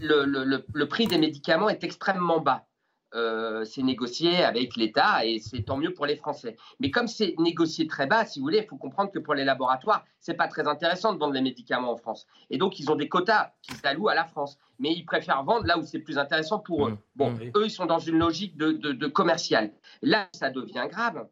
le, 0.00 0.84
prix 0.84 1.06
des 1.06 1.18
médicaments 1.18 1.68
est 1.68 1.84
extrêmement 1.84 2.40
bas. 2.40 2.66
Euh, 3.12 3.64
c'est 3.64 3.82
négocié 3.82 4.44
avec 4.44 4.76
l'État 4.76 5.26
et 5.26 5.40
c'est 5.40 5.62
tant 5.62 5.76
mieux 5.76 5.92
pour 5.92 6.06
les 6.06 6.14
Français. 6.14 6.56
Mais 6.78 6.92
comme 6.92 7.08
c'est 7.08 7.34
négocié 7.38 7.88
très 7.88 8.06
bas, 8.06 8.24
si 8.24 8.38
vous 8.38 8.44
voulez, 8.44 8.58
il 8.58 8.66
faut 8.66 8.76
comprendre 8.76 9.10
que 9.10 9.18
pour 9.18 9.34
les 9.34 9.42
laboratoires, 9.42 10.04
c'est 10.20 10.34
pas 10.34 10.46
très 10.46 10.68
intéressant 10.68 11.12
de 11.12 11.18
vendre 11.18 11.32
les 11.32 11.40
médicaments 11.40 11.90
en 11.90 11.96
France. 11.96 12.28
Et 12.50 12.58
donc, 12.58 12.78
ils 12.78 12.88
ont 12.88 12.94
des 12.94 13.08
quotas 13.08 13.52
qui 13.62 13.74
s'allouent 13.74 14.10
à 14.10 14.14
la 14.14 14.26
France. 14.26 14.58
Mais 14.78 14.92
ils 14.92 15.04
préfèrent 15.04 15.42
vendre 15.42 15.66
là 15.66 15.76
où 15.76 15.82
c'est 15.82 15.98
plus 15.98 16.18
intéressant 16.18 16.60
pour 16.60 16.86
eux. 16.86 16.92
Mmh. 16.92 16.98
Bon, 17.16 17.30
mmh. 17.32 17.50
eux, 17.56 17.64
ils 17.64 17.70
sont 17.70 17.86
dans 17.86 17.98
une 17.98 18.18
logique 18.18 18.56
de, 18.56 18.70
de 18.70 19.06
commercial. 19.08 19.72
Là, 20.02 20.28
ça 20.32 20.50
devient 20.50 20.86
grave. 20.88 21.26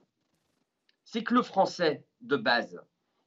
C'est 1.10 1.24
que 1.24 1.32
le 1.32 1.40
Français, 1.40 2.04
de 2.20 2.36
base, 2.36 2.78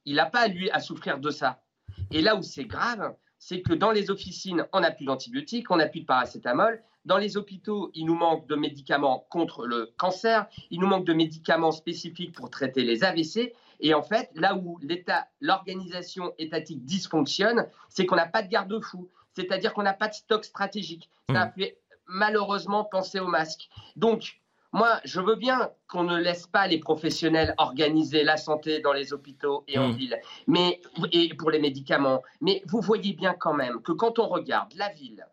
il 0.04 0.14
n'a 0.14 0.26
pas, 0.26 0.46
lui, 0.46 0.70
à 0.70 0.78
souffrir 0.78 1.18
de 1.18 1.30
ça. 1.30 1.64
Et 2.12 2.22
là 2.22 2.36
où 2.36 2.42
c'est 2.42 2.64
grave, 2.64 3.16
c'est 3.38 3.60
que 3.60 3.72
dans 3.72 3.90
les 3.90 4.08
officines, 4.08 4.64
on 4.72 4.78
n'a 4.78 4.92
plus 4.92 5.04
d'antibiotiques, 5.04 5.68
on 5.68 5.78
n'a 5.78 5.88
plus 5.88 6.02
de 6.02 6.06
paracétamol, 6.06 6.80
dans 7.04 7.18
les 7.18 7.36
hôpitaux, 7.36 7.90
il 7.94 8.06
nous 8.06 8.14
manque 8.14 8.46
de 8.46 8.54
médicaments 8.54 9.26
contre 9.30 9.66
le 9.66 9.92
cancer, 9.98 10.46
il 10.70 10.78
nous 10.78 10.86
manque 10.86 11.04
de 11.04 11.12
médicaments 11.12 11.72
spécifiques 11.72 12.36
pour 12.36 12.50
traiter 12.50 12.84
les 12.84 13.02
AVC. 13.02 13.52
Et 13.80 13.94
en 13.94 14.02
fait, 14.02 14.30
là 14.36 14.54
où 14.54 14.78
l'État, 14.80 15.26
l'organisation 15.40 16.34
étatique 16.38 16.84
dysfonctionne, 16.84 17.68
c'est 17.88 18.06
qu'on 18.06 18.14
n'a 18.14 18.26
pas 18.26 18.44
de 18.44 18.48
garde-fou, 18.48 19.10
c'est-à-dire 19.32 19.74
qu'on 19.74 19.82
n'a 19.82 19.92
pas 19.92 20.06
de 20.06 20.14
stock 20.14 20.44
stratégique. 20.44 21.10
Ça 21.32 21.46
mmh. 21.46 21.52
fait 21.58 21.78
malheureusement 22.06 22.84
penser 22.84 23.18
au 23.18 23.26
masque. 23.26 23.68
Donc, 23.96 24.41
moi, 24.72 25.00
je 25.04 25.20
veux 25.20 25.36
bien 25.36 25.70
qu'on 25.86 26.02
ne 26.04 26.18
laisse 26.18 26.46
pas 26.46 26.66
les 26.66 26.78
professionnels 26.78 27.54
organiser 27.58 28.24
la 28.24 28.38
santé 28.38 28.80
dans 28.80 28.94
les 28.94 29.12
hôpitaux 29.12 29.64
et 29.68 29.78
en 29.78 29.88
mmh. 29.88 29.96
ville, 29.96 30.20
mais 30.46 30.80
et 31.12 31.34
pour 31.34 31.50
les 31.50 31.58
médicaments. 31.58 32.22
Mais 32.40 32.62
vous 32.66 32.80
voyez 32.80 33.12
bien 33.12 33.34
quand 33.34 33.52
même 33.52 33.82
que 33.82 33.92
quand 33.92 34.18
on 34.18 34.28
regarde 34.28 34.72
la 34.76 34.88
ville, 34.88 35.26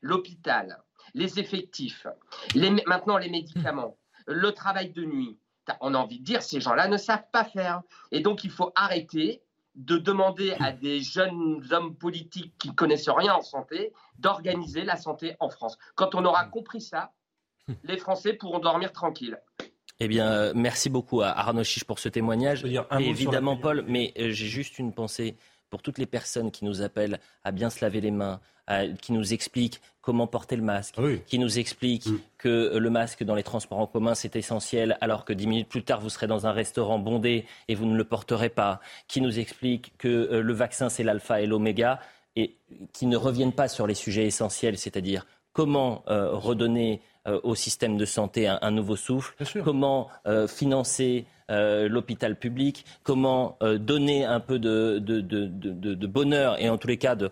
l'hôpital, 0.00 0.82
les 1.12 1.38
effectifs, 1.38 2.06
maintenant 2.86 3.18
les 3.18 3.28
médicaments, 3.28 3.96
le 4.26 4.52
travail 4.52 4.90
de 4.90 5.04
nuit. 5.04 5.38
On 5.82 5.92
a 5.92 5.98
envie 5.98 6.20
de 6.20 6.24
dire, 6.24 6.42
ces 6.42 6.60
gens-là 6.60 6.88
ne 6.88 6.96
savent 6.96 7.28
pas 7.30 7.44
faire. 7.44 7.82
Et 8.10 8.20
donc, 8.20 8.42
il 8.42 8.50
faut 8.50 8.72
arrêter 8.74 9.42
de 9.74 9.98
demander 9.98 10.54
à 10.60 10.72
des 10.72 11.02
jeunes 11.02 11.62
hommes 11.70 11.94
politiques 11.94 12.54
qui 12.58 12.68
ne 12.68 12.74
connaissent 12.74 13.08
rien 13.08 13.34
en 13.34 13.42
santé 13.42 13.92
d'organiser 14.18 14.82
la 14.84 14.96
santé 14.96 15.36
en 15.40 15.50
France. 15.50 15.78
Quand 15.94 16.14
on 16.14 16.24
aura 16.24 16.46
compris 16.46 16.80
ça, 16.80 17.12
les 17.84 17.96
Français 17.98 18.32
pourront 18.32 18.58
dormir 18.58 18.92
tranquilles. 18.92 19.38
Eh 20.00 20.08
bien, 20.08 20.30
euh, 20.30 20.52
merci 20.54 20.90
beaucoup 20.90 21.22
à 21.22 21.28
Arnaud 21.28 21.64
Chiche 21.64 21.84
pour 21.84 21.98
ce 21.98 22.08
témoignage. 22.08 22.64
évidemment, 23.00 23.56
Paul, 23.56 23.84
mais 23.86 24.12
euh, 24.18 24.30
j'ai 24.30 24.46
juste 24.46 24.78
une 24.78 24.92
pensée 24.92 25.36
pour 25.70 25.82
toutes 25.82 25.98
les 25.98 26.06
personnes 26.06 26.50
qui 26.50 26.64
nous 26.64 26.82
appellent 26.82 27.20
à 27.44 27.50
bien 27.50 27.68
se 27.68 27.84
laver 27.84 28.00
les 28.00 28.10
mains, 28.10 28.40
qui 29.00 29.12
nous 29.12 29.32
expliquent 29.32 29.80
comment 30.08 30.26
porter 30.26 30.56
le 30.56 30.62
masque, 30.62 30.94
ah 30.96 31.02
qui 31.26 31.38
nous 31.38 31.58
expliquent 31.58 32.06
mm. 32.06 32.20
que 32.38 32.48
euh, 32.48 32.78
le 32.78 32.88
masque 32.88 33.24
dans 33.24 33.34
les 33.34 33.42
transports 33.42 33.78
en 33.78 33.86
commun 33.86 34.14
c'est 34.14 34.36
essentiel, 34.36 34.96
alors 35.02 35.26
que 35.26 35.34
dix 35.34 35.46
minutes 35.46 35.68
plus 35.68 35.82
tard 35.82 36.00
vous 36.00 36.08
serez 36.08 36.26
dans 36.26 36.46
un 36.46 36.52
restaurant 36.52 36.98
bondé 36.98 37.44
et 37.68 37.74
vous 37.74 37.84
ne 37.84 37.94
le 37.94 38.04
porterez 38.04 38.48
pas, 38.48 38.80
qui 39.06 39.20
nous 39.20 39.38
expliquent 39.38 39.92
que 39.98 40.08
euh, 40.08 40.40
le 40.40 40.52
vaccin 40.54 40.88
c'est 40.88 41.02
l'alpha 41.02 41.42
et 41.42 41.46
l'oméga, 41.46 42.00
et 42.36 42.56
qui 42.94 43.04
ne 43.04 43.18
reviennent 43.18 43.52
pas 43.52 43.68
sur 43.68 43.86
les 43.86 43.92
sujets 43.92 44.24
essentiels, 44.24 44.78
c'est-à-dire 44.78 45.26
comment 45.52 46.04
euh, 46.08 46.30
redonner 46.30 47.02
au 47.42 47.54
système 47.54 47.96
de 47.96 48.04
santé 48.04 48.48
un, 48.48 48.70
nouveau 48.70 48.96
souffle, 48.96 49.34
comment 49.64 50.08
financer 50.48 51.26
euh, 51.50 51.88
l'hôpital 51.88 52.36
public, 52.36 52.84
comment 53.04 53.56
euh, 53.62 53.78
donner 53.78 54.26
un 54.26 54.38
peu 54.38 54.58
de, 54.58 54.98
de, 54.98 56.06
bonheur 56.06 56.60
et 56.60 56.68
en 56.68 56.76
tous 56.76 56.88
les 56.88 56.98
cas 56.98 57.14
de, 57.14 57.30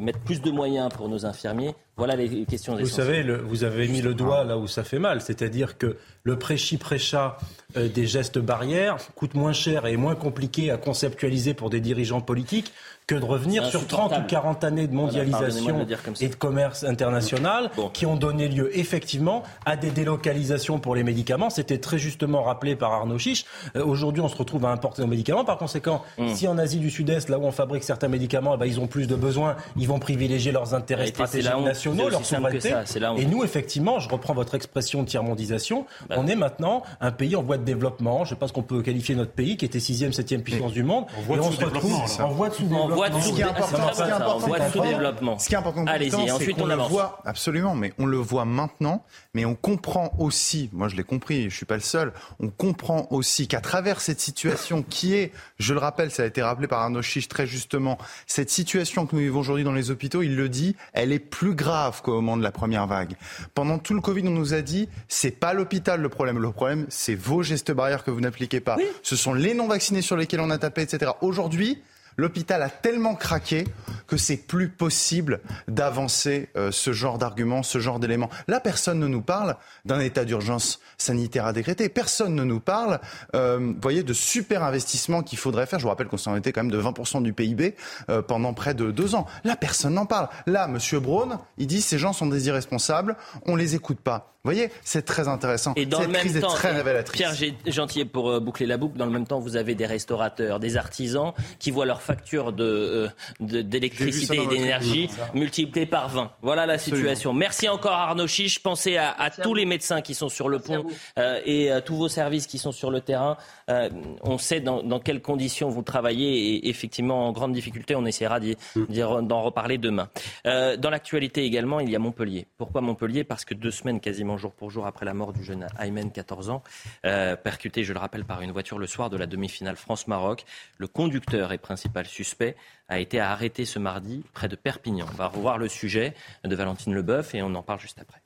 mettre 0.00 0.20
plus 0.20 0.40
de 0.40 0.50
moyens 0.50 0.88
pour 0.88 1.10
nos 1.10 1.26
infirmiers? 1.26 1.74
Voilà 1.98 2.16
les 2.16 2.46
questions 2.46 2.74
Vous 2.74 2.86
savez, 2.86 3.22
vous 3.22 3.64
avez 3.64 3.86
mis 3.86 4.00
le 4.00 4.14
doigt 4.14 4.44
là 4.44 4.56
où 4.56 4.66
ça 4.66 4.82
fait 4.82 4.98
mal, 4.98 5.20
c'est-à-dire 5.20 5.76
que 5.76 5.98
le 6.22 6.38
prêchi-prêcha 6.38 7.36
euh, 7.76 7.88
des 7.88 8.06
gestes 8.06 8.38
barrières 8.38 8.96
coûte 9.14 9.34
moins 9.34 9.52
cher 9.52 9.84
et 9.84 9.92
est 9.92 9.98
moins 9.98 10.14
compliqué 10.14 10.70
à 10.70 10.78
conceptualiser 10.78 11.52
pour 11.52 11.68
des 11.68 11.82
dirigeants 11.82 12.22
politiques 12.22 12.72
que 13.08 13.14
de 13.14 13.24
revenir 13.24 13.64
sur 13.64 13.86
30 13.86 14.18
ou 14.18 14.26
40 14.28 14.64
années 14.64 14.86
de 14.86 14.94
mondialisation 14.94 15.86
et 16.20 16.28
de 16.28 16.34
commerce 16.34 16.84
international 16.84 17.70
qui 17.94 18.04
ont 18.04 18.16
donné 18.16 18.48
lieu 18.48 18.70
effectivement 18.78 19.42
à 19.64 19.76
des 19.76 19.90
délocalisations 19.90 20.78
pour 20.78 20.94
les 20.94 21.02
médicaments. 21.02 21.48
C'était 21.48 21.78
très 21.78 21.98
justement 21.98 22.42
rappelé 22.42 22.76
par 22.76 22.92
Arnaud 22.92 23.18
Chiche. 23.18 23.46
Euh, 23.76 23.84
aujourd'hui, 23.84 24.20
on 24.20 24.28
se 24.28 24.36
retrouve 24.36 24.66
à 24.66 24.68
importer 24.68 25.00
nos 25.00 25.08
médicaments. 25.08 25.44
Par 25.46 25.56
conséquent, 25.56 26.02
hmm. 26.18 26.34
si 26.34 26.46
en 26.46 26.58
Asie 26.58 26.78
du 26.78 26.90
Sud-Est, 26.90 27.30
là 27.30 27.38
où 27.38 27.44
on 27.44 27.50
fabrique 27.50 27.82
certains 27.82 28.08
médicaments, 28.08 28.54
eh 28.54 28.58
ben, 28.58 28.66
ils 28.66 28.78
ont 28.78 28.86
plus 28.86 29.06
de 29.06 29.16
besoins, 29.16 29.56
ils 29.78 29.88
vont 29.88 29.98
privilégier 29.98 30.52
leurs 30.52 30.74
intérêts 30.74 31.06
stratégiques 31.06 31.50
nationaux, 31.64 32.10
leur 32.10 32.26
souveraineté. 32.26 32.74
Et 33.16 33.24
nous, 33.24 33.42
effectivement, 33.42 34.00
je 34.00 34.10
reprends 34.10 34.34
votre 34.34 34.54
expression 34.54 35.02
de 35.02 35.08
tiers-mondisation, 35.08 35.86
bah 36.10 36.16
on 36.18 36.26
est 36.26 36.36
maintenant 36.36 36.82
un 37.00 37.10
pays 37.10 37.36
en 37.36 37.42
voie 37.42 37.56
de 37.56 37.64
développement. 37.64 38.18
Je 38.18 38.30
ne 38.30 38.34
sais 38.34 38.38
pas 38.38 38.48
ce 38.48 38.52
qu'on 38.52 38.62
peut 38.62 38.82
qualifier 38.82 39.14
notre 39.14 39.32
pays, 39.32 39.56
qui 39.56 39.64
était 39.64 39.80
sixième, 39.80 40.12
septième 40.12 40.42
puissance 40.42 40.72
du 40.72 40.82
monde. 40.82 41.06
et 41.30 41.38
on 41.38 41.50
se 41.50 41.64
retrouve 41.64 41.94
en 42.20 42.28
voie 42.28 42.50
de 42.50 42.54
sous-développement 42.54 42.97
ce 43.06 43.32
qui 43.32 43.40
est 43.40 43.44
important, 43.44 43.92
ce 43.92 44.02
qui 44.02 44.08
est 44.08 44.12
important. 44.12 45.38
Ce 45.38 45.48
qui 45.48 45.54
est 45.54 45.58
important, 45.58 45.84
Allez-y, 45.86 46.30
ensuite 46.30 46.60
on, 46.60 46.66
le 46.66 46.74
voit 46.74 47.20
absolument, 47.24 47.74
mais 47.74 47.92
on 47.98 48.06
le 48.06 48.16
voit 48.16 48.44
maintenant, 48.44 49.04
mais 49.34 49.44
on 49.44 49.54
comprend 49.54 50.12
aussi, 50.18 50.70
moi 50.72 50.88
je 50.88 50.96
l'ai 50.96 51.04
compris, 51.04 51.50
je 51.50 51.56
suis 51.56 51.66
pas 51.66 51.76
le 51.76 51.80
seul, 51.80 52.12
on 52.40 52.48
comprend 52.48 53.06
aussi 53.10 53.48
qu'à 53.48 53.60
travers 53.60 54.00
cette 54.00 54.20
situation 54.20 54.82
qui 54.82 55.14
est, 55.14 55.32
je 55.58 55.74
le 55.74 55.80
rappelle, 55.80 56.10
ça 56.10 56.22
a 56.22 56.26
été 56.26 56.42
rappelé 56.42 56.66
par 56.66 56.80
Arnaud 56.80 57.02
Chiche 57.02 57.28
très 57.28 57.46
justement, 57.46 57.98
cette 58.26 58.50
situation 58.50 59.06
que 59.06 59.14
nous 59.14 59.22
vivons 59.22 59.40
aujourd'hui 59.40 59.64
dans 59.64 59.72
les 59.72 59.90
hôpitaux, 59.90 60.22
il 60.22 60.36
le 60.36 60.48
dit, 60.48 60.76
elle 60.92 61.12
est 61.12 61.18
plus 61.18 61.54
grave 61.54 62.02
qu'au 62.02 62.14
moment 62.14 62.36
de 62.36 62.42
la 62.42 62.52
première 62.52 62.86
vague. 62.86 63.14
Pendant 63.54 63.78
tout 63.78 63.94
le 63.94 64.00
Covid, 64.00 64.26
on 64.26 64.32
nous 64.32 64.54
a 64.54 64.62
dit, 64.62 64.88
c'est 65.08 65.30
pas 65.30 65.52
l'hôpital 65.52 66.00
le 66.00 66.08
problème, 66.08 66.38
le 66.38 66.52
problème 66.52 66.86
c'est 66.88 67.14
vos 67.14 67.42
gestes 67.42 67.72
barrières 67.72 68.04
que 68.04 68.10
vous 68.10 68.20
n'appliquez 68.20 68.60
pas. 68.60 68.76
Ce 69.02 69.16
sont 69.16 69.34
les 69.34 69.54
non 69.54 69.66
vaccinés 69.66 70.02
sur 70.02 70.16
lesquels 70.16 70.40
on 70.40 70.50
a 70.50 70.58
tapé, 70.58 70.82
etc. 70.82 71.12
Aujourd'hui, 71.20 71.82
l'hôpital 72.18 72.62
a 72.62 72.68
tellement 72.68 73.14
craqué 73.14 73.64
que 74.06 74.16
c'est 74.16 74.36
plus 74.36 74.68
possible 74.68 75.40
d'avancer 75.68 76.48
euh, 76.56 76.70
ce 76.72 76.92
genre 76.92 77.18
d'arguments, 77.18 77.62
ce 77.62 77.78
genre 77.78 78.00
d'éléments. 78.00 78.28
Là, 78.48 78.60
personne 78.60 78.98
ne 78.98 79.06
nous 79.06 79.22
parle 79.22 79.56
d'un 79.84 80.00
état 80.00 80.24
d'urgence 80.24 80.80
sanitaire 80.96 81.46
à 81.46 81.52
décréter. 81.52 81.88
Personne 81.88 82.34
ne 82.34 82.44
nous 82.44 82.60
parle, 82.60 83.00
euh, 83.34 83.72
voyez, 83.80 84.02
de 84.02 84.12
super 84.12 84.64
investissements 84.64 85.22
qu'il 85.22 85.38
faudrait 85.38 85.66
faire. 85.66 85.78
Je 85.78 85.84
vous 85.84 85.90
rappelle 85.90 86.08
qu'on 86.08 86.16
s'en 86.16 86.36
était 86.36 86.52
quand 86.52 86.62
même 86.62 86.72
de 86.72 86.82
20% 86.82 87.22
du 87.22 87.32
PIB 87.32 87.76
euh, 88.10 88.22
pendant 88.22 88.52
près 88.54 88.74
de 88.74 88.90
deux 88.90 89.14
ans. 89.14 89.26
Là, 89.44 89.56
personne 89.56 89.94
n'en 89.94 90.06
parle. 90.06 90.28
Là, 90.46 90.66
Monsieur 90.66 91.00
Braun, 91.00 91.38
il 91.58 91.66
dit 91.66 91.80
ces 91.80 91.98
gens 91.98 92.12
sont 92.12 92.26
des 92.26 92.48
irresponsables, 92.48 93.16
on 93.46 93.56
les 93.56 93.74
écoute 93.74 94.00
pas. 94.00 94.34
Vous 94.44 94.54
voyez, 94.54 94.70
c'est 94.82 95.04
très 95.04 95.26
intéressant. 95.26 95.74
Et 95.74 95.84
dans 95.84 96.00
le 96.00 96.06
même 96.06 96.40
temps, 96.40 96.48
très 96.48 96.70
révélatrice. 96.70 97.20
Pierre 97.20 97.34
Gentil, 97.66 98.04
pour 98.04 98.30
euh, 98.30 98.40
boucler 98.40 98.66
la 98.66 98.76
boucle, 98.76 98.96
dans 98.96 99.04
le 99.04 99.10
même 99.10 99.26
temps, 99.26 99.40
vous 99.40 99.56
avez 99.56 99.74
des 99.74 99.84
restaurateurs, 99.84 100.60
des 100.60 100.76
artisans 100.76 101.32
qui 101.58 101.72
voient 101.72 101.86
leur 101.86 102.00
facture 102.08 102.52
d'électricité 102.52 103.68
d'électricité 103.68 104.42
et 104.42 104.46
d'énergie 104.46 105.10
multiplié 105.34 105.84
par 105.84 106.08
20. 106.08 106.32
Voilà 106.40 106.64
la 106.64 106.78
situation. 106.78 107.34
Merci 107.34 107.68
encore 107.68 107.92
Arnaud 107.92 108.26
Chiche. 108.26 108.62
Pensez 108.62 108.96
à, 108.96 109.30
tous 109.42 109.54
les 109.54 109.66
médecins 109.66 110.00
qui 110.00 110.14
sont 110.14 110.30
sur 110.30 110.48
le 110.48 110.58
pont 110.58 110.86
euh, 111.18 111.40
et 111.44 111.70
à 111.70 111.82
tous 111.82 111.96
vos 111.96 112.08
services 112.08 112.46
qui 112.46 112.58
sont 112.58 112.72
sur 112.72 112.90
le 112.90 113.02
terrain. 113.02 113.36
Euh, 113.68 113.90
on 114.22 114.38
sait 114.38 114.60
dans, 114.60 115.00
quelles 115.00 115.22
conditions 115.22 115.68
vous 115.68 115.82
travaillez 115.82 116.56
et 116.56 116.68
effectivement 116.68 117.28
en 117.28 117.32
grande 117.32 117.52
difficulté. 117.52 117.94
On 117.94 118.04
essaiera 118.06 118.40
mm. 118.40 119.26
d'en 119.26 119.42
reparler 119.42 119.78
demain. 119.78 120.08
Euh, 120.46 120.76
dans 120.76 120.90
l'actualité 120.90 121.44
également, 121.44 121.80
il 121.80 121.90
y 121.90 121.96
a 121.96 121.98
Montpellier. 121.98 122.46
Pourquoi 122.56 122.80
Montpellier? 122.80 123.24
Parce 123.24 123.44
que 123.44 123.54
deux 123.54 123.70
semaines 123.70 124.00
quasiment 124.00 124.36
jour 124.36 124.52
pour 124.52 124.70
jour 124.70 124.86
après 124.86 125.04
la 125.04 125.14
mort 125.14 125.32
du 125.32 125.44
jeune 125.44 125.66
Aymen, 125.78 126.10
14 126.10 126.50
ans, 126.50 126.62
percuté, 127.02 127.84
je 127.84 127.92
le 127.92 127.98
rappelle, 127.98 128.24
par 128.24 128.42
une 128.42 128.52
voiture 128.52 128.78
le 128.78 128.86
soir 128.86 129.10
de 129.10 129.16
la 129.16 129.26
demi-finale 129.26 129.76
France-Maroc, 129.76 130.44
le 130.76 130.86
conducteur 130.86 131.52
et 131.52 131.58
principal 131.58 132.06
suspect 132.06 132.56
a 132.88 132.98
été 132.98 133.20
arrêté 133.20 133.64
ce 133.64 133.78
mardi 133.78 134.24
près 134.32 134.48
de 134.48 134.56
Perpignan. 134.56 135.06
On 135.12 135.16
va 135.16 135.26
revoir 135.26 135.58
le 135.58 135.68
sujet 135.68 136.14
de 136.44 136.54
Valentine 136.54 136.94
Leboeuf 136.94 137.34
et 137.34 137.42
on 137.42 137.54
en 137.54 137.62
parle 137.62 137.80
juste 137.80 138.00
après. 138.00 138.20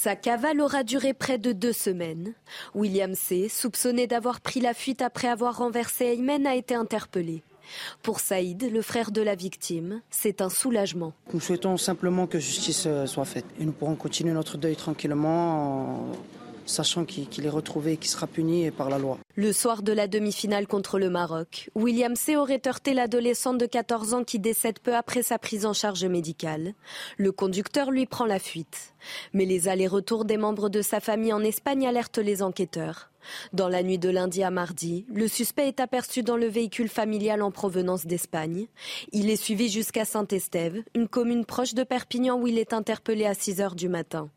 Sa 0.00 0.14
cavale 0.14 0.60
aura 0.60 0.84
duré 0.84 1.12
près 1.12 1.38
de 1.38 1.50
deux 1.50 1.72
semaines. 1.72 2.32
William 2.72 3.16
C., 3.16 3.48
soupçonné 3.48 4.06
d'avoir 4.06 4.40
pris 4.40 4.60
la 4.60 4.72
fuite 4.72 5.02
après 5.02 5.26
avoir 5.26 5.58
renversé 5.58 6.04
Aymen, 6.04 6.46
a 6.46 6.54
été 6.54 6.76
interpellé. 6.76 7.42
Pour 8.04 8.20
Saïd, 8.20 8.70
le 8.72 8.80
frère 8.80 9.10
de 9.10 9.22
la 9.22 9.34
victime, 9.34 10.00
c'est 10.08 10.40
un 10.40 10.50
soulagement. 10.50 11.14
Nous 11.34 11.40
souhaitons 11.40 11.76
simplement 11.76 12.28
que 12.28 12.38
justice 12.38 12.84
euh, 12.86 13.06
soit 13.06 13.24
faite 13.24 13.44
et 13.58 13.64
nous 13.64 13.72
pourrons 13.72 13.96
continuer 13.96 14.32
notre 14.32 14.56
deuil 14.56 14.76
tranquillement 14.76 16.06
sachant 16.68 17.04
qu'il 17.04 17.44
est 17.44 17.50
retrouvé 17.50 17.92
et 17.92 17.96
qu'il 17.96 18.10
sera 18.10 18.26
puni 18.26 18.70
par 18.70 18.90
la 18.90 18.98
loi. 18.98 19.18
Le 19.34 19.52
soir 19.52 19.82
de 19.82 19.92
la 19.92 20.08
demi-finale 20.08 20.66
contre 20.66 20.98
le 20.98 21.10
Maroc, 21.10 21.70
William 21.74 22.16
C. 22.16 22.36
aurait 22.36 22.62
heurté 22.66 22.94
l'adolescente 22.94 23.58
de 23.58 23.66
14 23.66 24.14
ans 24.14 24.24
qui 24.24 24.38
décède 24.38 24.78
peu 24.80 24.94
après 24.94 25.22
sa 25.22 25.38
prise 25.38 25.66
en 25.66 25.72
charge 25.72 26.04
médicale. 26.04 26.74
Le 27.16 27.32
conducteur 27.32 27.90
lui 27.90 28.06
prend 28.06 28.26
la 28.26 28.38
fuite. 28.38 28.94
Mais 29.32 29.44
les 29.44 29.68
allers-retours 29.68 30.24
des 30.24 30.36
membres 30.36 30.68
de 30.68 30.82
sa 30.82 31.00
famille 31.00 31.32
en 31.32 31.42
Espagne 31.42 31.86
alertent 31.86 32.18
les 32.18 32.42
enquêteurs. 32.42 33.10
Dans 33.52 33.68
la 33.68 33.82
nuit 33.82 33.98
de 33.98 34.08
lundi 34.08 34.42
à 34.42 34.50
mardi, 34.50 35.04
le 35.12 35.28
suspect 35.28 35.68
est 35.68 35.80
aperçu 35.80 36.22
dans 36.22 36.36
le 36.36 36.46
véhicule 36.46 36.88
familial 36.88 37.42
en 37.42 37.50
provenance 37.50 38.06
d'Espagne. 38.06 38.66
Il 39.12 39.30
est 39.30 39.36
suivi 39.36 39.68
jusqu'à 39.68 40.04
Saint-Estève, 40.04 40.82
une 40.94 41.08
commune 41.08 41.44
proche 41.44 41.74
de 41.74 41.84
Perpignan 41.84 42.40
où 42.40 42.46
il 42.46 42.58
est 42.58 42.72
interpellé 42.72 43.26
à 43.26 43.34
6 43.34 43.60
heures 43.60 43.74
du 43.74 43.88
matin. 43.88 44.30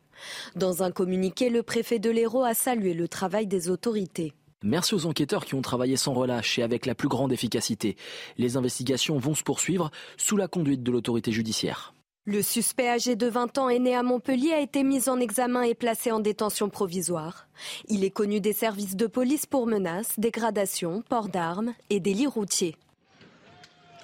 Dans 0.55 0.84
un 0.84 0.91
communiqué, 0.91 1.49
le 1.49 1.63
préfet 1.63 1.99
de 1.99 2.09
l'Hérault 2.09 2.43
a 2.43 2.53
salué 2.53 2.93
le 2.93 3.07
travail 3.07 3.47
des 3.47 3.69
autorités. 3.69 4.34
Merci 4.63 4.93
aux 4.93 5.07
enquêteurs 5.07 5.45
qui 5.45 5.55
ont 5.55 5.61
travaillé 5.61 5.97
sans 5.97 6.13
relâche 6.13 6.59
et 6.59 6.63
avec 6.63 6.86
la 6.86 6.93
plus 6.93 7.07
grande 7.07 7.32
efficacité. 7.32 7.95
Les 8.38 8.57
investigations 8.57 9.17
vont 9.17 9.34
se 9.34 9.43
poursuivre 9.43 9.89
sous 10.17 10.38
la 10.38 10.47
conduite 10.47 10.84
de 10.84 10.91
l'autorité 10.91 11.32
judiciaire. 11.32 11.95
Le 12.26 12.43
suspect 12.43 12.88
âgé 12.88 13.15
de 13.15 13.26
20 13.26 13.57
ans 13.57 13.69
et 13.69 13.80
né 13.80 13.95
à 13.95 14.03
Montpellier 14.03 14.51
a 14.51 14.59
été 14.59 14.84
mis 14.84 15.09
en 15.09 15.19
examen 15.19 15.63
et 15.63 15.74
placé 15.74 16.11
en 16.11 16.19
détention 16.19 16.69
provisoire. 16.69 17.47
Il 17.88 18.03
est 18.03 18.11
connu 18.11 18.39
des 18.39 18.53
services 18.53 18.95
de 18.95 19.07
police 19.07 19.47
pour 19.47 19.65
menaces, 19.65 20.19
dégradations, 20.19 21.01
port 21.01 21.30
d'armes 21.30 21.74
et 21.89 21.99
délits 21.99 22.28
routiers. 22.28 22.76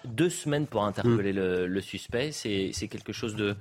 Deux 0.06 0.32
semaines 0.32 0.66
pour 0.66 0.84
interpeller 0.84 1.32
hmm. 1.32 1.66
le, 1.66 1.82
suspect, 1.82 2.32
c'est 2.32 2.88
quelque 2.90 3.14
chose 3.14 3.36
de, 3.36 3.56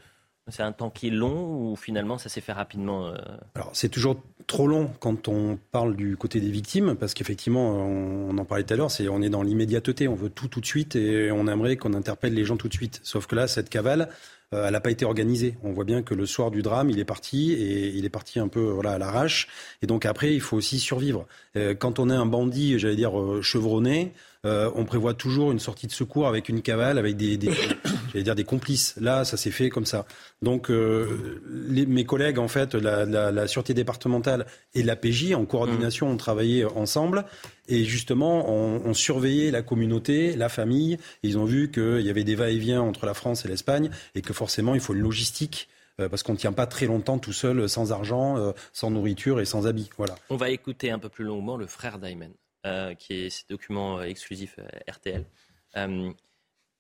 c'est 0.49 0.63
un 0.63 0.73
temps 0.73 0.91
qui 0.91 1.09
est 1.09 1.11
long 1.11 1.71
ou 1.71 1.77
finalement 1.77 2.19
ça 2.19 2.29
s'est 2.29 2.41
fait 2.41 2.53
rapidement 2.53 3.09
euh 3.09 3.17
Alors 3.55 3.71
c'est 3.73 3.89
toujours 3.89 4.23
trop 4.47 4.69
long 4.69 4.91
quand 5.01 5.29
on 5.29 5.59
parle 5.73 5.97
du 5.97 6.17
côté 6.17 6.41
des 6.41 6.51
victimes 6.51 6.95
parce 6.95 7.15
qu'effectivement 7.15 7.73
on, 7.73 8.39
en 8.39 8.45
parlait 8.45 8.65
tout 8.65 8.75
à 8.75 8.77
l'heure, 8.77 8.91
on 9.11 9.23
est 9.23 9.31
dans 9.31 9.43
l'immédiateté, 9.43 10.07
on 10.09 10.15
veut 10.15 10.31
tout 10.31 10.49
tout 10.49 10.61
de 10.61 10.67
suite 10.67 10.95
et 10.95 11.33
on 11.33 11.49
aimerait 11.49 11.77
qu'on 11.77 11.95
interpelle 11.95 12.35
les 12.35 12.45
gens 12.45 12.57
tout 12.57 12.69
de 12.69 12.75
suite. 12.75 13.01
Sauf 13.03 13.27
que 13.27 13.35
là 13.35 13.49
cette 13.49 13.69
cavale, 13.69 14.09
euh, 14.55 14.67
elle 14.67 14.73
n'a 14.73 14.81
pas 14.81 14.93
été 14.93 15.05
organisée. 15.05 15.57
On 15.65 15.73
voit 15.73 15.85
bien 15.85 16.03
que 16.03 16.15
le 16.15 16.27
soir 16.27 16.53
du 16.53 16.63
drame, 16.63 16.91
il 16.91 17.01
est 17.01 17.05
parti 17.05 17.53
et 17.53 17.89
il 17.89 18.05
est 18.05 18.11
parti 18.11 18.39
un 18.39 18.47
peu 18.47 18.79
à 18.85 18.99
l'arrache. 18.99 19.49
Et 19.83 19.87
donc 19.89 20.07
après, 20.07 20.33
il 20.33 20.41
faut 20.41 20.57
aussi 20.57 20.79
survivre. 20.79 21.27
Euh, 21.57 21.75
quand 21.75 21.99
on 21.99 22.09
est 22.09 22.15
un 22.15 22.27
bandit, 22.27 22.79
j'allais 22.79 22.95
dire 22.95 23.13
chevronné, 23.43 24.13
euh, 24.47 24.71
on 24.77 24.85
prévoit 24.85 25.15
toujours 25.15 25.51
une 25.51 25.59
sortie 25.59 25.89
de 25.89 25.93
secours 25.93 26.29
avec 26.29 26.49
une 26.49 26.63
cavale, 26.63 26.99
avec 26.99 27.17
des, 27.17 27.37
dire 28.15 28.35
des 28.35 28.45
complices. 28.45 28.95
Là, 29.01 29.25
ça 29.25 29.37
s'est 29.37 29.51
fait 29.51 29.71
comme 29.71 29.87
ça. 29.87 30.07
Donc, 30.41 30.71
euh, 30.71 31.43
mes 31.69 32.05
collègues, 32.05 32.39
en 32.39 32.47
fait, 32.47 32.75
la, 32.75 33.47
sûreté 33.49 33.75
départementale 33.75 34.47
et 34.75 34.85
la 34.85 34.95
PJ, 34.95 35.33
en 35.35 35.45
coordination, 35.45 36.09
ont 36.09 36.17
travaillé 36.17 36.65
ensemble. 36.65 37.25
Et 37.69 37.85
justement, 37.85 38.49
on, 38.49 38.95
surveillait 38.95 39.51
la 39.51 39.63
communauté, 39.63 40.37
la 40.37 40.49
famille. 40.49 40.97
ils 41.23 41.37
ont 41.37 41.45
vu 41.45 41.71
qu'il 41.71 42.01
y 42.01 42.11
avait 42.11 42.25
des 42.25 42.37
va-et-vient 42.37 42.81
entre 42.81 43.05
la 43.05 43.15
France 43.15 43.45
et 43.45 43.49
l'Espagne 43.49 43.91
et 44.15 44.23
que 44.23 44.33
forcément, 44.33 44.75
il 44.75 44.81
faut 44.81 44.95
une 44.95 45.01
logistique 45.01 45.69
euh, 46.01 46.09
parce 46.09 46.23
qu'on 46.23 46.33
ne 46.33 46.39
tient 46.39 46.53
pas 46.53 46.67
très 46.67 46.87
longtemps 46.87 47.19
tout 47.19 47.33
seul, 47.33 47.69
sans 47.69 47.93
argent, 47.93 48.53
sans 48.73 48.91
nourriture 48.91 49.41
et 49.41 49.45
sans 49.45 49.67
habits. 49.67 49.91
Voilà. 49.99 50.15
On 50.31 50.37
va 50.37 50.51
écouter 50.51 50.91
un 50.91 50.99
peu 50.99 51.09
plus 51.09 51.25
longuement 51.25 51.57
le 51.57 51.67
frère 51.67 51.99
d'Aymen. 51.99 52.33
Euh, 52.67 52.95
qui 52.95 53.13
est 53.15 53.31
ce 53.31 53.45
document 53.49 53.99
euh, 53.99 54.03
exclusif 54.05 54.59
euh, 54.59 54.91
RTL. 54.91 55.25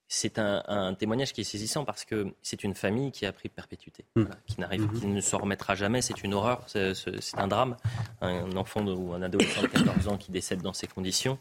c'est 0.09 0.39
un, 0.39 0.95
témoignage 0.95 1.33
qui 1.33 1.43
est 1.43 1.45
saisissant 1.45 1.85
parce 1.85 2.05
que 2.05 2.35
c'est 2.43 2.65
une 2.65 2.75
famille 2.75 3.13
qui 3.13 3.25
a 3.25 3.33
pris 3.33 3.49
perpétuité, 3.49 4.05
mmh. 4.17 4.25
qui 4.47 4.61
n'arrive, 4.61 4.83
mmh. 4.83 5.01
qui 5.01 5.07
ne 5.07 5.21
se 5.21 5.37
remettra 5.37 5.77
jamais. 5.77 6.03
C'est 6.03 6.25
une 6.25 6.35
horreur, 6.35 6.65
c'est, 6.67 6.93
un 7.35 7.47
drame. 7.47 7.77
Un 8.21 8.57
enfant 8.57 8.85
ou 8.85 9.13
un 9.13 9.23
adolescent 9.23 9.63
de 9.63 9.69
14 9.69 10.09
ans 10.09 10.17
qui 10.17 10.33
décède 10.33 10.61
dans 10.61 10.73
ces 10.73 10.89
conditions. 10.89 11.39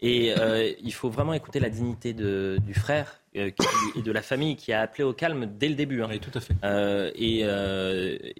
Et 0.00 0.34
il 0.82 0.92
faut 0.92 1.08
vraiment 1.08 1.32
écouter 1.32 1.60
la 1.60 1.70
dignité 1.70 2.12
de, 2.12 2.58
du 2.60 2.74
frère 2.74 3.20
et 3.34 3.54
de 4.02 4.12
la 4.12 4.22
famille 4.22 4.56
qui 4.56 4.72
a 4.72 4.80
appelé 4.82 5.04
au 5.04 5.14
calme 5.14 5.46
dès 5.58 5.68
le 5.68 5.74
début. 5.74 6.02
Hein. 6.02 6.08
Oui, 6.10 6.20
tout 6.20 6.36
à 6.36 6.40
fait. 6.40 6.54
Et, 7.16 7.40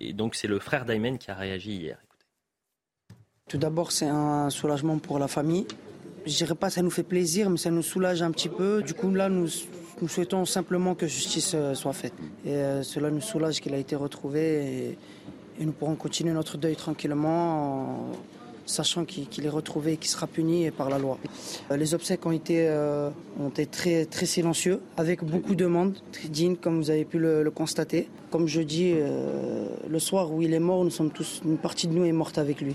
et, 0.09 0.13
donc 0.13 0.35
c'est 0.35 0.49
le 0.49 0.59
frère 0.59 0.85
d'Aymen 0.85 1.19
qui 1.19 1.31
a 1.31 1.35
réagi 1.35 1.73
hier. 1.73 1.99
Tout 3.49 3.59
d'abord, 3.59 3.93
c'est 3.93 4.09
un 4.09 4.51
soulagement 4.51 4.99
pour 4.99 5.21
la 5.21 5.29
famille. 5.29 5.69
Je 6.27 6.35
dirais 6.35 6.57
pas 6.57 6.69
ça 6.69 6.83
nous 6.83 6.91
fait 6.91 7.05
plaisir, 7.05 7.49
mais 7.49 7.59
ça 7.59 7.71
nous 7.71 7.83
soulage 7.83 8.21
un 8.21 8.33
petit 8.33 8.49
peu. 8.49 8.83
Du 8.83 8.93
coup, 8.93 9.15
là, 9.15 9.29
nous, 9.29 9.47
souhaitons 10.09 10.45
simplement 10.45 10.97
que 10.97 11.07
justice 11.07 11.53
euh, 11.55 11.73
soit 11.75 11.93
faite. 11.93 12.13
Et 12.45 12.51
euh, 12.51 12.83
cela 12.83 13.09
nous 13.09 13.21
soulage 13.21 13.61
qu'il 13.61 13.73
a 13.73 13.77
été 13.77 13.95
retrouvé 13.95 14.97
et, 15.61 15.65
nous 15.65 15.71
pourrons 15.71 15.95
continuer 15.95 16.33
notre 16.33 16.59
deuil 16.59 16.75
tranquillement. 16.75 18.11
sachant 18.67 19.05
qu'il 19.05 19.47
est 19.47 19.49
retrouvé 19.49 19.93
et 19.93 19.97
qu'il 19.97 20.11
sera 20.11 20.27
puni 20.27 20.69
par 20.73 20.91
la 20.91 20.99
loi. 20.99 21.17
Euh, 21.71 21.77
les 21.77 21.95
obsèques 21.95 22.27
ont 22.27 22.33
été, 22.33 22.69
ont 23.39 23.49
été 23.51 23.67
très, 23.67 24.07
très 24.07 24.27
silencieux, 24.27 24.81
avec 24.97 25.23
beaucoup 25.23 25.55
de 25.55 25.67
monde, 25.67 25.95
très 26.11 26.29
digne, 26.29 26.57
comme 26.57 26.79
vous 26.79 26.91
avez 26.91 27.05
pu 27.05 27.21
le, 27.21 27.45
le 27.45 27.51
constater. 27.53 28.09
Comme 28.33 28.49
je 28.49 28.61
dis, 28.61 28.93
le 29.89 29.99
soir 30.01 30.33
où 30.33 30.43
il 30.43 30.53
est 30.53 30.59
mort, 30.59 30.83
nous 30.83 30.91
sommes 30.91 31.13
tous, 31.13 31.43
une 31.45 31.59
partie 31.59 31.87
de 31.87 31.93
nous 31.93 32.05
est 32.05 32.11
morte 32.11 32.39
avec 32.39 32.61
lui. 32.61 32.75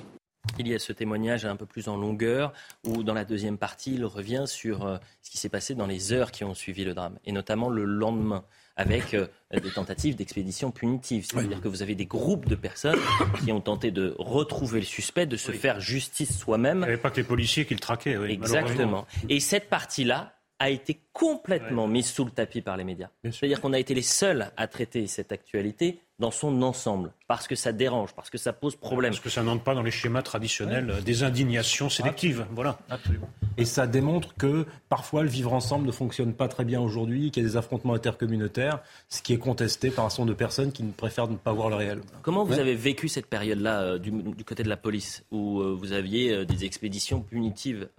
Il 0.60 0.68
y 0.68 0.74
a 0.74 0.80
ce 0.80 0.94
témoignage 0.94 1.46
un 1.46 1.56
peu 1.56 1.66
plus 1.66 1.88
en 1.88 1.98
longueur 1.98 2.54
où 2.86 3.04
dans 3.04 3.14
la 3.14 3.26
deuxième 3.26 3.58
partie, 3.58 3.94
il 3.96 4.06
revient 4.06 4.44
sur 4.48 4.86
euh, 4.86 4.98
ce 5.22 5.30
qui 5.30 5.38
s'est 5.38 5.50
passé 5.50 5.76
dans 5.76 5.88
les 5.88 6.14
heures 6.14 6.32
qui 6.32 6.44
ont 6.44 6.54
suivi 6.54 6.84
le 6.84 6.94
drame 6.94 7.18
et 7.26 7.32
notamment 7.32 7.70
le 7.70 7.86
lendemain 7.86 8.44
avec 8.76 9.14
euh, 9.14 9.28
des 9.54 9.70
tentatives 9.70 10.16
d'expédition 10.16 10.72
punitive. 10.72 11.26
C'est-à-dire 11.26 11.62
que 11.62 11.68
vous 11.68 11.82
avez 11.82 11.96
des 11.96 12.06
groupes 12.06 12.48
de 12.48 12.56
personnes 12.56 13.00
qui 13.44 13.52
ont 13.52 13.62
tenté 13.62 13.92
de 13.92 14.16
retrouver 14.18 14.80
le 14.80 14.86
suspect, 14.86 15.26
de 15.26 15.38
se 15.38 15.52
faire 15.52 15.80
justice 15.80 16.38
soi-même. 16.38 16.78
Il 16.78 16.82
n'y 16.82 16.86
avait 16.86 16.98
pas 16.98 17.12
que 17.12 17.18
les 17.18 17.28
policiers 17.28 17.66
qui 17.66 17.74
le 17.74 17.80
traquaient. 17.80 18.18
Oui, 18.18 18.32
Exactement. 18.32 19.06
Et 19.30 19.40
cette 19.40 19.70
partie-là 19.70 20.34
a 20.62 20.70
été 20.70 21.02
complètement 21.12 21.88
mise 21.88 22.08
sous 22.08 22.24
le 22.24 22.30
tapis 22.30 22.62
par 22.62 22.78
les 22.78 22.84
médias. 22.84 23.10
C'est-à-dire 23.24 23.60
qu'on 23.62 23.74
a 23.74 23.80
été 23.80 23.96
les 23.96 24.04
seuls 24.04 24.52
à 24.58 24.68
traiter 24.68 25.08
cette 25.08 25.32
actualité 25.32 26.00
dans 26.22 26.32
son 26.32 26.62
ensemble, 26.62 27.12
parce 27.28 27.48
que 27.48 27.56
ça 27.56 27.74
dérange, 27.74 28.14
parce 28.14 28.30
que 28.30 28.38
ça 28.38 28.54
pose 28.54 28.76
problème. 28.76 29.12
Parce 29.12 29.24
que 29.24 29.30
ça 29.30 29.42
n'entre 29.42 29.64
pas 29.64 29.74
dans 29.74 29.82
les 29.82 29.92
schémas 29.92 30.22
traditionnels 30.22 31.04
des 31.04 31.24
indignations 31.24 31.90
sélectives. 31.90 32.46
Voilà. 32.52 32.78
Absolument. 32.90 33.28
Et 33.58 33.66
ça 33.66 33.88
démontre 33.88 34.36
que 34.36 34.66
parfois 34.88 35.24
le 35.24 35.30
vivre 35.30 35.52
ensemble 35.52 35.88
ne 35.88 35.92
fonctionne 35.92 36.34
pas 36.34 36.48
très 36.48 36.64
bien 36.64 36.80
aujourd'hui, 36.80 37.32
qu'il 37.32 37.44
y 37.44 37.46
a 37.46 37.50
des 37.50 37.58
affrontements 37.58 37.96
intercommunautaires, 37.96 38.80
ce 39.10 39.22
qui 39.22 39.34
est 39.34 39.40
contesté 39.40 39.90
par 39.90 40.06
un 40.06 40.10
certain 40.10 40.24
nombre 40.24 40.34
de 40.34 40.38
personnes 40.38 40.72
qui 40.72 40.84
préfèrent 40.84 41.28
ne 41.28 41.36
pas 41.36 41.52
voir 41.52 41.70
le 41.70 41.76
réel. 41.76 42.02
Comment 42.22 42.46
vous 42.46 42.60
avez 42.60 42.76
vécu 42.76 43.10
cette 43.10 43.26
période-là 43.26 43.82
euh, 43.82 43.98
du, 43.98 44.12
côté 44.46 44.62
de 44.62 44.70
la 44.70 44.78
police, 44.78 45.24
où 45.32 45.60
euh, 45.60 45.76
vous 45.78 45.92
aviez 45.92 46.32
euh, 46.32 46.46
des 46.46 46.66
expéditions 46.66 47.22
punitives 47.22 47.90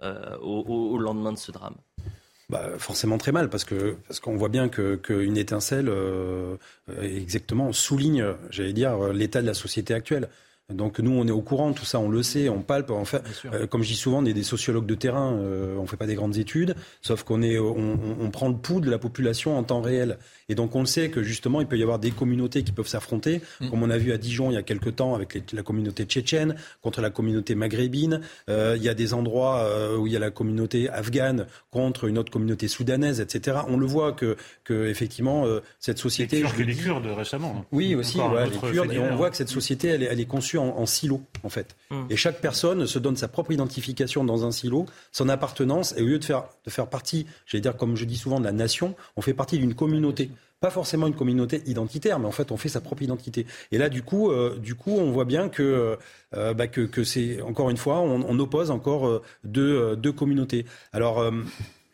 au 0.41 0.97
lendemain 0.97 1.33
de 1.33 1.37
ce 1.37 1.51
drame? 1.51 1.75
Bah, 2.53 2.69
forcément 2.77 3.17
très 3.17 3.31
mal 3.31 3.49
parce 3.49 3.63
que 3.63 3.95
parce 4.07 4.19
qu'on 4.19 4.35
voit 4.35 4.49
bien 4.49 4.69
que 4.69 4.95
qu'une 4.95 5.37
étincelle 5.37 5.89
euh, 5.89 6.55
exactement 7.01 7.73
souligne, 7.73 8.23
j'allais 8.51 8.73
dire, 8.73 9.11
l'état 9.11 9.41
de 9.41 9.47
la 9.47 9.55
société 9.55 9.95
actuelle. 9.95 10.29
Donc 10.69 10.99
nous, 10.99 11.11
on 11.11 11.27
est 11.27 11.31
au 11.31 11.41
courant, 11.41 11.73
tout 11.73 11.83
ça, 11.83 11.99
on 11.99 12.09
le 12.09 12.23
sait, 12.23 12.47
on 12.47 12.61
palpe. 12.61 12.89
En 12.89 13.03
fait, 13.03 13.21
euh, 13.45 13.67
comme 13.67 13.83
je 13.83 13.89
dis 13.89 13.95
souvent, 13.95 14.19
on 14.19 14.25
est 14.25 14.33
des 14.33 14.43
sociologues 14.43 14.85
de 14.85 14.95
terrain, 14.95 15.33
euh, 15.33 15.75
on 15.77 15.85
fait 15.85 15.97
pas 15.97 16.05
des 16.05 16.15
grandes 16.15 16.37
études, 16.37 16.75
sauf 17.01 17.23
qu'on 17.23 17.41
est, 17.41 17.59
on, 17.59 17.99
on, 18.21 18.31
prend 18.31 18.47
le 18.47 18.55
pouls 18.55 18.79
de 18.79 18.89
la 18.89 18.97
population 18.97 19.57
en 19.57 19.63
temps 19.63 19.81
réel. 19.81 20.17
Et 20.49 20.55
donc 20.55 20.75
on 20.75 20.81
le 20.81 20.85
sait 20.85 21.09
que 21.09 21.23
justement, 21.23 21.61
il 21.61 21.67
peut 21.67 21.77
y 21.77 21.83
avoir 21.83 21.99
des 21.99 22.11
communautés 22.11 22.63
qui 22.63 22.71
peuvent 22.71 22.87
s'affronter, 22.87 23.41
mm. 23.61 23.69
comme 23.69 23.83
on 23.83 23.89
a 23.89 23.97
vu 23.97 24.11
à 24.11 24.17
Dijon 24.17 24.51
il 24.51 24.55
y 24.55 24.57
a 24.57 24.63
quelque 24.63 24.89
temps 24.89 25.15
avec 25.15 25.51
la 25.51 25.63
communauté 25.63 26.05
tchétchène 26.05 26.55
contre 26.81 27.01
la 27.01 27.09
communauté 27.09 27.55
maghrébine. 27.55 28.21
Euh, 28.49 28.75
il 28.77 28.83
y 28.83 28.89
a 28.89 28.93
des 28.93 29.13
endroits 29.13 29.59
euh, 29.59 29.97
où 29.97 30.07
il 30.07 30.13
y 30.13 30.15
a 30.15 30.19
la 30.19 30.31
communauté 30.31 30.89
afghane 30.89 31.47
contre 31.71 32.05
une 32.05 32.17
autre 32.17 32.31
communauté 32.31 32.67
soudanaise, 32.67 33.19
etc. 33.19 33.59
On 33.67 33.77
le 33.77 33.85
voit 33.85 34.13
que, 34.13 34.37
que 34.63 34.87
effectivement, 34.87 35.45
euh, 35.45 35.61
cette 35.79 35.97
société... 35.97 36.37
Les 36.37 36.43
Kurdes, 36.43 36.59
les 36.59 36.75
Kurdes 36.75 37.07
récemment. 37.07 37.55
Hein. 37.59 37.65
Oui, 37.71 37.95
aussi, 37.95 38.19
ouais, 38.19 38.49
les 38.49 38.57
Kurdes. 38.57 38.91
Et 38.91 38.99
on 38.99 39.15
voit 39.15 39.29
que 39.29 39.37
cette 39.37 39.49
société, 39.49 39.89
elle 39.89 40.03
est, 40.03 40.07
elle 40.07 40.19
est 40.19 40.25
conçue 40.25 40.57
en, 40.57 40.77
en 40.77 40.85
silo, 40.85 41.21
en 41.43 41.49
fait. 41.49 41.75
Mm. 41.89 42.03
Et 42.09 42.15
chaque 42.15 42.41
personne 42.41 42.85
se 42.87 42.99
donne 42.99 43.15
sa 43.15 43.27
propre 43.27 43.51
identification 43.51 44.23
dans 44.23 44.45
un 44.45 44.51
silo, 44.51 44.85
son 45.11 45.29
appartenance, 45.29 45.93
et 45.97 46.01
au 46.01 46.07
lieu 46.07 46.19
de 46.19 46.25
faire, 46.25 46.45
de 46.65 46.69
faire 46.69 46.87
partie, 46.87 47.25
j'allais 47.45 47.61
dire 47.61 47.77
comme 47.77 47.95
je 47.95 48.05
dis 48.05 48.17
souvent, 48.17 48.39
de 48.39 48.45
la 48.45 48.51
nation, 48.51 48.95
on 49.15 49.21
fait 49.21 49.33
partie 49.33 49.57
d'une 49.57 49.73
communauté 49.73 50.29
pas 50.63 50.69
forcément 50.69 51.07
une 51.07 51.13
communauté 51.13 51.61
identitaire, 51.65 52.19
mais 52.19 52.25
en 52.25 52.31
fait 52.31 52.49
on 52.49 52.55
fait 52.55 52.69
sa 52.69 52.79
propre 52.79 53.01
identité. 53.01 53.45
Et 53.73 53.77
là, 53.77 53.89
du 53.89 54.01
coup, 54.01 54.31
euh, 54.31 54.57
du 54.57 54.75
coup, 54.75 54.91
on 54.97 55.11
voit 55.11 55.25
bien 55.25 55.49
que 55.49 55.97
euh, 56.37 56.53
bah, 56.53 56.67
que, 56.67 56.79
que 56.79 57.03
c'est 57.03 57.41
encore 57.41 57.69
une 57.69 57.75
fois, 57.75 57.99
on, 57.99 58.23
on 58.25 58.39
oppose 58.39 58.71
encore 58.71 59.05
euh, 59.05 59.21
deux, 59.43 59.97
deux 59.97 60.13
communautés. 60.13 60.65
Alors 60.93 61.21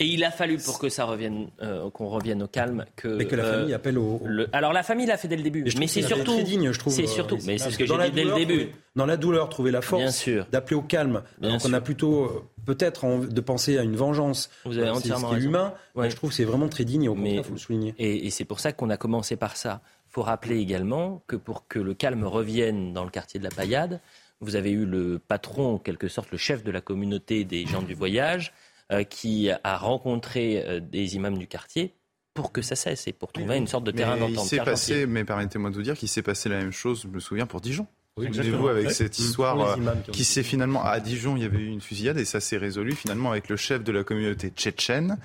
et 0.02 0.06
il 0.06 0.24
a 0.24 0.32
fallu 0.32 0.58
pour 0.58 0.80
que 0.80 0.88
ça 0.88 1.04
revienne, 1.04 1.50
euh, 1.62 1.89
qu'on 1.89 2.08
revienne 2.08 2.41
au 2.41 2.47
calme, 2.47 2.86
que, 2.95 3.20
et 3.20 3.28
que 3.28 3.36
la 3.36 3.43
euh, 3.43 3.60
famille 3.60 3.74
appelle 3.74 3.97
au. 3.97 4.22
Alors 4.54 4.72
la 4.72 4.82
famille 4.82 5.06
l'a 5.06 5.18
fait 5.18 5.28
dès 5.28 5.36
le 5.36 5.43
début, 5.43 5.66
mais, 5.78 5.88
c'est 5.88 6.02
surtout. 6.02 6.36
Très 6.36 6.43
digne, 6.43 6.72
je 6.72 6.80
trouve. 6.80 6.93
C'est 6.93 7.06
surtout, 7.06 7.38
mais 7.45 7.58
c'est 7.58 7.72
ce 7.72 7.78
que 7.78 7.86
j'ai 7.86 7.97
dit 8.06 8.12
dès 8.12 8.24
le 8.24 8.36
début. 8.36 8.70
dans 8.95 9.06
la 9.06 9.18
douleur, 9.18 9.50
trouver 9.50 9.72
la 9.72 9.82
force 9.82 10.30
d'appeler 10.52 10.78
au 10.78 10.82
calme. 10.82 11.24
Donc 11.41 11.62
on 11.66 11.74
a 11.74 11.82
plutôt 11.82 12.24
euh, 12.24 12.43
peut-être 12.66 13.28
de 13.28 13.41
penser 13.41 13.78
à 13.78 13.84
une 13.84 13.95
vengeance. 13.95 14.50
Vous 14.66 14.78
avez 14.78 14.89
entièrement 14.89 15.30
raison. 15.30 15.47
humain. 15.47 15.74
Je 15.97 16.16
trouve 16.16 16.30
que 16.30 16.36
c'est 16.36 16.45
vraiment 16.45 16.70
très 16.70 16.86
digne. 16.86 17.10
Au 17.10 17.16
mais, 17.16 17.36
il 17.36 17.43
faut 17.43 17.54
le 17.54 17.60
souligner. 17.60 17.93
Et, 17.97 18.26
et 18.26 18.30
c'est 18.30 18.45
pour 18.45 18.62
ça 18.62 18.72
qu'on 18.72 18.89
a 18.89 18.97
commencé 18.97 19.36
par 19.36 19.58
ça. 19.58 19.82
Il 20.10 20.14
faut 20.14 20.24
rappeler 20.24 20.60
également 20.60 21.22
que 21.28 21.36
pour 21.36 21.68
que 21.68 21.78
le 21.78 21.93
calme 21.93 22.24
revienne 22.24 22.93
dans 22.93 23.04
le 23.04 23.10
quartier 23.10 23.39
de 23.39 23.43
la 23.43 23.52
Paillade, 23.52 24.00
vous 24.41 24.56
avez 24.56 24.72
eu 24.72 24.86
le 24.86 25.20
patron, 25.20 25.76
en 25.76 25.78
quelque 25.78 26.08
sorte 26.08 26.32
le 26.32 26.38
chef 26.38 26.64
de 26.64 26.72
la 26.72 26.82
communauté 26.82 27.43
des 27.43 27.66
gens 27.66 27.82
du 27.82 27.93
voyage, 27.93 28.52
euh, 28.52 28.68
qui 29.04 29.50
a 29.52 29.78
rencontré 29.78 30.64
euh, 30.66 30.80
des 30.80 31.16
imams 31.16 31.38
du 31.38 31.48
quartier 31.48 31.96
pour 32.34 32.52
que 32.52 32.62
ça 32.62 32.76
cesse 32.76 33.08
et 33.08 33.14
pour 33.14 33.32
trouver 33.32 33.58
une 33.58 33.68
sorte 33.68 33.84
de 33.84 33.92
terrain 33.92 34.18
d'entente. 34.18 34.46
Il 34.46 34.48
s'est 34.48 34.64
passé, 34.64 35.06
mais 35.06 35.24
permettez-moi 35.26 35.70
de 35.70 35.76
vous 35.76 35.82
dire 35.82 35.98
qu'il 35.98 36.08
s'est 36.08 36.22
passé 36.22 36.48
la 36.50 36.58
même 36.58 36.72
chose, 36.72 37.02
je 37.04 37.08
me 37.08 37.20
souviens, 37.20 37.46
pour 37.46 37.62
Dijon. 37.62 37.86
Oui, 38.18 38.28
vous 38.52 38.68
avec 38.68 38.92
cette 38.92 39.18
histoire 39.18 39.60
euh, 39.62 39.76
qui 40.12 40.26
s'est 40.26 40.44
finalement 40.44 40.84
à 40.84 41.00
Dijon, 41.00 41.38
il 41.38 41.44
y 41.44 41.46
avait 41.46 41.60
eu 41.60 41.68
une 41.68 41.80
fusillade 41.80 42.18
et 42.18 42.26
ça 42.26 42.42
s'est 42.42 42.58
résolu 42.58 42.94
finalement 42.94 43.32
avec 43.32 43.48
le 43.48 43.56
chef 43.56 43.82
de 43.84 43.92
la 43.94 44.04
communauté 44.04 44.50
tchétchène. 44.50 45.18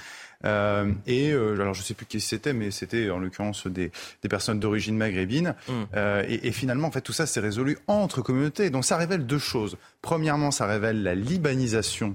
Euh, 0.45 0.93
et 1.07 1.33
alors 1.33 1.75
je 1.75 1.83
sais 1.83 1.95
plus 1.95 2.07
qui 2.07 2.21
c'était, 2.21 2.53
mais 2.53 2.71
c'était 2.71 3.11
en 3.11 3.19
l'occurrence 3.19 3.67
des, 3.67 3.91
des, 4.23 4.29
personnes 4.29 4.61
d'origine 4.61 4.97
maghrébine. 4.97 5.55
Mm. 5.67 5.73
Euh, 5.97 6.25
et, 6.29 6.49
et, 6.49 6.53
finalement, 6.53 6.89
en 6.89 6.91
fait, 6.91 7.01
tout 7.01 7.13
ça 7.13 7.27
s'est 7.27 7.41
résolu 7.41 7.79
entre 7.87 8.23
communautés. 8.23 8.71
Donc 8.71 8.85
ça 8.85 8.97
révèle 8.97 9.27
deux 9.27 9.39
choses. 9.39 9.77
Premièrement, 10.03 10.51
ça 10.51 10.67
révèle 10.67 11.03
la 11.03 11.15
libanisation 11.15 12.15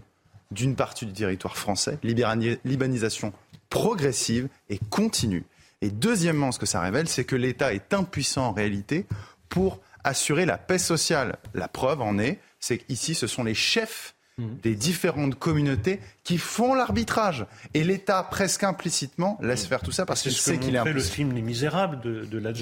d'une 0.52 0.76
partie 0.76 1.06
du 1.06 1.14
territoire 1.14 1.58
français, 1.58 2.00
libanisation 2.04 3.34
progressive 3.70 4.48
et 4.70 4.80
continue. 4.90 5.46
Et 5.82 5.92
deuxièmement, 5.92 6.52
ce 6.52 6.60
que 6.60 6.66
ça 6.66 6.82
révèle, 6.82 7.08
c'est 7.08 7.24
que 7.24 7.36
l'État 7.36 7.74
est 7.74 7.94
impuissant 7.94 8.48
en 8.48 8.52
réalité 8.52 9.06
pour 9.48 9.80
assurer 10.04 10.46
la 10.46 10.58
paix 10.58 10.78
sociale. 10.78 11.38
La 11.54 11.68
preuve 11.68 12.02
en 12.02 12.18
est, 12.18 12.40
c'est 12.60 12.78
qu'ici, 12.78 13.16
ce 13.16 13.28
sont 13.28 13.44
les 13.44 13.54
chefs. 13.54 14.16
Des 14.62 14.76
différentes 14.76 15.36
communautés 15.36 16.00
qui 16.24 16.38
font 16.38 16.74
l'arbitrage. 16.74 17.46
Et 17.74 17.84
l'État, 17.84 18.24
presque 18.24 18.64
implicitement, 18.64 19.38
laisse 19.42 19.66
faire 19.66 19.82
tout 19.82 19.92
ça 19.92 20.06
parce 20.06 20.22
qu'il 20.22 20.32
sait 20.32 20.58
qu'il 20.58 20.76
est 20.76 20.80
impuissant. 20.80 20.96
le 20.96 21.04
film 21.04 21.32
Les 21.34 21.42
Misérables 21.42 22.00
de, 22.02 22.26
de 22.26 22.54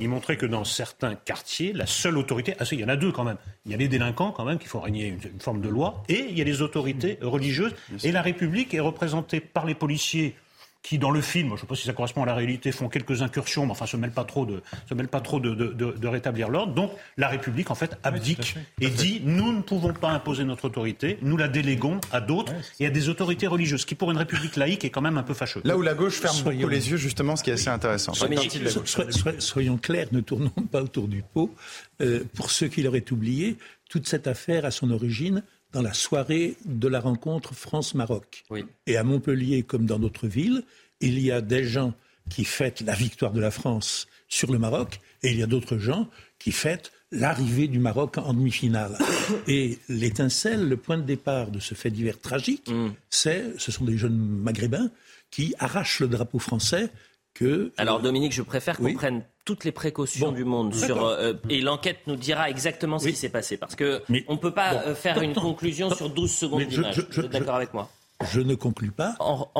Il 0.00 0.08
montrait 0.08 0.36
que 0.36 0.46
dans 0.46 0.64
certains 0.64 1.14
quartiers, 1.14 1.72
la 1.72 1.86
seule 1.86 2.18
autorité, 2.18 2.54
ah 2.58 2.64
il 2.72 2.80
y 2.80 2.84
en 2.84 2.88
a 2.88 2.96
deux 2.96 3.12
quand 3.12 3.24
même, 3.24 3.36
il 3.64 3.72
y 3.72 3.74
a 3.74 3.78
les 3.78 3.88
délinquants 3.88 4.32
quand 4.32 4.44
même 4.44 4.58
qui 4.58 4.66
font 4.66 4.80
régner 4.80 5.06
une, 5.06 5.40
forme 5.40 5.60
de 5.60 5.68
loi, 5.68 6.02
et 6.08 6.26
il 6.30 6.38
y 6.38 6.40
a 6.40 6.44
les 6.44 6.62
autorités 6.62 7.18
religieuses, 7.22 7.74
et 8.02 8.12
la 8.12 8.22
République 8.22 8.74
est 8.74 8.80
représentée 8.80 9.40
par 9.40 9.66
les 9.66 9.74
policiers 9.74 10.34
qui, 10.86 10.98
dans 10.98 11.10
le 11.10 11.20
film, 11.20 11.48
je 11.48 11.54
ne 11.54 11.58
sais 11.58 11.66
pas 11.66 11.74
si 11.74 11.84
ça 11.84 11.92
correspond 11.92 12.22
à 12.22 12.26
la 12.26 12.34
réalité, 12.34 12.70
font 12.70 12.88
quelques 12.88 13.20
incursions, 13.20 13.66
mais 13.66 13.72
enfin, 13.72 13.86
se 13.86 13.96
mêlent 13.96 14.12
pas 14.12 14.22
trop 14.22 14.46
de, 14.46 14.62
se 14.88 14.94
mêlent 14.94 15.08
pas 15.08 15.20
trop 15.20 15.40
de, 15.40 15.52
de, 15.52 15.72
de, 15.72 16.06
rétablir 16.06 16.48
l'ordre. 16.48 16.74
Donc, 16.74 16.92
la 17.16 17.26
République, 17.26 17.72
en 17.72 17.74
fait, 17.74 17.98
abdique 18.04 18.54
et 18.80 18.88
dit 18.88 19.20
nous 19.24 19.52
ne 19.52 19.62
pouvons 19.62 19.92
pas 19.92 20.10
imposer 20.10 20.44
notre 20.44 20.66
autorité, 20.66 21.18
nous 21.22 21.36
la 21.36 21.48
déléguons 21.48 22.00
à 22.12 22.20
d'autres 22.20 22.52
et 22.78 22.86
à 22.86 22.90
des 22.90 23.08
autorités 23.08 23.48
religieuses, 23.48 23.84
qui 23.84 23.96
pour 23.96 24.12
une 24.12 24.16
République 24.16 24.54
laïque 24.54 24.84
est 24.84 24.90
quand 24.90 25.00
même 25.00 25.18
un 25.18 25.24
peu 25.24 25.34
fâcheux. 25.34 25.60
Là 25.64 25.76
où 25.76 25.82
la 25.82 25.94
gauche 25.94 26.20
ferme 26.20 26.40
beaucoup 26.42 26.68
les 26.68 26.88
yeux, 26.88 26.98
justement, 26.98 27.34
ce 27.34 27.42
qui 27.42 27.50
est 27.50 27.54
assez 27.54 27.68
intéressant. 27.68 28.12
soyons 29.40 29.78
clairs, 29.78 30.06
ne 30.12 30.20
tournons 30.20 30.50
pas 30.70 30.82
autour 30.82 31.08
du 31.08 31.24
pot. 31.34 31.52
Euh, 32.00 32.22
pour 32.34 32.52
ceux 32.52 32.68
qui 32.68 32.82
l'auraient 32.84 33.10
oublié, 33.10 33.56
toute 33.88 34.06
cette 34.06 34.28
affaire 34.28 34.64
a 34.64 34.70
son 34.70 34.92
origine 34.92 35.42
dans 35.72 35.82
la 35.82 35.92
soirée 35.92 36.56
de 36.64 36.88
la 36.88 37.00
rencontre 37.00 37.54
France-Maroc. 37.54 38.44
Et 38.86 38.96
à 38.96 39.04
Montpellier, 39.04 39.62
comme 39.62 39.86
dans 39.86 39.98
d'autres 39.98 40.28
villes, 40.28 40.62
il 41.00 41.18
y 41.18 41.30
a 41.30 41.40
des 41.40 41.64
gens 41.64 41.94
qui 42.30 42.44
fêtent 42.44 42.80
la 42.80 42.94
victoire 42.94 43.32
de 43.32 43.40
la 43.40 43.50
France 43.50 44.08
sur 44.28 44.50
le 44.50 44.58
Maroc, 44.58 45.00
et 45.22 45.30
il 45.30 45.38
y 45.38 45.42
a 45.42 45.46
d'autres 45.46 45.78
gens 45.78 46.08
qui 46.38 46.52
fêtent 46.52 46.92
l'arrivée 47.12 47.68
du 47.68 47.78
Maroc 47.78 48.18
en 48.18 48.34
demi-finale. 48.34 48.98
Et 49.46 49.78
l'étincelle, 49.88 50.68
le 50.68 50.76
point 50.76 50.98
de 50.98 51.02
départ 51.02 51.50
de 51.50 51.60
ce 51.60 51.74
fait 51.74 51.90
divers 51.90 52.20
tragique, 52.20 52.68
mm. 52.68 52.88
c'est, 53.10 53.58
ce 53.58 53.70
sont 53.70 53.84
des 53.84 53.96
jeunes 53.96 54.16
maghrébins 54.16 54.90
qui 55.30 55.54
arrachent 55.58 56.00
le 56.00 56.08
drapeau 56.08 56.38
français 56.38 56.90
que... 57.34 57.72
Alors 57.76 58.00
Dominique, 58.00 58.32
je 58.32 58.42
préfère 58.42 58.76
qu'on 58.76 58.92
prenne 58.94 59.24
toutes 59.46 59.64
les 59.64 59.72
précautions 59.72 60.32
du 60.32 60.44
monde 60.44 60.74
sur 60.74 61.06
euh, 61.06 61.32
et 61.48 61.62
l'enquête 61.62 62.00
nous 62.06 62.16
dira 62.16 62.50
exactement 62.50 62.98
ce 62.98 63.08
qui 63.08 63.16
s'est 63.16 63.30
passé 63.30 63.56
parce 63.56 63.76
que 63.76 64.02
on 64.28 64.34
ne 64.34 64.38
peut 64.38 64.52
pas 64.52 64.74
euh, 64.74 64.94
faire 64.94 65.22
une 65.22 65.34
conclusion 65.34 65.88
sur 65.94 66.10
12 66.10 66.30
secondes 66.30 66.64
d'image. 66.64 67.06
Vous 67.10 67.20
êtes 67.20 67.30
d'accord 67.30 67.54
avec 67.54 67.72
moi 67.72 67.88
Je 68.32 68.40
ne 68.40 68.54
conclus 68.54 68.90
pas. 68.90 69.16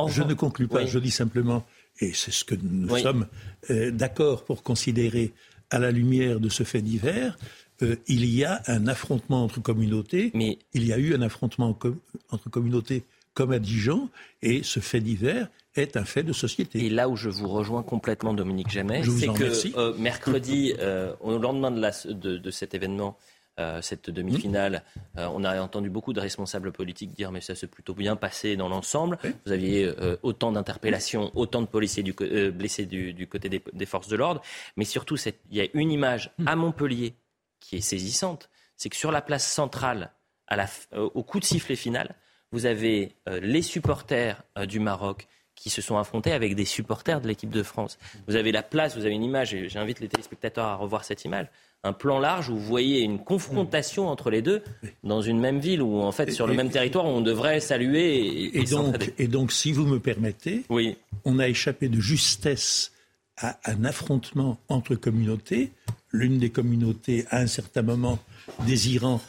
je 0.08 0.22
ne 0.22 0.34
conclus 0.34 0.68
pas. 0.68 0.84
Je 0.84 0.98
dis 0.98 1.12
simplement, 1.12 1.64
et 2.00 2.12
c'est 2.12 2.32
ce 2.32 2.44
que 2.44 2.56
nous 2.60 2.94
sommes 2.98 3.26
euh, 3.70 3.90
d'accord 3.92 4.44
pour 4.44 4.62
considérer 4.62 5.32
à 5.70 5.78
la 5.78 5.92
lumière 5.92 6.40
de 6.40 6.48
ce 6.48 6.64
fait 6.64 6.82
divers, 6.82 7.38
il 7.80 8.24
y 8.24 8.44
a 8.44 8.62
un 8.66 8.88
affrontement 8.88 9.44
entre 9.44 9.60
communautés. 9.60 10.30
Mais 10.34 10.58
il 10.74 10.86
y 10.86 10.92
a 10.92 10.98
eu 10.98 11.14
un 11.14 11.22
affrontement 11.22 11.78
entre 12.30 12.50
communautés 12.50 13.04
comme 13.34 13.52
à 13.52 13.58
Dijon, 13.58 14.08
et 14.42 14.62
ce 14.62 14.80
fait 14.80 15.00
divers 15.00 15.48
est 15.82 15.96
un 15.96 16.04
fait 16.04 16.22
de 16.22 16.32
société. 16.32 16.84
Et 16.84 16.90
là 16.90 17.08
où 17.08 17.16
je 17.16 17.28
vous 17.28 17.48
rejoins 17.48 17.82
complètement, 17.82 18.34
Dominique 18.34 18.70
Jamais, 18.70 19.02
c'est 19.02 19.28
que 19.28 19.78
euh, 19.78 19.94
mercredi, 19.98 20.74
euh, 20.80 21.14
au 21.20 21.38
lendemain 21.38 21.70
de, 21.70 22.50
cet 22.50 22.74
événement, 22.74 23.16
euh, 23.58 23.80
cette 23.80 24.10
demi-finale, 24.10 24.82
on 25.16 25.44
a 25.44 25.60
entendu 25.60 25.88
beaucoup 25.88 26.12
de 26.12 26.20
responsables 26.20 26.72
politiques 26.72 27.14
dire 27.14 27.32
mais 27.32 27.40
ça 27.40 27.54
s'est 27.54 27.66
plutôt 27.66 27.94
bien 27.94 28.16
passé 28.16 28.56
dans 28.56 28.68
l'ensemble. 28.68 29.18
Vous 29.44 29.52
aviez 29.52 29.90
autant 30.22 30.52
d'interpellations, 30.52 31.30
autant 31.34 31.62
de 31.62 31.66
policiers 31.66 32.02
blessés 32.52 32.86
du, 32.86 33.26
côté 33.26 33.48
des, 33.48 33.86
forces 33.86 34.08
de 34.08 34.16
l'ordre, 34.16 34.42
mais 34.76 34.84
surtout 34.84 35.16
il 35.16 35.56
y 35.56 35.60
a 35.60 35.66
une 35.74 35.90
image 35.90 36.32
à 36.44 36.56
Montpellier 36.56 37.14
qui 37.60 37.76
est 37.76 37.80
saisissante, 37.80 38.50
c'est 38.76 38.90
que 38.90 38.96
sur 38.96 39.10
la 39.10 39.22
place 39.22 39.46
centrale, 39.46 40.12
au 40.92 41.22
coup 41.22 41.40
de 41.40 41.44
sifflet 41.44 41.76
final, 41.76 42.14
vous 42.52 42.66
avez 42.66 43.16
les 43.26 43.62
supporters 43.62 44.42
du 44.66 44.80
Maroc 44.80 45.26
qui 45.56 45.70
se 45.70 45.82
sont 45.82 45.96
affrontés 45.96 46.32
avec 46.32 46.54
des 46.54 46.64
supporters 46.64 47.20
de 47.20 47.26
l'équipe 47.26 47.50
de 47.50 47.64
France. 47.64 47.98
Vous 48.28 48.36
avez 48.36 48.52
la 48.52 48.62
place, 48.62 48.96
vous 48.96 49.04
avez 49.04 49.14
une 49.14 49.24
image, 49.24 49.54
et 49.54 49.68
j'invite 49.68 49.98
les 50.00 50.08
téléspectateurs 50.08 50.66
à 50.66 50.76
revoir 50.76 51.04
cette 51.04 51.24
image, 51.24 51.48
un 51.82 51.92
plan 51.92 52.18
large 52.18 52.50
où 52.50 52.56
vous 52.56 52.64
voyez 52.64 53.00
une 53.00 53.18
confrontation 53.18 54.08
entre 54.08 54.30
les 54.30 54.42
deux 54.42 54.62
dans 55.02 55.22
une 55.22 55.40
même 55.40 55.58
ville 55.58 55.82
ou 55.82 56.00
en 56.00 56.12
fait 56.12 56.30
sur 56.30 56.46
le 56.46 56.54
même 56.54 56.70
territoire 56.70 57.04
où 57.06 57.08
on 57.08 57.20
devrait 57.20 57.60
saluer 57.60 58.56
et, 58.56 58.64
donc, 58.64 59.12
et 59.18 59.28
donc, 59.28 59.52
si 59.52 59.72
vous 59.72 59.86
me 59.86 59.98
permettez, 59.98 60.64
oui. 60.68 60.96
on 61.24 61.38
a 61.38 61.48
échappé 61.48 61.88
de 61.88 62.00
justesse 62.00 62.92
à 63.38 63.58
un 63.64 63.84
affrontement 63.84 64.58
entre 64.68 64.94
communautés, 64.94 65.72
l'une 66.10 66.38
des 66.38 66.50
communautés 66.50 67.26
à 67.30 67.38
un 67.38 67.46
certain 67.46 67.82
moment 67.82 68.18
désirant 68.66 69.20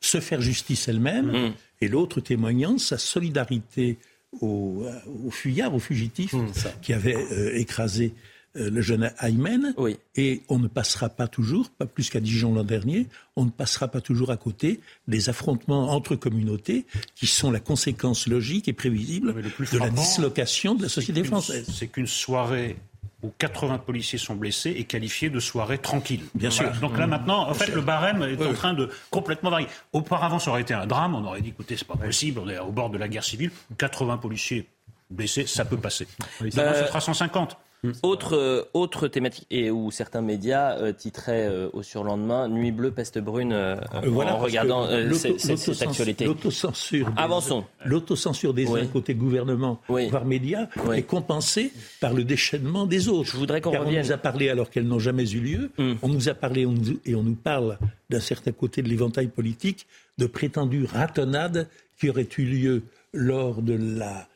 se 0.00 0.20
faire 0.20 0.40
justice 0.40 0.88
elle-même, 0.88 1.32
mmh. 1.32 1.52
et 1.80 1.88
l'autre 1.88 2.20
témoignant 2.20 2.76
sa 2.76 2.98
solidarité 2.98 3.98
aux, 4.40 4.84
fuyards, 5.30 5.74
aux 5.74 5.78
fugitifs 5.78 6.32
hmm, 6.32 6.50
qui 6.82 6.92
avaient 6.92 7.16
euh, 7.16 7.56
écrasé 7.56 8.14
euh, 8.56 8.70
le 8.70 8.80
jeune 8.82 9.10
Aymen. 9.20 9.74
Et 10.14 10.42
on 10.48 10.58
ne 10.58 10.68
passera 10.68 11.08
pas 11.08 11.26
toujours, 11.26 11.70
pas 11.70 11.86
plus 11.86 12.08
qu'à 12.08 12.20
Dijon 12.20 12.54
l'an 12.54 12.62
dernier, 12.62 13.08
on 13.36 13.44
ne 13.44 13.50
passera 13.50 13.88
pas 13.88 14.00
toujours 14.00 14.30
à 14.30 14.36
côté 14.36 14.80
des 15.08 15.28
affrontements 15.28 15.90
entre 15.90 16.14
communautés 16.14 16.86
qui 17.16 17.26
sont 17.26 17.50
la 17.50 17.60
conséquence 17.60 18.28
logique 18.28 18.68
et 18.68 18.72
prévisible 18.72 19.34
de 19.34 19.78
la 19.78 19.90
dislocation 19.90 20.74
de 20.74 20.82
la 20.82 20.88
société 20.88 21.24
française. 21.24 21.66
C'est 21.72 21.88
qu'une 21.88 22.06
soirée 22.06 22.76
où 23.24 23.32
80 23.38 23.78
policiers 23.78 24.18
sont 24.18 24.34
blessés 24.34 24.70
est 24.78 24.84
qualifié 24.84 25.30
de 25.30 25.40
soirée 25.40 25.78
tranquille. 25.78 26.24
Bien 26.34 26.50
sûr. 26.50 26.70
Donc 26.80 26.98
là 26.98 27.06
maintenant, 27.06 27.48
en 27.48 27.54
fait, 27.54 27.74
le 27.74 27.80
barème 27.80 28.22
est 28.22 28.44
en 28.44 28.52
train 28.52 28.74
de 28.74 28.90
complètement 29.10 29.50
varier. 29.50 29.66
Auparavant, 29.92 30.38
ça 30.38 30.50
aurait 30.50 30.60
été 30.60 30.74
un 30.74 30.86
drame. 30.86 31.14
On 31.14 31.24
aurait 31.24 31.40
dit, 31.40 31.48
écoutez, 31.48 31.76
c'est 31.76 31.88
pas 31.88 31.96
possible. 31.96 32.40
On 32.44 32.48
est 32.48 32.58
au 32.58 32.70
bord 32.70 32.90
de 32.90 32.98
la 32.98 33.08
guerre 33.08 33.24
civile. 33.24 33.50
80 33.78 34.18
policiers 34.18 34.68
blessés, 35.10 35.46
ça 35.46 35.64
peut 35.64 35.78
passer. 35.78 36.06
Ça 36.50 36.60
euh, 36.60 36.86
sera 36.86 37.00
150. 37.00 37.56
Mm. 37.84 37.92
Autre, 38.02 38.34
euh, 38.34 38.62
autre 38.72 39.08
thématique, 39.08 39.46
et 39.50 39.70
où 39.70 39.90
certains 39.90 40.22
médias 40.22 40.78
euh, 40.78 40.92
titraient 40.92 41.46
euh, 41.46 41.68
au 41.74 41.82
surlendemain 41.82 42.48
Nuit 42.48 42.72
bleue, 42.72 42.90
peste 42.90 43.18
brune, 43.18 43.52
en 43.52 44.38
regardant 44.38 44.88
cette, 45.12 45.82
actualité. 45.82 46.24
L'autocensure 46.24 47.12
Avançons. 47.16 47.64
L'autocensure 47.84 48.54
des 48.54 48.66
uns 48.72 48.86
côté 48.86 49.14
gouvernement, 49.14 49.80
voire 49.88 50.24
médias, 50.24 50.68
est 50.94 51.02
compensée 51.02 51.72
par 52.00 52.14
le 52.14 52.24
déchaînement 52.24 52.86
des 52.86 53.08
autres. 53.08 53.30
Je 53.32 53.36
voudrais 53.36 53.60
qu'on 53.60 53.70
revienne. 53.70 54.04
On 54.04 54.06
nous 54.06 54.12
a 54.12 54.16
parlé 54.16 54.48
alors 54.48 54.70
qu'elles 54.70 54.86
n'ont 54.86 54.98
jamais 54.98 55.30
eu 55.30 55.40
lieu. 55.40 55.70
Mm. 55.76 55.92
On 56.02 56.08
nous 56.08 56.28
a 56.30 56.34
parlé 56.34 56.66
et 57.04 57.14
on 57.14 57.22
nous 57.22 57.34
parle 57.34 57.78
d'un 58.08 58.20
certain 58.20 58.52
côté 58.52 58.80
de 58.80 58.88
l'éventail 58.88 59.28
politique 59.28 59.86
de 60.16 60.26
prétendues 60.26 60.86
ratonnades 60.86 61.68
qui 61.98 62.08
auraient 62.08 62.28
eu 62.38 62.44
lieu 62.44 62.82
lors 63.12 63.60
de 63.60 63.74
la 63.74 64.26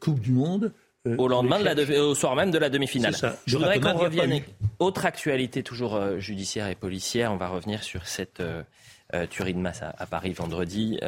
Coupe 0.00 0.20
du 0.20 0.32
Monde 0.32 0.72
au 1.18 1.28
lendemain, 1.28 1.58
de 1.58 1.64
la 1.64 2.04
au 2.04 2.14
soir 2.14 2.34
même 2.34 2.50
de 2.50 2.58
la 2.58 2.68
demi-finale. 2.68 3.14
Je 3.46 3.56
voudrais 3.56 3.80
qu'on 3.80 3.94
revienne. 3.94 4.42
Autre 4.78 5.06
actualité 5.06 5.62
toujours 5.62 5.94
euh, 5.94 6.18
judiciaire 6.18 6.68
et 6.68 6.74
policière. 6.74 7.32
On 7.32 7.36
va 7.36 7.48
revenir 7.48 7.82
sur 7.82 8.06
cette 8.06 8.40
euh, 8.40 9.26
tuerie 9.30 9.54
de 9.54 9.58
masse 9.58 9.82
à, 9.82 10.06
Paris 10.06 10.32
vendredi, 10.32 10.98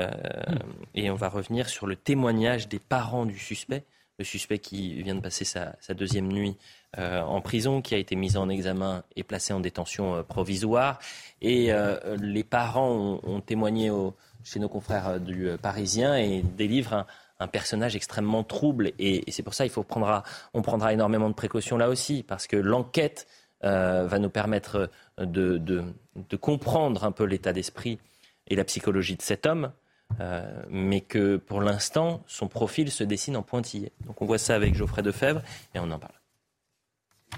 et 0.94 1.10
on 1.10 1.16
va 1.16 1.28
revenir 1.28 1.68
sur 1.68 1.86
le 1.86 1.96
témoignage 1.96 2.68
des 2.68 2.78
parents 2.78 3.26
du 3.26 3.38
suspect, 3.38 3.84
le 4.18 4.24
suspect 4.24 4.58
qui 4.58 5.02
vient 5.02 5.16
de 5.16 5.20
passer 5.20 5.44
sa, 5.44 5.74
deuxième 5.94 6.28
nuit 6.32 6.56
en 6.96 7.40
prison, 7.40 7.82
qui 7.82 7.96
a 7.96 7.98
été 7.98 8.14
mis 8.14 8.36
en 8.36 8.48
examen 8.48 9.02
et 9.16 9.24
placé 9.24 9.52
en 9.52 9.58
détention 9.58 10.22
provisoire. 10.22 11.00
Et 11.42 11.72
les 12.20 12.44
parents 12.44 12.92
ont, 12.92 13.20
ont 13.24 13.40
témoigné 13.40 13.90
au, 13.90 14.14
chez 14.44 14.60
nos 14.60 14.68
confrères 14.68 15.20
du 15.20 15.50
Parisien 15.60 16.16
et 16.16 16.42
délivrent 16.42 16.94
un 16.94 17.06
un 17.40 17.46
personnage 17.48 17.96
extrêmement 17.96 18.44
trouble. 18.44 18.92
Et, 18.98 19.30
c'est 19.30 19.42
pour 19.42 19.54
ça 19.54 19.64
qu'il 19.64 19.72
faut 19.72 19.82
prendre, 19.82 20.22
on 20.54 20.62
prendra 20.62 20.92
énormément 20.92 21.28
de 21.28 21.34
précautions 21.34 21.76
là 21.76 21.88
aussi, 21.88 22.22
parce 22.22 22.46
que 22.46 22.56
l'enquête 22.56 23.26
euh, 23.64 24.06
va 24.06 24.18
nous 24.18 24.30
permettre 24.30 24.90
de, 25.18 25.58
de, 25.58 26.36
comprendre 26.36 27.04
un 27.04 27.12
peu 27.12 27.24
l'état 27.24 27.52
d'esprit 27.52 27.98
et 28.46 28.56
la 28.56 28.64
psychologie 28.64 29.16
de 29.16 29.22
cet 29.22 29.46
homme. 29.46 29.72
Euh, 30.20 30.62
mais 30.70 31.02
que 31.02 31.36
pour 31.36 31.60
l'instant, 31.60 32.24
son 32.26 32.48
profil 32.48 32.90
se 32.90 33.04
dessine 33.04 33.36
en 33.36 33.42
pointillé. 33.42 33.92
Donc 34.06 34.22
on 34.22 34.26
voit 34.26 34.38
ça 34.38 34.54
avec 34.54 34.74
Geoffrey 34.74 35.02
Defebvre 35.02 35.42
et 35.74 35.78
on 35.80 35.90
en 35.90 35.98
parle. 35.98 36.14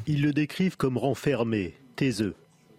Ils 0.06 0.22
le 0.22 0.32
décrivent 0.32 0.76
comme 0.76 0.96
renfermé, 0.96 1.74
taiseux. 1.96 2.36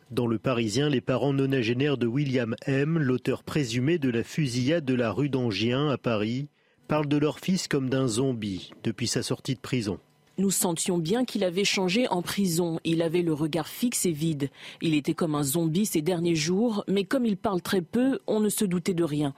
Dans 0.09 0.27
le 0.27 0.39
Parisien, 0.39 0.89
les 0.89 1.01
parents 1.01 1.33
nonagénaires 1.33 1.97
de 1.97 2.07
William 2.07 2.55
M., 2.65 2.97
l'auteur 2.97 3.43
présumé 3.43 3.97
de 3.97 4.09
la 4.09 4.23
fusillade 4.23 4.85
de 4.85 4.93
la 4.93 5.11
rue 5.11 5.29
d'Angien 5.29 5.89
à 5.89 5.97
Paris, 5.97 6.49
parlent 6.91 7.07
de 7.07 7.15
leur 7.15 7.39
fils 7.39 7.69
comme 7.69 7.89
d'un 7.89 8.05
zombie 8.05 8.73
depuis 8.83 9.07
sa 9.07 9.23
sortie 9.23 9.55
de 9.55 9.61
prison. 9.61 9.97
Nous 10.37 10.51
sentions 10.51 10.97
bien 10.97 11.23
qu'il 11.23 11.45
avait 11.45 11.63
changé 11.63 12.05
en 12.09 12.21
prison. 12.21 12.81
Il 12.83 13.01
avait 13.01 13.21
le 13.21 13.31
regard 13.31 13.69
fixe 13.69 14.05
et 14.05 14.11
vide. 14.11 14.49
Il 14.81 14.93
était 14.93 15.13
comme 15.13 15.33
un 15.33 15.43
zombie 15.43 15.85
ces 15.85 16.01
derniers 16.01 16.35
jours, 16.35 16.83
mais 16.89 17.05
comme 17.05 17.25
il 17.25 17.37
parle 17.37 17.61
très 17.61 17.81
peu, 17.81 18.19
on 18.27 18.41
ne 18.41 18.49
se 18.49 18.65
doutait 18.65 18.93
de 18.93 19.05
rien. 19.05 19.33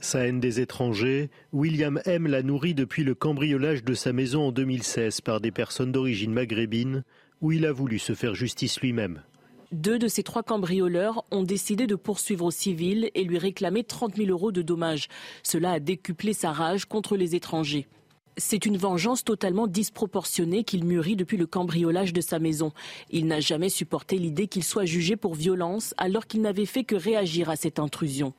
Sa 0.00 0.26
haine 0.26 0.40
des 0.40 0.58
étrangers, 0.58 1.30
William 1.52 2.00
M. 2.06 2.26
l'a 2.26 2.42
nourrie 2.42 2.74
depuis 2.74 3.04
le 3.04 3.14
cambriolage 3.14 3.84
de 3.84 3.94
sa 3.94 4.12
maison 4.12 4.48
en 4.48 4.50
2016 4.50 5.20
par 5.20 5.40
des 5.40 5.52
personnes 5.52 5.92
d'origine 5.92 6.32
maghrébine, 6.32 7.04
où 7.40 7.52
il 7.52 7.66
a 7.66 7.72
voulu 7.72 8.00
se 8.00 8.16
faire 8.16 8.34
justice 8.34 8.80
lui-même. 8.80 9.22
Deux 9.72 9.98
de 9.98 10.06
ces 10.06 10.22
trois 10.22 10.42
cambrioleurs 10.42 11.24
ont 11.32 11.42
décidé 11.42 11.86
de 11.86 11.96
poursuivre 11.96 12.44
au 12.44 12.50
civil 12.50 13.10
et 13.14 13.24
lui 13.24 13.38
réclamer 13.38 13.82
30 13.82 14.16
000 14.16 14.30
euros 14.30 14.52
de 14.52 14.62
dommages. 14.62 15.08
Cela 15.42 15.72
a 15.72 15.80
décuplé 15.80 16.32
sa 16.32 16.52
rage 16.52 16.84
contre 16.84 17.16
les 17.16 17.34
étrangers. 17.34 17.88
C'est 18.38 18.66
une 18.66 18.76
vengeance 18.76 19.24
totalement 19.24 19.66
disproportionnée 19.66 20.62
qu'il 20.62 20.84
mûrit 20.84 21.16
depuis 21.16 21.38
le 21.38 21.46
cambriolage 21.46 22.12
de 22.12 22.20
sa 22.20 22.38
maison. 22.38 22.72
Il 23.10 23.26
n'a 23.26 23.40
jamais 23.40 23.70
supporté 23.70 24.18
l'idée 24.18 24.46
qu'il 24.46 24.62
soit 24.62 24.84
jugé 24.84 25.16
pour 25.16 25.34
violence 25.34 25.94
alors 25.96 26.26
qu'il 26.26 26.42
n'avait 26.42 26.66
fait 26.66 26.84
que 26.84 26.96
réagir 26.96 27.48
à 27.48 27.56
cette 27.56 27.78
intrusion. 27.78 28.34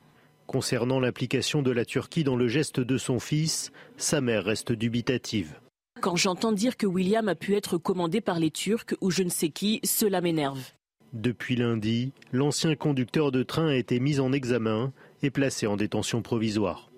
Concernant 0.46 1.00
l'implication 1.00 1.62
de 1.62 1.72
la 1.72 1.84
Turquie 1.84 2.24
dans 2.24 2.36
le 2.36 2.48
geste 2.48 2.80
de 2.80 2.96
son 2.96 3.18
fils, 3.18 3.70
sa 3.98 4.20
mère 4.20 4.44
reste 4.44 4.72
dubitative. 4.72 5.60
Quand 6.00 6.16
j'entends 6.16 6.52
dire 6.52 6.76
que 6.76 6.86
William 6.86 7.28
a 7.28 7.34
pu 7.34 7.54
être 7.54 7.76
commandé 7.76 8.20
par 8.20 8.38
les 8.38 8.52
Turcs 8.52 8.94
ou 9.00 9.10
je 9.10 9.24
ne 9.24 9.30
sais 9.30 9.50
qui, 9.50 9.80
cela 9.84 10.20
m'énerve. 10.20 10.72
Depuis 11.12 11.56
lundi, 11.56 12.12
l'ancien 12.32 12.74
conducteur 12.74 13.32
de 13.32 13.42
train 13.42 13.68
a 13.68 13.74
été 13.74 13.98
mis 13.98 14.20
en 14.20 14.32
examen 14.32 14.92
et 15.22 15.30
placé 15.30 15.66
en 15.66 15.76
détention 15.76 16.20
provisoire. 16.20 16.90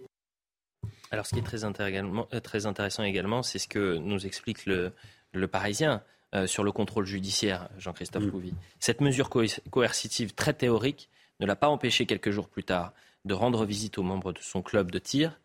Alors 1.13 1.27
ce 1.27 1.35
qui 1.35 1.41
est 1.41 1.43
très, 1.43 1.65
euh, 1.65 2.67
intéressant 2.67 3.03
également, 3.03 3.43
c'est 3.43 3.59
ce 3.59 3.69
que 3.69 3.97
nous 3.99 4.27
explique 4.27 4.67
le, 4.67 4.93
Parisien 5.47 6.03
euh, 6.35 6.47
sur 6.47 6.65
le 6.65 6.73
contrôle 6.73 7.07
judiciaire, 7.07 7.69
Jean-Christophe 7.79 8.25
mmh. 8.25 8.51
Cette 8.79 9.01
mesure 9.01 9.31
coercitive 9.71 10.35
très 10.35 10.55
théorique 10.55 11.09
ne 11.39 11.47
l'a 11.47 11.57
pas 11.57 11.69
empêché 11.69 12.07
quelques 12.07 12.31
jours 12.31 12.49
plus 12.49 12.65
tard 12.65 12.93
de 13.25 13.35
rendre 13.35 13.65
visite 13.65 13.99
aux 13.99 14.03
membres 14.03 14.33
de 14.33 14.39
son 14.41 14.63
club 14.63 14.91
de 14.91 14.99
tir 14.99 15.39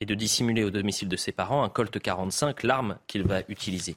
et 0.00 0.06
de 0.06 0.14
dissimuler 0.14 0.64
au 0.64 0.70
domicile 0.70 1.08
de 1.08 1.16
ses 1.16 1.32
parents 1.32 1.64
un 1.64 1.68
Colt 1.68 1.98
45, 1.98 2.62
l'arme 2.64 2.98
qu'il 3.06 3.22
va 3.22 3.42
utiliser 3.48 3.96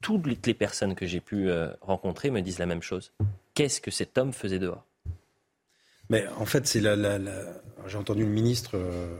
toutes 0.00 0.46
les 0.46 0.54
personnes 0.54 0.94
que 0.94 1.06
j'ai 1.06 1.20
pu 1.20 1.50
euh, 1.50 1.70
rencontrer 1.80 2.30
me 2.30 2.40
disent 2.40 2.58
la 2.58 2.66
même 2.66 2.82
chose. 2.82 3.12
Qu'est-ce 3.54 3.80
que 3.80 3.90
cet 3.90 4.16
homme 4.18 4.32
faisait 4.32 4.58
dehors? 4.58 4.84
Mais 6.10 6.26
en 6.38 6.46
fait, 6.46 6.66
c'est 6.66 6.80
la, 6.80 7.18
j'ai 7.86 7.98
entendu 7.98 8.22
le 8.24 8.30
ministre 8.30 8.76
euh, 8.76 9.18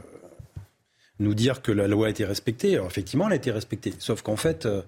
nous 1.19 1.33
dire 1.33 1.61
que 1.61 1.71
la 1.71 1.87
loi 1.87 2.07
a 2.07 2.09
été 2.09 2.25
respectée. 2.25 2.73
Effectivement, 2.73 3.27
elle 3.27 3.33
a 3.33 3.35
été 3.35 3.51
respectée. 3.51 3.93
Sauf 3.99 4.21
qu'en 4.21 4.37
fait, 4.37 4.65
euh, 4.65 4.81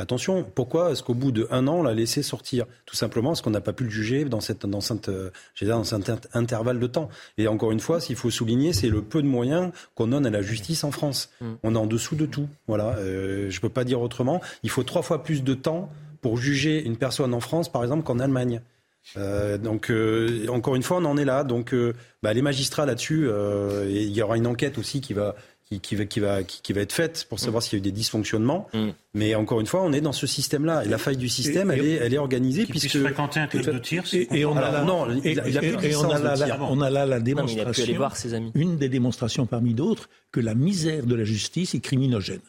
Attention, 0.00 0.44
pourquoi 0.54 0.92
est-ce 0.92 1.02
qu'au 1.02 1.14
bout 1.14 1.32
d'un 1.32 1.66
an, 1.66 1.78
on 1.78 1.82
l'a 1.82 1.92
laissé 1.92 2.22
sortir? 2.22 2.66
Tout 2.86 2.94
simplement 2.94 3.30
parce 3.30 3.42
qu'on 3.42 3.50
n'a 3.50 3.60
pas 3.60 3.72
pu 3.72 3.82
le 3.82 3.90
juger 3.90 4.24
dans, 4.24 4.38
cette, 4.38 4.64
dans, 4.64 4.80
cette, 4.80 5.08
euh, 5.08 5.30
dans 5.60 5.82
cet 5.82 6.28
intervalle 6.34 6.78
de 6.78 6.86
temps. 6.86 7.08
Et 7.36 7.48
encore 7.48 7.72
une 7.72 7.80
fois, 7.80 7.98
s'il 8.00 8.14
faut 8.14 8.30
souligner, 8.30 8.72
c'est 8.72 8.90
le 8.90 9.02
peu 9.02 9.22
de 9.22 9.26
moyens 9.26 9.72
qu'on 9.96 10.06
donne 10.06 10.24
à 10.24 10.30
la 10.30 10.40
justice 10.40 10.84
en 10.84 10.92
France. 10.92 11.30
Mm. 11.40 11.46
On 11.64 11.74
est 11.74 11.78
en 11.78 11.86
dessous 11.86 12.14
de 12.14 12.26
tout. 12.26 12.48
Voilà, 12.68 12.94
euh, 12.98 13.50
je 13.50 13.56
ne 13.56 13.60
peux 13.60 13.70
pas 13.70 13.82
dire 13.82 14.00
autrement. 14.00 14.40
Il 14.62 14.70
faut 14.70 14.84
trois 14.84 15.02
fois 15.02 15.24
plus 15.24 15.42
de 15.42 15.54
temps 15.54 15.90
pour 16.20 16.36
juger 16.36 16.80
une 16.80 16.96
personne 16.96 17.34
en 17.34 17.40
France, 17.40 17.68
par 17.68 17.82
exemple, 17.82 18.04
qu'en 18.04 18.20
Allemagne. 18.20 18.60
Euh, 19.16 19.58
donc 19.58 19.92
encore 20.48 20.76
une 20.76 20.82
fois, 20.84 20.98
on 20.98 21.06
en 21.06 21.16
est 21.16 21.24
là. 21.24 21.42
Donc 21.42 21.74
bah, 22.22 22.32
les 22.32 22.42
magistrats 22.42 22.86
là-dessus, 22.86 23.28
il 23.88 24.12
y 24.12 24.22
aura 24.22 24.36
une 24.36 24.46
enquête 24.46 24.78
aussi 24.78 25.00
qui 25.00 25.12
va 25.12 25.34
qui, 25.76 25.96
va, 25.96 26.06
qui, 26.06 26.20
va, 26.20 26.42
qui, 26.42 26.72
va 26.72 26.80
être 26.80 26.92
faite 26.92 27.26
pour 27.28 27.38
savoir 27.38 27.60
mm. 27.60 27.64
s'il 27.64 27.72
y 27.74 27.76
a 27.76 27.78
eu 27.78 27.82
des 27.82 27.92
dysfonctionnements. 27.92 28.68
Mm. 28.72 28.88
Mais 29.14 29.34
encore 29.34 29.60
une 29.60 29.66
fois, 29.66 29.82
on 29.82 29.92
est 29.92 30.00
dans 30.00 30.12
ce 30.12 30.26
système-là. 30.26 30.84
Et 30.84 30.88
la 30.88 30.96
faille 30.96 31.18
du 31.18 31.28
système, 31.28 31.70
elle, 31.70 31.84
est, 31.84 31.94
elle 31.94 32.14
est 32.14 32.18
organisée. 32.18 32.64
puisque 32.64 32.98
fréquenter 32.98 33.40
un 33.40 33.46
club 33.46 33.74
de 33.74 33.78
tir. 33.78 34.04
Et, 34.12 34.44
on 34.46 34.56
a 34.56 34.70
là, 34.70 34.84
non, 34.84 35.06
il, 35.24 35.40
on 35.96 36.10
a 36.10 36.18
là, 36.18 36.58
on 36.62 36.80
a 36.80 36.90
là 36.90 37.04
la 37.04 37.20
démonstration, 37.20 37.96
voir 37.96 38.16
ses 38.16 38.34
amis. 38.34 38.50
une 38.54 38.78
des 38.78 38.88
démonstrations 38.88 39.46
parmi 39.46 39.74
d'autres, 39.74 40.08
que 40.32 40.40
la 40.40 40.54
misère 40.54 41.04
de 41.04 41.14
la 41.14 41.24
justice 41.24 41.74
est 41.74 41.80
criminogène. 41.80 42.40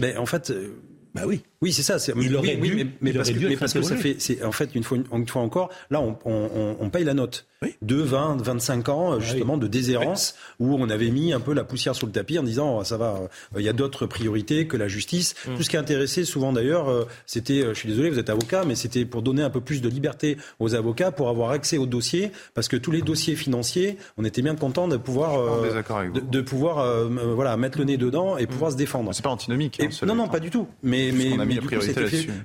Mais 0.00 0.16
en 0.16 0.26
fait, 0.26 0.50
euh, 0.50 0.74
bah 1.14 1.22
oui. 1.26 1.42
Oui, 1.62 1.72
c'est 1.72 1.82
ça. 1.82 1.96
Il 2.20 2.36
aurait 2.36 2.56
dû, 2.56 2.74
mais, 2.74 2.86
mais, 3.00 3.12
parce, 3.12 3.30
que, 3.30 3.38
mais 3.38 3.56
parce 3.56 3.72
que, 3.72 3.82
ça 3.82 3.96
fait, 3.96 4.16
c'est 4.18 4.44
en 4.44 4.52
fait 4.52 4.74
une 4.74 4.84
fois, 4.84 4.98
une, 5.12 5.28
fois 5.28 5.42
encore, 5.42 5.70
là, 5.90 6.00
on, 6.00 6.18
on, 6.24 6.76
on 6.78 6.90
paye 6.90 7.04
la 7.04 7.14
note 7.14 7.46
de 7.82 7.96
20, 7.96 8.42
25 8.42 8.88
ans 8.90 9.12
ah 9.12 9.20
justement 9.20 9.56
de 9.56 9.66
déshérence 9.66 10.34
où 10.60 10.74
on 10.74 10.90
avait 10.90 11.10
mis 11.10 11.32
un 11.32 11.40
peu 11.40 11.54
la 11.54 11.64
poussière 11.64 11.94
sur 11.94 12.06
le 12.06 12.12
tapis 12.12 12.38
en 12.38 12.42
disant 12.42 12.84
ça 12.84 12.96
va, 12.96 13.18
euh, 13.22 13.26
il 13.58 13.62
y 13.62 13.68
a 13.68 13.72
d'autres 13.72 14.06
priorités 14.06 14.66
que 14.66 14.76
la 14.76 14.88
justice. 14.88 15.34
Mm. 15.46 15.56
Tout 15.56 15.62
ce 15.62 15.70
qui 15.70 15.76
intéressait 15.76 16.24
souvent 16.24 16.52
d'ailleurs, 16.52 16.90
euh, 16.90 17.06
c'était, 17.24 17.62
euh, 17.62 17.74
je 17.74 17.78
suis 17.78 17.88
désolé, 17.88 18.10
vous 18.10 18.18
êtes 18.18 18.30
avocat, 18.30 18.64
mais 18.66 18.74
c'était 18.74 19.04
pour 19.04 19.22
donner 19.22 19.42
un 19.42 19.50
peu 19.50 19.60
plus 19.60 19.80
de 19.80 19.88
liberté 19.88 20.36
aux 20.58 20.74
avocats 20.74 21.12
pour 21.12 21.28
avoir 21.28 21.50
accès 21.50 21.78
aux 21.78 21.86
dossiers 21.86 22.30
parce 22.54 22.68
que 22.68 22.76
tous 22.76 22.90
les 22.90 23.02
dossiers 23.02 23.36
financiers, 23.36 23.96
on 24.18 24.24
était 24.24 24.42
bien 24.42 24.54
content 24.54 24.86
de 24.86 24.96
pouvoir, 24.96 25.62
de, 25.62 26.40
pouvoir, 26.40 27.08
voilà, 27.08 27.56
mettre 27.56 27.78
le 27.78 27.84
nez 27.84 27.96
dedans 27.96 28.36
et 28.36 28.46
pouvoir 28.46 28.72
se 28.72 28.76
défendre. 28.76 29.12
C'est 29.14 29.22
pas 29.22 29.30
antinomique. 29.30 29.80
Hein, 29.80 29.88
non, 30.06 30.14
non, 30.14 30.28
pas 30.28 30.40
du 30.40 30.50
tout. 30.50 30.66
Mais, 30.82 31.10
mais, 31.12 31.36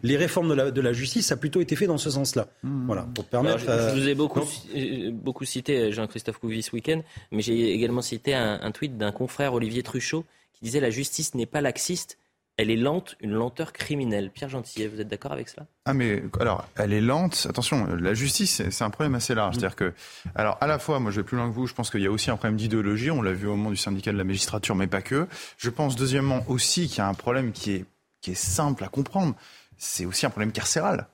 les 0.03 0.17
réformes 0.17 0.49
de 0.49 0.53
la, 0.53 0.71
de 0.71 0.81
la 0.81 0.93
justice, 0.93 1.27
ça 1.27 1.35
a 1.35 1.37
plutôt 1.37 1.61
été 1.61 1.75
fait 1.75 1.87
dans 1.87 1.97
ce 1.97 2.09
sens-là. 2.09 2.47
Hmm. 2.63 2.85
Voilà, 2.85 3.07
pour 3.13 3.25
permettre. 3.25 3.59
je, 3.59 3.99
vous 3.99 4.07
ai 4.07 4.15
beaucoup, 4.15 4.41
euh, 4.75 5.11
beaucoup 5.11 5.45
cité 5.45 5.91
Jean-Christophe 5.91 6.39
Couvi 6.39 6.63
ce 6.63 6.71
week-end, 6.73 7.01
mais 7.31 7.41
j'ai 7.41 7.73
également 7.73 8.01
cité 8.01 8.33
un, 8.33 8.71
tweet 8.71 8.97
d'un 8.97 9.11
confrère 9.11 9.53
Olivier 9.53 9.83
Truchot 9.83 10.25
qui 10.53 10.65
disait 10.65 10.79
la 10.79 10.89
justice 10.89 11.35
n'est 11.35 11.45
pas 11.45 11.61
laxiste, 11.61 12.17
elle 12.57 12.69
est 12.69 12.77
lente, 12.77 13.15
une 13.21 13.31
lenteur 13.31 13.73
criminelle. 13.73 14.29
Pierre 14.29 14.49
Gentillet, 14.49 14.87
vous 14.87 15.01
êtes 15.01 15.07
d'accord 15.07 15.31
avec 15.31 15.49
cela? 15.49 15.65
Ah 15.85 15.93
mais 15.93 16.23
alors, 16.39 16.67
elle 16.75 16.93
est 16.93 17.01
lente. 17.01 17.47
Attention, 17.49 17.87
la 17.95 18.13
justice, 18.13 18.61
c'est 18.69 18.83
un 18.83 18.89
problème 18.89 19.15
assez 19.15 19.33
large. 19.33 19.55
Hmm. 19.55 19.59
C'est-à-dire 19.59 19.75
que, 19.75 19.93
alors 20.35 20.57
à 20.61 20.67
la 20.67 20.77
fois, 20.77 20.99
moi 20.99 21.11
je 21.11 21.21
vais 21.21 21.25
plus 21.25 21.37
loin 21.37 21.49
que 21.49 21.55
vous. 21.55 21.67
Je 21.67 21.73
pense 21.73 21.89
qu'il 21.89 22.01
y 22.01 22.07
a 22.07 22.11
aussi 22.11 22.29
un 22.29 22.37
problème 22.37 22.57
d'idéologie. 22.57 23.11
On 23.11 23.21
l'a 23.21 23.33
vu 23.33 23.47
au 23.47 23.55
moment 23.55 23.71
du 23.71 23.77
syndicat 23.77 24.11
de 24.11 24.17
la 24.17 24.23
magistrature, 24.23 24.75
mais 24.75 24.87
pas 24.87 25.01
que. 25.01 25.27
Je 25.57 25.69
pense 25.69 25.95
deuxièmement 25.95 26.43
aussi 26.47 26.87
qu'il 26.87 26.99
y 26.99 27.01
a 27.01 27.07
un 27.07 27.13
problème 27.13 27.51
qui 27.51 27.71
est 27.71 27.85
qui 28.21 28.31
est 28.31 28.35
simple 28.35 28.83
à 28.83 28.87
comprendre, 28.87 29.35
c'est 29.77 30.05
aussi 30.05 30.25
un 30.25 30.29
problème 30.29 30.51
carcéral. 30.51 31.07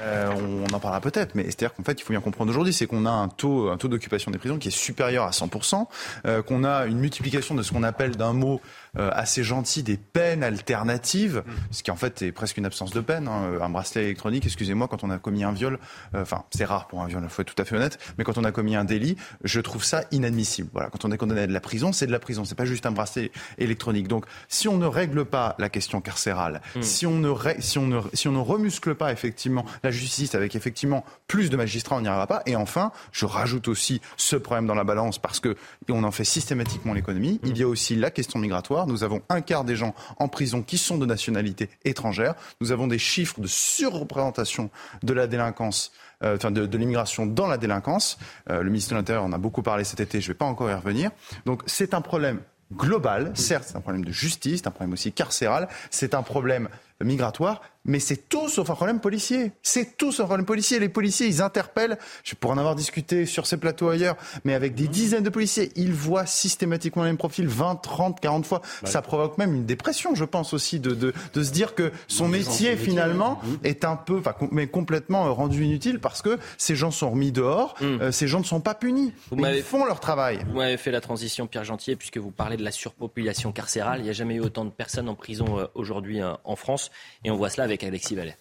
Euh, 0.00 0.30
on 0.30 0.72
en 0.74 0.80
parlera 0.80 1.00
peut-être, 1.00 1.34
mais 1.34 1.44
c'est-à-dire 1.44 1.74
qu'en 1.74 1.82
fait, 1.82 2.00
il 2.00 2.02
faut 2.02 2.12
bien 2.12 2.20
comprendre 2.20 2.50
aujourd'hui, 2.50 2.72
c'est 2.72 2.86
qu'on 2.86 3.06
a 3.06 3.10
un 3.10 3.28
taux, 3.28 3.70
un 3.70 3.76
taux 3.76 3.88
d'occupation 3.88 4.30
des 4.30 4.38
prisons 4.38 4.58
qui 4.58 4.68
est 4.68 4.72
supérieur 4.72 5.24
à 5.24 5.30
100%, 5.30 5.86
euh, 6.26 6.42
qu'on 6.42 6.64
a 6.64 6.86
une 6.86 6.98
multiplication 6.98 7.54
de 7.54 7.62
ce 7.62 7.72
qu'on 7.72 7.82
appelle 7.82 8.16
d'un 8.16 8.32
mot 8.32 8.60
assez 8.98 9.42
gentil 9.42 9.82
des 9.82 9.96
peines 9.96 10.42
alternatives, 10.42 11.42
mm. 11.46 11.52
ce 11.70 11.82
qui 11.82 11.90
en 11.90 11.96
fait 11.96 12.22
est 12.22 12.32
presque 12.32 12.56
une 12.56 12.66
absence 12.66 12.90
de 12.90 13.00
peine. 13.00 13.28
Hein. 13.28 13.58
Un 13.60 13.68
bracelet 13.68 14.04
électronique, 14.04 14.44
excusez-moi, 14.44 14.88
quand 14.88 15.04
on 15.04 15.10
a 15.10 15.18
commis 15.18 15.44
un 15.44 15.52
viol, 15.52 15.78
enfin 16.14 16.44
c'est 16.50 16.64
rare 16.64 16.88
pour 16.88 17.02
un 17.02 17.06
viol, 17.06 17.22
il 17.22 17.28
faut 17.28 17.42
être 17.42 17.54
tout 17.54 17.60
à 17.60 17.64
fait 17.64 17.76
honnête, 17.76 17.98
mais 18.18 18.24
quand 18.24 18.38
on 18.38 18.44
a 18.44 18.52
commis 18.52 18.76
un 18.76 18.84
délit, 18.84 19.16
je 19.44 19.60
trouve 19.60 19.84
ça 19.84 20.04
inadmissible. 20.10 20.68
Voilà, 20.72 20.90
quand 20.90 21.04
on 21.04 21.12
est 21.12 21.16
condamné 21.16 21.42
à 21.42 21.46
de 21.46 21.52
la 21.52 21.60
prison, 21.60 21.92
c'est 21.92 22.06
de 22.06 22.12
la 22.12 22.18
prison, 22.18 22.44
c'est 22.44 22.54
pas 22.54 22.64
juste 22.64 22.86
un 22.86 22.92
bracelet 22.92 23.30
électronique. 23.58 24.08
Donc 24.08 24.26
si 24.48 24.68
on 24.68 24.78
ne 24.78 24.86
règle 24.86 25.24
pas 25.24 25.54
la 25.58 25.68
question 25.68 26.00
carcérale, 26.00 26.60
mm. 26.76 26.82
si 26.82 27.06
on 27.06 27.18
ne 27.18 27.32
si 27.60 27.78
on 27.78 27.86
ne 27.86 28.00
si 28.12 28.28
on 28.28 28.32
ne 28.32 28.38
remuscle 28.38 28.94
pas 28.94 29.12
effectivement 29.12 29.64
la 29.82 29.90
justice 29.90 30.34
avec 30.34 30.54
effectivement 30.56 31.04
plus 31.26 31.50
de 31.50 31.56
magistrats, 31.56 31.96
on 31.96 32.00
n'y 32.00 32.08
arrivera 32.08 32.26
pas. 32.26 32.42
Et 32.46 32.56
enfin, 32.56 32.92
je 33.12 33.26
rajoute 33.26 33.68
aussi 33.68 34.00
ce 34.16 34.36
problème 34.36 34.66
dans 34.66 34.74
la 34.74 34.84
balance 34.84 35.18
parce 35.18 35.40
que 35.40 35.56
on 35.88 36.04
en 36.04 36.10
fait 36.10 36.24
systématiquement 36.24 36.92
l'économie. 36.92 37.40
Il 37.44 37.56
y 37.56 37.62
a 37.62 37.68
aussi 37.68 37.96
la 37.96 38.10
question 38.10 38.38
migratoire. 38.38 38.86
Nous 38.88 39.04
avons 39.04 39.22
un 39.28 39.40
quart 39.40 39.64
des 39.64 39.76
gens 39.76 39.94
en 40.18 40.28
prison 40.28 40.62
qui 40.62 40.78
sont 40.78 40.98
de 40.98 41.06
nationalité 41.06 41.70
étrangère. 41.84 42.34
Nous 42.60 42.72
avons 42.72 42.86
des 42.86 42.98
chiffres 42.98 43.40
de 43.40 43.46
surreprésentation 43.46 44.70
de 45.02 45.12
la 45.12 45.26
délinquance. 45.26 45.92
Euh, 46.24 46.34
enfin 46.34 46.50
de, 46.50 46.76
l'immigration 46.76 47.26
dans 47.26 47.46
la 47.46 47.58
délinquance. 47.58 48.18
Euh, 48.50 48.62
le 48.62 48.70
ministre 48.70 48.90
de 48.90 48.96
l'Intérieur 48.96 49.22
en 49.22 49.32
a 49.32 49.38
beaucoup 49.38 49.62
parlé 49.62 49.84
cet 49.84 50.00
été, 50.00 50.20
je 50.20 50.26
ne 50.26 50.32
vais 50.32 50.38
pas 50.38 50.46
encore 50.46 50.68
y 50.68 50.74
revenir. 50.74 51.12
Donc 51.46 51.62
c'est 51.66 51.94
un 51.94 52.00
problème 52.00 52.40
global, 52.72 53.30
certes 53.34 53.64
c'est 53.68 53.76
un 53.76 53.80
problème 53.80 54.04
de 54.04 54.10
justice, 54.10 54.60
c'est 54.60 54.66
un 54.66 54.72
problème 54.72 54.92
aussi 54.92 55.12
carcéral, 55.12 55.68
c'est 55.90 56.14
un 56.14 56.22
problème 56.22 56.68
migratoire, 57.04 57.60
mais 57.88 58.00
c'est 58.00 58.28
tout 58.28 58.48
sauf 58.48 58.68
un 58.70 58.74
problème 58.74 59.00
policier. 59.00 59.52
C'est 59.62 59.96
tout 59.96 60.12
sauf 60.12 60.24
un 60.24 60.28
problème 60.28 60.46
policier. 60.46 60.78
Les 60.78 60.90
policiers, 60.90 61.26
ils 61.26 61.40
interpellent, 61.40 61.98
je 62.22 62.34
pourrais 62.34 62.54
en 62.54 62.58
avoir 62.58 62.74
discuté 62.74 63.24
sur 63.24 63.46
ces 63.46 63.56
plateaux 63.56 63.88
ailleurs, 63.88 64.16
mais 64.44 64.54
avec 64.54 64.74
des 64.74 64.88
dizaines 64.88 65.22
de 65.22 65.30
policiers, 65.30 65.72
ils 65.74 65.92
voient 65.92 66.26
systématiquement 66.26 67.02
le 67.02 67.08
même 67.08 67.16
profil 67.16 67.48
20, 67.48 67.76
30, 67.76 68.20
40 68.20 68.46
fois. 68.46 68.62
Ça 68.84 69.00
provoque 69.00 69.38
même 69.38 69.54
une 69.54 69.64
dépression, 69.64 70.14
je 70.14 70.24
pense 70.24 70.52
aussi, 70.52 70.80
de, 70.80 70.90
de, 70.90 71.14
de 71.32 71.42
se 71.42 71.50
dire 71.50 71.74
que 71.74 71.90
son 72.08 72.28
métier, 72.28 72.76
finalement, 72.76 73.40
est 73.64 73.84
un 73.84 73.96
peu, 73.96 74.18
enfin, 74.18 74.34
mais 74.50 74.66
complètement 74.66 75.26
euh, 75.26 75.30
rendu 75.30 75.64
inutile 75.64 75.98
parce 75.98 76.20
que 76.20 76.38
ces 76.58 76.76
gens 76.76 76.90
sont 76.90 77.10
remis 77.10 77.32
dehors, 77.32 77.74
hmm. 77.80 77.84
euh, 78.02 78.12
ces 78.12 78.28
gens 78.28 78.40
ne 78.40 78.44
sont 78.44 78.60
pas 78.60 78.74
punis. 78.74 79.12
ils 79.32 79.62
font 79.62 79.84
leur 79.86 80.00
travail. 80.00 80.40
Vous 80.48 80.58
m'avez 80.58 80.76
fait 80.76 80.90
la 80.90 81.00
transition, 81.00 81.46
Pierre 81.46 81.64
Gentier, 81.64 81.96
puisque 81.96 82.18
vous 82.18 82.30
parlez 82.30 82.58
de 82.58 82.64
la 82.64 82.70
surpopulation 82.70 83.50
carcérale. 83.52 84.00
Il 84.00 84.04
n'y 84.04 84.10
a 84.10 84.14
jamais 84.14 84.34
eu 84.34 84.40
autant 84.40 84.66
de 84.66 84.70
personnes 84.70 85.08
en 85.08 85.14
prison 85.14 85.58
euh, 85.58 85.66
aujourd'hui 85.74 86.20
en 86.22 86.56
France. 86.56 86.87
Et 87.24 87.30
on 87.30 87.36
voit 87.36 87.50
cela 87.50 87.64
avec 87.64 87.84
Alexis 87.84 88.14
Vallet. 88.14 88.36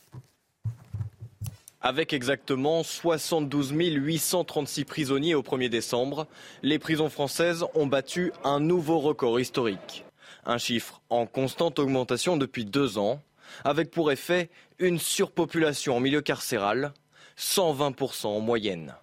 Avec 1.82 2.12
exactement 2.12 2.84
72 2.84 3.72
836 3.72 4.84
prisonniers 4.86 5.36
au 5.36 5.42
1er 5.42 5.70
décembre, 5.70 6.28
les 6.64 6.80
prisons 6.80 7.10
françaises 7.10 7.66
ont 7.76 7.86
battu 7.86 8.32
un 8.44 8.60
nouveau 8.60 9.00
record 9.00 9.40
historique. 9.40 10.04
Un 10.46 10.58
chiffre 10.58 11.02
en 11.10 11.26
constante 11.26 11.78
augmentation 11.78 12.36
depuis 12.36 12.66
deux 12.66 12.98
ans, 12.98 13.22
avec 13.64 13.92
pour 13.92 14.12
effet 14.12 14.50
une 14.80 15.00
surpopulation 15.00 15.96
en 15.96 16.00
milieu 16.00 16.22
carcéral, 16.22 16.94
120% 17.38 18.28
en 18.28 18.40
moyenne. 18.40 18.96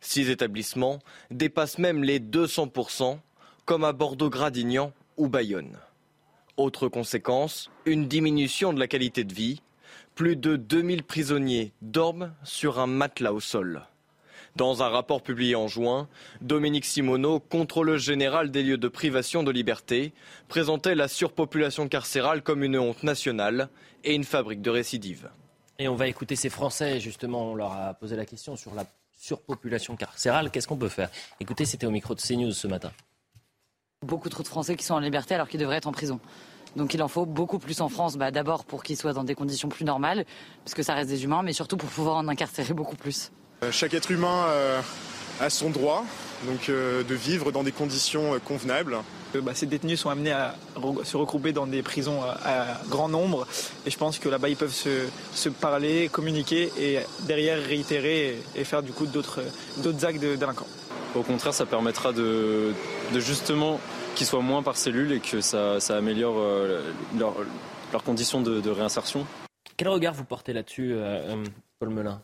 Six 0.00 0.30
établissements 0.30 1.00
dépassent 1.30 1.78
même 1.78 2.04
les 2.04 2.20
200%, 2.20 3.18
comme 3.64 3.84
à 3.84 3.92
Bordeaux-Gradignan 3.92 4.92
ou 5.16 5.28
Bayonne. 5.28 5.78
Autre 6.56 6.88
conséquence, 6.88 7.68
une 7.84 8.06
diminution 8.06 8.72
de 8.72 8.78
la 8.78 8.86
qualité 8.86 9.24
de 9.24 9.34
vie. 9.34 9.60
Plus 10.14 10.36
de 10.36 10.54
2000 10.54 11.02
prisonniers 11.02 11.72
dorment 11.82 12.32
sur 12.44 12.78
un 12.78 12.86
matelas 12.86 13.32
au 13.32 13.40
sol. 13.40 13.82
Dans 14.54 14.84
un 14.84 14.88
rapport 14.88 15.20
publié 15.20 15.56
en 15.56 15.66
juin, 15.66 16.08
Dominique 16.40 16.84
Simoneau, 16.84 17.40
contrôleur 17.40 17.98
général 17.98 18.52
des 18.52 18.62
lieux 18.62 18.78
de 18.78 18.86
privation 18.86 19.42
de 19.42 19.50
liberté, 19.50 20.12
présentait 20.46 20.94
la 20.94 21.08
surpopulation 21.08 21.88
carcérale 21.88 22.42
comme 22.42 22.62
une 22.62 22.78
honte 22.78 23.02
nationale 23.02 23.68
et 24.04 24.14
une 24.14 24.22
fabrique 24.22 24.62
de 24.62 24.70
récidives. 24.70 25.30
Et 25.80 25.88
on 25.88 25.96
va 25.96 26.06
écouter 26.06 26.36
ces 26.36 26.50
Français, 26.50 27.00
justement, 27.00 27.50
on 27.50 27.54
leur 27.56 27.72
a 27.72 27.94
posé 27.94 28.14
la 28.14 28.26
question 28.26 28.54
sur 28.54 28.72
la 28.76 28.84
surpopulation 29.18 29.96
carcérale. 29.96 30.52
Qu'est-ce 30.52 30.68
qu'on 30.68 30.76
peut 30.76 30.88
faire? 30.88 31.10
Écoutez, 31.40 31.64
c'était 31.64 31.86
au 31.86 31.90
micro 31.90 32.14
de 32.14 32.20
CNews 32.20 32.52
ce 32.52 32.68
matin 32.68 32.92
beaucoup 34.04 34.28
trop 34.28 34.42
de 34.42 34.48
Français 34.48 34.76
qui 34.76 34.84
sont 34.84 34.94
en 34.94 35.00
liberté 35.00 35.34
alors 35.34 35.48
qu'ils 35.48 35.60
devraient 35.60 35.76
être 35.76 35.88
en 35.88 35.92
prison. 35.92 36.20
Donc 36.76 36.94
il 36.94 37.02
en 37.02 37.08
faut 37.08 37.26
beaucoup 37.26 37.58
plus 37.58 37.80
en 37.80 37.88
France, 37.88 38.16
bah, 38.16 38.30
d'abord 38.30 38.64
pour 38.64 38.82
qu'ils 38.82 38.96
soient 38.96 39.12
dans 39.12 39.24
des 39.24 39.34
conditions 39.34 39.68
plus 39.68 39.84
normales, 39.84 40.24
parce 40.64 40.74
que 40.74 40.82
ça 40.82 40.94
reste 40.94 41.08
des 41.08 41.24
humains, 41.24 41.42
mais 41.42 41.52
surtout 41.52 41.76
pour 41.76 41.88
pouvoir 41.88 42.16
en 42.16 42.28
incarcérer 42.28 42.74
beaucoup 42.74 42.96
plus. 42.96 43.30
Euh, 43.62 43.70
chaque 43.70 43.94
être 43.94 44.10
humain 44.10 44.46
euh, 44.48 44.80
a 45.40 45.50
son 45.50 45.70
droit 45.70 46.04
donc, 46.46 46.68
euh, 46.68 47.04
de 47.04 47.14
vivre 47.14 47.52
dans 47.52 47.62
des 47.62 47.72
conditions 47.72 48.38
convenables. 48.44 48.98
Bah, 49.42 49.52
ces 49.54 49.66
détenus 49.66 49.98
sont 49.98 50.10
amenés 50.10 50.30
à 50.30 50.54
se 51.02 51.16
regrouper 51.16 51.52
dans 51.52 51.66
des 51.66 51.82
prisons 51.82 52.22
à, 52.22 52.80
grand 52.88 53.08
nombre 53.08 53.48
et 53.84 53.90
je 53.90 53.98
pense 53.98 54.20
que 54.20 54.28
là-bas 54.28 54.48
ils 54.48 54.56
peuvent 54.56 54.72
se, 54.72 55.48
parler, 55.48 56.08
communiquer 56.08 56.70
et 56.78 57.00
derrière 57.22 57.60
réitérer 57.60 58.38
et, 58.54 58.62
faire 58.62 58.84
du 58.84 58.92
coup 58.92 59.06
d'autres 59.06 59.42
actes 60.04 60.22
de 60.22 60.36
délinquants. 60.36 60.68
Au 61.14 61.22
contraire, 61.22 61.54
ça 61.54 61.64
permettra 61.64 62.12
de, 62.12 62.74
justement 63.14 63.78
qu'ils 64.14 64.26
soient 64.26 64.40
moins 64.40 64.62
par 64.62 64.76
cellule 64.76 65.12
et 65.12 65.20
que 65.20 65.40
ça, 65.40 65.78
améliore 65.90 66.36
euh, 66.38 66.92
leurs 67.18 68.04
conditions 68.04 68.40
de, 68.40 68.70
réinsertion. 68.70 69.26
Quel 69.76 69.88
regard 69.88 70.14
vous 70.14 70.24
portez 70.24 70.52
là-dessus, 70.52 70.92
euh, 70.92 71.36
euh, 71.36 71.44
Paul 71.78 71.90
Melun? 71.90 72.22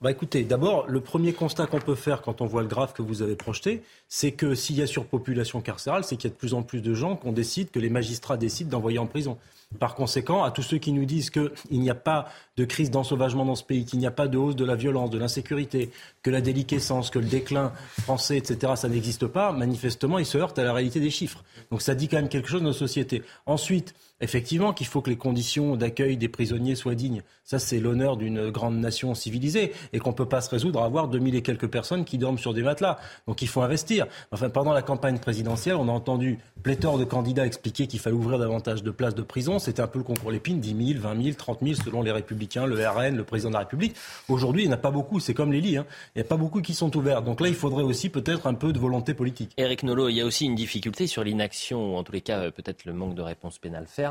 Bah 0.00 0.12
écoutez, 0.12 0.44
d'abord, 0.44 0.86
le 0.86 1.00
premier 1.00 1.32
constat 1.32 1.66
qu'on 1.66 1.80
peut 1.80 1.96
faire 1.96 2.22
quand 2.22 2.40
on 2.40 2.46
voit 2.46 2.62
le 2.62 2.68
graphe 2.68 2.92
que 2.92 3.02
vous 3.02 3.22
avez 3.22 3.34
projeté, 3.34 3.82
c'est 4.08 4.30
que 4.30 4.54
s'il 4.54 4.76
y 4.76 4.82
a 4.82 4.86
surpopulation 4.86 5.60
carcérale, 5.60 6.04
c'est 6.04 6.16
qu'il 6.16 6.30
y 6.30 6.32
a 6.32 6.34
de 6.34 6.38
plus 6.38 6.54
en 6.54 6.62
plus 6.62 6.82
de 6.82 6.94
gens 6.94 7.16
qu'on 7.16 7.32
décide, 7.32 7.72
que 7.72 7.80
les 7.80 7.90
magistrats 7.90 8.36
décident 8.36 8.70
d'envoyer 8.70 9.00
en 9.00 9.06
prison. 9.06 9.38
Par 9.78 9.94
conséquent, 9.94 10.44
à 10.44 10.50
tous 10.50 10.62
ceux 10.62 10.78
qui 10.78 10.92
nous 10.92 11.04
disent 11.04 11.28
qu'il 11.28 11.52
n'y 11.70 11.90
a 11.90 11.94
pas 11.94 12.30
de 12.56 12.64
crise 12.64 12.90
d'ensauvagement 12.90 13.44
dans 13.44 13.54
ce 13.54 13.62
pays, 13.62 13.84
qu'il 13.84 13.98
n'y 13.98 14.06
a 14.06 14.10
pas 14.10 14.26
de 14.26 14.38
hausse 14.38 14.56
de 14.56 14.64
la 14.64 14.74
violence, 14.74 15.10
de 15.10 15.18
l'insécurité, 15.18 15.90
que 16.22 16.30
la 16.30 16.40
déliquescence, 16.40 17.10
que 17.10 17.18
le 17.18 17.26
déclin 17.26 17.72
français, 18.00 18.38
etc., 18.38 18.72
ça 18.76 18.88
n'existe 18.88 19.26
pas, 19.26 19.52
manifestement, 19.52 20.18
ils 20.18 20.24
se 20.24 20.38
heurtent 20.38 20.58
à 20.58 20.64
la 20.64 20.72
réalité 20.72 21.00
des 21.00 21.10
chiffres. 21.10 21.44
Donc 21.70 21.82
ça 21.82 21.94
dit 21.94 22.08
quand 22.08 22.16
même 22.16 22.30
quelque 22.30 22.48
chose 22.48 22.62
de 22.62 22.66
nos 22.66 22.72
sociétés. 22.72 23.22
Ensuite, 23.44 23.94
effectivement 24.20 24.72
qu'il 24.72 24.86
faut 24.86 25.00
que 25.00 25.10
les 25.10 25.16
conditions 25.16 25.76
d'accueil 25.76 26.16
des 26.16 26.28
prisonniers 26.28 26.74
soient 26.74 26.94
dignes. 26.94 27.22
Ça, 27.44 27.58
c'est 27.58 27.80
l'honneur 27.80 28.16
d'une 28.16 28.50
grande 28.50 28.76
nation 28.76 29.14
civilisée 29.14 29.72
et 29.92 29.98
qu'on 29.98 30.10
ne 30.10 30.14
peut 30.14 30.28
pas 30.28 30.40
se 30.40 30.50
résoudre 30.50 30.82
à 30.82 30.84
avoir 30.84 31.08
2000 31.08 31.34
et 31.34 31.42
quelques 31.42 31.68
personnes 31.68 32.04
qui 32.04 32.18
dorment 32.18 32.38
sur 32.38 32.52
des 32.52 32.62
matelas. 32.62 32.98
Donc 33.26 33.42
il 33.42 33.48
faut 33.48 33.62
investir. 33.62 34.06
Enfin, 34.32 34.50
pendant 34.50 34.72
la 34.72 34.82
campagne 34.82 35.18
présidentielle, 35.18 35.76
on 35.76 35.88
a 35.88 35.92
entendu 35.92 36.38
pléthore 36.62 36.98
de 36.98 37.04
candidats 37.04 37.46
expliquer 37.46 37.86
qu'il 37.86 38.00
fallait 38.00 38.16
ouvrir 38.16 38.38
davantage 38.38 38.82
de 38.82 38.90
places 38.90 39.14
de 39.14 39.22
prison. 39.22 39.58
C'était 39.58 39.82
un 39.82 39.86
peu 39.86 39.98
le 39.98 40.04
concours 40.04 40.30
l'épine, 40.30 40.60
10 40.60 40.94
000, 40.94 41.00
20 41.00 41.22
000, 41.22 41.36
30 41.36 41.58
000 41.62 41.74
selon 41.76 42.02
les 42.02 42.12
républicains, 42.12 42.66
le 42.66 42.86
RN, 42.86 43.16
le 43.16 43.24
président 43.24 43.50
de 43.50 43.54
la 43.54 43.60
République. 43.60 43.94
Aujourd'hui, 44.28 44.64
il 44.64 44.66
n'y 44.66 44.72
en 44.72 44.76
a 44.76 44.80
pas 44.80 44.90
beaucoup. 44.90 45.20
C'est 45.20 45.34
comme 45.34 45.52
les 45.52 45.60
lits. 45.60 45.76
Hein. 45.76 45.86
Il 46.14 46.18
n'y 46.18 46.26
a 46.26 46.28
pas 46.28 46.36
beaucoup 46.36 46.60
qui 46.60 46.74
sont 46.74 46.94
ouverts. 46.96 47.22
Donc 47.22 47.40
là, 47.40 47.48
il 47.48 47.54
faudrait 47.54 47.84
aussi 47.84 48.08
peut-être 48.08 48.46
un 48.46 48.54
peu 48.54 48.72
de 48.72 48.78
volonté 48.78 49.14
politique. 49.14 49.52
Eric 49.56 49.84
Nolot, 49.84 50.08
il 50.08 50.16
y 50.16 50.20
a 50.20 50.26
aussi 50.26 50.44
une 50.44 50.54
difficulté 50.54 51.06
sur 51.06 51.24
l'inaction, 51.24 51.94
ou 51.94 51.96
en 51.96 52.04
tous 52.04 52.12
les 52.12 52.20
cas, 52.20 52.40
euh, 52.40 52.50
peut-être 52.50 52.84
le 52.84 52.92
manque 52.92 53.14
de 53.14 53.22
réponse 53.22 53.58
pénale 53.58 53.86
ferme 53.86 54.07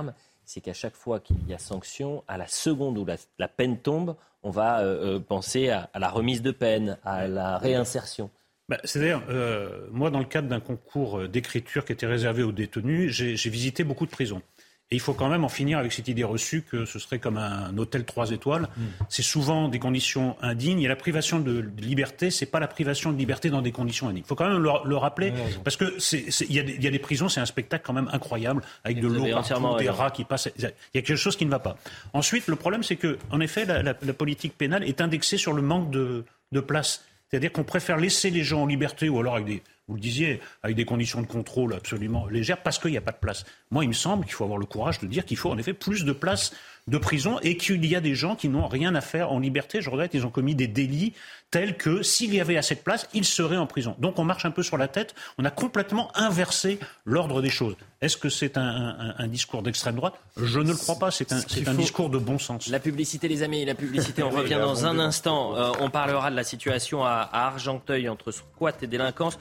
c'est 0.48 0.62
qu'à 0.62 0.74
chaque 0.74 0.96
fois 0.96 1.20
qu'il 1.20 1.38
y 1.48 1.54
a 1.54 1.58
sanction, 1.58 2.24
à 2.28 2.38
la 2.38 2.48
seconde 2.48 2.98
où 2.98 3.06
la, 3.38 3.48
peine 3.48 3.78
tombe, 3.78 4.16
on 4.44 4.50
va 4.50 4.80
euh, 4.80 5.18
euh, 5.18 5.20
penser 5.20 5.70
à, 5.70 5.90
la 5.94 6.10
remise 6.10 6.42
de 6.42 6.52
peine, 6.52 6.98
à 7.04 7.28
la 7.28 7.58
réinsertion. 7.58 8.30
Bah, 8.70 8.78
C'est-à-dire, 8.86 9.22
euh, 9.30 9.88
moi, 9.92 10.10
dans 10.10 10.20
le 10.20 10.26
cadre 10.26 10.48
d'un 10.48 10.62
concours 10.62 11.28
d'écriture 11.28 11.84
qui 11.84 11.92
était 11.92 12.08
réservé 12.08 12.44
aux 12.44 12.54
détenus, 12.54 13.12
j'ai 13.12 13.50
visité 13.50 13.84
beaucoup 13.84 14.06
de 14.06 14.12
prisons. 14.12 14.42
Et 14.90 14.96
il 14.96 15.02
faut 15.02 15.14
quand 15.14 15.28
même 15.28 15.44
en 15.44 15.50
finir 15.50 15.80
avec 15.80 15.92
cette 15.92 16.08
idée 16.08 16.24
reçue 16.24 16.62
que 16.62 16.86
ce 16.86 16.98
serait 16.98 17.20
comme 17.20 17.38
un 17.38 17.78
hôtel 17.78 18.06
trois 18.06 18.32
étoiles. 18.32 18.70
Mm. 18.78 18.84
C'est 19.10 19.24
souvent 19.24 19.68
des 19.68 19.80
conditions 19.80 20.38
indignes. 20.42 20.82
Et 20.82 20.88
la 20.88 20.96
privation 20.96 21.40
de 21.40 21.66
liberté, 21.78 22.32
c'est 22.32 22.46
pas 22.46 22.62
la 22.62 22.70
privation 22.70 23.12
de 23.12 23.18
liberté 23.18 23.50
dans 23.50 23.62
des 23.62 23.74
conditions 23.74 24.08
indignes. 24.08 24.24
Il 24.26 24.28
faut 24.28 24.36
quand 24.36 24.48
même 24.50 24.64
le, 24.64 24.96
rappeler, 24.96 25.34
parce 25.66 25.76
que 25.76 25.98
il 26.46 26.52
y, 26.52 26.84
y, 26.84 26.88
a 26.88 26.92
des 26.92 27.00
prisons, 27.00 27.28
c'est 27.28 27.42
un 27.42 27.46
spectacle 27.46 27.84
quand 27.86 27.94
même 27.94 28.10
incroyable, 28.14 28.62
avec 28.86 29.02
de 29.02 29.08
l'eau 29.08 29.26
partout, 29.26 29.78
des 29.78 29.90
rats 29.90 30.12
qui 30.12 30.24
passent. 30.24 30.50
Il 30.58 30.64
y 30.64 30.66
a 30.66 30.72
quelque 30.94 31.16
chose 31.18 31.36
qui 31.36 31.46
ne 31.46 31.52
va 31.52 31.60
pas. 31.60 31.78
Ensuite, 32.14 32.48
le 32.48 32.56
problème, 32.56 32.84
c'est 32.84 32.96
que, 32.96 33.18
en 33.30 33.42
effet, 33.42 33.66
la, 33.66 33.84
la, 33.84 33.94
politique 33.94 34.58
pénale 34.58 34.84
est 34.84 35.02
indexée 35.02 35.38
sur 35.38 35.52
le 35.52 35.62
manque 35.62 35.92
de, 35.92 36.24
de 36.54 36.60
place. 36.62 37.04
C'est-à-dire 37.30 37.52
qu'on 37.52 37.66
préfère 37.66 37.98
laisser 37.98 38.30
les 38.30 38.44
gens 38.44 38.64
en 38.64 38.66
liberté 38.66 39.10
ou 39.10 39.20
alors 39.20 39.36
avec 39.36 39.48
des, 39.48 39.62
vous 39.88 39.96
le 39.96 40.02
disiez, 40.02 40.42
avec 40.64 40.76
des 40.76 40.86
conditions 40.86 41.22
de 41.22 41.28
contrôle 41.28 41.74
absolument 41.74 42.28
légères, 42.28 42.62
parce 42.62 42.78
qu'il 42.78 42.92
n'y 42.92 42.98
a 42.98 43.02
pas 43.02 43.14
de 43.14 43.18
place. 43.18 43.46
Moi, 43.72 43.86
il 43.86 43.88
me 43.88 43.94
semble 43.94 44.26
qu'il 44.26 44.34
faut 44.34 44.44
avoir 44.44 44.60
le 44.60 44.66
courage 44.66 45.00
de 45.00 45.08
dire 45.08 45.26
qu'il 45.26 45.38
faut 45.38 45.50
en 45.50 45.58
effet 45.58 45.74
plus 45.74 46.04
de 46.04 46.12
place 46.12 46.52
de 46.88 46.98
prison 46.98 47.38
et 47.42 47.58
qu'il 47.58 47.86
y 47.86 47.96
a 47.96 48.02
des 48.02 48.16
gens 48.16 48.36
qui 48.36 48.48
n'ont 48.48 48.68
rien 48.68 48.96
à 48.96 49.02
faire 49.02 49.32
en 49.32 49.40
liberté. 49.40 49.82
Je 49.82 49.90
regrette, 49.90 50.14
ils 50.14 50.26
ont 50.26 50.30
commis 50.30 50.56
des 50.56 50.68
délits 50.68 51.14
tels 51.52 51.76
que 51.78 52.02
s'il 52.02 52.34
y 52.34 52.40
avait 52.40 52.58
assez 52.58 52.76
de 52.76 52.80
place, 52.80 53.08
ils 53.14 53.26
seraient 53.26 53.58
en 53.58 53.68
prison. 53.68 53.96
Donc 54.00 54.20
on 54.20 54.24
marche 54.24 54.46
un 54.46 54.52
peu 54.52 54.64
sur 54.64 54.78
la 54.78 54.88
tête. 54.88 55.14
On 55.38 55.46
a 55.46 55.52
complètement 55.52 56.10
inversé 56.16 56.80
l'ordre 57.06 57.42
des 57.42 57.50
choses. 57.50 57.76
Est-ce 58.02 58.16
que 58.16 58.30
c'est 58.30 58.58
un, 58.58 59.28
discours 59.28 59.64
d'extrême 59.64 59.96
droite? 59.96 60.16
Je 60.38 60.60
ne 60.60 60.72
le 60.72 60.78
crois 60.78 61.00
pas. 61.00 61.12
C'est 61.12 61.32
un, 61.32 61.74
discours 61.74 62.10
de 62.10 62.18
bon 62.18 62.40
sens. 62.40 62.68
La 62.68 62.80
publicité, 62.80 63.28
les 63.28 63.44
amis, 63.44 63.66
la 63.66 63.76
publicité. 63.76 64.24
On 64.24 64.30
revient 64.38 64.60
dans 64.62 64.86
un 64.86 65.00
instant. 65.00 65.56
Euh, 65.58 65.72
on 65.80 65.90
parlera 65.90 66.30
de 66.32 66.36
la 66.36 66.44
situation 66.44 67.04
à, 67.04 67.30
à 67.32 67.48
Argenteuil 67.48 68.08
entre 68.08 68.32
squat 68.32 68.82
et 68.84 68.88
délinquance. 68.88 69.38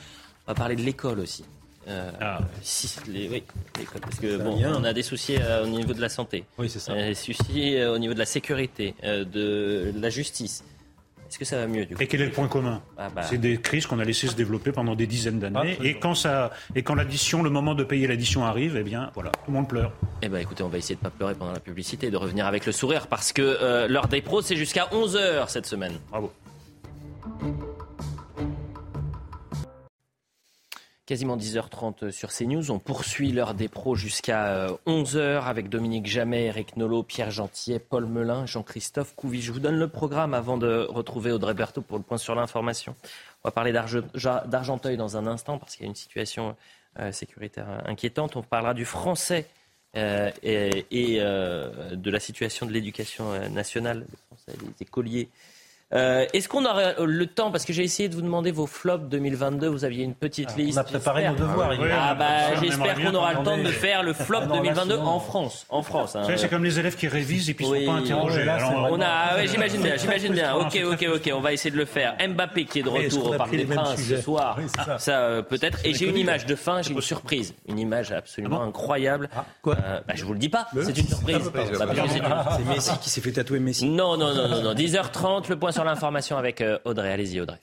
On 0.46 0.52
va 0.52 0.54
parler 0.54 0.76
de 0.76 0.82
l'école 0.82 1.20
aussi. 1.20 1.44
Euh, 1.88 2.10
ah. 2.20 2.40
oui, 3.08 3.42
parce 4.00 4.18
que 4.18 4.38
bon, 4.38 4.60
on 4.60 4.82
a 4.82 4.92
des 4.92 5.02
soucis 5.02 5.36
euh, 5.40 5.62
au 5.62 5.68
niveau 5.68 5.92
de 5.92 6.00
la 6.00 6.08
santé, 6.08 6.44
oui, 6.58 6.68
c'est 6.68 6.80
ça. 6.80 6.94
des 6.94 7.14
soucis 7.14 7.76
au 7.84 7.98
niveau 7.98 8.12
de 8.12 8.18
la 8.18 8.26
sécurité, 8.26 8.94
de 9.04 9.92
la 9.96 10.10
justice. 10.10 10.64
Est-ce 11.28 11.38
que 11.38 11.44
ça 11.44 11.58
va 11.58 11.66
mieux 11.66 11.84
du 11.86 11.96
coup 11.96 12.02
Et 12.02 12.06
quel 12.06 12.20
est 12.20 12.26
le 12.26 12.32
point 12.32 12.48
commun 12.48 12.82
ah, 12.96 13.08
bah. 13.10 13.22
C'est 13.22 13.38
des 13.38 13.60
crises 13.60 13.86
qu'on 13.86 13.98
a 13.98 14.04
laissé 14.04 14.28
se 14.28 14.34
développer 14.34 14.72
pendant 14.72 14.94
des 14.94 15.06
dizaines 15.06 15.40
d'années. 15.40 15.76
et 15.82 15.98
quand 15.98 16.14
ça, 16.14 16.52
et 16.74 16.82
quand 16.82 16.94
l'addition, 16.94 17.42
le 17.42 17.50
moment 17.50 17.74
de 17.74 17.84
payer 17.84 18.06
l'addition 18.06 18.44
arrive, 18.44 18.76
eh 18.76 18.82
bien 18.82 19.10
voilà, 19.14 19.30
tout 19.30 19.48
le 19.48 19.54
monde 19.54 19.68
pleure. 19.68 19.92
Eh 20.22 20.28
bien 20.28 20.38
écoutez, 20.38 20.62
on 20.62 20.68
va 20.68 20.78
essayer 20.78 20.94
de 20.94 21.00
ne 21.00 21.04
pas 21.04 21.10
pleurer 21.10 21.34
pendant 21.34 21.52
la 21.52 21.60
publicité 21.60 22.06
et 22.06 22.10
de 22.10 22.16
revenir 22.16 22.46
avec 22.46 22.66
le 22.66 22.72
sourire 22.72 23.06
parce 23.08 23.32
que 23.32 23.42
euh, 23.42 23.88
l'heure 23.88 24.08
des 24.08 24.22
pros, 24.22 24.42
c'est 24.42 24.56
jusqu'à 24.56 24.86
11h 24.92 25.48
cette 25.48 25.66
semaine. 25.66 25.94
Bravo. 26.10 26.32
Quasiment 31.06 31.36
10h30 31.36 32.10
sur 32.10 32.32
CNews. 32.32 32.72
On 32.72 32.80
poursuit 32.80 33.30
l'heure 33.30 33.54
des 33.54 33.68
pros 33.68 33.94
jusqu'à 33.94 34.66
11h 34.88 35.16
euh, 35.16 35.40
avec 35.40 35.68
Dominique 35.68 36.06
Jamet, 36.06 36.46
Eric 36.46 36.76
Nolot, 36.76 37.04
Pierre 37.04 37.30
Gentillet, 37.30 37.78
Paul 37.78 38.06
Melun, 38.06 38.44
Jean-Christophe 38.44 39.14
Couvi. 39.14 39.40
Je 39.40 39.52
vous 39.52 39.60
donne 39.60 39.78
le 39.78 39.86
programme 39.86 40.34
avant 40.34 40.58
de 40.58 40.84
retrouver 40.90 41.30
Audrey 41.30 41.54
Berthaud 41.54 41.82
pour 41.82 41.96
le 41.96 42.02
point 42.02 42.18
sur 42.18 42.34
l'information. 42.34 42.96
On 43.44 43.48
va 43.48 43.52
parler 43.52 43.72
d'Argenteuil 43.72 44.96
dans 44.96 45.16
un 45.16 45.28
instant 45.28 45.58
parce 45.58 45.76
qu'il 45.76 45.84
y 45.84 45.86
a 45.86 45.90
une 45.90 45.94
situation 45.94 46.56
euh, 46.98 47.12
sécuritaire 47.12 47.68
inquiétante. 47.86 48.34
On 48.34 48.42
parlera 48.42 48.74
du 48.74 48.84
français 48.84 49.46
euh, 49.96 50.32
et, 50.42 51.20
de 51.20 52.10
la 52.10 52.18
situation 52.18 52.66
de 52.66 52.72
l'éducation 52.72 53.48
nationale, 53.48 54.06
des 54.48 54.56
écoliers 54.80 55.28
euh, 55.94 56.26
est-ce 56.32 56.48
qu'on 56.48 56.64
aura 56.64 56.94
le 56.98 57.26
temps 57.26 57.52
Parce 57.52 57.64
que 57.64 57.72
j'ai 57.72 57.84
essayé 57.84 58.08
de 58.08 58.14
vous 58.16 58.22
demander 58.22 58.50
vos 58.50 58.66
flops 58.66 59.08
2022. 59.08 59.68
Vous 59.68 59.84
aviez 59.84 60.02
une 60.02 60.14
petite 60.14 60.48
ah, 60.52 60.58
liste. 60.58 60.78
On 60.78 60.80
a 60.80 60.84
préparé 60.84 61.28
nos 61.28 61.36
devoirs. 61.36 61.70
Ah, 61.92 62.14
bah, 62.14 62.60
j'espère 62.60 63.00
qu'on 63.00 63.14
aura 63.14 63.34
le 63.34 63.44
temps 63.44 63.58
de 63.58 63.68
faire 63.68 64.02
le 64.02 64.12
flop 64.12 64.46
2022 64.46 64.96
en 64.96 65.20
France. 65.20 65.64
En 65.68 65.82
France. 65.82 66.16
Hein. 66.16 66.24
C'est 66.36 66.48
comme 66.48 66.64
les 66.64 66.78
élèves 66.78 66.96
qui 66.96 67.06
révisent 67.06 67.48
et 67.50 67.54
puis 67.54 67.68
ne 67.68 67.78
sont 67.78 67.86
pas 67.86 67.98
interrogés. 67.98 68.44
on 68.90 69.00
a, 69.00 69.46
j'imagine 69.46 69.80
bien, 69.80 69.96
j'imagine 69.96 70.32
bien. 70.32 70.54
Ok, 70.56 70.76
ok, 70.84 71.06
ok. 71.14 71.30
On 71.34 71.40
va 71.40 71.52
essayer 71.52 71.70
de 71.70 71.76
le 71.76 71.84
faire. 71.84 72.16
Mbappé 72.28 72.64
qui 72.64 72.80
est 72.80 72.82
de 72.82 72.88
retour 72.88 73.30
au 73.30 73.34
Parc 73.34 73.50
des 73.50 73.64
Princes 73.64 74.02
ce 74.02 74.20
soir. 74.20 74.58
Ça, 74.98 75.20
euh, 75.20 75.42
peut-être. 75.42 75.78
Et 75.84 75.94
j'ai 75.94 76.08
une 76.08 76.16
image 76.16 76.46
de 76.46 76.56
fin. 76.56 76.82
J'ai 76.82 76.92
une 76.92 77.00
surprise. 77.00 77.54
Une 77.68 77.78
image 77.78 78.10
absolument 78.10 78.60
ah 78.62 78.66
incroyable. 78.66 79.28
Quoi 79.62 79.76
euh, 79.84 80.00
bah, 80.06 80.14
Je 80.16 80.24
vous 80.24 80.32
le 80.32 80.38
dis 80.38 80.48
pas. 80.48 80.66
C'est 80.82 80.98
une 80.98 81.06
surprise. 81.06 81.50
C'est 81.54 82.64
Messi 82.64 82.98
qui 83.00 83.10
s'est 83.10 83.20
fait 83.20 83.32
tatouer 83.32 83.60
Messi. 83.60 83.88
Non, 83.88 84.16
non, 84.16 84.34
non, 84.34 84.62
non. 84.62 84.74
10h30. 84.74 85.48
Le 85.48 85.56
point 85.56 85.72
sur 85.76 85.84
l'information 85.84 86.38
avec 86.38 86.62
euh, 86.62 86.78
Audrey. 86.86 87.12
Allez-y, 87.12 87.38
Audrey. 87.38 87.60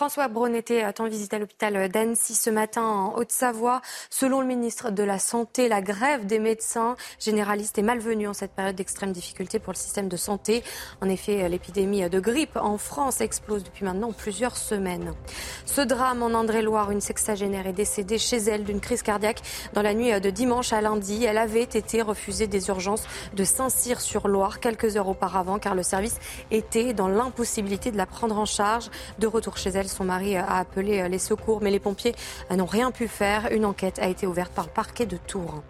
François 0.00 0.28
Braun 0.28 0.54
était 0.54 0.82
en 0.98 1.04
visite 1.08 1.34
à 1.34 1.38
l'hôpital 1.38 1.90
d'Annecy 1.90 2.34
ce 2.34 2.48
matin 2.48 2.84
en 2.84 3.18
Haute-Savoie. 3.18 3.82
Selon 4.08 4.40
le 4.40 4.46
ministre 4.46 4.90
de 4.90 5.02
la 5.02 5.18
Santé, 5.18 5.68
la 5.68 5.82
grève 5.82 6.24
des 6.24 6.38
médecins 6.38 6.96
généralistes 7.18 7.76
est 7.76 7.82
malvenue 7.82 8.26
en 8.26 8.32
cette 8.32 8.52
période 8.52 8.76
d'extrême 8.76 9.12
difficulté 9.12 9.58
pour 9.58 9.74
le 9.74 9.76
système 9.76 10.08
de 10.08 10.16
santé. 10.16 10.64
En 11.02 11.08
effet, 11.10 11.46
l'épidémie 11.50 12.08
de 12.08 12.18
grippe 12.18 12.56
en 12.56 12.78
France 12.78 13.20
explose 13.20 13.62
depuis 13.62 13.84
maintenant 13.84 14.10
plusieurs 14.12 14.56
semaines. 14.56 15.12
Ce 15.66 15.82
drame 15.82 16.22
en 16.22 16.32
André-Loire, 16.32 16.90
une 16.92 17.02
sexagénaire 17.02 17.66
est 17.66 17.74
décédée 17.74 18.16
chez 18.16 18.38
elle 18.38 18.64
d'une 18.64 18.80
crise 18.80 19.02
cardiaque 19.02 19.42
dans 19.74 19.82
la 19.82 19.92
nuit 19.92 20.18
de 20.18 20.30
dimanche 20.30 20.72
à 20.72 20.80
lundi. 20.80 21.26
Elle 21.26 21.36
avait 21.36 21.60
été 21.60 22.00
refusée 22.00 22.46
des 22.46 22.68
urgences 22.68 23.04
de 23.34 23.44
Saint-Cyr-sur-Loire 23.44 24.60
quelques 24.60 24.96
heures 24.96 25.08
auparavant 25.08 25.58
car 25.58 25.74
le 25.74 25.82
service 25.82 26.16
était 26.50 26.94
dans 26.94 27.08
l'impossibilité 27.08 27.90
de 27.92 27.98
la 27.98 28.06
prendre 28.06 28.38
en 28.38 28.46
charge. 28.46 28.88
De 29.18 29.26
retour 29.26 29.58
chez 29.58 29.68
elle, 29.68 29.89
son 29.90 30.04
mari 30.04 30.36
a 30.36 30.56
appelé 30.56 31.08
les 31.08 31.18
secours, 31.18 31.60
mais 31.62 31.70
les 31.70 31.80
pompiers 31.80 32.14
n'ont 32.50 32.66
rien 32.66 32.90
pu 32.90 33.08
faire. 33.08 33.52
Une 33.52 33.64
enquête 33.64 33.98
a 33.98 34.08
été 34.08 34.26
ouverte 34.26 34.52
par 34.52 34.66
le 34.66 34.70
parquet 34.70 35.06
de 35.06 35.16
Tours. 35.16 35.62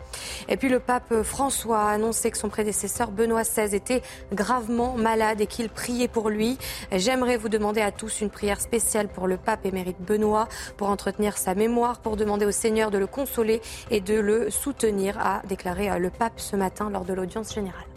Et 0.49 0.57
puis 0.57 0.69
le 0.69 0.79
pape 0.81 1.23
François 1.23 1.81
a 1.81 1.91
annoncé 1.93 2.31
que 2.31 2.39
son 2.39 2.49
prédécesseur 2.49 3.11
Benoît 3.11 3.43
XVI 3.43 3.75
était 3.75 4.03
gravement 4.33 4.95
malade 4.97 5.41
et 5.41 5.47
qu'il 5.47 5.69
priait 5.69 6.09
pour 6.09 6.31
lui. 6.31 6.59
J'aimerais 6.93 7.37
vous 7.37 7.49
demander 7.49 7.81
à 7.81 7.93
tous 7.93 8.21
une 8.21 8.31
prière 8.31 8.61
spéciale 8.61 9.09
pour 9.09 9.27
le 9.27 9.37
pape 9.37 9.67
émérite 9.67 10.01
Benoît, 10.01 10.49
pour 10.77 10.89
entretenir 10.89 11.37
sa 11.37 11.55
mémoire, 11.55 12.01
pour 12.01 12.17
demander 12.17 12.47
au 12.47 12.53
Seigneur 12.53 12.91
de 12.91 12.99
le 12.99 13.07
consoler 13.07 13.61
et 13.91 14.01
de 14.01 14.19
le 14.19 14.51
soutenir, 14.51 15.19
a 15.19 15.43
déclaré 15.49 15.99
le 15.99 16.11
pape 16.11 16.39
ce 16.39 16.57
matin 16.57 16.91
lors 16.91 17.05
de 17.05 17.15
l'audience 17.15 17.55
générale. 17.55 17.90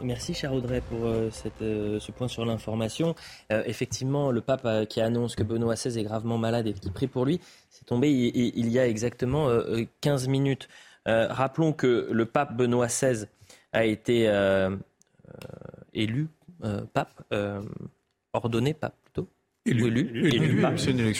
Merci, 0.00 0.34
cher 0.34 0.52
Audrey, 0.52 0.80
pour 0.80 1.04
euh, 1.04 1.30
cette, 1.30 1.62
euh, 1.62 1.98
ce 2.00 2.12
point 2.12 2.28
sur 2.28 2.44
l'information. 2.44 3.14
Euh, 3.52 3.62
effectivement, 3.66 4.30
le 4.30 4.40
pape 4.40 4.88
qui 4.88 5.00
annonce 5.00 5.34
que 5.34 5.42
Benoît 5.42 5.74
XVI 5.74 5.98
est 5.98 6.04
gravement 6.04 6.38
malade 6.38 6.66
et 6.66 6.72
qui 6.72 6.90
prie 6.90 7.06
pour 7.06 7.24
lui, 7.24 7.40
c'est 7.70 7.84
tombé 7.84 8.10
il, 8.10 8.68
y 8.68 8.78
a 8.78 8.86
exactement 8.86 9.48
15 10.00 10.28
minutes. 10.28 10.68
rappelons 11.06 11.72
que 11.72 12.08
le 12.10 12.26
pape 12.26 12.56
Benoît 12.56 12.86
XVI 12.86 13.26
a 13.72 13.84
été 13.84 14.30
élu 15.92 16.28
pape, 16.92 17.22
ordonné 18.32 18.74
pape 18.74 18.94
plutôt. 19.04 19.28
Élu, 19.66 19.86
élu, 19.88 20.28
élu, 20.28 20.62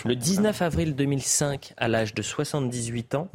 le 0.04 0.14
19 0.14 0.62
avril 0.62 0.94
2005 0.94 1.74
à 1.76 1.88
l'âge 1.88 2.14
de 2.14 2.22
78 2.22 3.14
ans 3.16 3.28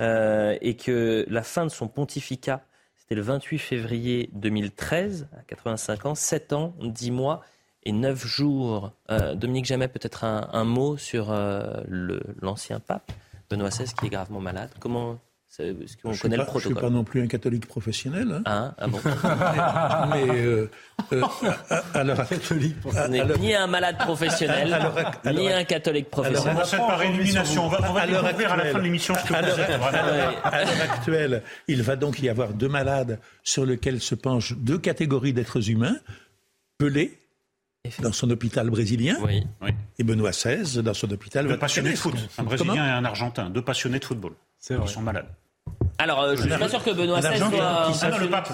et 0.00 0.76
que 0.76 1.24
la 1.28 1.42
fin 1.42 1.64
de 1.64 1.70
son 1.70 1.88
pontificat 1.88 2.62
c'était 3.08 3.20
le 3.20 3.22
28 3.22 3.58
février 3.58 4.28
2013, 4.34 5.28
à 5.32 5.42
85 5.44 6.04
ans, 6.04 6.14
7 6.14 6.52
ans, 6.52 6.74
10 6.82 7.10
mois 7.10 7.40
et 7.84 7.92
9 7.92 8.26
jours. 8.26 8.92
Euh, 9.10 9.34
Dominique 9.34 9.64
Jamais, 9.64 9.88
peut-être 9.88 10.24
un, 10.24 10.64
mot 10.64 10.98
sur 10.98 11.30
euh, 11.30 11.80
l'ancien 12.42 12.80
pape, 12.80 13.10
Benoît 13.48 13.70
XVI, 13.70 13.94
qui 13.94 14.04
est 14.04 14.10
gravement 14.10 14.40
malade. 14.40 14.68
Comment 14.78 15.18
est-ce 15.58 15.96
qu'on 15.96 16.16
connaît 16.16 16.36
le 16.36 16.44
protocole 16.44 16.62
Je 16.62 16.68
ne 16.68 16.74
suis 16.74 16.82
pas 16.82 16.90
non 16.90 17.02
plus 17.02 17.20
un 17.20 17.26
catholique 17.26 17.66
professionnel. 17.66 18.30
Hein. 18.32 18.42
Ah, 18.44 18.74
ah 18.78 18.86
bon 18.86 19.00
Mais 20.12 20.28
euh, 20.28 20.70
euh, 21.12 21.22
alors, 21.94 22.28
catholique 22.28 22.76
ni 23.40 23.54
un 23.54 23.66
malade 23.66 23.98
professionnel, 23.98 24.78
ni 25.26 25.50
un 25.50 25.64
catholique 25.64 26.10
professionnel. 26.10 26.54
on 26.54 26.58
va 26.58 26.64
faire 26.64 26.86
par 26.86 27.02
élimination. 27.02 27.66
On 27.66 27.68
va, 27.68 27.90
on 27.90 27.92
va 27.92 28.06
découvrir 28.06 28.52
à 28.52 28.56
la 28.56 28.64
fin 28.66 28.78
de 28.78 28.84
l'émission 28.84 29.14
ce 29.16 29.26
que 29.26 29.34
à 29.34 29.42
l'heure 29.42 30.80
actuelle, 30.82 31.42
il 31.66 31.82
va 31.82 31.96
donc 31.96 32.20
y 32.20 32.28
avoir 32.28 32.52
deux 32.52 32.68
malades 32.68 33.18
sur 33.42 33.66
lesquels 33.66 34.00
se 34.00 34.14
penchent 34.14 34.54
deux 34.56 34.78
catégories 34.78 35.32
d'êtres 35.32 35.70
humains. 35.70 35.96
Pelé, 36.78 37.18
dans 37.98 38.12
son 38.12 38.30
hôpital 38.30 38.70
brésilien, 38.70 39.16
oui. 39.24 39.42
et 39.98 40.04
Benoît 40.04 40.30
XVI 40.30 40.80
dans 40.82 40.94
son 40.94 41.10
hôpital. 41.10 41.48
Deux 41.48 41.58
passionnés 41.58 41.90
de 41.90 41.96
foot, 41.96 42.14
un 42.38 42.44
Brésilien 42.44 42.86
et 42.86 42.90
un 42.90 43.04
Argentin, 43.04 43.50
deux 43.50 43.62
passionnés 43.62 43.98
de 43.98 44.04
football. 44.04 44.34
Ils 44.70 44.88
sont 44.88 45.02
malades. 45.02 45.26
Alors, 45.98 46.22
euh, 46.22 46.36
je 46.36 46.44
ne 46.44 46.50
suis 46.50 46.58
pas 46.58 46.68
sûr 46.68 46.82
que 46.82 46.90
Benoît 46.90 47.20
XVI 47.20 47.38
soit. 47.38 47.48
Ah 47.60 48.18
le, 48.18 48.28
pape, 48.28 48.50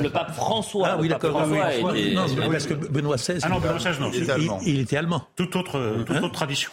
le, 0.00 0.10
pape, 0.10 0.34
François. 0.34 0.88
Ah 0.92 0.96
oui, 1.00 1.08
d'accord. 1.08 1.46
Non, 1.46 2.50
parce 2.50 2.66
que 2.66 2.74
Benoît 2.74 3.16
XVI. 3.16 3.38
Ah 3.42 3.48
non, 3.48 3.60
Benoît 3.60 3.78
XVI, 3.78 4.00
non. 4.00 4.10
Il, 4.12 4.22
il, 4.22 4.74
il 4.74 4.80
était 4.80 4.96
allemand. 4.96 5.26
Toute 5.36 5.56
autre, 5.56 6.04
toute 6.06 6.16
hein 6.16 6.22
autre 6.22 6.34
tradition. 6.34 6.70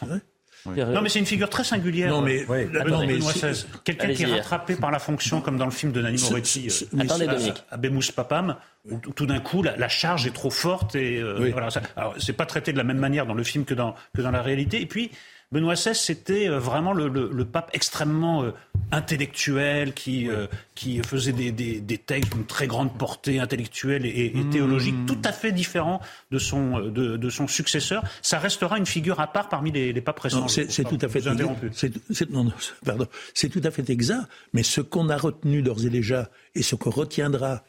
Non, 0.66 1.02
mais 1.02 1.10
c'est 1.10 1.20
une 1.20 1.26
figure 1.26 1.50
très 1.50 1.64
singulière. 1.64 2.12
Non, 2.12 2.22
mais, 2.22 2.46
non, 2.86 3.06
mais 3.06 3.20
quelqu'un 3.84 4.14
qui 4.14 4.24
est 4.24 4.34
rattrapé 4.34 4.76
par 4.76 4.92
la 4.92 5.00
fonction, 5.00 5.42
comme 5.42 5.58
dans 5.58 5.66
le 5.66 5.72
film 5.72 5.92
de 5.92 6.02
Nanni 6.02 6.22
Moretti, 6.22 6.68
euh, 6.68 7.02
Attendez. 7.02 7.28
Abemous 7.72 8.12
Papam, 8.16 8.56
où 8.90 8.98
tout 8.98 9.26
d'un 9.26 9.40
coup, 9.40 9.64
la, 9.64 9.88
charge 9.88 10.28
est 10.28 10.34
trop 10.34 10.50
forte 10.50 10.96
et 10.96 11.18
euh, 11.20 11.50
voilà. 11.52 11.70
Alors, 11.96 12.16
c'est 12.20 12.34
pas 12.34 12.46
traité 12.46 12.72
de 12.74 12.78
la 12.78 12.84
même 12.84 13.00
manière 13.00 13.26
dans 13.26 13.34
le 13.34 13.44
film 13.44 13.66
que 13.66 13.74
dans, 13.74 13.96
que 14.16 14.22
dans 14.22 14.32
la 14.32 14.42
réalité. 14.42 14.82
Et 14.82 14.86
puis, 14.86 15.12
Benoît 15.52 15.74
XVI, 15.74 15.96
c'était 15.96 16.48
euh, 16.48 16.60
vraiment 16.60 16.94
le, 16.94 17.44
pape 17.46 17.72
extrêmement 17.74 18.44
euh, 18.44 18.52
intellectuel 18.92 19.94
qui, 19.94 20.30
euh, 20.30 20.46
qui 20.76 21.02
faisait 21.02 21.32
des, 21.32 21.52
des, 21.52 21.98
textes 21.98 22.34
d'une 22.34 22.46
très 22.46 22.68
grande 22.68 22.96
portée 22.96 23.40
intellectuelle 23.40 24.06
et, 24.06 24.32
mmh. 24.32 24.50
théologique, 24.52 24.96
tout 25.08 25.18
à 25.24 25.32
fait 25.32 25.52
différent 25.52 26.02
de 26.30 26.38
son, 26.38 26.80
de, 26.80 27.30
son 27.30 27.48
successeur. 27.48 28.04
Ça 28.22 28.38
restera 28.38 28.78
une 28.78 28.86
figure 28.86 29.20
à 29.20 29.26
part 29.26 29.50
parmi 29.50 29.72
les, 29.72 30.02
papes 30.02 30.20
récents. 30.20 30.48
C'est 30.48 30.84
tout 30.84 31.00
à 31.02 31.08
fait 31.08 31.22
C'est 33.34 33.50
tout 33.50 33.62
à 33.64 33.72
fait 33.72 33.90
exact. 33.90 34.28
Mais 34.54 34.62
ce 34.62 34.82
qu'on 34.82 35.10
a 35.10 35.18
retenu 35.18 35.64
d'ores 35.64 35.84
et 35.86 35.90
déjà 35.90 36.30
et 36.54 36.62
ce 36.62 36.76
qu'on 36.76 36.92
retiendra 36.92 37.64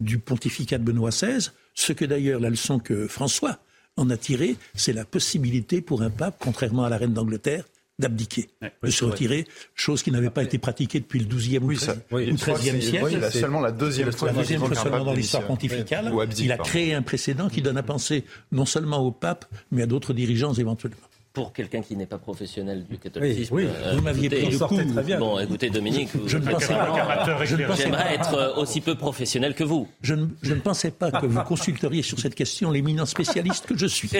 du 0.00 0.18
pontificat 0.18 0.78
de 0.78 0.84
Benoît 0.84 1.10
XVI, 1.10 1.50
ce 1.74 1.92
que 1.92 2.04
d'ailleurs 2.04 2.38
la 2.38 2.50
leçon 2.50 2.78
que 2.78 3.08
François 3.08 3.58
en 3.96 4.10
a 4.10 4.16
tiré, 4.16 4.56
c'est 4.74 4.92
la 4.92 5.04
possibilité 5.04 5.80
pour 5.80 6.02
un 6.02 6.10
pape, 6.10 6.36
contrairement 6.38 6.84
à 6.84 6.88
la 6.88 6.96
reine 6.96 7.12
d'Angleterre, 7.12 7.64
d'abdiquer, 7.98 8.48
de 8.82 8.90
se 8.90 9.04
retirer, 9.04 9.46
chose 9.74 10.02
qui 10.02 10.10
n'avait 10.10 10.30
pas 10.30 10.42
été 10.42 10.58
pratiquée 10.58 10.98
depuis 10.98 11.20
le 11.20 11.26
XIIe 11.26 11.58
ou 11.58 11.68
XIIIe 11.68 12.82
siècle. 12.82 13.04
Oui, 13.04 13.30
seulement 13.30 13.60
la 13.60 13.70
deuxième 13.70 14.12
fois, 14.12 14.32
la 14.32 14.34
deuxième 14.34 14.60
fois 14.60 14.74
seulement 14.74 15.04
dans 15.04 15.12
l'histoire 15.12 15.46
pontificale. 15.46 16.12
Il 16.38 16.50
a 16.50 16.58
créé 16.58 16.94
un 16.94 17.02
précédent 17.02 17.48
qui 17.48 17.62
donne 17.62 17.76
à 17.76 17.82
penser 17.82 18.24
non 18.50 18.66
seulement 18.66 18.98
au 18.98 19.12
pape, 19.12 19.46
mais 19.70 19.82
à 19.82 19.86
d'autres 19.86 20.12
dirigeants 20.12 20.54
éventuellement 20.54 21.06
pour 21.34 21.52
quelqu'un 21.52 21.82
qui 21.82 21.96
n'est 21.96 22.06
pas 22.06 22.18
professionnel 22.18 22.84
du 22.88 22.96
catholicisme. 22.96 23.56
Oui, 23.56 23.66
euh, 23.66 23.96
vous 23.96 24.02
m'aviez 24.02 24.28
pris. 24.28 24.56
Très 24.56 25.02
bien. 25.02 25.18
Bon, 25.18 25.40
écoutez, 25.40 25.68
Dominique, 25.68 26.10
je, 26.26 26.38
ne 26.38 26.48
pensais 26.48 26.72
pas. 26.72 27.44
J'aimerais 27.44 28.14
être 28.14 28.54
aussi 28.56 28.80
peu 28.80 28.94
professionnel 28.94 29.54
que 29.54 29.64
vous. 29.64 29.88
Je 30.00 30.14
ne, 30.14 30.28
je 30.42 30.54
ne 30.54 30.60
pensais 30.60 30.92
pas 30.92 31.10
que 31.10 31.26
vous 31.26 31.42
consulteriez 31.42 32.02
sur 32.02 32.20
cette 32.20 32.36
question 32.36 32.70
l'éminent 32.70 33.04
spécialiste 33.04 33.66
que 33.66 33.76
je 33.76 33.86
suis. 33.86 34.10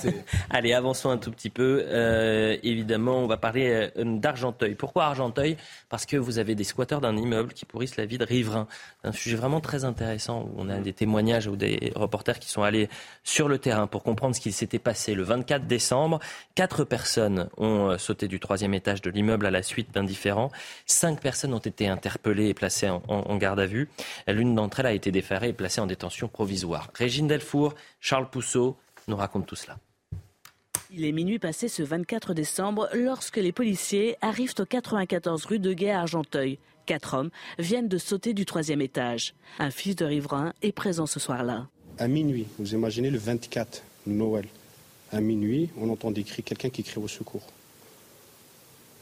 Allez, 0.50 0.72
avançons 0.72 1.10
un 1.10 1.18
tout 1.18 1.32
petit 1.32 1.50
peu. 1.50 1.84
Euh, 1.88 2.56
évidemment, 2.62 3.18
on 3.18 3.26
va 3.26 3.36
parler 3.36 3.90
euh, 3.96 4.18
d'Argenteuil. 4.18 4.76
Pourquoi 4.76 5.06
Argenteuil? 5.06 5.56
Parce 5.88 6.06
que 6.06 6.16
vous 6.16 6.38
avez 6.38 6.54
des 6.54 6.64
squatteurs 6.64 7.00
d'un 7.00 7.16
immeuble 7.16 7.52
qui 7.52 7.64
pourrissent 7.64 7.96
la 7.96 8.06
vie 8.06 8.18
de 8.18 8.24
riverains. 8.24 8.68
Un 9.02 9.12
sujet 9.12 9.36
vraiment 9.36 9.60
très 9.60 9.84
intéressant 9.84 10.42
où 10.42 10.54
on 10.58 10.68
a 10.68 10.78
des 10.78 10.92
témoignages 10.92 11.48
ou 11.48 11.56
des 11.56 11.92
reporters 11.96 12.38
qui 12.38 12.48
sont 12.48 12.62
allés 12.62 12.88
sur 13.24 13.48
le 13.48 13.58
terrain 13.58 13.88
pour 13.88 14.04
comprendre 14.04 14.36
ce 14.36 14.40
qui 14.40 14.52
s'était 14.52 14.78
passé 14.78 15.14
le 15.14 15.24
24 15.24 15.66
décembre. 15.66 16.20
Quatre 16.60 16.84
personnes 16.84 17.48
ont 17.56 17.88
euh, 17.88 17.96
sauté 17.96 18.28
du 18.28 18.38
troisième 18.38 18.74
étage 18.74 19.00
de 19.00 19.08
l'immeuble 19.08 19.46
à 19.46 19.50
la 19.50 19.62
suite 19.62 19.94
d'indifférents. 19.94 20.50
Cinq 20.84 21.18
personnes 21.18 21.54
ont 21.54 21.58
été 21.58 21.88
interpellées 21.88 22.48
et 22.48 22.52
placées 22.52 22.90
en, 22.90 23.36
garde 23.38 23.60
à 23.60 23.64
vue. 23.64 23.88
L'une 24.28 24.54
d'entre 24.54 24.80
elles 24.80 24.86
a 24.86 24.92
été 24.92 25.10
déférée 25.10 25.48
et 25.48 25.52
placée 25.54 25.80
en 25.80 25.86
détention 25.86 26.28
provisoire. 26.28 26.90
Régine 26.92 27.28
Delfour, 27.28 27.74
Charles 27.98 28.28
Pousseau 28.28 28.76
nous 29.08 29.16
racontent 29.16 29.46
tout 29.46 29.56
cela. 29.56 29.78
Il 30.90 31.06
est 31.06 31.12
minuit 31.12 31.38
passé 31.38 31.66
ce 31.66 31.82
24 31.82 32.34
décembre 32.34 32.90
lorsque 32.92 33.38
les 33.38 33.52
policiers 33.52 34.16
arrivent 34.20 34.52
au 34.58 34.66
94 34.66 35.46
rue 35.46 35.60
de 35.60 35.72
Guet 35.72 35.92
à 35.92 36.00
Argenteuil. 36.00 36.58
Quatre 36.84 37.14
hommes 37.14 37.30
viennent 37.58 37.88
de 37.88 37.96
sauter 37.96 38.34
du 38.34 38.44
troisième 38.44 38.82
étage. 38.82 39.32
Un 39.60 39.70
fils 39.70 39.96
de 39.96 40.04
riverain 40.04 40.52
est 40.60 40.72
présent 40.72 41.06
ce 41.06 41.20
soir-là. 41.20 41.68
À 41.96 42.06
minuit, 42.06 42.48
vous 42.58 42.74
imaginez 42.74 43.08
le 43.08 43.18
24, 43.18 43.82
Noël 44.06 44.44
à 45.12 45.20
minuit, 45.20 45.70
on 45.76 45.90
entend 45.90 46.10
des 46.10 46.24
cris, 46.24 46.42
quelqu'un 46.42 46.70
qui 46.70 46.82
crie 46.82 47.00
au 47.00 47.08
secours. 47.08 47.46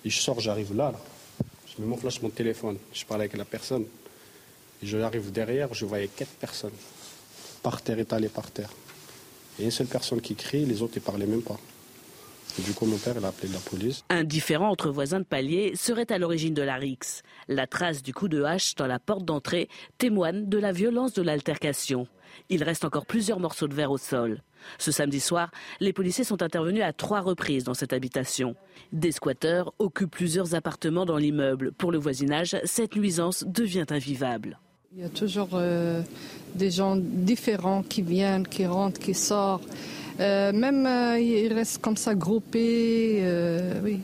Et 0.05 0.11
je 0.11 0.21
sors, 0.21 0.41
j'arrive 0.41 0.75
là, 0.75 0.93
Je 1.67 1.83
mets 1.83 1.89
mon 1.89 1.99
mon 2.23 2.31
téléphone, 2.31 2.79
je 2.93 3.05
parle 3.05 3.23
avec 3.23 3.37
la 3.37 3.45
personne. 3.45 3.85
Et 4.83 4.87
je 4.87 4.97
arrive 4.99 5.33
derrière, 5.33 5.75
je 5.75 5.85
voyais 5.85 6.09
quatre 6.09 6.33
personnes, 6.33 6.73
par 7.63 7.83
terre, 7.83 7.99
étalées 7.99 8.29
par 8.29 8.51
terre. 8.51 8.71
Et 9.59 9.65
une 9.65 9.71
seule 9.71 9.89
personne 9.89 10.21
qui 10.21 10.35
crie, 10.35 10.65
les 10.65 10.83
autres 10.83 10.95
ne 10.97 11.01
parlaient 11.01 11.27
même 11.27 11.43
pas. 11.43 11.59
Du 12.65 12.73
coup, 12.73 12.87
mon 12.87 12.97
père, 12.97 13.15
il 13.17 13.25
a 13.25 13.29
appelé 13.29 13.53
la 13.53 13.61
police. 13.61 14.05
Un 14.09 14.25
différent 14.25 14.69
entre 14.69 14.91
voisins 14.91 15.21
de 15.21 15.25
palier 15.25 15.73
serait 15.77 16.11
à 16.11 16.19
l'origine 16.19 16.55
de 16.55 16.63
la 16.63 16.75
rixe. 16.75 17.23
La 17.47 17.67
trace 17.67 18.03
du 18.03 18.13
coup 18.13 18.29
de 18.29 18.43
hache 18.43 18.75
dans 18.75 18.87
la 18.87 18.99
porte 18.99 19.25
d'entrée 19.25 19.69
témoigne 19.97 20.49
de 20.49 20.59
la 20.59 20.73
violence 20.73 21.13
de 21.13 21.23
l'altercation. 21.23 22.09
Il 22.51 22.63
reste 22.63 22.85
encore 22.85 23.07
plusieurs 23.07 23.41
morceaux 23.41 23.69
de 23.69 23.75
verre 23.75 23.91
au 23.91 23.99
sol. 23.99 24.43
Ce 24.79 24.91
samedi 24.91 25.21
soir, 25.21 25.51
les 25.81 25.93
policiers 25.93 26.25
sont 26.25 26.43
intervenus 26.43 26.83
à 26.83 26.93
trois 26.93 27.21
reprises 27.21 27.65
dans 27.65 27.75
cette 27.75 27.93
habitation. 27.93 28.57
Des 28.93 29.13
squatteurs 29.13 29.73
occupent 29.79 30.11
plusieurs 30.11 30.55
appartements 30.55 31.07
dans 31.07 31.17
l'immeuble. 31.17 31.73
Pour 31.73 31.93
le 31.93 31.99
voisinage, 31.99 32.57
cette 32.65 32.97
nuisance 32.97 33.45
devient 33.47 33.87
invivable. 33.91 34.59
Il 34.95 35.03
y 35.03 35.05
a 35.05 35.09
toujours 35.09 35.51
euh, 35.53 36.03
des 36.55 36.71
gens 36.71 36.97
différents 36.97 37.83
qui 37.83 38.03
viennent, 38.03 38.49
qui 38.49 38.67
rentrent, 38.67 38.99
qui 38.99 39.15
sortent. 39.15 39.69
Euh, 40.21 40.53
même 40.53 40.87
euh, 40.87 41.19
ils 41.19 41.53
restent 41.53 41.81
comme 41.81 41.97
ça 41.97 42.15
groupés. 42.15 43.23
oui. 43.85 44.01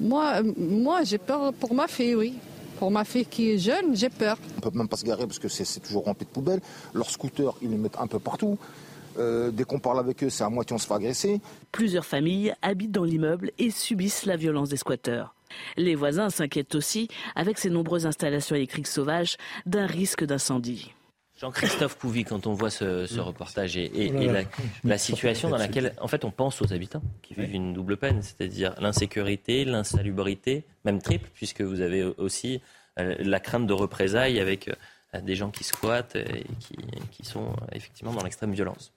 Moi, 0.00 0.42
moi 0.56 1.04
j'ai 1.04 1.18
peur 1.18 1.52
pour 1.54 1.74
ma 1.74 1.86
fille, 1.86 2.14
oui. 2.14 2.34
Pour 2.78 2.90
ma 2.90 3.04
fille 3.04 3.24
qui 3.26 3.52
est 3.52 3.58
jeune, 3.58 3.94
j'ai 3.94 4.08
peur. 4.10 4.36
On 4.54 4.66
ne 4.66 4.70
peut 4.70 4.76
même 4.76 4.88
pas 4.88 4.96
se 4.96 5.04
garer 5.04 5.26
parce 5.26 5.38
que 5.38 5.48
c'est 5.48 5.80
toujours 5.80 6.04
rempli 6.04 6.26
de 6.26 6.30
poubelles. 6.30 6.60
Leurs 6.92 7.08
scooters, 7.08 7.54
ils 7.62 7.70
les 7.70 7.76
mettent 7.76 7.98
un 7.98 8.08
peu 8.08 8.18
partout. 8.18 8.58
Euh, 9.18 9.50
dès 9.50 9.64
qu'on 9.64 9.78
parle 9.78 10.00
avec 10.00 10.24
eux, 10.24 10.30
c'est 10.30 10.44
à 10.44 10.48
moitié 10.48 10.74
on 10.74 10.78
se 10.78 10.86
fait 10.86 10.94
agresser. 10.94 11.40
Plusieurs 11.72 12.04
familles 12.04 12.52
habitent 12.62 12.90
dans 12.92 13.04
l'immeuble 13.04 13.52
et 13.58 13.70
subissent 13.70 14.26
la 14.26 14.36
violence 14.36 14.68
des 14.70 14.76
squatteurs. 14.76 15.34
Les 15.76 15.94
voisins 15.94 16.30
s'inquiètent 16.30 16.74
aussi, 16.74 17.08
avec 17.36 17.58
ces 17.58 17.70
nombreuses 17.70 18.06
installations 18.06 18.56
électriques 18.56 18.88
sauvages, 18.88 19.36
d'un 19.66 19.86
risque 19.86 20.24
d'incendie. 20.24 20.92
Jean-Christophe 21.36 21.98
Couvi, 21.98 22.24
quand 22.24 22.46
on 22.46 22.52
voit 22.52 22.70
ce, 22.70 23.20
reportage 23.20 23.76
et, 23.76 23.90
la, 24.84 24.98
situation 24.98 25.48
dans 25.48 25.56
laquelle, 25.56 25.94
en 26.00 26.08
fait, 26.08 26.24
on 26.24 26.30
pense 26.30 26.62
aux 26.62 26.72
habitants 26.72 27.02
qui 27.22 27.34
vivent 27.34 27.54
une 27.54 27.72
double 27.72 27.96
peine, 27.96 28.22
c'est-à-dire 28.22 28.74
l'insécurité, 28.80 29.64
l'insalubrité, 29.64 30.64
même 30.84 31.02
triple, 31.02 31.28
puisque 31.34 31.62
vous 31.62 31.80
avez 31.80 32.04
aussi 32.04 32.60
euh, 33.00 33.16
la 33.18 33.40
crainte 33.40 33.66
de 33.66 33.72
représailles 33.72 34.38
avec 34.38 34.68
euh, 34.68 35.20
des 35.20 35.34
gens 35.34 35.50
qui 35.50 35.64
squattent 35.64 36.16
et 36.16 36.44
qui 37.10 37.24
sont 37.24 37.54
effectivement 37.72 38.12
dans 38.12 38.22
l'extrême 38.22 38.52
violence. 38.52 38.92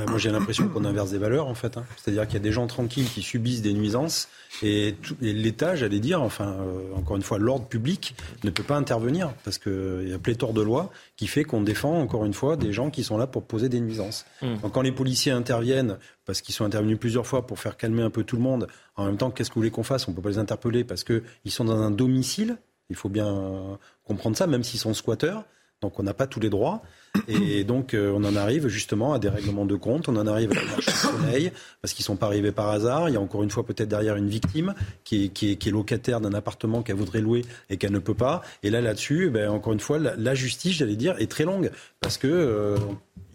Bah, 0.00 0.06
moi, 0.08 0.18
j'ai 0.18 0.30
l'impression 0.30 0.66
qu'on 0.68 0.86
inverse 0.86 1.10
des 1.10 1.18
valeurs, 1.18 1.46
en 1.46 1.54
fait. 1.54 1.76
Hein. 1.76 1.84
C'est-à-dire 1.98 2.24
qu'il 2.26 2.34
y 2.34 2.38
a 2.38 2.42
des 2.42 2.52
gens 2.52 2.66
tranquilles 2.66 3.04
qui 3.04 3.20
subissent 3.20 3.60
des 3.60 3.74
nuisances 3.74 4.28
et, 4.62 4.94
l'État, 5.20 5.76
j'allais 5.76 6.00
dire, 6.00 6.22
enfin, 6.22 6.56
euh, 6.58 6.94
encore 6.96 7.16
une 7.16 7.22
fois, 7.22 7.38
l'ordre 7.38 7.66
public 7.66 8.14
ne 8.42 8.48
peut 8.48 8.62
pas 8.62 8.76
intervenir 8.76 9.34
parce 9.44 9.58
qu'il 9.58 10.08
y 10.08 10.14
a 10.14 10.18
pléthore 10.18 10.54
de 10.54 10.62
lois 10.62 10.90
qui 11.16 11.26
fait 11.26 11.44
qu'on 11.44 11.60
défend, 11.60 12.00
encore 12.00 12.24
une 12.24 12.32
fois, 12.32 12.56
des 12.56 12.72
gens 12.72 12.88
qui 12.88 13.04
sont 13.04 13.18
là 13.18 13.26
pour 13.26 13.42
poser 13.42 13.68
des 13.68 13.78
nuisances. 13.78 14.24
Mmh. 14.40 14.56
Donc, 14.62 14.72
quand 14.72 14.80
les 14.80 14.92
policiers 14.92 15.32
interviennent, 15.32 15.98
parce 16.24 16.40
qu'ils 16.40 16.54
sont 16.54 16.64
intervenus 16.64 16.98
plusieurs 16.98 17.26
fois 17.26 17.46
pour 17.46 17.58
faire 17.58 17.76
calmer 17.76 18.02
un 18.02 18.10
peu 18.10 18.24
tout 18.24 18.36
le 18.36 18.42
monde, 18.42 18.68
en 18.96 19.04
même 19.04 19.18
temps, 19.18 19.30
qu'est-ce 19.30 19.50
que 19.50 19.54
vous 19.54 19.60
voulez 19.60 19.70
qu'on 19.70 19.82
fasse? 19.82 20.08
On 20.08 20.12
ne 20.12 20.16
peut 20.16 20.22
pas 20.22 20.30
les 20.30 20.38
interpeller 20.38 20.82
parce 20.82 21.04
qu'ils 21.04 21.22
sont 21.46 21.66
dans 21.66 21.78
un 21.78 21.90
domicile. 21.90 22.56
Il 22.88 22.96
faut 22.96 23.10
bien 23.10 23.78
comprendre 24.04 24.34
ça, 24.34 24.46
même 24.46 24.64
s'ils 24.64 24.80
sont 24.80 24.94
squatteurs. 24.94 25.44
Donc, 25.82 26.00
on 26.00 26.02
n'a 26.02 26.14
pas 26.14 26.26
tous 26.26 26.40
les 26.40 26.50
droits. 26.50 26.80
Et 27.28 27.64
donc, 27.64 27.94
euh, 27.94 28.12
on 28.14 28.24
en 28.24 28.36
arrive 28.36 28.68
justement 28.68 29.12
à 29.12 29.18
des 29.18 29.28
règlements 29.28 29.66
de 29.66 29.74
compte, 29.74 30.08
on 30.08 30.16
en 30.16 30.26
arrive 30.26 30.52
à 30.52 30.54
la 30.54 30.64
marché 30.64 30.90
de 30.90 30.96
sommeil, 30.96 31.52
parce 31.80 31.92
qu'ils 31.92 32.02
ne 32.02 32.06
sont 32.06 32.16
pas 32.16 32.26
arrivés 32.26 32.52
par 32.52 32.68
hasard. 32.68 33.08
Il 33.08 33.14
y 33.14 33.16
a 33.16 33.20
encore 33.20 33.42
une 33.42 33.50
fois 33.50 33.64
peut-être 33.64 33.88
derrière 33.88 34.16
une 34.16 34.28
victime 34.28 34.74
qui 35.04 35.24
est, 35.24 35.28
qui 35.28 35.52
est, 35.52 35.56
qui 35.56 35.68
est 35.68 35.72
locataire 35.72 36.20
d'un 36.20 36.34
appartement 36.34 36.82
qu'elle 36.82 36.96
voudrait 36.96 37.20
louer 37.20 37.44
et 37.68 37.76
qu'elle 37.76 37.92
ne 37.92 37.98
peut 37.98 38.14
pas. 38.14 38.42
Et 38.62 38.70
là, 38.70 38.80
là-dessus, 38.80 39.26
eh 39.26 39.30
ben, 39.30 39.50
encore 39.50 39.72
une 39.72 39.80
fois, 39.80 39.98
la, 39.98 40.34
justice, 40.34 40.74
j'allais 40.76 40.96
dire, 40.96 41.16
est 41.18 41.30
très 41.30 41.44
longue, 41.44 41.70
parce 42.00 42.16
que 42.16 42.28
euh, 42.28 42.76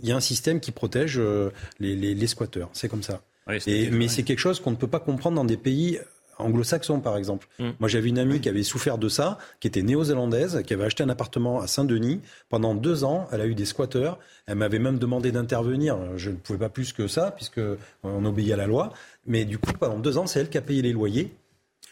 il 0.01 0.09
y 0.09 0.11
a 0.11 0.15
un 0.15 0.21
système 0.21 0.59
qui 0.59 0.71
protège 0.71 1.17
euh, 1.17 1.49
les, 1.79 1.95
les, 1.95 2.15
les, 2.15 2.27
squatteurs. 2.27 2.69
C'est 2.73 2.89
comme 2.89 3.03
ça. 3.03 3.21
et, 3.67 3.89
mais 3.91 4.07
c'est 4.07 4.23
quelque 4.23 4.39
chose 4.39 4.59
qu'on 4.59 4.71
ne 4.71 4.75
peut 4.75 4.87
pas 4.87 4.99
comprendre 4.99 5.35
dans 5.35 5.45
des 5.45 5.57
pays 5.57 5.99
anglo-saxon, 6.37 6.99
par 6.99 7.17
exemple. 7.17 7.47
Mm. 7.59 7.69
Moi, 7.79 7.89
j'avais 7.89 8.09
une 8.09 8.19
amie 8.19 8.41
qui 8.41 8.49
avait 8.49 8.63
souffert 8.63 8.97
de 8.97 9.09
ça, 9.09 9.37
qui 9.59 9.67
était 9.67 9.81
néo-zélandaise, 9.81 10.63
qui 10.65 10.73
avait 10.73 10.85
acheté 10.85 11.03
un 11.03 11.09
appartement 11.09 11.59
à 11.59 11.67
Saint-Denis. 11.67 12.21
Pendant 12.49 12.75
deux 12.75 13.03
ans, 13.03 13.27
elle 13.31 13.41
a 13.41 13.45
eu 13.45 13.55
des 13.55 13.65
squatteurs. 13.65 14.19
Elle 14.47 14.55
m'avait 14.55 14.79
même 14.79 14.99
demandé 14.99 15.31
d'intervenir. 15.31 15.97
Je 16.17 16.29
ne 16.29 16.35
pouvais 16.35 16.59
pas 16.59 16.69
plus 16.69 16.93
que 16.93 17.07
ça, 17.07 17.31
puisque 17.31 17.61
on 18.03 18.25
obéit 18.25 18.51
à 18.51 18.57
la 18.57 18.67
loi. 18.67 18.93
Mais 19.25 19.45
du 19.45 19.57
coup, 19.57 19.73
pendant 19.73 19.99
deux 19.99 20.17
ans, 20.17 20.27
c'est 20.27 20.39
elle 20.39 20.49
qui 20.49 20.57
a 20.57 20.61
payé 20.61 20.81
les 20.81 20.93
loyers 20.93 21.35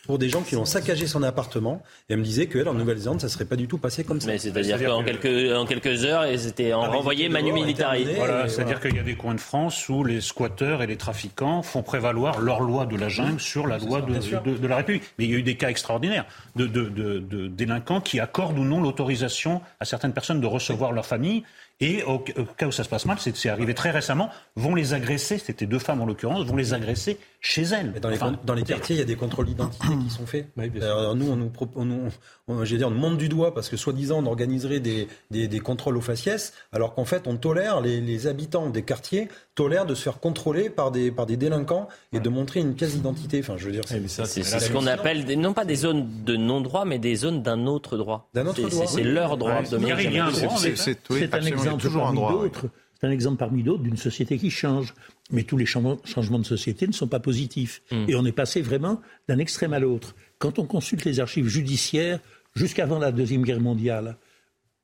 pour 0.05 0.19
des 0.19 0.29
gens 0.29 0.41
qui 0.41 0.55
ont 0.55 0.65
saccagé 0.65 1.07
son 1.07 1.23
appartement. 1.23 1.81
Et 2.09 2.13
elle 2.13 2.19
me 2.19 2.23
disait 2.23 2.47
qu'elle, 2.47 2.67
en 2.67 2.73
Nouvelle-Zélande, 2.73 3.21
ça 3.21 3.27
ne 3.27 3.31
serait 3.31 3.45
pas 3.45 3.55
du 3.55 3.67
tout 3.67 3.77
passé 3.77 4.03
comme 4.03 4.19
ça. 4.19 4.27
Mais 4.27 4.37
c'est-à-dire 4.37 4.83
qu'en 4.83 5.03
quelques, 5.03 5.55
en 5.55 5.65
quelques 5.65 6.03
heures, 6.03 6.25
ils 6.25 6.45
étaient 6.47 6.73
en 6.73 6.83
ah, 6.83 6.89
renvoyé 6.89 7.29
manu 7.29 7.53
militari. 7.53 8.05
Voilà, 8.15 8.47
c'est-à-dire 8.49 8.81
qu'il 8.81 8.95
y 8.95 8.99
a 8.99 9.03
des 9.03 9.15
coins 9.15 9.35
de 9.35 9.39
France 9.39 9.87
où 9.87 10.03
les 10.03 10.19
squatteurs 10.19 10.81
et 10.81 10.87
les 10.87 10.97
trafiquants 10.97 11.61
font 11.61 11.83
prévaloir 11.83 12.41
leur 12.41 12.61
loi 12.61 12.85
de 12.85 12.97
la 12.97 13.07
jungle 13.07 13.39
sur 13.39 13.65
la 13.65 13.77
loi 13.77 14.01
de, 14.01 14.13
de, 14.13 14.67
la 14.67 14.77
République. 14.77 15.03
Mais 15.17 15.25
il 15.25 15.31
y 15.31 15.35
a 15.35 15.37
eu 15.37 15.43
des 15.43 15.55
cas 15.55 15.69
extraordinaires 15.69 16.25
de, 16.55 16.65
de 16.67 17.47
délinquants 17.47 18.01
qui 18.01 18.19
accordent 18.19 18.59
ou 18.59 18.65
non 18.65 18.81
l'autorisation 18.81 19.61
à 19.79 19.85
certaines 19.85 20.13
personnes 20.13 20.41
de 20.41 20.47
recevoir 20.47 20.91
leur 20.91 21.05
famille 21.05 21.43
et 21.79 22.03
au, 22.03 22.19
cas 22.19 22.67
où 22.67 22.71
ça 22.71 22.83
se 22.83 22.89
passe 22.89 23.05
mal, 23.05 23.17
c'est 23.19 23.49
arrivé 23.49 23.73
très 23.73 23.91
récemment, 23.91 24.29
vont 24.55 24.75
les 24.75 24.93
agresser, 24.93 25.37
c'était 25.37 25.65
deux 25.65 25.79
femmes 25.79 26.01
en 26.01 26.05
l'occurrence, 26.05 26.45
vont 26.45 26.55
les 26.55 26.73
agresser 26.73 27.17
chez 27.41 27.63
elles. 27.63 27.99
dans, 27.99 28.09
les, 28.09 28.17
dans 28.45 28.53
les 28.53 28.63
quartiers, 28.63 28.95
il 28.95 28.99
y 28.99 29.01
a 29.01 29.05
des 29.05 29.15
contrôles 29.15 29.47
d'identité 29.47 29.87
qui 30.01 30.09
sont 30.09 30.25
faits. 30.25 30.47
Alors, 30.57 31.15
nous, 31.15 31.29
on 31.29 31.35
nous, 31.35 31.51
on, 31.75 32.11
on, 32.47 32.63
dire, 32.63 32.87
on 32.87 32.91
monte 32.91 33.17
du 33.17 33.27
doigt 33.27 33.53
parce 33.53 33.69
que 33.69 33.75
soi-disant, 33.75 34.23
on 34.23 34.27
organiserait 34.27 34.79
des, 34.79 35.07
des, 35.31 35.47
des, 35.47 35.59
contrôles 35.59 35.97
aux 35.97 36.01
faciès, 36.01 36.53
alors 36.71 36.93
qu'en 36.93 37.05
fait, 37.05 37.27
on 37.27 37.35
tolère, 37.35 37.81
les, 37.81 37.99
les, 37.99 38.27
habitants 38.27 38.69
des 38.69 38.83
quartiers 38.83 39.27
tolèrent 39.55 39.85
de 39.85 39.93
se 39.95 40.03
faire 40.03 40.19
contrôler 40.19 40.69
par 40.69 40.91
des, 40.91 41.11
par 41.11 41.25
des 41.25 41.37
délinquants 41.37 41.87
et 42.11 42.19
de 42.19 42.29
montrer 42.29 42.59
une 42.59 42.73
pièce 42.73 42.93
d'identité. 42.93 43.39
Enfin, 43.39 43.55
je 43.57 43.65
veux 43.65 43.71
dire, 43.71 43.83
c'est 43.85 44.43
ce 44.43 44.71
qu'on 44.71 44.87
appelle, 44.87 45.25
non 45.39 45.53
pas 45.53 45.65
des 45.65 45.75
zones 45.75 46.23
de 46.23 46.35
non-droit, 46.35 46.85
mais 46.85 46.99
des 46.99 47.15
zones 47.15 47.43
d'un 47.43 47.67
autre 47.67 47.97
droit. 47.97 48.29
D'un 48.33 48.47
autre 48.47 48.67
droit. 48.67 48.87
C'est 48.87 49.03
leur 49.03 49.37
droit. 49.37 49.61
C'est 49.63 51.33
un 51.33 51.41
exemple 51.41 51.89
parmi 51.89 52.19
d'autres. 52.19 52.69
C'est 52.99 53.07
un 53.07 53.11
exemple 53.11 53.37
parmi 53.37 53.63
d'autres 53.63 53.83
d'une 53.83 53.97
société 53.97 54.37
qui 54.37 54.49
change. 54.49 54.93
Mais 55.31 55.43
tous 55.43 55.57
les 55.57 55.65
changements 55.65 56.39
de 56.39 56.45
société 56.45 56.87
ne 56.87 56.93
sont 56.93 57.07
pas 57.07 57.19
positifs. 57.19 57.81
Hmm. 57.91 58.05
Et 58.07 58.15
on 58.15 58.25
est 58.25 58.31
passé 58.31 58.61
vraiment 58.61 59.01
d'un 59.27 59.39
extrême 59.39 59.73
à 59.73 59.79
l'autre. 59.79 60.15
Quand 60.37 60.59
on 60.59 60.65
consulte 60.65 61.05
les 61.05 61.19
archives 61.19 61.47
judiciaires, 61.47 62.19
jusqu'avant 62.55 62.99
la 62.99 63.11
Deuxième 63.11 63.43
Guerre 63.43 63.59
mondiale, 63.59 64.17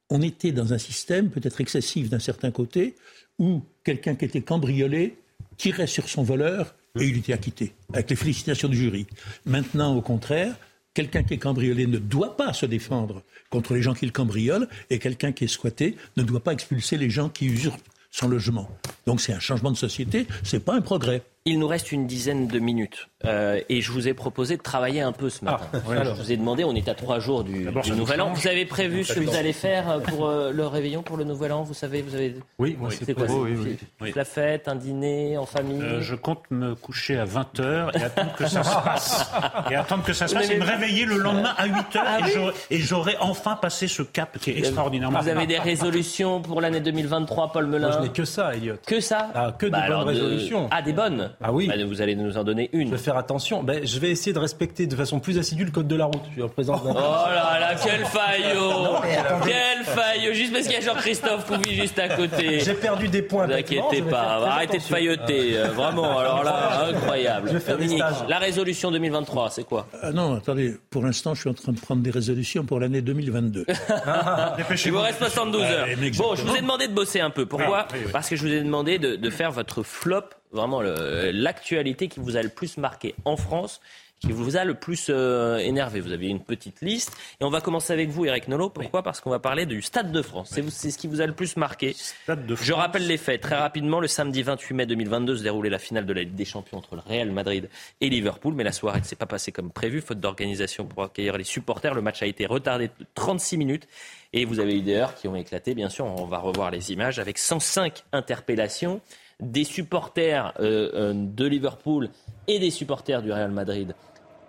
on 0.10 0.22
était 0.22 0.52
dans 0.52 0.74
un 0.74 0.78
système 0.78 1.30
peut-être 1.30 1.62
excessif 1.62 2.10
d'un 2.10 2.20
certain 2.20 2.52
côté, 2.52 2.96
où 3.40 3.64
quelqu'un 3.84 4.16
qui 4.16 4.26
était 4.26 4.42
cambriolé 4.42 5.18
tirait 5.58 5.88
sur 5.88 6.08
son 6.08 6.24
voleur 6.24 6.76
Et 7.00 7.06
il 7.06 7.18
était 7.18 7.34
acquitté, 7.34 7.74
avec 7.94 8.10
les 8.10 8.16
félicitations 8.16 8.68
du 8.68 8.78
jury. 8.78 9.08
Maintenant, 9.46 9.96
au 9.96 10.02
contraire, 10.02 10.56
quelqu'un 10.94 11.24
qui 11.24 11.36
est 11.36 11.40
cambriolé 11.40 11.88
ne 11.88 11.98
doit 11.98 12.38
pas 12.38 12.54
se 12.54 12.66
défendre 12.66 13.24
contre 13.50 13.74
les 13.74 13.82
gens 13.82 13.94
qui 13.94 14.06
le 14.06 14.12
cambriolent, 14.12 14.68
et 14.90 15.00
quelqu'un 15.00 15.32
qui 15.32 15.46
est 15.46 15.48
squatté 15.48 15.96
ne 16.18 16.24
doit 16.24 16.44
pas 16.44 16.54
expulser 16.54 16.98
les 16.98 17.10
gens 17.10 17.30
qui 17.30 17.46
usurpent 17.46 17.90
son 18.12 18.28
logement. 18.28 18.70
Donc 19.06 19.22
c'est 19.22 19.34
un 19.34 19.40
changement 19.40 19.72
de 19.72 19.78
société, 19.78 20.28
c'est 20.44 20.64
pas 20.64 20.76
un 20.76 20.82
progrès. 20.82 21.24
Il 21.46 21.58
nous 21.58 21.68
reste 21.68 21.92
une 21.94 22.06
dizaine 22.06 22.48
de 22.48 22.60
minutes 22.60 23.08
euh, 23.26 23.60
et 23.70 23.82
je 23.82 23.92
vous 23.92 24.08
ai 24.10 24.14
proposé 24.14 24.58
de 24.58 24.62
travailler 24.62 25.02
un 25.02 25.14
peu 25.14 25.30
ce 25.30 25.44
matin. 25.46 25.66
Ah, 25.74 26.04
je 26.04 26.10
vous 26.12 26.32
ai 26.34 26.38
demandé, 26.38 26.64
on 26.66 26.76
est 26.76 26.88
à 26.90 26.94
trois 26.94 27.20
jours 27.20 27.44
du, 27.46 27.66
du 27.84 27.92
Nouvel 27.94 28.22
An. 28.22 28.34
Vous 28.34 28.48
avez 28.48 28.66
prévu 28.66 29.04
ce 29.06 29.14
que 29.14 29.22
vous 29.22 29.36
allez 29.36 29.54
faire 29.54 29.90
euh, 29.90 30.00
pour 30.00 30.28
euh, 30.28 30.52
le 30.52 30.68
réveillon, 30.68 31.02
pour 31.02 31.16
le 31.18 31.24
Nouvel 31.24 31.54
An 31.54 31.64
Vous 31.64 31.74
savez, 31.74 32.02
vous 32.02 32.14
avez. 32.14 32.36
Oui, 32.60 32.76
moi 32.78 32.90
c'est 32.92 33.14
quoi 33.14 33.28
c'est- 33.28 33.34
oui, 33.34 33.78
oui. 34.02 34.12
La 34.16 34.26
fête, 34.26 34.68
un 34.68 34.76
dîner 34.76 35.38
en 35.38 35.46
famille 35.46 35.82
Euh, 35.82 36.02
je 36.02 36.14
compte 36.16 36.44
me 36.52 36.76
coucher 36.76 37.18
à 37.18 37.26
20h 37.26 37.98
et 37.98 38.04
attendre 38.04 38.34
que 38.36 38.46
ça 38.46 38.62
se 38.64 38.76
passe. 38.84 39.32
Et 39.72 39.76
attendre 39.76 40.04
que 40.04 40.14
ça 40.14 40.28
se 40.28 40.36
passe 40.36 40.50
et 40.50 40.58
me 40.58 40.66
réveiller 40.66 41.06
le 41.06 41.18
lendemain 41.18 41.54
à 41.58 41.68
8h 41.68 42.02
Ah 42.06 42.20
et 42.20 42.24
oui 42.26 42.32
j'aurai- 42.36 42.54
et 42.70 42.78
j'aurai 42.80 43.16
enfin 43.22 43.56
passé 43.56 43.88
ce 43.88 44.04
cap 44.04 44.38
qui 44.40 44.52
est 44.52 44.58
extraordinairement 44.60 45.20
Vous 45.22 45.30
avez 45.30 45.48
des 45.48 45.58
résolutions 45.60 46.42
pour 46.42 46.60
l'année 46.62 46.82
2023, 46.82 47.54
Paul 47.54 47.66
Melun 47.68 47.88
Moi, 47.88 47.98
je 47.98 48.04
n'ai 48.08 48.14
que 48.14 48.26
ça, 48.26 48.54
Elliot. 48.54 48.76
Que 48.86 49.00
ça 49.00 49.32
Ah, 49.34 49.54
que 49.58 49.66
de 49.66 49.72
Bah 49.72 49.88
bonnes 49.88 50.02
de- 50.02 50.06
résolutions. 50.10 50.68
Ah, 50.72 50.82
des 50.82 50.94
bonnes 50.94 51.29
Ah 51.42 51.52
oui. 51.52 51.68
Bah, 51.68 51.74
Vous 51.88 52.02
allez 52.02 52.16
nous 52.16 52.38
en 52.38 52.44
donner 52.44 52.70
une. 52.74 52.88
Je 52.88 52.92
vais 52.94 52.98
faire 52.98 53.18
attention. 53.18 53.64
Ben, 53.64 53.86
je 53.86 54.00
vais 54.00 54.10
essayer 54.12 54.34
de 54.34 54.40
respecter 54.40 54.88
de 54.88 54.96
façon 54.96 55.20
plus 55.20 55.38
assidue 55.38 55.66
le 55.66 55.72
code 55.72 55.88
de 55.88 55.96
la 55.96 56.06
route. 56.06 56.22
Je 56.30 56.34
suis 56.34 56.44
en 56.44 56.50
présence 56.50 56.84
d'un- 56.84 56.92
Oh 56.92 56.96
là 57.30 57.58
là, 57.60 57.76
quel 57.84 58.06
faillot. 58.06 58.98
Quel 59.46 59.84
faillot 59.86 60.34
Juste 60.34 60.54
parce 60.54 60.66
qu'il 60.68 60.74
y 60.74 60.78
a 60.78 60.82
Jean-Christophe 60.82 61.46
Couvi 61.46 61.76
juste 61.76 61.98
à 62.00 62.10
côté. 62.10 62.60
J'ai 62.60 62.74
perdu 62.74 63.08
des 63.08 63.22
points. 63.22 63.48
Ne 63.48 63.54
vous 63.54 63.60
inquiétez 63.60 64.02
pas, 64.04 64.40
arrêtez 64.48 64.78
de 64.78 64.84
failloter. 64.84 65.58
euh, 65.58 65.66
Vraiment, 65.68 66.20
alors 66.20 66.44
là, 66.44 66.86
incroyable. 66.94 67.50
Je 67.50 67.54
vais 67.54 67.60
faire 67.60 67.78
des 67.78 67.86
Dominique, 67.86 68.04
stages. 68.06 68.28
La 68.28 68.38
résolution 68.40 68.92
2023, 68.92 69.50
c'est 69.52 69.64
quoi? 69.64 69.88
Ah 70.02 70.12
non, 70.12 70.36
attendez, 70.36 70.76
pour 70.90 71.04
l'instant, 71.04 71.34
je 71.34 71.42
suis 71.42 71.50
en 71.50 71.54
train 71.54 71.72
de 71.72 71.80
prendre 71.80 72.02
des 72.02 72.12
résolutions 72.12 72.64
pour 72.66 72.80
l'année 72.80 73.02
2022. 73.02 73.66
Il 74.86 74.92
vous 74.92 75.00
reste 75.02 75.20
72 75.20 75.62
heures. 75.64 75.88
Bon, 76.18 76.36
je 76.36 76.44
vous 76.44 76.56
ai 76.56 76.62
demandé 76.62 76.88
de 76.88 76.94
bosser 76.94 77.20
un 77.20 77.30
peu. 77.30 77.46
Pourquoi? 77.46 77.88
Parce 78.12 78.30
que 78.30 78.36
je 78.36 78.42
vous 78.42 78.52
ai 78.54 78.62
demandé 78.62 78.98
de, 79.00 79.16
de 79.16 79.30
faire 79.30 79.52
votre 79.52 79.84
flop, 79.84 80.22
vraiment 80.52 80.82
l'actualité 80.82 82.08
qui 82.08 82.20
vous 82.20 82.38
a 82.38 82.42
le 82.42 82.50
plus 82.50 82.78
marqué 82.78 83.16
en 83.26 83.38
France, 83.38 83.82
qui 84.20 84.32
vous 84.32 84.58
a 84.58 84.66
le 84.66 84.74
plus 84.74 85.08
euh, 85.10 85.58
énervé. 85.58 86.02
Vous 86.02 86.12
avez 86.12 86.28
une 86.28 86.42
petite 86.42 86.82
liste. 86.82 87.16
Et 87.40 87.46
on 87.46 87.50
va 87.50 87.62
commencer 87.62 87.94
avec 87.94 88.10
vous, 88.10 88.26
Eric 88.26 88.48
Nolot. 88.48 88.70
Pourquoi? 88.70 89.02
Parce 89.02 89.22
qu'on 89.22 89.30
va 89.30 89.40
parler 89.40 89.66
du 89.66 89.82
Stade 89.82 90.12
de 90.12 90.22
France. 90.22 90.54
C'est 90.70 90.92
ce 90.92 90.98
qui 90.98 91.08
vous 91.08 91.22
a 91.22 91.26
le 91.26 91.34
plus 91.34 91.56
marqué. 91.56 91.94
Stade 91.94 92.46
de 92.46 92.56
Je 92.56 92.74
rappelle 92.74 93.08
les 93.08 93.18
faits. 93.18 93.42
Très 93.42 93.56
rapidement, 93.56 94.00
le 94.00 94.08
samedi 94.08 94.44
28 94.44 94.74
mai 94.74 94.86
2022 94.86 95.38
se 95.38 95.44
déroulait 95.44 95.70
la 95.70 95.80
finale 95.80 96.06
de 96.06 96.14
la 96.14 96.22
Ligue 96.22 96.36
des 96.36 96.46
Champions 96.46 96.80
entre 96.80 96.96
le 96.96 97.02
Real 97.02 97.32
Madrid 97.32 97.70
et 98.02 98.10
Liverpool. 98.10 98.54
Mais 98.54 98.64
la 98.64 98.74
soirée 98.74 99.00
ne 99.00 99.06
s'est 99.06 99.16
pas 99.16 99.26
passée 99.26 99.52
comme 99.52 99.72
prévu, 99.72 100.02
faute 100.02 100.20
d'organisation 100.20 100.86
pour 100.86 101.04
accueillir 101.04 101.38
les 101.38 101.46
supporters. 101.46 101.94
Le 101.94 102.02
match 102.02 102.22
a 102.22 102.26
été 102.26 102.46
retardé 102.46 102.88
de 102.88 103.06
36 103.16 103.58
minutes. 103.58 103.88
Et 104.34 104.46
vous 104.46 104.60
avez 104.60 104.78
eu 104.78 104.82
des 104.82 104.96
heures 104.96 105.16
qui 105.16 105.28
ont 105.28 105.36
éclaté, 105.36 105.74
bien 105.74 105.90
sûr. 105.90 106.06
On 106.06 106.26
va 106.26 106.40
revoir 106.40 106.72
les 106.72 106.92
images 106.92 107.20
avec 107.20 107.38
105 107.38 108.04
interpellations 108.12 109.02
des 109.40 109.64
supporters 109.64 110.54
euh, 110.60 110.92
euh, 110.94 111.14
de 111.16 111.46
Liverpool 111.46 112.10
et 112.48 112.60
des 112.60 112.72
supporters 112.72 113.22
du 113.22 113.32
Real 113.32 113.52
Madrid 113.52 113.96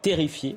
terrifiés. 0.02 0.56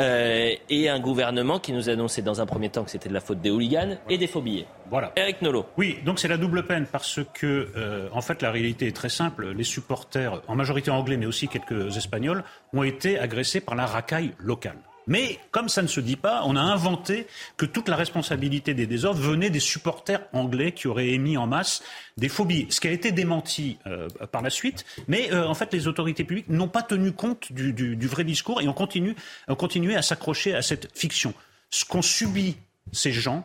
Euh, 0.00 0.54
et 0.70 0.88
un 0.88 1.00
gouvernement 1.00 1.58
qui 1.58 1.72
nous 1.72 1.88
annonçait 1.88 2.22
dans 2.22 2.40
un 2.40 2.46
premier 2.46 2.70
temps 2.70 2.84
que 2.84 2.90
c'était 2.90 3.08
de 3.08 3.14
la 3.14 3.20
faute 3.20 3.40
des 3.40 3.50
hooligans 3.50 3.98
et 4.08 4.18
des 4.18 4.26
faux 4.26 4.40
billets. 4.40 4.66
Voilà. 4.90 5.12
Eric 5.16 5.42
Nolot. 5.42 5.66
Oui, 5.76 5.98
donc 6.04 6.18
c'est 6.18 6.28
la 6.28 6.36
double 6.36 6.64
peine 6.64 6.86
parce 6.90 7.20
que, 7.34 7.68
euh, 7.76 8.08
en 8.12 8.20
fait, 8.20 8.42
la 8.42 8.50
réalité 8.50 8.86
est 8.86 8.96
très 8.96 9.08
simple. 9.08 9.52
Les 9.52 9.64
supporters, 9.64 10.40
en 10.48 10.56
majorité 10.56 10.90
anglais, 10.90 11.16
mais 11.16 11.26
aussi 11.26 11.48
quelques 11.48 11.96
espagnols, 11.96 12.44
ont 12.72 12.82
été 12.82 13.18
agressés 13.18 13.60
par 13.60 13.74
la 13.74 13.86
racaille 13.86 14.32
locale. 14.38 14.78
Mais 15.06 15.38
comme 15.50 15.68
ça 15.68 15.82
ne 15.82 15.86
se 15.88 16.00
dit 16.00 16.16
pas, 16.16 16.42
on 16.44 16.54
a 16.56 16.60
inventé 16.60 17.26
que 17.56 17.66
toute 17.66 17.88
la 17.88 17.96
responsabilité 17.96 18.72
des 18.74 18.86
désordres 18.86 19.20
venait 19.20 19.50
des 19.50 19.60
supporters 19.60 20.22
anglais 20.32 20.72
qui 20.72 20.86
auraient 20.88 21.08
émis 21.10 21.36
en 21.36 21.46
masse 21.46 21.82
des 22.16 22.28
phobies. 22.28 22.66
Ce 22.70 22.80
qui 22.80 22.88
a 22.88 22.92
été 22.92 23.10
démenti 23.12 23.78
euh, 23.86 24.08
par 24.30 24.42
la 24.42 24.50
suite, 24.50 24.84
mais 25.08 25.32
euh, 25.32 25.46
en 25.48 25.54
fait 25.54 25.72
les 25.72 25.88
autorités 25.88 26.24
publiques 26.24 26.48
n'ont 26.48 26.68
pas 26.68 26.82
tenu 26.82 27.12
compte 27.12 27.52
du, 27.52 27.72
du- 27.72 27.96
du 27.96 28.06
vrai 28.06 28.22
discours 28.24 28.60
et 28.62 28.68
ont 28.68 28.74
continué 28.74 29.96
à 29.96 30.02
s'accrocher 30.02 30.54
à 30.54 30.62
cette 30.62 30.88
fiction. 30.96 31.34
Ce 31.70 31.84
qu'ont 31.84 32.02
subi 32.02 32.56
ces 32.92 33.12
gens, 33.12 33.44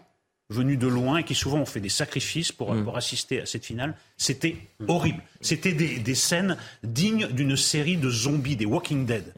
venus 0.50 0.80
de 0.80 0.88
loin 0.88 1.18
et 1.18 1.24
qui 1.24 1.36
souvent 1.36 1.58
ont 1.60 1.66
fait 1.66 1.82
des 1.82 1.90
sacrifices 1.90 2.52
pour, 2.54 2.74
pour 2.84 2.96
assister 2.96 3.42
à 3.42 3.46
cette 3.46 3.66
finale, 3.66 3.96
c'était 4.16 4.56
horrible. 4.88 5.22
C'était 5.42 5.74
des, 5.74 6.00
des 6.00 6.16
scènes 6.16 6.56
dignes 6.84 7.28
d'une 7.28 7.58
série 7.58 7.98
de 7.98 8.10
zombies, 8.10 8.56
des 8.56 8.66
Walking 8.66 9.06
Dead. 9.06 9.34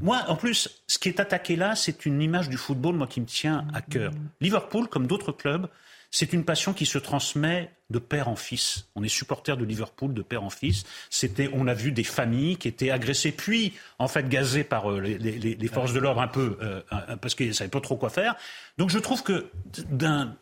Moi, 0.00 0.22
en 0.28 0.36
plus, 0.36 0.82
ce 0.86 0.98
qui 0.98 1.08
est 1.08 1.20
attaqué 1.20 1.56
là, 1.56 1.74
c'est 1.74 2.06
une 2.06 2.22
image 2.22 2.48
du 2.48 2.56
football, 2.56 2.94
moi, 2.94 3.06
qui 3.06 3.20
me 3.20 3.26
tient 3.26 3.66
à 3.74 3.82
cœur. 3.82 4.12
Liverpool, 4.40 4.88
comme 4.88 5.06
d'autres 5.06 5.32
clubs, 5.32 5.68
c'est 6.10 6.32
une 6.32 6.44
passion 6.44 6.72
qui 6.72 6.86
se 6.86 6.98
transmet 6.98 7.70
de 7.90 7.98
père 7.98 8.28
en 8.28 8.36
fils. 8.36 8.86
On 8.94 9.02
est 9.02 9.08
supporter 9.08 9.56
de 9.56 9.64
Liverpool 9.64 10.14
de 10.14 10.22
père 10.22 10.42
en 10.42 10.50
fils. 10.50 10.84
C'était, 11.10 11.50
on 11.52 11.66
a 11.66 11.74
vu 11.74 11.92
des 11.92 12.04
familles 12.04 12.56
qui 12.56 12.68
étaient 12.68 12.90
agressées, 12.90 13.32
puis 13.32 13.74
en 13.98 14.08
fait 14.08 14.28
gazées 14.28 14.64
par 14.64 14.90
euh, 14.90 15.00
les, 15.00 15.68
forces 15.68 15.92
de 15.92 15.98
l'ordre 15.98 16.20
un 16.20 16.28
peu 16.28 16.56
euh, 16.62 16.80
parce 17.20 17.34
qu'ils 17.34 17.54
savaient 17.54 17.70
pas 17.70 17.80
trop 17.80 17.96
quoi 17.96 18.10
faire. 18.10 18.36
Donc 18.78 18.90
je 18.90 18.98
trouve 18.98 19.22
que 19.22 19.50
d'un 19.90 20.34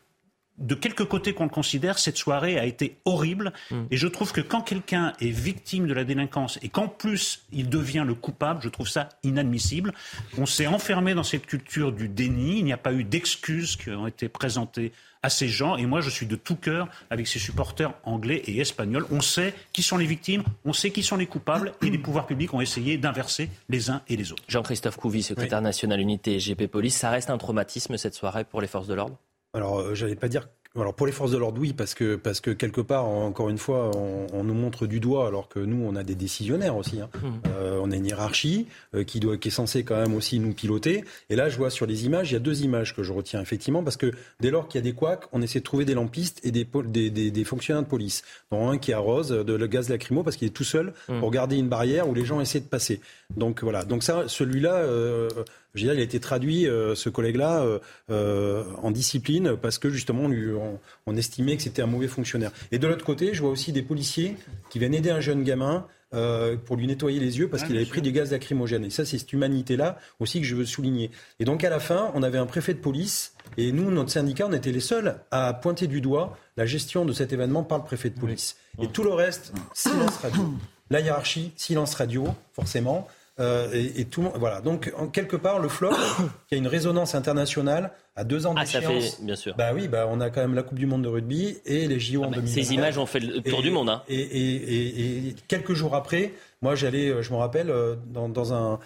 de 0.58 0.74
quelque 0.74 1.02
côté 1.02 1.34
qu'on 1.34 1.44
le 1.44 1.50
considère, 1.50 1.98
cette 1.98 2.16
soirée 2.16 2.58
a 2.58 2.64
été 2.64 2.96
horrible. 3.04 3.52
Et 3.90 3.96
je 3.96 4.08
trouve 4.08 4.32
que 4.32 4.40
quand 4.40 4.62
quelqu'un 4.62 5.12
est 5.20 5.30
victime 5.30 5.86
de 5.86 5.94
la 5.94 6.04
délinquance 6.04 6.58
et 6.62 6.68
qu'en 6.68 6.88
plus 6.88 7.44
il 7.52 7.68
devient 7.68 8.04
le 8.06 8.14
coupable, 8.14 8.60
je 8.62 8.68
trouve 8.68 8.88
ça 8.88 9.08
inadmissible. 9.22 9.92
On 10.38 10.46
s'est 10.46 10.66
enfermé 10.66 11.14
dans 11.14 11.22
cette 11.22 11.46
culture 11.46 11.92
du 11.92 12.08
déni. 12.08 12.58
Il 12.58 12.64
n'y 12.64 12.72
a 12.72 12.78
pas 12.78 12.92
eu 12.92 13.04
d'excuses 13.04 13.76
qui 13.76 13.90
ont 13.90 14.06
été 14.06 14.28
présentées 14.28 14.92
à 15.22 15.30
ces 15.30 15.48
gens. 15.48 15.76
Et 15.76 15.86
moi, 15.86 16.00
je 16.00 16.08
suis 16.10 16.26
de 16.26 16.36
tout 16.36 16.56
cœur 16.56 16.88
avec 17.10 17.26
ces 17.26 17.38
supporters 17.38 17.92
anglais 18.04 18.42
et 18.46 18.58
espagnols. 18.60 19.06
On 19.10 19.20
sait 19.20 19.54
qui 19.72 19.82
sont 19.82 19.96
les 19.96 20.06
victimes, 20.06 20.44
on 20.64 20.72
sait 20.72 20.90
qui 20.90 21.02
sont 21.02 21.16
les 21.16 21.26
coupables, 21.26 21.72
et 21.82 21.90
les 21.90 21.98
pouvoirs 21.98 22.26
publics 22.26 22.54
ont 22.54 22.60
essayé 22.60 22.96
d'inverser 22.96 23.50
les 23.68 23.90
uns 23.90 24.02
et 24.08 24.16
les 24.16 24.32
autres. 24.32 24.44
Jean-Christophe 24.48 24.96
Couvi, 24.96 25.22
secrétaire 25.22 25.62
national 25.62 26.00
unité 26.00 26.38
GP 26.38 26.68
Police, 26.68 26.96
ça 26.96 27.10
reste 27.10 27.30
un 27.30 27.38
traumatisme 27.38 27.96
cette 27.96 28.14
soirée 28.14 28.44
pour 28.44 28.60
les 28.60 28.68
forces 28.68 28.86
de 28.86 28.94
l'ordre? 28.94 29.18
Alors, 29.56 29.80
euh, 29.80 29.94
j'allais 29.94 30.14
pas 30.16 30.28
dire. 30.28 30.48
Alors 30.78 30.92
pour 30.92 31.06
les 31.06 31.12
forces 31.12 31.30
de 31.30 31.38
l'ordre, 31.38 31.58
oui, 31.58 31.72
parce 31.72 31.94
que 31.94 32.16
parce 32.16 32.42
que 32.42 32.50
quelque 32.50 32.82
part, 32.82 33.06
encore 33.06 33.48
une 33.48 33.56
fois, 33.56 33.90
on, 33.96 34.26
on 34.34 34.44
nous 34.44 34.52
montre 34.52 34.86
du 34.86 35.00
doigt, 35.00 35.26
alors 35.26 35.48
que 35.48 35.58
nous, 35.58 35.82
on 35.82 35.96
a 35.96 36.02
des 36.02 36.14
décisionnaires 36.14 36.76
aussi. 36.76 37.00
hein. 37.00 37.08
Euh, 37.48 37.80
on 37.82 37.90
a 37.92 37.96
une 37.96 38.04
hiérarchie 38.04 38.66
euh, 38.94 39.02
qui 39.02 39.18
doit 39.18 39.38
qui 39.38 39.48
est 39.48 39.50
censée 39.50 39.84
quand 39.84 39.96
même 39.96 40.12
aussi 40.14 40.38
nous 40.38 40.52
piloter. 40.52 41.02
Et 41.30 41.36
là, 41.36 41.48
je 41.48 41.56
vois 41.56 41.70
sur 41.70 41.86
les 41.86 42.04
images, 42.04 42.30
il 42.30 42.34
y 42.34 42.36
a 42.36 42.40
deux 42.40 42.60
images 42.60 42.94
que 42.94 43.02
je 43.02 43.10
retiens 43.14 43.40
effectivement, 43.40 43.82
parce 43.82 43.96
que 43.96 44.12
dès 44.40 44.50
lors 44.50 44.68
qu'il 44.68 44.78
y 44.78 44.82
a 44.82 44.84
des 44.84 44.92
couacs, 44.92 45.24
on 45.32 45.40
essaie 45.40 45.60
de 45.60 45.64
trouver 45.64 45.86
des 45.86 45.94
lampistes 45.94 46.40
et 46.44 46.50
des 46.50 46.68
des, 46.84 47.08
des, 47.08 47.30
des 47.30 47.44
fonctionnaires 47.44 47.82
de 47.82 47.88
police. 47.88 48.22
Dont 48.50 48.68
un 48.68 48.76
qui 48.76 48.92
arrose 48.92 49.30
de 49.30 49.54
le 49.54 49.66
gaz 49.66 49.88
lacrymo 49.88 50.24
parce 50.24 50.36
qu'il 50.36 50.46
est 50.48 50.50
tout 50.50 50.62
seul 50.62 50.92
pour 51.20 51.30
garder 51.30 51.56
une 51.56 51.68
barrière 51.70 52.06
où 52.06 52.12
les 52.12 52.26
gens 52.26 52.38
essaient 52.42 52.60
de 52.60 52.66
passer. 52.68 53.00
Donc 53.34 53.62
voilà. 53.62 53.82
Donc 53.84 54.02
ça, 54.02 54.24
celui-là. 54.28 54.74
Euh, 54.74 55.30
je 55.76 55.82
veux 55.82 55.88
dire, 55.88 55.94
il 55.94 56.00
a 56.00 56.04
été 56.04 56.18
traduit, 56.20 56.66
euh, 56.68 56.94
ce 56.94 57.08
collègue-là, 57.08 57.62
euh, 57.62 57.78
euh, 58.10 58.64
en 58.82 58.90
discipline 58.90 59.56
parce 59.60 59.78
que 59.78 59.90
justement, 59.90 60.22
on, 60.24 60.28
lui- 60.28 60.52
on- 60.54 60.78
on 61.06 61.16
estimait 61.16 61.56
que 61.56 61.62
c'était 61.62 61.82
un 61.82 61.86
mauvais 61.86 62.08
fonctionnaire. 62.08 62.50
Et 62.72 62.78
de 62.78 62.86
l'autre 62.86 63.04
côté, 63.04 63.34
je 63.34 63.40
vois 63.42 63.50
aussi 63.50 63.72
des 63.72 63.82
policiers 63.82 64.36
qui 64.70 64.78
viennent 64.78 64.94
aider 64.94 65.10
un 65.10 65.20
jeune 65.20 65.44
gamin 65.44 65.86
euh, 66.14 66.56
pour 66.56 66.76
lui 66.76 66.86
nettoyer 66.86 67.18
les 67.18 67.38
yeux 67.38 67.48
parce 67.48 67.64
qu'il 67.64 67.76
avait 67.76 67.84
pris 67.84 68.00
du 68.00 68.12
gaz 68.12 68.30
lacrymogène. 68.30 68.84
Et 68.84 68.90
ça, 68.90 69.04
c'est 69.04 69.18
cette 69.18 69.32
humanité-là 69.32 69.98
aussi 70.20 70.40
que 70.40 70.46
je 70.46 70.54
veux 70.54 70.64
souligner. 70.64 71.10
Et 71.40 71.44
donc, 71.44 71.64
à 71.64 71.68
la 71.68 71.80
fin, 71.80 72.12
on 72.14 72.22
avait 72.22 72.38
un 72.38 72.46
préfet 72.46 72.74
de 72.74 72.78
police 72.78 73.34
et 73.56 73.72
nous, 73.72 73.90
notre 73.90 74.10
syndicat, 74.10 74.46
on 74.48 74.52
était 74.52 74.70
les 74.72 74.80
seuls 74.80 75.16
à 75.32 75.52
pointer 75.52 75.88
du 75.88 76.00
doigt 76.00 76.38
la 76.56 76.64
gestion 76.64 77.04
de 77.04 77.12
cet 77.12 77.32
événement 77.32 77.64
par 77.64 77.78
le 77.78 77.84
préfet 77.84 78.08
de 78.10 78.18
police. 78.18 78.56
Et 78.80 78.86
tout 78.86 79.02
le 79.02 79.10
reste, 79.12 79.52
silence 79.74 80.16
radio. 80.18 80.42
La 80.90 81.00
hiérarchie, 81.00 81.50
silence 81.56 81.94
radio, 81.94 82.28
forcément. 82.52 83.08
Euh, 83.38 83.68
et, 83.74 84.00
et 84.00 84.04
tout, 84.06 84.22
le 84.22 84.28
monde- 84.28 84.36
voilà. 84.38 84.60
Donc, 84.62 84.92
en 84.96 85.08
quelque 85.08 85.36
part, 85.36 85.58
le 85.58 85.68
flop, 85.68 85.90
qui 86.48 86.54
a 86.54 86.58
une 86.58 86.66
résonance 86.66 87.14
internationale, 87.14 87.90
à 88.18 88.24
deux 88.24 88.46
ans 88.46 88.54
Ah, 88.56 88.64
ça 88.64 88.80
fait, 88.80 89.22
bien 89.22 89.36
sûr. 89.36 89.54
Bah 89.58 89.72
oui, 89.74 89.88
bah 89.88 90.06
on 90.10 90.20
a 90.22 90.30
quand 90.30 90.40
même 90.40 90.54
la 90.54 90.62
Coupe 90.62 90.78
du 90.78 90.86
Monde 90.86 91.02
de 91.02 91.08
rugby 91.08 91.58
et 91.66 91.86
les 91.86 92.00
JO 92.00 92.24
en 92.24 92.30
2020. 92.30 92.46
Ces 92.46 92.72
images 92.72 92.96
ont 92.96 93.04
fait 93.04 93.20
le 93.20 93.42
tour 93.42 93.60
du 93.60 93.70
monde. 93.70 93.90
Hein. 93.90 94.02
Et, 94.08 94.14
et- 94.18 94.74
et- 94.74 95.28
et 95.28 95.34
quelques 95.48 95.74
jours 95.74 95.94
après, 95.94 96.32
moi 96.62 96.74
j'allais, 96.74 97.08
euh, 97.10 97.20
je 97.20 97.30
me 97.30 97.36
rappelle, 97.36 97.68
euh, 97.68 97.94
dans, 98.06 98.30
dans 98.30 98.54
un, 98.54 98.78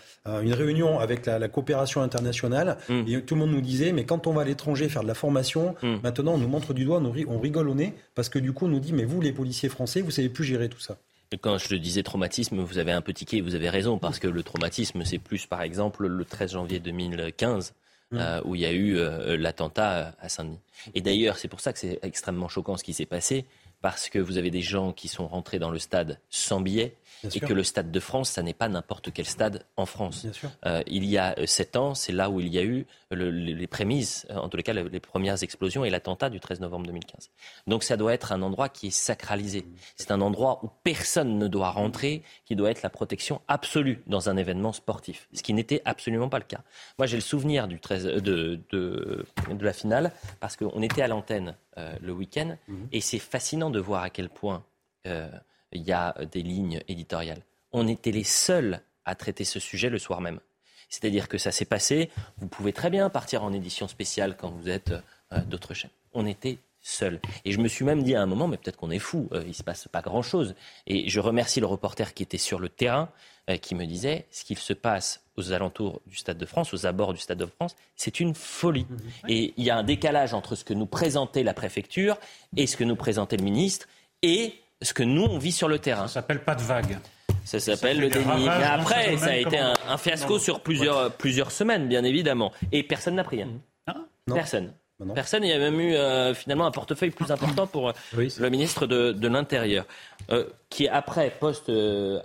une 0.42 0.52
réunion 0.52 0.98
avec 0.98 1.26
la, 1.26 1.38
la 1.38 1.46
coopération 1.48 2.02
internationale, 2.02 2.78
Hmm. 2.88 3.04
et 3.06 3.22
tout 3.22 3.36
le 3.36 3.40
monde 3.42 3.52
nous 3.52 3.60
disait, 3.60 3.92
mais 3.92 4.04
quand 4.04 4.26
on 4.26 4.32
va 4.32 4.42
à 4.42 4.44
l'étranger 4.44 4.88
faire 4.88 5.02
de 5.02 5.08
la 5.08 5.14
formation, 5.14 5.76
maintenant 6.02 6.32
on 6.34 6.38
nous 6.38 6.48
montre 6.48 6.74
du 6.74 6.84
doigt, 6.84 7.00
on 7.28 7.38
rigole 7.38 7.68
au 7.68 7.74
nez, 7.74 7.94
parce 8.16 8.28
que 8.28 8.40
du 8.40 8.52
coup 8.52 8.64
on 8.64 8.68
nous 8.68 8.80
dit, 8.80 8.92
mais 8.92 9.04
vous 9.04 9.20
les 9.20 9.30
policiers 9.32 9.68
français, 9.68 10.00
vous 10.00 10.10
savez 10.10 10.28
plus 10.28 10.42
gérer 10.44 10.68
tout 10.68 10.80
ça. 10.80 10.96
Quand 11.40 11.58
je 11.58 11.76
disais 11.76 12.02
traumatisme, 12.02 12.58
vous 12.60 12.78
avez 12.78 12.90
un 12.90 13.02
peu 13.02 13.12
tiqué, 13.12 13.40
vous 13.40 13.54
avez 13.54 13.70
raison, 13.70 13.98
parce 13.98 14.18
que 14.18 14.26
le 14.26 14.42
traumatisme, 14.42 15.04
c'est 15.04 15.18
plus, 15.18 15.46
par 15.46 15.62
exemple, 15.62 16.08
le 16.08 16.24
13 16.24 16.52
janvier 16.52 16.80
2015, 16.80 17.72
euh, 18.14 18.40
où 18.44 18.56
il 18.56 18.62
y 18.62 18.66
a 18.66 18.72
eu 18.72 18.96
euh, 18.96 19.36
l'attentat 19.36 20.16
à 20.20 20.28
Saint-Denis. 20.28 20.58
Et 20.94 21.00
d'ailleurs, 21.00 21.38
c'est 21.38 21.46
pour 21.46 21.60
ça 21.60 21.72
que 21.72 21.78
c'est 21.78 22.00
extrêmement 22.02 22.48
choquant 22.48 22.76
ce 22.76 22.82
qui 22.82 22.92
s'est 22.92 23.06
passé. 23.06 23.46
Parce 23.82 24.08
que 24.08 24.18
vous 24.18 24.36
avez 24.36 24.50
des 24.50 24.62
gens 24.62 24.92
qui 24.92 25.08
sont 25.08 25.26
rentrés 25.26 25.58
dans 25.58 25.70
le 25.70 25.78
stade 25.78 26.20
sans 26.28 26.60
billets 26.60 26.96
et 27.34 27.40
que 27.40 27.52
le 27.52 27.64
Stade 27.64 27.90
de 27.90 28.00
France, 28.00 28.30
ça 28.30 28.42
n'est 28.42 28.54
pas 28.54 28.68
n'importe 28.68 29.12
quel 29.12 29.26
stade 29.26 29.64
en 29.76 29.86
France. 29.86 30.26
Euh, 30.66 30.82
il 30.86 31.04
y 31.04 31.18
a 31.18 31.34
euh, 31.38 31.46
sept 31.46 31.76
ans, 31.76 31.94
c'est 31.94 32.12
là 32.12 32.30
où 32.30 32.40
il 32.40 32.48
y 32.48 32.58
a 32.58 32.62
eu 32.62 32.86
les 33.10 33.66
prémices, 33.66 34.26
en 34.30 34.48
tous 34.48 34.56
les 34.56 34.62
cas 34.62 34.72
les 34.72 35.00
premières 35.00 35.42
explosions 35.42 35.84
et 35.84 35.90
l'attentat 35.90 36.30
du 36.30 36.38
13 36.38 36.60
novembre 36.60 36.86
2015. 36.86 37.30
Donc 37.66 37.82
ça 37.82 37.96
doit 37.96 38.14
être 38.14 38.32
un 38.32 38.40
endroit 38.40 38.68
qui 38.68 38.88
est 38.88 38.92
sacralisé. 38.92 39.66
C'est 39.96 40.12
un 40.12 40.20
endroit 40.20 40.60
où 40.64 40.70
personne 40.84 41.38
ne 41.38 41.48
doit 41.48 41.70
rentrer, 41.70 42.22
qui 42.44 42.54
doit 42.54 42.70
être 42.70 42.82
la 42.82 42.90
protection 42.90 43.40
absolue 43.48 44.02
dans 44.06 44.28
un 44.28 44.36
événement 44.36 44.72
sportif, 44.72 45.28
ce 45.32 45.42
qui 45.42 45.54
n'était 45.54 45.82
absolument 45.84 46.28
pas 46.28 46.38
le 46.38 46.44
cas. 46.44 46.60
Moi 46.98 47.06
j'ai 47.06 47.16
le 47.16 47.22
souvenir 47.22 47.66
du 47.66 47.80
13, 47.80 48.04
de, 48.04 48.60
de, 48.70 49.26
de 49.50 49.64
la 49.64 49.72
finale 49.72 50.12
parce 50.38 50.56
qu'on 50.56 50.82
était 50.82 51.02
à 51.02 51.08
l'antenne 51.08 51.56
euh, 51.78 51.94
le 52.02 52.12
week-end. 52.12 52.56
Mhm. 52.66 52.88
Et 52.90 53.00
c'est 53.00 53.20
fascinant 53.20 53.69
de 53.70 53.80
voir 53.80 54.02
à 54.02 54.10
quel 54.10 54.28
point 54.28 54.64
euh, 55.06 55.30
il 55.72 55.82
y 55.82 55.92
a 55.92 56.14
des 56.30 56.42
lignes 56.42 56.82
éditoriales. 56.88 57.42
On 57.72 57.86
était 57.88 58.10
les 58.10 58.24
seuls 58.24 58.80
à 59.04 59.14
traiter 59.14 59.44
ce 59.44 59.60
sujet 59.60 59.88
le 59.88 59.98
soir 59.98 60.20
même. 60.20 60.40
C'est-à-dire 60.88 61.28
que 61.28 61.38
ça 61.38 61.52
s'est 61.52 61.64
passé. 61.64 62.10
Vous 62.38 62.48
pouvez 62.48 62.72
très 62.72 62.90
bien 62.90 63.08
partir 63.10 63.44
en 63.44 63.52
édition 63.52 63.86
spéciale 63.86 64.36
quand 64.36 64.50
vous 64.50 64.68
êtes 64.68 64.92
euh, 65.32 65.40
d'autres 65.46 65.74
chaînes. 65.74 65.90
On 66.12 66.26
était 66.26 66.58
seuls. 66.80 67.20
Et 67.44 67.52
je 67.52 67.60
me 67.60 67.68
suis 67.68 67.84
même 67.84 68.02
dit 68.02 68.14
à 68.14 68.22
un 68.22 68.26
moment, 68.26 68.48
mais 68.48 68.56
peut-être 68.56 68.76
qu'on 68.76 68.90
est 68.90 68.98
fou, 68.98 69.28
il 69.32 69.48
ne 69.48 69.52
se 69.52 69.62
passe 69.62 69.86
pas 69.86 70.00
grand-chose. 70.00 70.54
Et 70.86 71.08
je 71.08 71.20
remercie 71.20 71.60
le 71.60 71.66
reporter 71.66 72.14
qui 72.14 72.22
était 72.22 72.38
sur 72.38 72.58
le 72.58 72.68
terrain, 72.68 73.10
qui 73.58 73.74
me 73.74 73.86
disait, 73.86 74.26
ce 74.30 74.44
qu'il 74.44 74.58
se 74.58 74.72
passe 74.72 75.22
aux 75.36 75.52
alentours 75.52 76.00
du 76.06 76.16
Stade 76.16 76.38
de 76.38 76.46
France, 76.46 76.74
aux 76.74 76.86
abords 76.86 77.12
du 77.12 77.20
Stade 77.20 77.38
de 77.38 77.46
France, 77.46 77.76
c'est 77.96 78.20
une 78.20 78.34
folie. 78.34 78.86
Mhm. 78.88 78.98
Et 79.28 79.54
il 79.56 79.64
y 79.64 79.70
a 79.70 79.76
un 79.76 79.82
décalage 79.82 80.34
entre 80.34 80.54
ce 80.54 80.64
que 80.64 80.74
nous 80.74 80.86
présentait 80.86 81.42
la 81.42 81.54
préfecture 81.54 82.18
et 82.56 82.66
ce 82.66 82.76
que 82.76 82.84
nous 82.84 82.96
présentait 82.96 83.36
le 83.36 83.44
ministre 83.44 83.86
et 84.22 84.54
ce 84.82 84.94
que 84.94 85.02
nous, 85.02 85.24
on 85.24 85.38
vit 85.38 85.52
sur 85.52 85.68
le 85.68 85.78
terrain. 85.78 86.06
Ça 86.06 86.14
s'appelle 86.14 86.42
pas 86.42 86.54
de 86.54 86.62
vague. 86.62 86.98
Ça 87.44 87.60
s'appelle 87.60 88.00
le 88.00 88.08
déni. 88.08 88.44
Mais 88.44 88.64
après, 88.64 89.16
ça 89.16 89.30
a 89.30 89.36
été 89.36 89.58
un, 89.58 89.96
fiasco 89.96 90.38
sur 90.38 90.60
plusieurs, 90.60 91.12
plusieurs 91.12 91.50
semaines, 91.50 91.88
bien 91.88 92.04
évidemment. 92.04 92.52
Et 92.72 92.82
personne 92.82 93.16
n'a 93.16 93.24
pris. 93.24 93.42
Hein. 93.42 93.48
Ah, 93.86 93.96
personne. 94.26 94.72
Personne. 95.14 95.44
Il 95.44 95.50
y 95.50 95.52
a 95.52 95.58
même 95.58 95.80
eu 95.80 95.94
euh, 95.94 96.34
finalement 96.34 96.66
un 96.66 96.70
portefeuille 96.70 97.10
plus 97.10 97.30
important 97.30 97.66
pour 97.66 97.88
euh, 97.88 97.92
le 98.14 98.48
ministre 98.48 98.86
de, 98.86 99.28
l'Intérieur, 99.28 99.86
euh, 100.30 100.44
qui 100.68 100.88
après 100.88 101.30
poste 101.38 101.70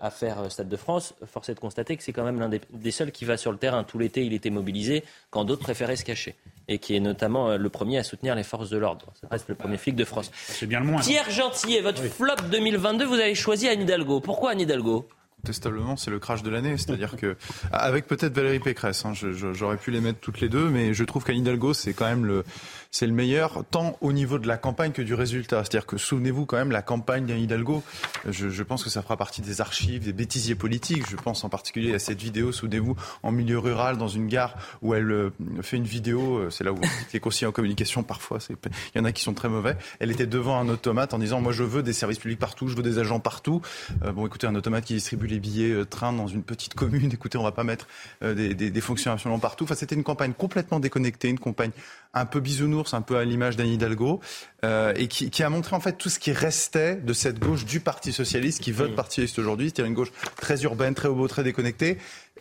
affaire 0.02 0.52
Stade 0.52 0.70
de 0.70 0.76
France, 0.76 1.14
force 1.26 1.50
est 1.50 1.56
de 1.56 1.60
constater 1.60 1.96
que 1.96 2.04
c'est 2.04 2.14
quand 2.14 2.24
même 2.24 2.40
l'un 2.40 2.50
des, 2.50 2.92
seuls 2.92 3.12
qui 3.12 3.26
va 3.26 3.38
sur 3.38 3.52
le 3.52 3.58
terrain. 3.58 3.84
Tout 3.84 4.00
l'été, 4.00 4.26
il 4.26 4.34
était 4.34 4.50
mobilisé 4.50 5.04
quand 5.30 5.46
d'autres 5.46 5.64
préféraient 5.64 5.96
se 5.96 6.06
cacher. 6.06 6.36
Et 6.68 6.80
qui 6.80 6.96
est 6.96 7.00
notamment 7.00 7.58
le 7.58 7.70
premier 7.70 8.00
à 8.00 8.04
soutenir 8.04 8.34
les 8.34 8.44
forces 8.44 8.72
de 8.72 8.78
l'ordre. 8.78 9.06
Ça 9.22 9.28
reste 9.30 9.50
le 9.50 9.56
premier 9.56 9.78
flic 9.78 9.96
de 9.96 10.04
France. 10.04 10.32
C'est 10.34 10.66
bien 10.66 10.80
le 10.80 10.88
moins. 10.88 11.02
Pierre 11.02 11.30
Gentillet, 11.30 11.82
votre 11.82 12.02
flop 12.02 12.36
2022, 12.52 13.06
vous 13.06 13.14
avez 13.14 13.36
choisi 13.36 13.68
Anne 13.68 13.82
Hidalgo. 13.82 14.20
Pourquoi 14.20 14.52
Anne 14.52 14.62
Hidalgo? 14.62 15.08
C'est 15.54 16.12
le 16.12 16.20
crash 16.20 16.44
de 16.44 16.50
l'année. 16.50 16.78
C'est-à-dire 16.78 17.16
que, 17.16 17.36
avec 17.72 18.08
peut-être 18.08 18.34
Valérie 18.34 18.60
Pécresse, 18.60 19.06
hein, 19.06 19.14
j'aurais 19.14 19.78
pu 19.78 19.92
les 19.92 20.02
mettre 20.02 20.20
toutes 20.20 20.42
les 20.42 20.50
deux, 20.50 20.70
mais 20.70 20.94
je 20.94 21.04
trouve 21.04 21.24
qu'Anne 21.24 21.38
Hidalgo, 21.38 21.74
c'est 21.74 21.94
quand 21.94 22.06
même 22.06 22.26
le, 22.26 22.44
c'est 22.96 23.08
le 23.08 23.12
meilleur, 23.12 23.66
tant 23.72 23.98
au 24.00 24.14
niveau 24.14 24.40
de 24.40 24.48
la 24.48 24.56
campagne 24.56 24.94
que 24.94 25.02
du 25.02 25.14
résultat. 25.16 25.66
C'est-à-dire 25.66 25.86
que 25.86 25.98
souvenez-vous 25.98 26.46
quand 26.46 26.56
même, 26.56 26.72
la 26.72 26.82
campagne 26.82 27.26
d'Anne 27.26 27.42
Hidalgo, 27.42 27.84
je, 28.26 28.48
je, 28.48 28.64
pense 28.64 28.86
que 28.86 28.90
ça 28.90 29.02
fera 29.02 29.18
partie 29.18 29.42
des 29.42 29.60
archives, 29.60 30.06
des 30.06 30.14
bêtisiers 30.14 30.56
politiques. 30.56 31.04
Je 31.10 31.18
pense 31.18 31.44
en 31.44 31.50
particulier 31.50 31.94
à 31.94 32.00
cette 32.00 32.22
vidéo, 32.22 32.54
souvenez-vous, 32.54 32.96
en 33.22 33.34
milieu 33.34 33.60
rural, 33.60 33.98
dans 33.98 34.08
une 34.08 34.30
gare, 34.30 34.56
où 34.82 34.94
elle 34.94 35.12
euh, 35.12 35.30
fait 35.62 35.76
une 35.76 35.84
vidéo, 35.84 36.38
euh, 36.38 36.50
c'est 36.50 36.64
là 36.64 36.72
où 36.72 36.80
les 37.14 37.20
conseillers 37.20 37.48
en 37.48 37.52
communication, 37.52 38.02
parfois, 38.02 38.38
il 38.50 38.98
y 38.98 39.02
en 39.02 39.04
a 39.04 39.12
qui 39.12 39.24
sont 39.24 39.34
très 39.34 39.50
mauvais. 39.50 39.76
Elle 40.00 40.10
était 40.10 40.26
devant 40.26 40.58
un 40.58 40.70
automate 40.70 41.14
en 41.14 41.20
disant, 41.20 41.42
moi 41.42 41.52
je 41.52 41.64
veux 41.64 41.84
des 41.84 41.92
services 41.92 42.20
publics 42.20 42.40
partout, 42.40 42.70
je 42.70 42.78
veux 42.78 42.84
des 42.84 42.98
agents 42.98 43.20
partout. 43.20 43.62
Euh, 44.06 44.14
bon, 44.14 44.26
écoutez, 44.26 44.48
un 44.48 44.56
automate 44.56 44.86
qui 44.86 44.94
distribue 44.94 45.28
les 45.28 45.40
billets 45.40 45.84
train 45.84 46.14
dans 46.14 46.28
une 46.28 46.44
petite 46.44 46.76
commune, 46.76 47.12
écoutez, 47.14 47.38
on 47.38 47.44
va 47.44 47.52
pas 47.52 47.66
mettre 47.66 47.90
des, 48.22 48.54
des, 48.54 48.72
des 48.72 48.84
absolument 49.06 49.40
partout. 49.40 49.66
Enfin, 49.66 49.76
c'était 49.76 49.96
une 49.96 50.06
campagne 50.06 50.32
complètement 50.32 50.80
déconnectée, 50.80 51.28
une 51.28 51.40
campagne 51.40 51.72
un 52.16 52.26
peu 52.26 52.40
bisounours, 52.40 52.85
un 52.94 53.02
peu 53.02 53.18
à 53.18 53.26
l'image 53.26 53.56
d'Anne 53.56 53.68
Hidalgo, 53.68 54.20
euh, 54.64 54.94
et 54.96 55.08
qui, 55.08 55.30
qui, 55.30 55.44
a 55.44 55.50
montré 55.50 55.76
en 55.76 55.80
fait 55.80 55.94
tout 55.94 56.10
ce 56.10 56.20
qui 56.20 56.32
restait 56.32 56.96
de 56.96 57.14
cette 57.14 57.40
gauche 57.40 57.66
du 57.66 57.80
Parti 57.80 58.12
socialiste 58.14 58.62
qui 58.62 58.72
vote 58.72 58.96
Parti 58.96 59.16
socialiste 59.16 59.40
aujourd'hui, 59.40 59.68
c'est-à-dire 59.68 59.86
une 59.86 59.94
gauche 59.94 60.12
très 60.38 60.64
urbaine, 60.64 60.94
très 60.94 61.08
hobo, 61.08 61.28
très 61.28 61.44
déconnectée. 61.44 61.98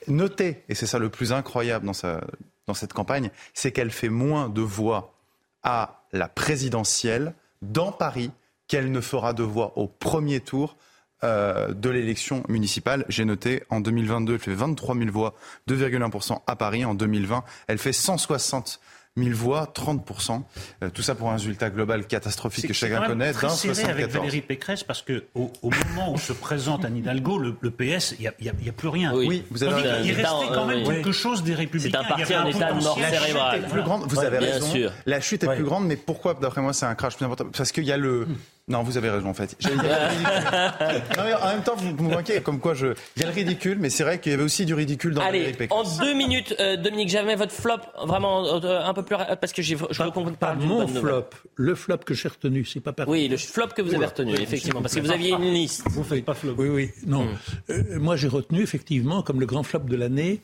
Notez, 0.08 0.62
et 0.68 0.74
c'est 0.74 0.86
ça 0.86 0.98
le 0.98 1.08
plus 1.08 1.32
incroyable 1.32 1.86
dans, 1.86 1.92
sa, 1.92 2.20
dans 2.66 2.74
cette 2.74 2.92
campagne, 2.92 3.30
c'est 3.54 3.72
qu'elle 3.72 3.90
fait 3.90 4.08
moins 4.08 4.48
de 4.48 4.60
voix 4.60 5.14
à 5.62 6.04
la 6.12 6.28
présidentielle 6.28 7.34
dans 7.62 7.92
Paris 7.92 8.30
qu'elle 8.68 8.92
ne 8.92 9.00
fera 9.00 9.32
de 9.32 9.42
voix 9.42 9.72
au 9.76 9.88
premier 9.88 10.40
tour 10.40 10.76
euh, 11.22 11.72
de 11.72 11.88
l'élection 11.88 12.42
municipale. 12.48 13.04
J'ai 13.08 13.24
noté, 13.24 13.62
en 13.70 13.80
2022, 13.80 14.34
elle 14.34 14.38
fait 14.38 14.54
23 14.54 14.96
000 14.96 15.10
voix, 15.10 15.34
2,1% 15.68 16.40
à 16.46 16.56
Paris. 16.56 16.84
En 16.84 16.94
2020, 16.94 17.44
elle 17.66 17.78
fait 17.78 17.92
160 17.92 18.80
1000 19.16 19.32
voix, 19.32 19.72
30%. 19.72 20.42
Euh, 20.82 20.90
tout 20.90 21.02
ça 21.02 21.14
pour 21.14 21.30
un 21.30 21.34
résultat 21.34 21.70
global 21.70 22.04
catastrophique 22.04 22.66
que 22.66 22.72
chacun 22.72 23.02
connaît. 23.02 23.32
C'est 23.32 23.72
serré 23.72 23.92
avec 23.92 24.08
Valérie 24.08 24.40
Pécresse 24.40 24.82
parce 24.82 25.02
que 25.02 25.24
au, 25.34 25.50
moment 25.62 26.12
où 26.12 26.18
se 26.18 26.32
présente 26.32 26.84
Anne 26.84 26.96
Hidalgo, 26.96 27.38
le, 27.38 27.70
PS, 27.70 28.16
il 28.18 28.32
n'y 28.40 28.48
a, 28.68 28.72
plus 28.72 28.88
rien. 28.88 29.14
Oui, 29.14 29.44
vous 29.50 29.62
avez 29.62 30.04
Il 30.04 30.12
restait 30.12 30.48
quand 30.52 30.66
même 30.66 30.84
quelque 30.84 31.12
chose 31.12 31.44
des 31.44 31.54
Républicains. 31.54 32.00
C'est 32.02 32.12
un 32.12 32.16
parti 32.16 32.36
en 32.36 32.46
état 32.46 32.72
de 32.72 32.82
mort 32.82 32.98
cérébrale. 32.98 33.68
Vous 34.08 34.18
avez 34.18 34.38
raison. 34.38 34.90
La 35.06 35.20
chute 35.20 35.44
est 35.44 35.54
plus 35.54 35.64
grande, 35.64 35.86
mais 35.86 35.96
pourquoi, 35.96 36.34
d'après 36.34 36.60
moi, 36.60 36.72
c'est 36.72 36.86
un 36.86 36.94
crash 36.94 37.16
plus 37.16 37.24
important? 37.24 37.46
Parce 37.56 37.70
qu'il 37.70 37.84
y 37.84 37.92
a 37.92 37.96
le. 37.96 38.26
Non, 38.66 38.82
vous 38.82 38.96
avez 38.96 39.10
raison 39.10 39.28
en 39.28 39.34
fait. 39.34 39.54
non, 39.66 41.22
mais 41.22 41.34
en 41.34 41.48
même 41.48 41.62
temps, 41.62 41.76
vous, 41.76 41.94
vous 41.94 42.08
manquez 42.08 42.40
comme 42.40 42.60
quoi 42.60 42.72
je. 42.72 42.94
Il 43.14 43.20
y 43.20 43.24
a 43.24 43.28
le 43.28 43.34
ridicule, 43.34 43.76
mais 43.78 43.90
c'est 43.90 44.04
vrai 44.04 44.20
qu'il 44.20 44.32
y 44.32 44.34
avait 44.34 44.44
aussi 44.44 44.64
du 44.64 44.72
ridicule 44.72 45.12
dans 45.12 45.20
Allez, 45.20 45.54
en 45.68 45.82
deux 45.98 46.14
minutes, 46.14 46.54
euh, 46.60 46.78
Dominique, 46.78 47.10
j'avais 47.10 47.36
votre 47.36 47.52
flop 47.52 47.80
vraiment 48.04 48.46
euh, 48.46 48.80
un 48.82 48.94
peu 48.94 49.02
plus 49.02 49.16
parce 49.16 49.52
que 49.52 49.60
j'ai. 49.60 49.76
Je 49.76 50.02
pas, 50.02 50.32
pas 50.38 50.54
mon 50.54 50.88
flop. 50.88 51.26
Le 51.56 51.74
flop 51.74 51.98
que 51.98 52.14
j'ai 52.14 52.28
retenu, 52.28 52.64
c'est 52.64 52.80
pas 52.80 52.94
Oui, 53.06 53.28
le 53.28 53.36
flop 53.36 53.68
que 53.76 53.82
vous 53.82 53.94
avez 53.94 54.06
retenu, 54.06 54.32
effectivement, 54.34 54.80
parce 54.80 54.94
que 54.94 55.00
vous 55.00 55.12
aviez 55.12 55.32
une 55.32 55.52
liste. 55.52 55.84
Vous 55.90 56.02
faites 56.02 56.24
pas 56.24 56.34
flop. 56.34 56.54
Oui, 56.56 56.68
oui, 56.68 56.90
non. 57.06 57.24
Hmm. 57.24 57.36
Euh, 57.68 57.98
moi, 57.98 58.16
j'ai 58.16 58.28
retenu 58.28 58.62
effectivement 58.62 59.20
comme 59.20 59.40
le 59.40 59.46
grand 59.46 59.62
flop 59.62 59.80
de 59.80 59.96
l'année 59.96 60.40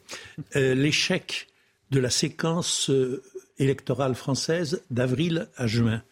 l'échec 0.55 1.47
de 1.91 2.01
la 2.01 2.11
séquence 2.11 2.91
électorale 3.59 4.15
française 4.15 4.83
d'avril 4.91 5.49
à 5.57 5.67
juin 5.67 6.03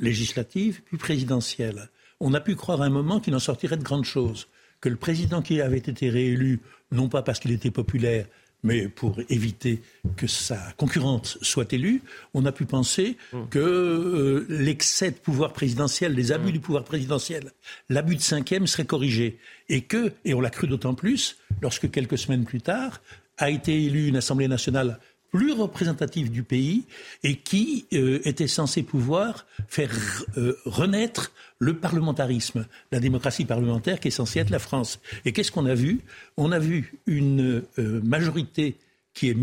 législative 0.00 0.82
puis 0.84 0.96
présidentielle. 0.96 1.88
On 2.18 2.34
a 2.34 2.40
pu 2.40 2.56
croire 2.56 2.82
à 2.82 2.86
un 2.86 2.90
moment 2.90 3.20
qu'il 3.20 3.34
en 3.34 3.38
sortirait 3.38 3.76
de 3.76 3.84
grandes 3.84 4.04
choses, 4.04 4.48
que 4.80 4.88
le 4.88 4.96
président 4.96 5.42
qui 5.42 5.60
avait 5.60 5.78
été 5.78 6.10
réélu, 6.10 6.60
non 6.90 7.08
pas 7.08 7.22
parce 7.22 7.38
qu'il 7.38 7.52
était 7.52 7.70
populaire, 7.70 8.26
mais 8.62 8.88
pour 8.88 9.18
éviter 9.28 9.80
que 10.16 10.26
sa 10.26 10.72
concurrente 10.76 11.38
soit 11.40 11.72
élue, 11.72 12.02
on 12.34 12.44
a 12.44 12.52
pu 12.52 12.66
penser 12.66 13.16
mmh. 13.32 13.38
que 13.48 13.58
euh, 13.58 14.46
l'excès 14.48 15.10
de 15.10 15.16
pouvoir 15.16 15.52
présidentiel, 15.52 16.12
les 16.14 16.32
abus 16.32 16.50
mmh. 16.50 16.52
du 16.52 16.60
pouvoir 16.60 16.84
présidentiel, 16.84 17.52
l'abus 17.88 18.16
de 18.16 18.20
cinquième 18.20 18.66
serait 18.66 18.84
corrigé. 18.84 19.38
Et 19.68 19.82
que, 19.82 20.12
et 20.24 20.34
on 20.34 20.40
l'a 20.40 20.50
cru 20.50 20.66
d'autant 20.66 20.94
plus, 20.94 21.38
lorsque 21.62 21.90
quelques 21.90 22.18
semaines 22.18 22.44
plus 22.44 22.60
tard, 22.60 23.00
a 23.38 23.48
été 23.48 23.84
élue 23.84 24.08
une 24.08 24.16
Assemblée 24.16 24.48
nationale 24.48 24.98
plus 25.30 25.52
représentatif 25.52 26.30
du 26.30 26.42
pays 26.42 26.84
et 27.22 27.36
qui 27.36 27.86
euh, 27.92 28.20
était 28.24 28.48
censé 28.48 28.82
pouvoir 28.82 29.46
faire 29.68 29.90
euh, 30.36 30.56
renaître 30.64 31.32
le 31.58 31.76
parlementarisme, 31.76 32.66
la 32.90 33.00
démocratie 33.00 33.44
parlementaire 33.44 34.00
qui 34.00 34.08
est 34.08 34.12
censée 34.12 34.40
être 34.40 34.50
la 34.50 34.58
France. 34.58 35.00
Et 35.24 35.32
qu'est-ce 35.32 35.52
qu'on 35.52 35.66
a 35.66 35.74
vu? 35.74 36.00
On 36.36 36.52
a 36.52 36.58
vu 36.58 36.94
une 37.06 37.62
euh, 37.78 38.00
majorité 38.02 38.76
qui 39.14 39.28
est, 39.28 39.36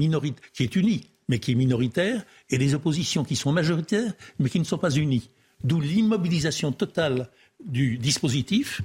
qui 0.54 0.64
est 0.64 0.76
unie, 0.76 1.10
mais 1.30 1.40
qui 1.40 1.52
est 1.52 1.56
minoritaire, 1.56 2.24
et 2.50 2.58
des 2.58 2.74
oppositions 2.74 3.24
qui 3.24 3.36
sont 3.36 3.52
majoritaires, 3.52 4.14
mais 4.40 4.50
qui 4.50 4.60
ne 4.60 4.66
sont 4.66 4.78
pas 4.78 4.92
unies. 4.92 5.30
D'où 5.64 5.80
l'immobilisation 5.82 6.72
totale 6.72 7.30
du 7.66 7.98
dispositif. 7.98 8.82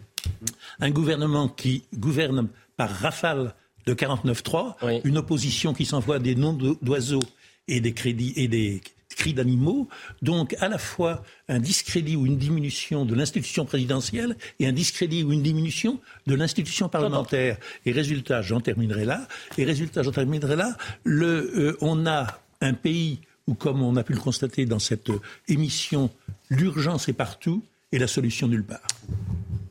Un 0.80 0.90
gouvernement 0.90 1.48
qui 1.48 1.84
gouverne 1.94 2.48
par 2.76 2.90
rafale 2.90 3.54
de 3.86 3.94
49.3, 3.94 5.00
une 5.04 5.18
opposition 5.18 5.74
qui 5.74 5.84
s'envoie 5.84 6.18
des 6.18 6.34
noms 6.34 6.52
d'oiseaux 6.52 7.22
et 7.68 7.80
des 7.80 7.92
crédits 7.92 8.32
et 8.36 8.48
des 8.48 8.80
cris 9.14 9.34
d'animaux, 9.34 9.88
donc 10.22 10.56
à 10.60 10.68
la 10.68 10.78
fois 10.78 11.22
un 11.48 11.58
discrédit 11.58 12.16
ou 12.16 12.26
une 12.26 12.38
diminution 12.38 13.04
de 13.04 13.14
l'institution 13.14 13.64
présidentielle 13.64 14.36
et 14.58 14.66
un 14.66 14.72
discrédit 14.72 15.22
ou 15.22 15.32
une 15.32 15.42
diminution 15.42 16.00
de 16.26 16.34
l'institution 16.34 16.88
parlementaire. 16.88 17.58
Et 17.84 17.92
résultat, 17.92 18.42
j'en 18.42 18.60
terminerai 18.60 19.04
là, 19.04 19.28
et 19.58 19.64
résultat, 19.64 20.02
j'en 20.02 20.12
terminerai 20.12 20.56
là, 20.56 20.76
le, 21.04 21.52
euh, 21.56 21.76
on 21.80 22.06
a 22.06 22.40
un 22.60 22.72
pays 22.72 23.20
où, 23.46 23.54
comme 23.54 23.82
on 23.82 23.96
a 23.96 24.04
pu 24.04 24.12
le 24.12 24.20
constater 24.20 24.66
dans 24.66 24.78
cette 24.78 25.10
émission, 25.48 26.10
l'urgence 26.48 27.08
est 27.08 27.12
partout 27.12 27.62
et 27.90 27.98
la 27.98 28.06
solution 28.06 28.48
nulle 28.48 28.64
part. 28.64 28.80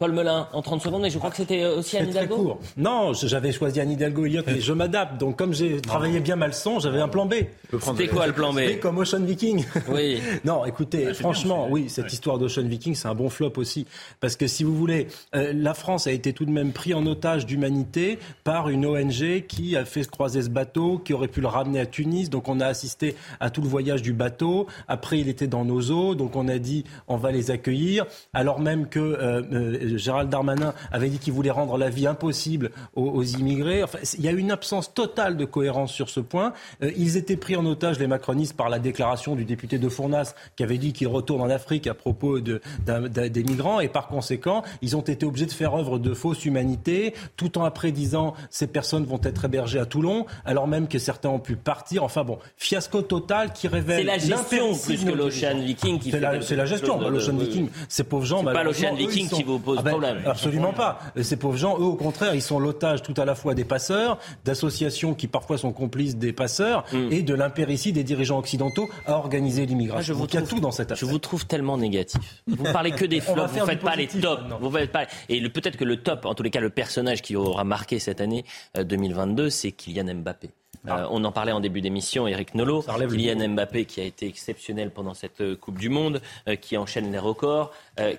Paul 0.02 0.14
Melun, 0.14 0.48
en 0.52 0.64
30 0.64 0.82
secondes, 0.82 1.04
mais 1.04 1.12
je 1.12 1.20
crois 1.20 1.30
que 1.30 1.36
c'était 1.36 1.64
aussi 1.64 1.96
Anne 1.96 2.10
Hidalgo. 2.10 2.34
Très 2.34 2.44
court. 2.44 2.60
Non, 2.76 3.14
j'avais 3.14 3.52
choisi 3.52 3.80
Anne 3.80 3.92
Hidalgo 3.92 4.26
hier, 4.26 4.42
mais 4.48 4.60
je 4.60 4.74
m'adapte. 4.74 5.20
Donc, 5.20 5.38
comme 5.38 5.54
j'ai 5.54 5.80
travaillé 5.80 6.20
bien 6.20 6.36
ma 6.36 6.48
leçon, 6.48 6.80
j'avais 6.80 7.00
un 7.00 7.08
plan 7.08 7.28
B. 7.28 7.36
C'était 7.80 8.08
quoi 8.08 8.26
le 8.26 8.34
plan 8.34 8.52
B 8.52 8.80
Comme 8.82 8.98
Ocean 8.98 9.24
Viking. 9.24 9.64
Oui. 9.92 10.20
non, 10.46 10.66
écoutez, 10.66 11.14
franchement, 11.14 11.68
oui, 11.70 11.88
cette 11.88 12.12
histoire 12.12 12.40
d'Ocean 12.40 12.64
Viking, 12.64 12.96
c'est 12.96 13.10
un 13.10 13.14
bon 13.14 13.30
flop 13.30 13.54
aussi. 13.58 13.86
Parce 14.20 14.36
que 14.36 14.48
si 14.48 14.64
vous 14.64 14.76
voulez, 14.76 15.08
euh, 15.36 15.54
la 15.54 15.76
France 15.76 16.08
a 16.08 16.12
été 16.12 16.34
tout 16.34 16.46
de 16.46 16.52
même 16.52 16.72
pris 16.72 16.96
en 16.96 17.06
otage 17.06 17.46
d'humanité 17.46 18.18
par 18.44 18.70
une 18.70 18.88
ONG 18.88 19.46
qui 19.48 19.76
a 19.76 19.86
fait 19.86 20.10
croiser 20.10 20.42
ce 20.42 20.50
bateau, 20.50 20.98
qui 20.98 21.14
aurait 21.14 21.28
pu 21.28 21.42
le 21.42 21.48
ramener 21.48 21.80
à 21.80 21.86
Tunis. 21.86 22.32
Donc, 22.32 22.48
on 22.48 22.60
a 22.60 22.66
assisté 22.66 23.16
à 23.40 23.52
tout 23.52 23.62
le 23.62 23.68
voyage 23.68 24.02
du 24.02 24.14
bateau. 24.14 24.66
Après, 24.88 25.20
il 25.20 25.30
était 25.30 25.48
dans 25.48 25.66
nos 25.66 25.92
eaux. 25.92 26.16
Donc, 26.16 26.36
on 26.36 26.48
a 26.48 26.58
dit, 26.58 26.86
on 27.08 27.18
va 27.18 27.32
les 27.32 27.52
accueillir. 27.52 28.08
Alors 28.34 28.60
même 28.60 28.88
que 28.88 29.00
euh, 29.00 29.42
euh, 29.52 29.91
Gérald 29.98 30.30
Darmanin 30.30 30.74
avait 30.92 31.10
dit 31.10 31.20
qu'il 31.20 31.34
voulait 31.34 31.52
rendre 31.52 31.78
la 31.78 31.90
vie 31.90 32.08
impossible 32.08 32.72
aux, 32.96 33.24
immigrés. 33.24 33.84
Enfin, 33.84 34.00
il 34.18 34.24
y 34.24 34.28
a 34.28 34.32
une 34.32 34.52
absence 34.52 34.94
totale 34.94 35.38
de 35.38 35.46
cohérence 35.46 35.92
sur 35.92 36.10
ce 36.10 36.20
point. 36.20 36.54
Euh, 36.84 36.92
ils 36.98 37.18
étaient 37.18 37.38
pris 37.38 37.56
en 37.56 37.66
otage, 37.66 38.00
les 38.00 38.08
macronistes, 38.08 38.56
par 38.56 38.70
la 38.70 38.80
déclaration 38.80 39.36
du 39.36 39.46
député 39.46 39.78
de 39.78 39.90
Fournas 39.90 40.34
qui 40.56 40.64
avait 40.64 40.78
dit 40.78 40.94
qu'il 40.94 41.08
retourne 41.08 41.42
en 41.42 41.50
Afrique 41.50 41.88
à 41.88 41.94
propos 41.94 42.40
de, 42.40 42.62
des 42.86 43.44
migrants. 43.44 43.80
Et 43.80 43.88
par 43.88 44.08
conséquent, 44.08 44.64
ils 44.82 44.96
ont 44.96 45.02
été 45.02 45.26
obligés 45.26 45.46
de 45.46 45.52
faire 45.52 45.74
œuvre 45.76 46.00
de 46.00 46.14
fausse 46.14 46.46
humanité, 46.46 47.14
tout 47.38 47.58
en 47.58 47.64
après 47.64 47.92
disant 47.92 48.34
ces 48.50 48.68
personnes 48.68 49.06
vont 49.06 49.20
être 49.24 49.46
hébergées 49.46 49.80
à 49.80 49.86
Toulon, 49.86 50.26
alors 50.46 50.68
même 50.68 50.88
que 50.88 51.00
certains 51.00 51.30
ont 51.30 51.40
pu 51.40 51.56
partir. 51.56 52.04
Enfin 52.04 52.24
bon, 52.24 52.40
fiasco 52.58 53.02
total 53.02 53.54
qui 53.54 53.68
révèle. 53.68 54.00
C'est 54.00 54.04
la 54.04 54.18
gestion 54.18 54.76
plus 54.78 55.06
que 55.06 55.12
l'Ocean 55.12 55.60
Viking 55.60 56.00
qui 56.00 56.12
C'est 56.12 56.20
la, 56.20 56.34
la, 56.34 56.66
gestion. 56.66 57.00
L'Ocean 57.10 57.36
Viking, 57.36 57.70
ces 57.88 58.04
pauvres 58.04 58.26
gens. 58.26 58.40
C'est 58.40 58.54
pas 58.54 58.64
l'Ocean 58.64 58.96
Viking 58.96 59.30
qui 59.30 59.44
vous 59.44 59.60
pose 59.60 59.81
ah 59.82 59.84
ben, 59.84 59.92
problème. 59.92 60.24
Absolument 60.26 60.74
pas. 60.74 61.00
Ces 61.22 61.38
pauvres 61.38 61.58
gens, 61.58 61.78
eux, 61.80 61.84
au 61.84 61.96
contraire, 61.96 62.36
ils 62.36 62.42
sont 62.42 62.60
l'otage 62.60 63.02
tout 63.02 63.14
à 63.18 63.26
la 63.26 63.36
fois 63.36 63.54
des 63.54 63.66
passeurs, 63.66 64.18
d'associations 64.46 65.14
qui 65.14 65.28
parfois 65.28 65.58
sont 65.58 65.72
complices 65.72 66.16
des 66.16 66.34
passeurs 66.34 66.86
mm. 66.94 67.12
et 67.12 67.22
de 67.22 67.34
l'impéritie 67.34 67.94
des 67.94 68.04
dirigeants 68.04 68.40
occidentaux 68.40 68.90
à 69.06 69.14
organiser 69.14 69.66
l'immigration. 69.66 70.16
Ah, 70.20 70.26
il 70.30 70.36
y 70.36 70.38
a 70.38 70.42
tout 70.42 70.60
dans 70.60 70.72
cette 70.72 70.92
affaire. 70.92 71.08
Je 71.08 71.12
vous 71.12 71.20
trouve 71.20 71.46
tellement 71.46 71.78
négatif. 71.78 72.44
Vous 72.48 72.64
parlez 72.64 72.92
que 72.92 73.06
des 73.06 73.22
flops, 73.22 73.52
vous 73.52 73.60
ne 73.60 73.66
faites 73.66 73.82
pas 73.82 73.96
les 73.96 74.08
tops. 74.08 74.44
Vous 74.60 74.72
faites 74.72 74.92
pas... 74.92 75.06
Et 75.30 75.42
peut-être 75.50 75.78
que 75.78 75.86
le 75.86 75.98
top, 75.98 76.26
en 76.26 76.34
tous 76.34 76.44
les 76.44 76.50
cas, 76.50 76.60
le 76.60 76.70
personnage 76.70 77.22
qui 77.22 77.36
aura 77.36 77.64
marqué 77.64 78.00
cette 78.00 78.22
année 78.22 78.46
2022, 78.76 79.44
euh, 79.44 79.50
c'est 79.50 79.72
Kylian 79.72 80.16
Mbappé. 80.16 80.52
Ah. 80.88 81.02
Euh, 81.02 81.08
on 81.12 81.24
en 81.24 81.32
parlait 81.32 81.52
en 81.52 81.60
début 81.60 81.82
d'émission, 81.82 82.28
Eric 82.28 82.56
Nolot, 82.56 82.84
Kylian 82.84 83.50
Mbappé 83.50 83.86
qui 83.86 84.02
a 84.02 84.04
été 84.04 84.28
exceptionnel 84.28 84.92
pendant 84.92 85.14
cette 85.14 85.42
euh, 85.42 85.56
Coupe 85.56 85.78
du 85.78 85.90
Monde, 85.90 86.22
qui 86.62 86.78
enchaîne 86.78 87.12
les 87.12 87.20
records, 87.20 87.72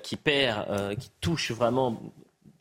qui 0.02 0.16
perd, 0.16 0.96
qui 0.96 1.10
touche 1.20 1.50
vraiment 1.50 2.00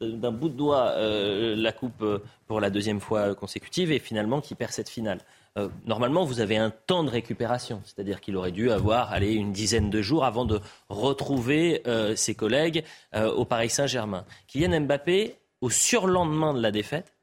d'un 0.01 0.31
bout 0.31 0.49
de 0.49 0.55
doigt 0.55 0.93
euh, 0.95 1.55
la 1.55 1.71
coupe 1.71 2.01
euh, 2.01 2.19
pour 2.47 2.59
la 2.59 2.69
deuxième 2.69 2.99
fois 2.99 3.35
consécutive 3.35 3.91
et 3.91 3.99
finalement 3.99 4.41
qui 4.41 4.55
perd 4.55 4.71
cette 4.71 4.89
finale. 4.89 5.19
Euh, 5.57 5.69
normalement, 5.85 6.23
vous 6.23 6.39
avez 6.39 6.57
un 6.57 6.69
temps 6.69 7.03
de 7.03 7.09
récupération, 7.09 7.81
c'est-à-dire 7.83 8.21
qu'il 8.21 8.35
aurait 8.37 8.51
dû 8.51 8.71
avoir 8.71 9.11
allez, 9.11 9.33
une 9.33 9.51
dizaine 9.51 9.89
de 9.89 10.01
jours 10.01 10.25
avant 10.25 10.45
de 10.45 10.61
retrouver 10.89 11.83
ses 12.15 12.35
collègues 12.35 12.85
au 13.13 13.43
Paris 13.43 13.69
Saint-Germain. 13.69 14.25
Kylian 14.47 14.81
Mbappé, 14.81 15.35
au 15.59 15.69
surlendemain 15.69 16.53
de 16.53 16.61
la 16.61 16.71
défaite, 16.71 17.13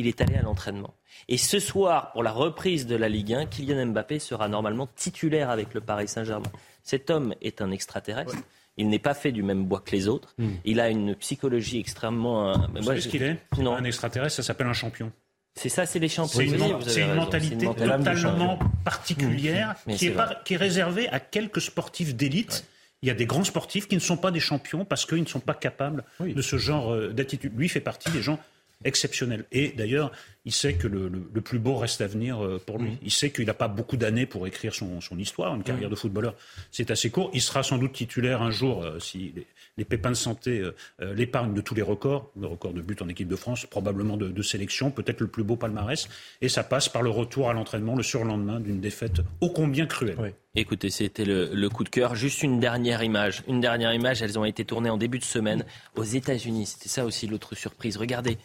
il 0.00 0.06
est 0.06 0.20
allé 0.20 0.34
à 0.34 0.42
l'entraînement. 0.42 0.94
Et 1.28 1.36
ce 1.36 1.58
soir, 1.58 2.10
pour 2.12 2.22
la 2.22 2.32
reprise 2.32 2.86
de 2.86 2.96
la 2.96 3.08
Ligue 3.08 3.34
1, 3.34 3.46
Kylian 3.46 3.86
Mbappé 3.86 4.18
sera 4.18 4.48
normalement 4.48 4.88
titulaire 4.96 5.50
avec 5.50 5.74
le 5.74 5.80
Paris 5.80 6.08
Saint-Germain. 6.08 6.50
Cet 6.82 7.10
homme 7.10 7.34
est 7.42 7.60
un 7.60 7.70
extraterrestre. 7.70 8.34
Il 8.76 8.88
n'est 8.88 8.98
pas 8.98 9.14
fait 9.14 9.30
du 9.30 9.42
même 9.42 9.64
bois 9.64 9.82
que 9.84 9.90
les 9.92 10.08
autres. 10.08 10.34
Hmm. 10.38 10.52
Il 10.64 10.80
a 10.80 10.88
une 10.88 11.14
psychologie 11.16 11.78
extrêmement. 11.78 12.50
Euh, 12.50 12.54
Vous 12.74 12.82
savez 12.84 13.00
ce 13.00 13.08
qu'il 13.08 13.22
est 13.22 13.36
non. 13.58 13.74
Un 13.74 13.84
extraterrestre, 13.84 14.36
ça 14.36 14.42
s'appelle 14.42 14.68
un 14.68 14.72
champion. 14.72 15.12
C'est 15.54 15.68
ça, 15.68 15.84
c'est 15.84 15.98
les 15.98 16.08
champions. 16.08 16.40
C'est 16.86 17.00
une, 17.02 17.14
mentalité 17.14 17.66
totalement 17.66 18.58
particulière 18.84 19.74
hmm. 19.86 19.94
qui, 19.94 20.06
est 20.06 20.16
qui, 20.44 20.54
est 20.54 20.56
réservée 20.56 21.08
à 21.10 21.20
quelques 21.20 21.60
sportifs 21.60 22.14
d'élite. 22.14 22.64
Il 23.02 23.08
y 23.08 23.10
a 23.10 23.14
des 23.14 23.26
grands 23.26 23.44
sportifs 23.44 23.88
qui 23.88 23.96
ne 23.96 24.00
sont 24.00 24.16
pas 24.16 24.30
des 24.30 24.40
champions 24.40 24.84
parce 24.84 25.04
qu'ils 25.04 25.22
ne 25.22 25.26
sont 25.28 25.40
pas 25.40 25.54
capables 25.54 26.04
de 26.20 26.42
ce 26.42 26.56
genre 26.56 26.94
euh, 26.94 27.12
d'attitude. 27.12 27.52
Lui 27.56 27.68
fait 27.68 27.80
partie 27.80 28.10
des 28.10 28.22
gens 28.22 28.38
exceptionnels. 28.84 29.44
Et 29.52 29.68
d'ailleurs, 29.76 30.12
il 30.46 30.52
sait 30.52 30.74
que 30.74 30.86
le, 30.86 31.10
plus 31.40 31.58
beau 31.58 31.76
reste 31.76 32.00
à 32.00 32.06
venir 32.06 32.42
euh, 32.42 32.60
pour 32.64 32.78
lui. 32.78 32.92
Mm. 32.92 32.98
Il 33.02 33.10
sait 33.10 33.30
qu'il 33.30 33.46
n'a 33.46 33.54
pas 33.54 33.68
beaucoup 33.68 33.96
d'années 33.96 34.26
pour 34.26 34.46
écrire 34.46 34.74
son, 34.74 35.00
histoire. 35.18 35.54
Une 35.54 35.62
carrière 35.62 35.88
mm. 35.88 35.92
de 35.92 35.96
footballeur, 35.96 36.34
c'est 36.70 36.90
assez 36.90 37.10
court. 37.10 37.30
Il 37.34 37.42
sera 37.42 37.62
sans 37.62 37.78
doute 37.78 37.92
titulaire 37.92 38.40
un 38.40 38.50
jour 38.50 38.82
euh, 38.82 38.98
si 38.98 39.34
les, 39.76 39.84
pépins 39.84 40.10
de 40.10 40.14
santé 40.14 40.60
euh, 40.60 41.14
l'épargnent 41.14 41.54
de 41.54 41.60
tous 41.60 41.74
les 41.74 41.82
records, 41.82 42.30
le 42.38 42.46
record 42.46 42.72
de 42.72 42.80
but 42.80 43.00
en 43.02 43.08
équipe 43.08 43.28
de 43.28 43.36
France, 43.36 43.66
probablement 43.66 44.16
de, 44.16 44.42
sélection, 44.42 44.90
peut-être 44.90 45.20
le 45.20 45.26
plus 45.26 45.44
beau 45.44 45.56
palmarès. 45.56 46.08
Et 46.40 46.48
ça 46.48 46.64
passe 46.64 46.88
par 46.88 47.02
le 47.02 47.10
retour 47.10 47.48
à 47.48 47.52
l'entraînement 47.52 47.96
le 47.96 48.02
surlendemain 48.02 48.60
d'une 48.60 48.80
défaite 48.80 49.20
ô 49.40 49.50
combien 49.50 49.86
cruelle. 49.86 50.34
Écoutez, 50.56 50.90
c'était 50.90 51.24
le, 51.24 51.68
coup 51.68 51.84
de 51.84 51.88
cœur. 51.88 52.16
Juste 52.16 52.42
une 52.42 52.58
dernière 52.58 53.04
image. 53.04 53.44
Une 53.46 53.60
dernière 53.60 53.94
image. 53.94 54.20
Elles 54.20 54.36
ont 54.36 54.44
été 54.44 54.64
tournées 54.64 54.90
en 54.90 54.96
début 54.96 55.20
de 55.20 55.24
semaine 55.24 55.64
aux 55.94 56.02
États-Unis. 56.02 56.66
C'était 56.66 56.88
ça 56.88 57.04
aussi 57.04 57.28
l'autre 57.28 57.54
surprise. 57.54 57.96
Regardez, 57.96 58.36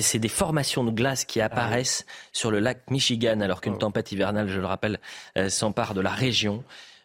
c'est 0.00 0.18
des 0.18 0.28
formations 0.28 0.84
de 0.84 0.90
glace 0.90 1.24
qui 1.24 1.40
apparaissent 1.40 2.06
sur 2.32 2.50
le 2.50 2.58
lac 2.58 2.90
Michigan 2.90 3.40
alors 3.40 3.60
qu'une 3.60 3.74
oh. 3.74 3.78
tempête 3.78 4.12
hivernale, 4.12 4.48
je 4.48 4.60
le 4.60 4.66
rappelle, 4.66 4.98
euh, 5.36 5.48
s'empare 5.48 5.94
de 5.94 6.00
la 6.00 6.10
région. 6.10 6.64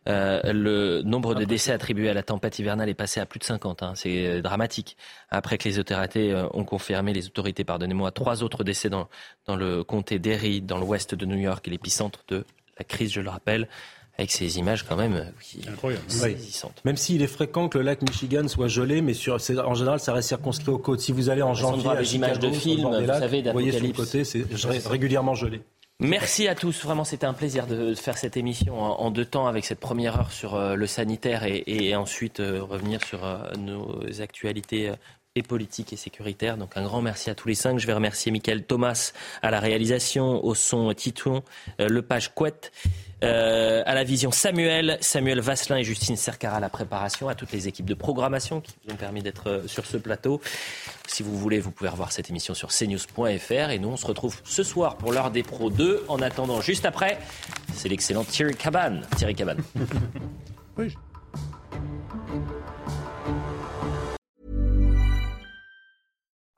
Euh, 0.10 0.52
le 0.52 1.02
nombre 1.02 1.34
de 1.34 1.46
décès 1.46 1.72
attribués 1.72 2.10
à 2.10 2.14
la 2.14 2.24
tempête 2.24 2.60
hivernale 2.60 2.90
est 2.90 2.94
passé 2.94 3.22
à 3.22 3.26
plus 3.26 3.40
de 3.40 3.46
50. 3.46 3.84
Hein. 3.84 3.94
C'est 3.96 4.28
euh, 4.28 4.42
dramatique. 4.42 4.98
Après 5.30 5.58
que 5.58 5.68
les 5.68 5.80
autorités 5.80 6.36
ont 6.54 6.66
confirmé, 6.66 7.14
les 7.14 7.28
autorités, 7.28 7.64
pardonnez-moi, 7.64 8.12
trois 8.12 8.44
autres 8.44 8.64
décès 8.64 8.90
dans, 8.90 9.08
dans 9.46 9.56
le 9.56 9.84
comté 9.84 10.20
d'Erie, 10.20 10.62
dans 10.62 10.78
l'ouest 10.78 11.16
de 11.16 11.26
New 11.26 11.38
York, 11.38 11.68
et 11.68 11.72
l'épicentre 11.72 12.20
de 12.28 12.46
la 12.78 12.84
crise, 12.84 13.14
je 13.14 13.22
le 13.22 13.30
rappelle 13.30 13.68
avec 14.18 14.32
ces 14.32 14.60
images 14.60 14.84
quand 14.84 14.96
même 14.96 15.32
incroyables, 15.68 16.04
Même 16.86 16.98
s'il 16.98 17.22
est 17.22 17.28
fréquent 17.28 17.68
que 17.68 17.80
le 17.80 17.84
lac 17.84 18.02
Michigan 18.02 18.48
soit 18.48 18.68
gelé, 18.68 19.02
mais 19.02 19.14
sur, 19.14 19.36
en 19.36 19.74
général, 19.74 20.00
ça 20.00 20.14
reste 20.14 20.28
circonscrit 20.28 20.70
aux 20.70 20.78
côtes. 20.78 21.00
Si 21.00 21.12
vous 21.12 21.30
allez 21.30 21.42
en 21.42 21.54
janvier, 21.54 21.90
à 21.90 21.96
des 21.96 22.16
images 22.16 22.40
de 22.40 22.52
films, 22.52 22.88
vous 22.88 23.08
savez, 23.08 23.42
vous 23.42 23.52
voyez 23.52 23.72
sur 23.72 23.86
le 23.86 23.94
côté, 23.94 24.24
c'est 24.24 24.46
régulièrement 24.88 25.36
gelé. 25.36 25.62
Merci 26.00 26.48
à 26.48 26.56
tous. 26.56 26.84
Vraiment, 26.84 27.06
c'était 27.06 27.26
un 27.26 27.34
plaisir 27.34 27.68
de 27.68 27.94
faire 27.94 28.18
cette 28.18 28.36
émission 28.36 28.82
en 28.82 29.12
deux 29.12 29.26
temps 29.26 29.48
avec 29.48 29.64
cette 29.64 29.80
première 29.80 30.20
heure 30.20 30.32
sur 30.32 30.56
euh, 30.56 30.76
le 30.76 30.88
sanitaire 30.88 31.44
et, 31.46 31.96
ensuite 31.96 32.40
euh, 32.40 32.62
revenir 32.62 33.02
sur 33.06 33.24
euh, 33.24 33.38
nos 33.58 34.02
actualités 34.20 34.92
et 35.36 35.44
politiques 35.44 35.94
et 35.94 35.96
sécuritaires. 35.96 36.58
Donc 36.58 36.76
un 36.76 36.84
grand 36.84 37.02
merci 37.02 37.30
à 37.30 37.36
tous 37.36 37.48
les 37.48 37.56
cinq. 37.56 37.80
Je 37.80 37.88
vais 37.88 37.94
remercier 37.94 38.32
Michael 38.32 38.66
Thomas 38.66 39.14
à 39.42 39.50
la 39.50 39.60
réalisation, 39.60 40.44
au 40.44 40.56
son 40.56 40.94
Titouan, 40.94 41.44
le 41.80 42.02
page 42.02 42.34
Couette. 42.36 42.72
Euh, 43.24 43.84
à 43.86 43.96
la 43.96 44.04
vision 44.04 44.32
Samuel, 44.32 44.98
Samuel 45.00 45.40
Vasselin 45.40 45.78
et 45.78 45.84
Justine 45.84 46.18
Cercara 46.18 46.58
à 46.58 46.60
la 46.60 46.70
préparation, 46.70 47.30
à 47.30 47.36
toutes 47.36 47.52
les 47.52 47.68
équipes 47.68 47.86
de 47.86 47.94
programmation 47.94 48.60
qui 48.60 48.74
nous 48.86 48.94
ont 48.94 48.98
permis 48.98 49.22
d'être 49.22 49.50
euh, 49.50 49.68
sur 49.68 49.86
ce 49.86 49.98
plateau. 49.98 50.42
Si 51.08 51.24
vous 51.24 51.38
voulez, 51.38 51.60
vous 51.60 51.72
pouvez 51.72 51.90
revoir 51.90 52.12
cette 52.12 52.30
émission 52.30 52.54
sur 52.54 52.70
cnews.fr 52.70 53.70
et 53.70 53.80
nous 53.80 53.90
on 53.90 53.98
se 53.98 54.06
retrouve 54.06 54.42
ce 54.44 54.64
soir 54.64 54.98
pour 54.98 55.14
l'heure 55.14 55.32
des 55.32 55.44
pros 55.44 55.70
2. 55.70 56.06
En 56.10 56.22
attendant, 56.22 56.60
juste 56.60 56.86
après, 56.86 57.18
c'est 57.74 57.88
l'excellent 57.88 58.26
Thierry 58.26 58.56
Caban. 58.56 59.02
Thierry 59.16 59.36
Caban. 59.36 59.56
oui. 60.78 60.94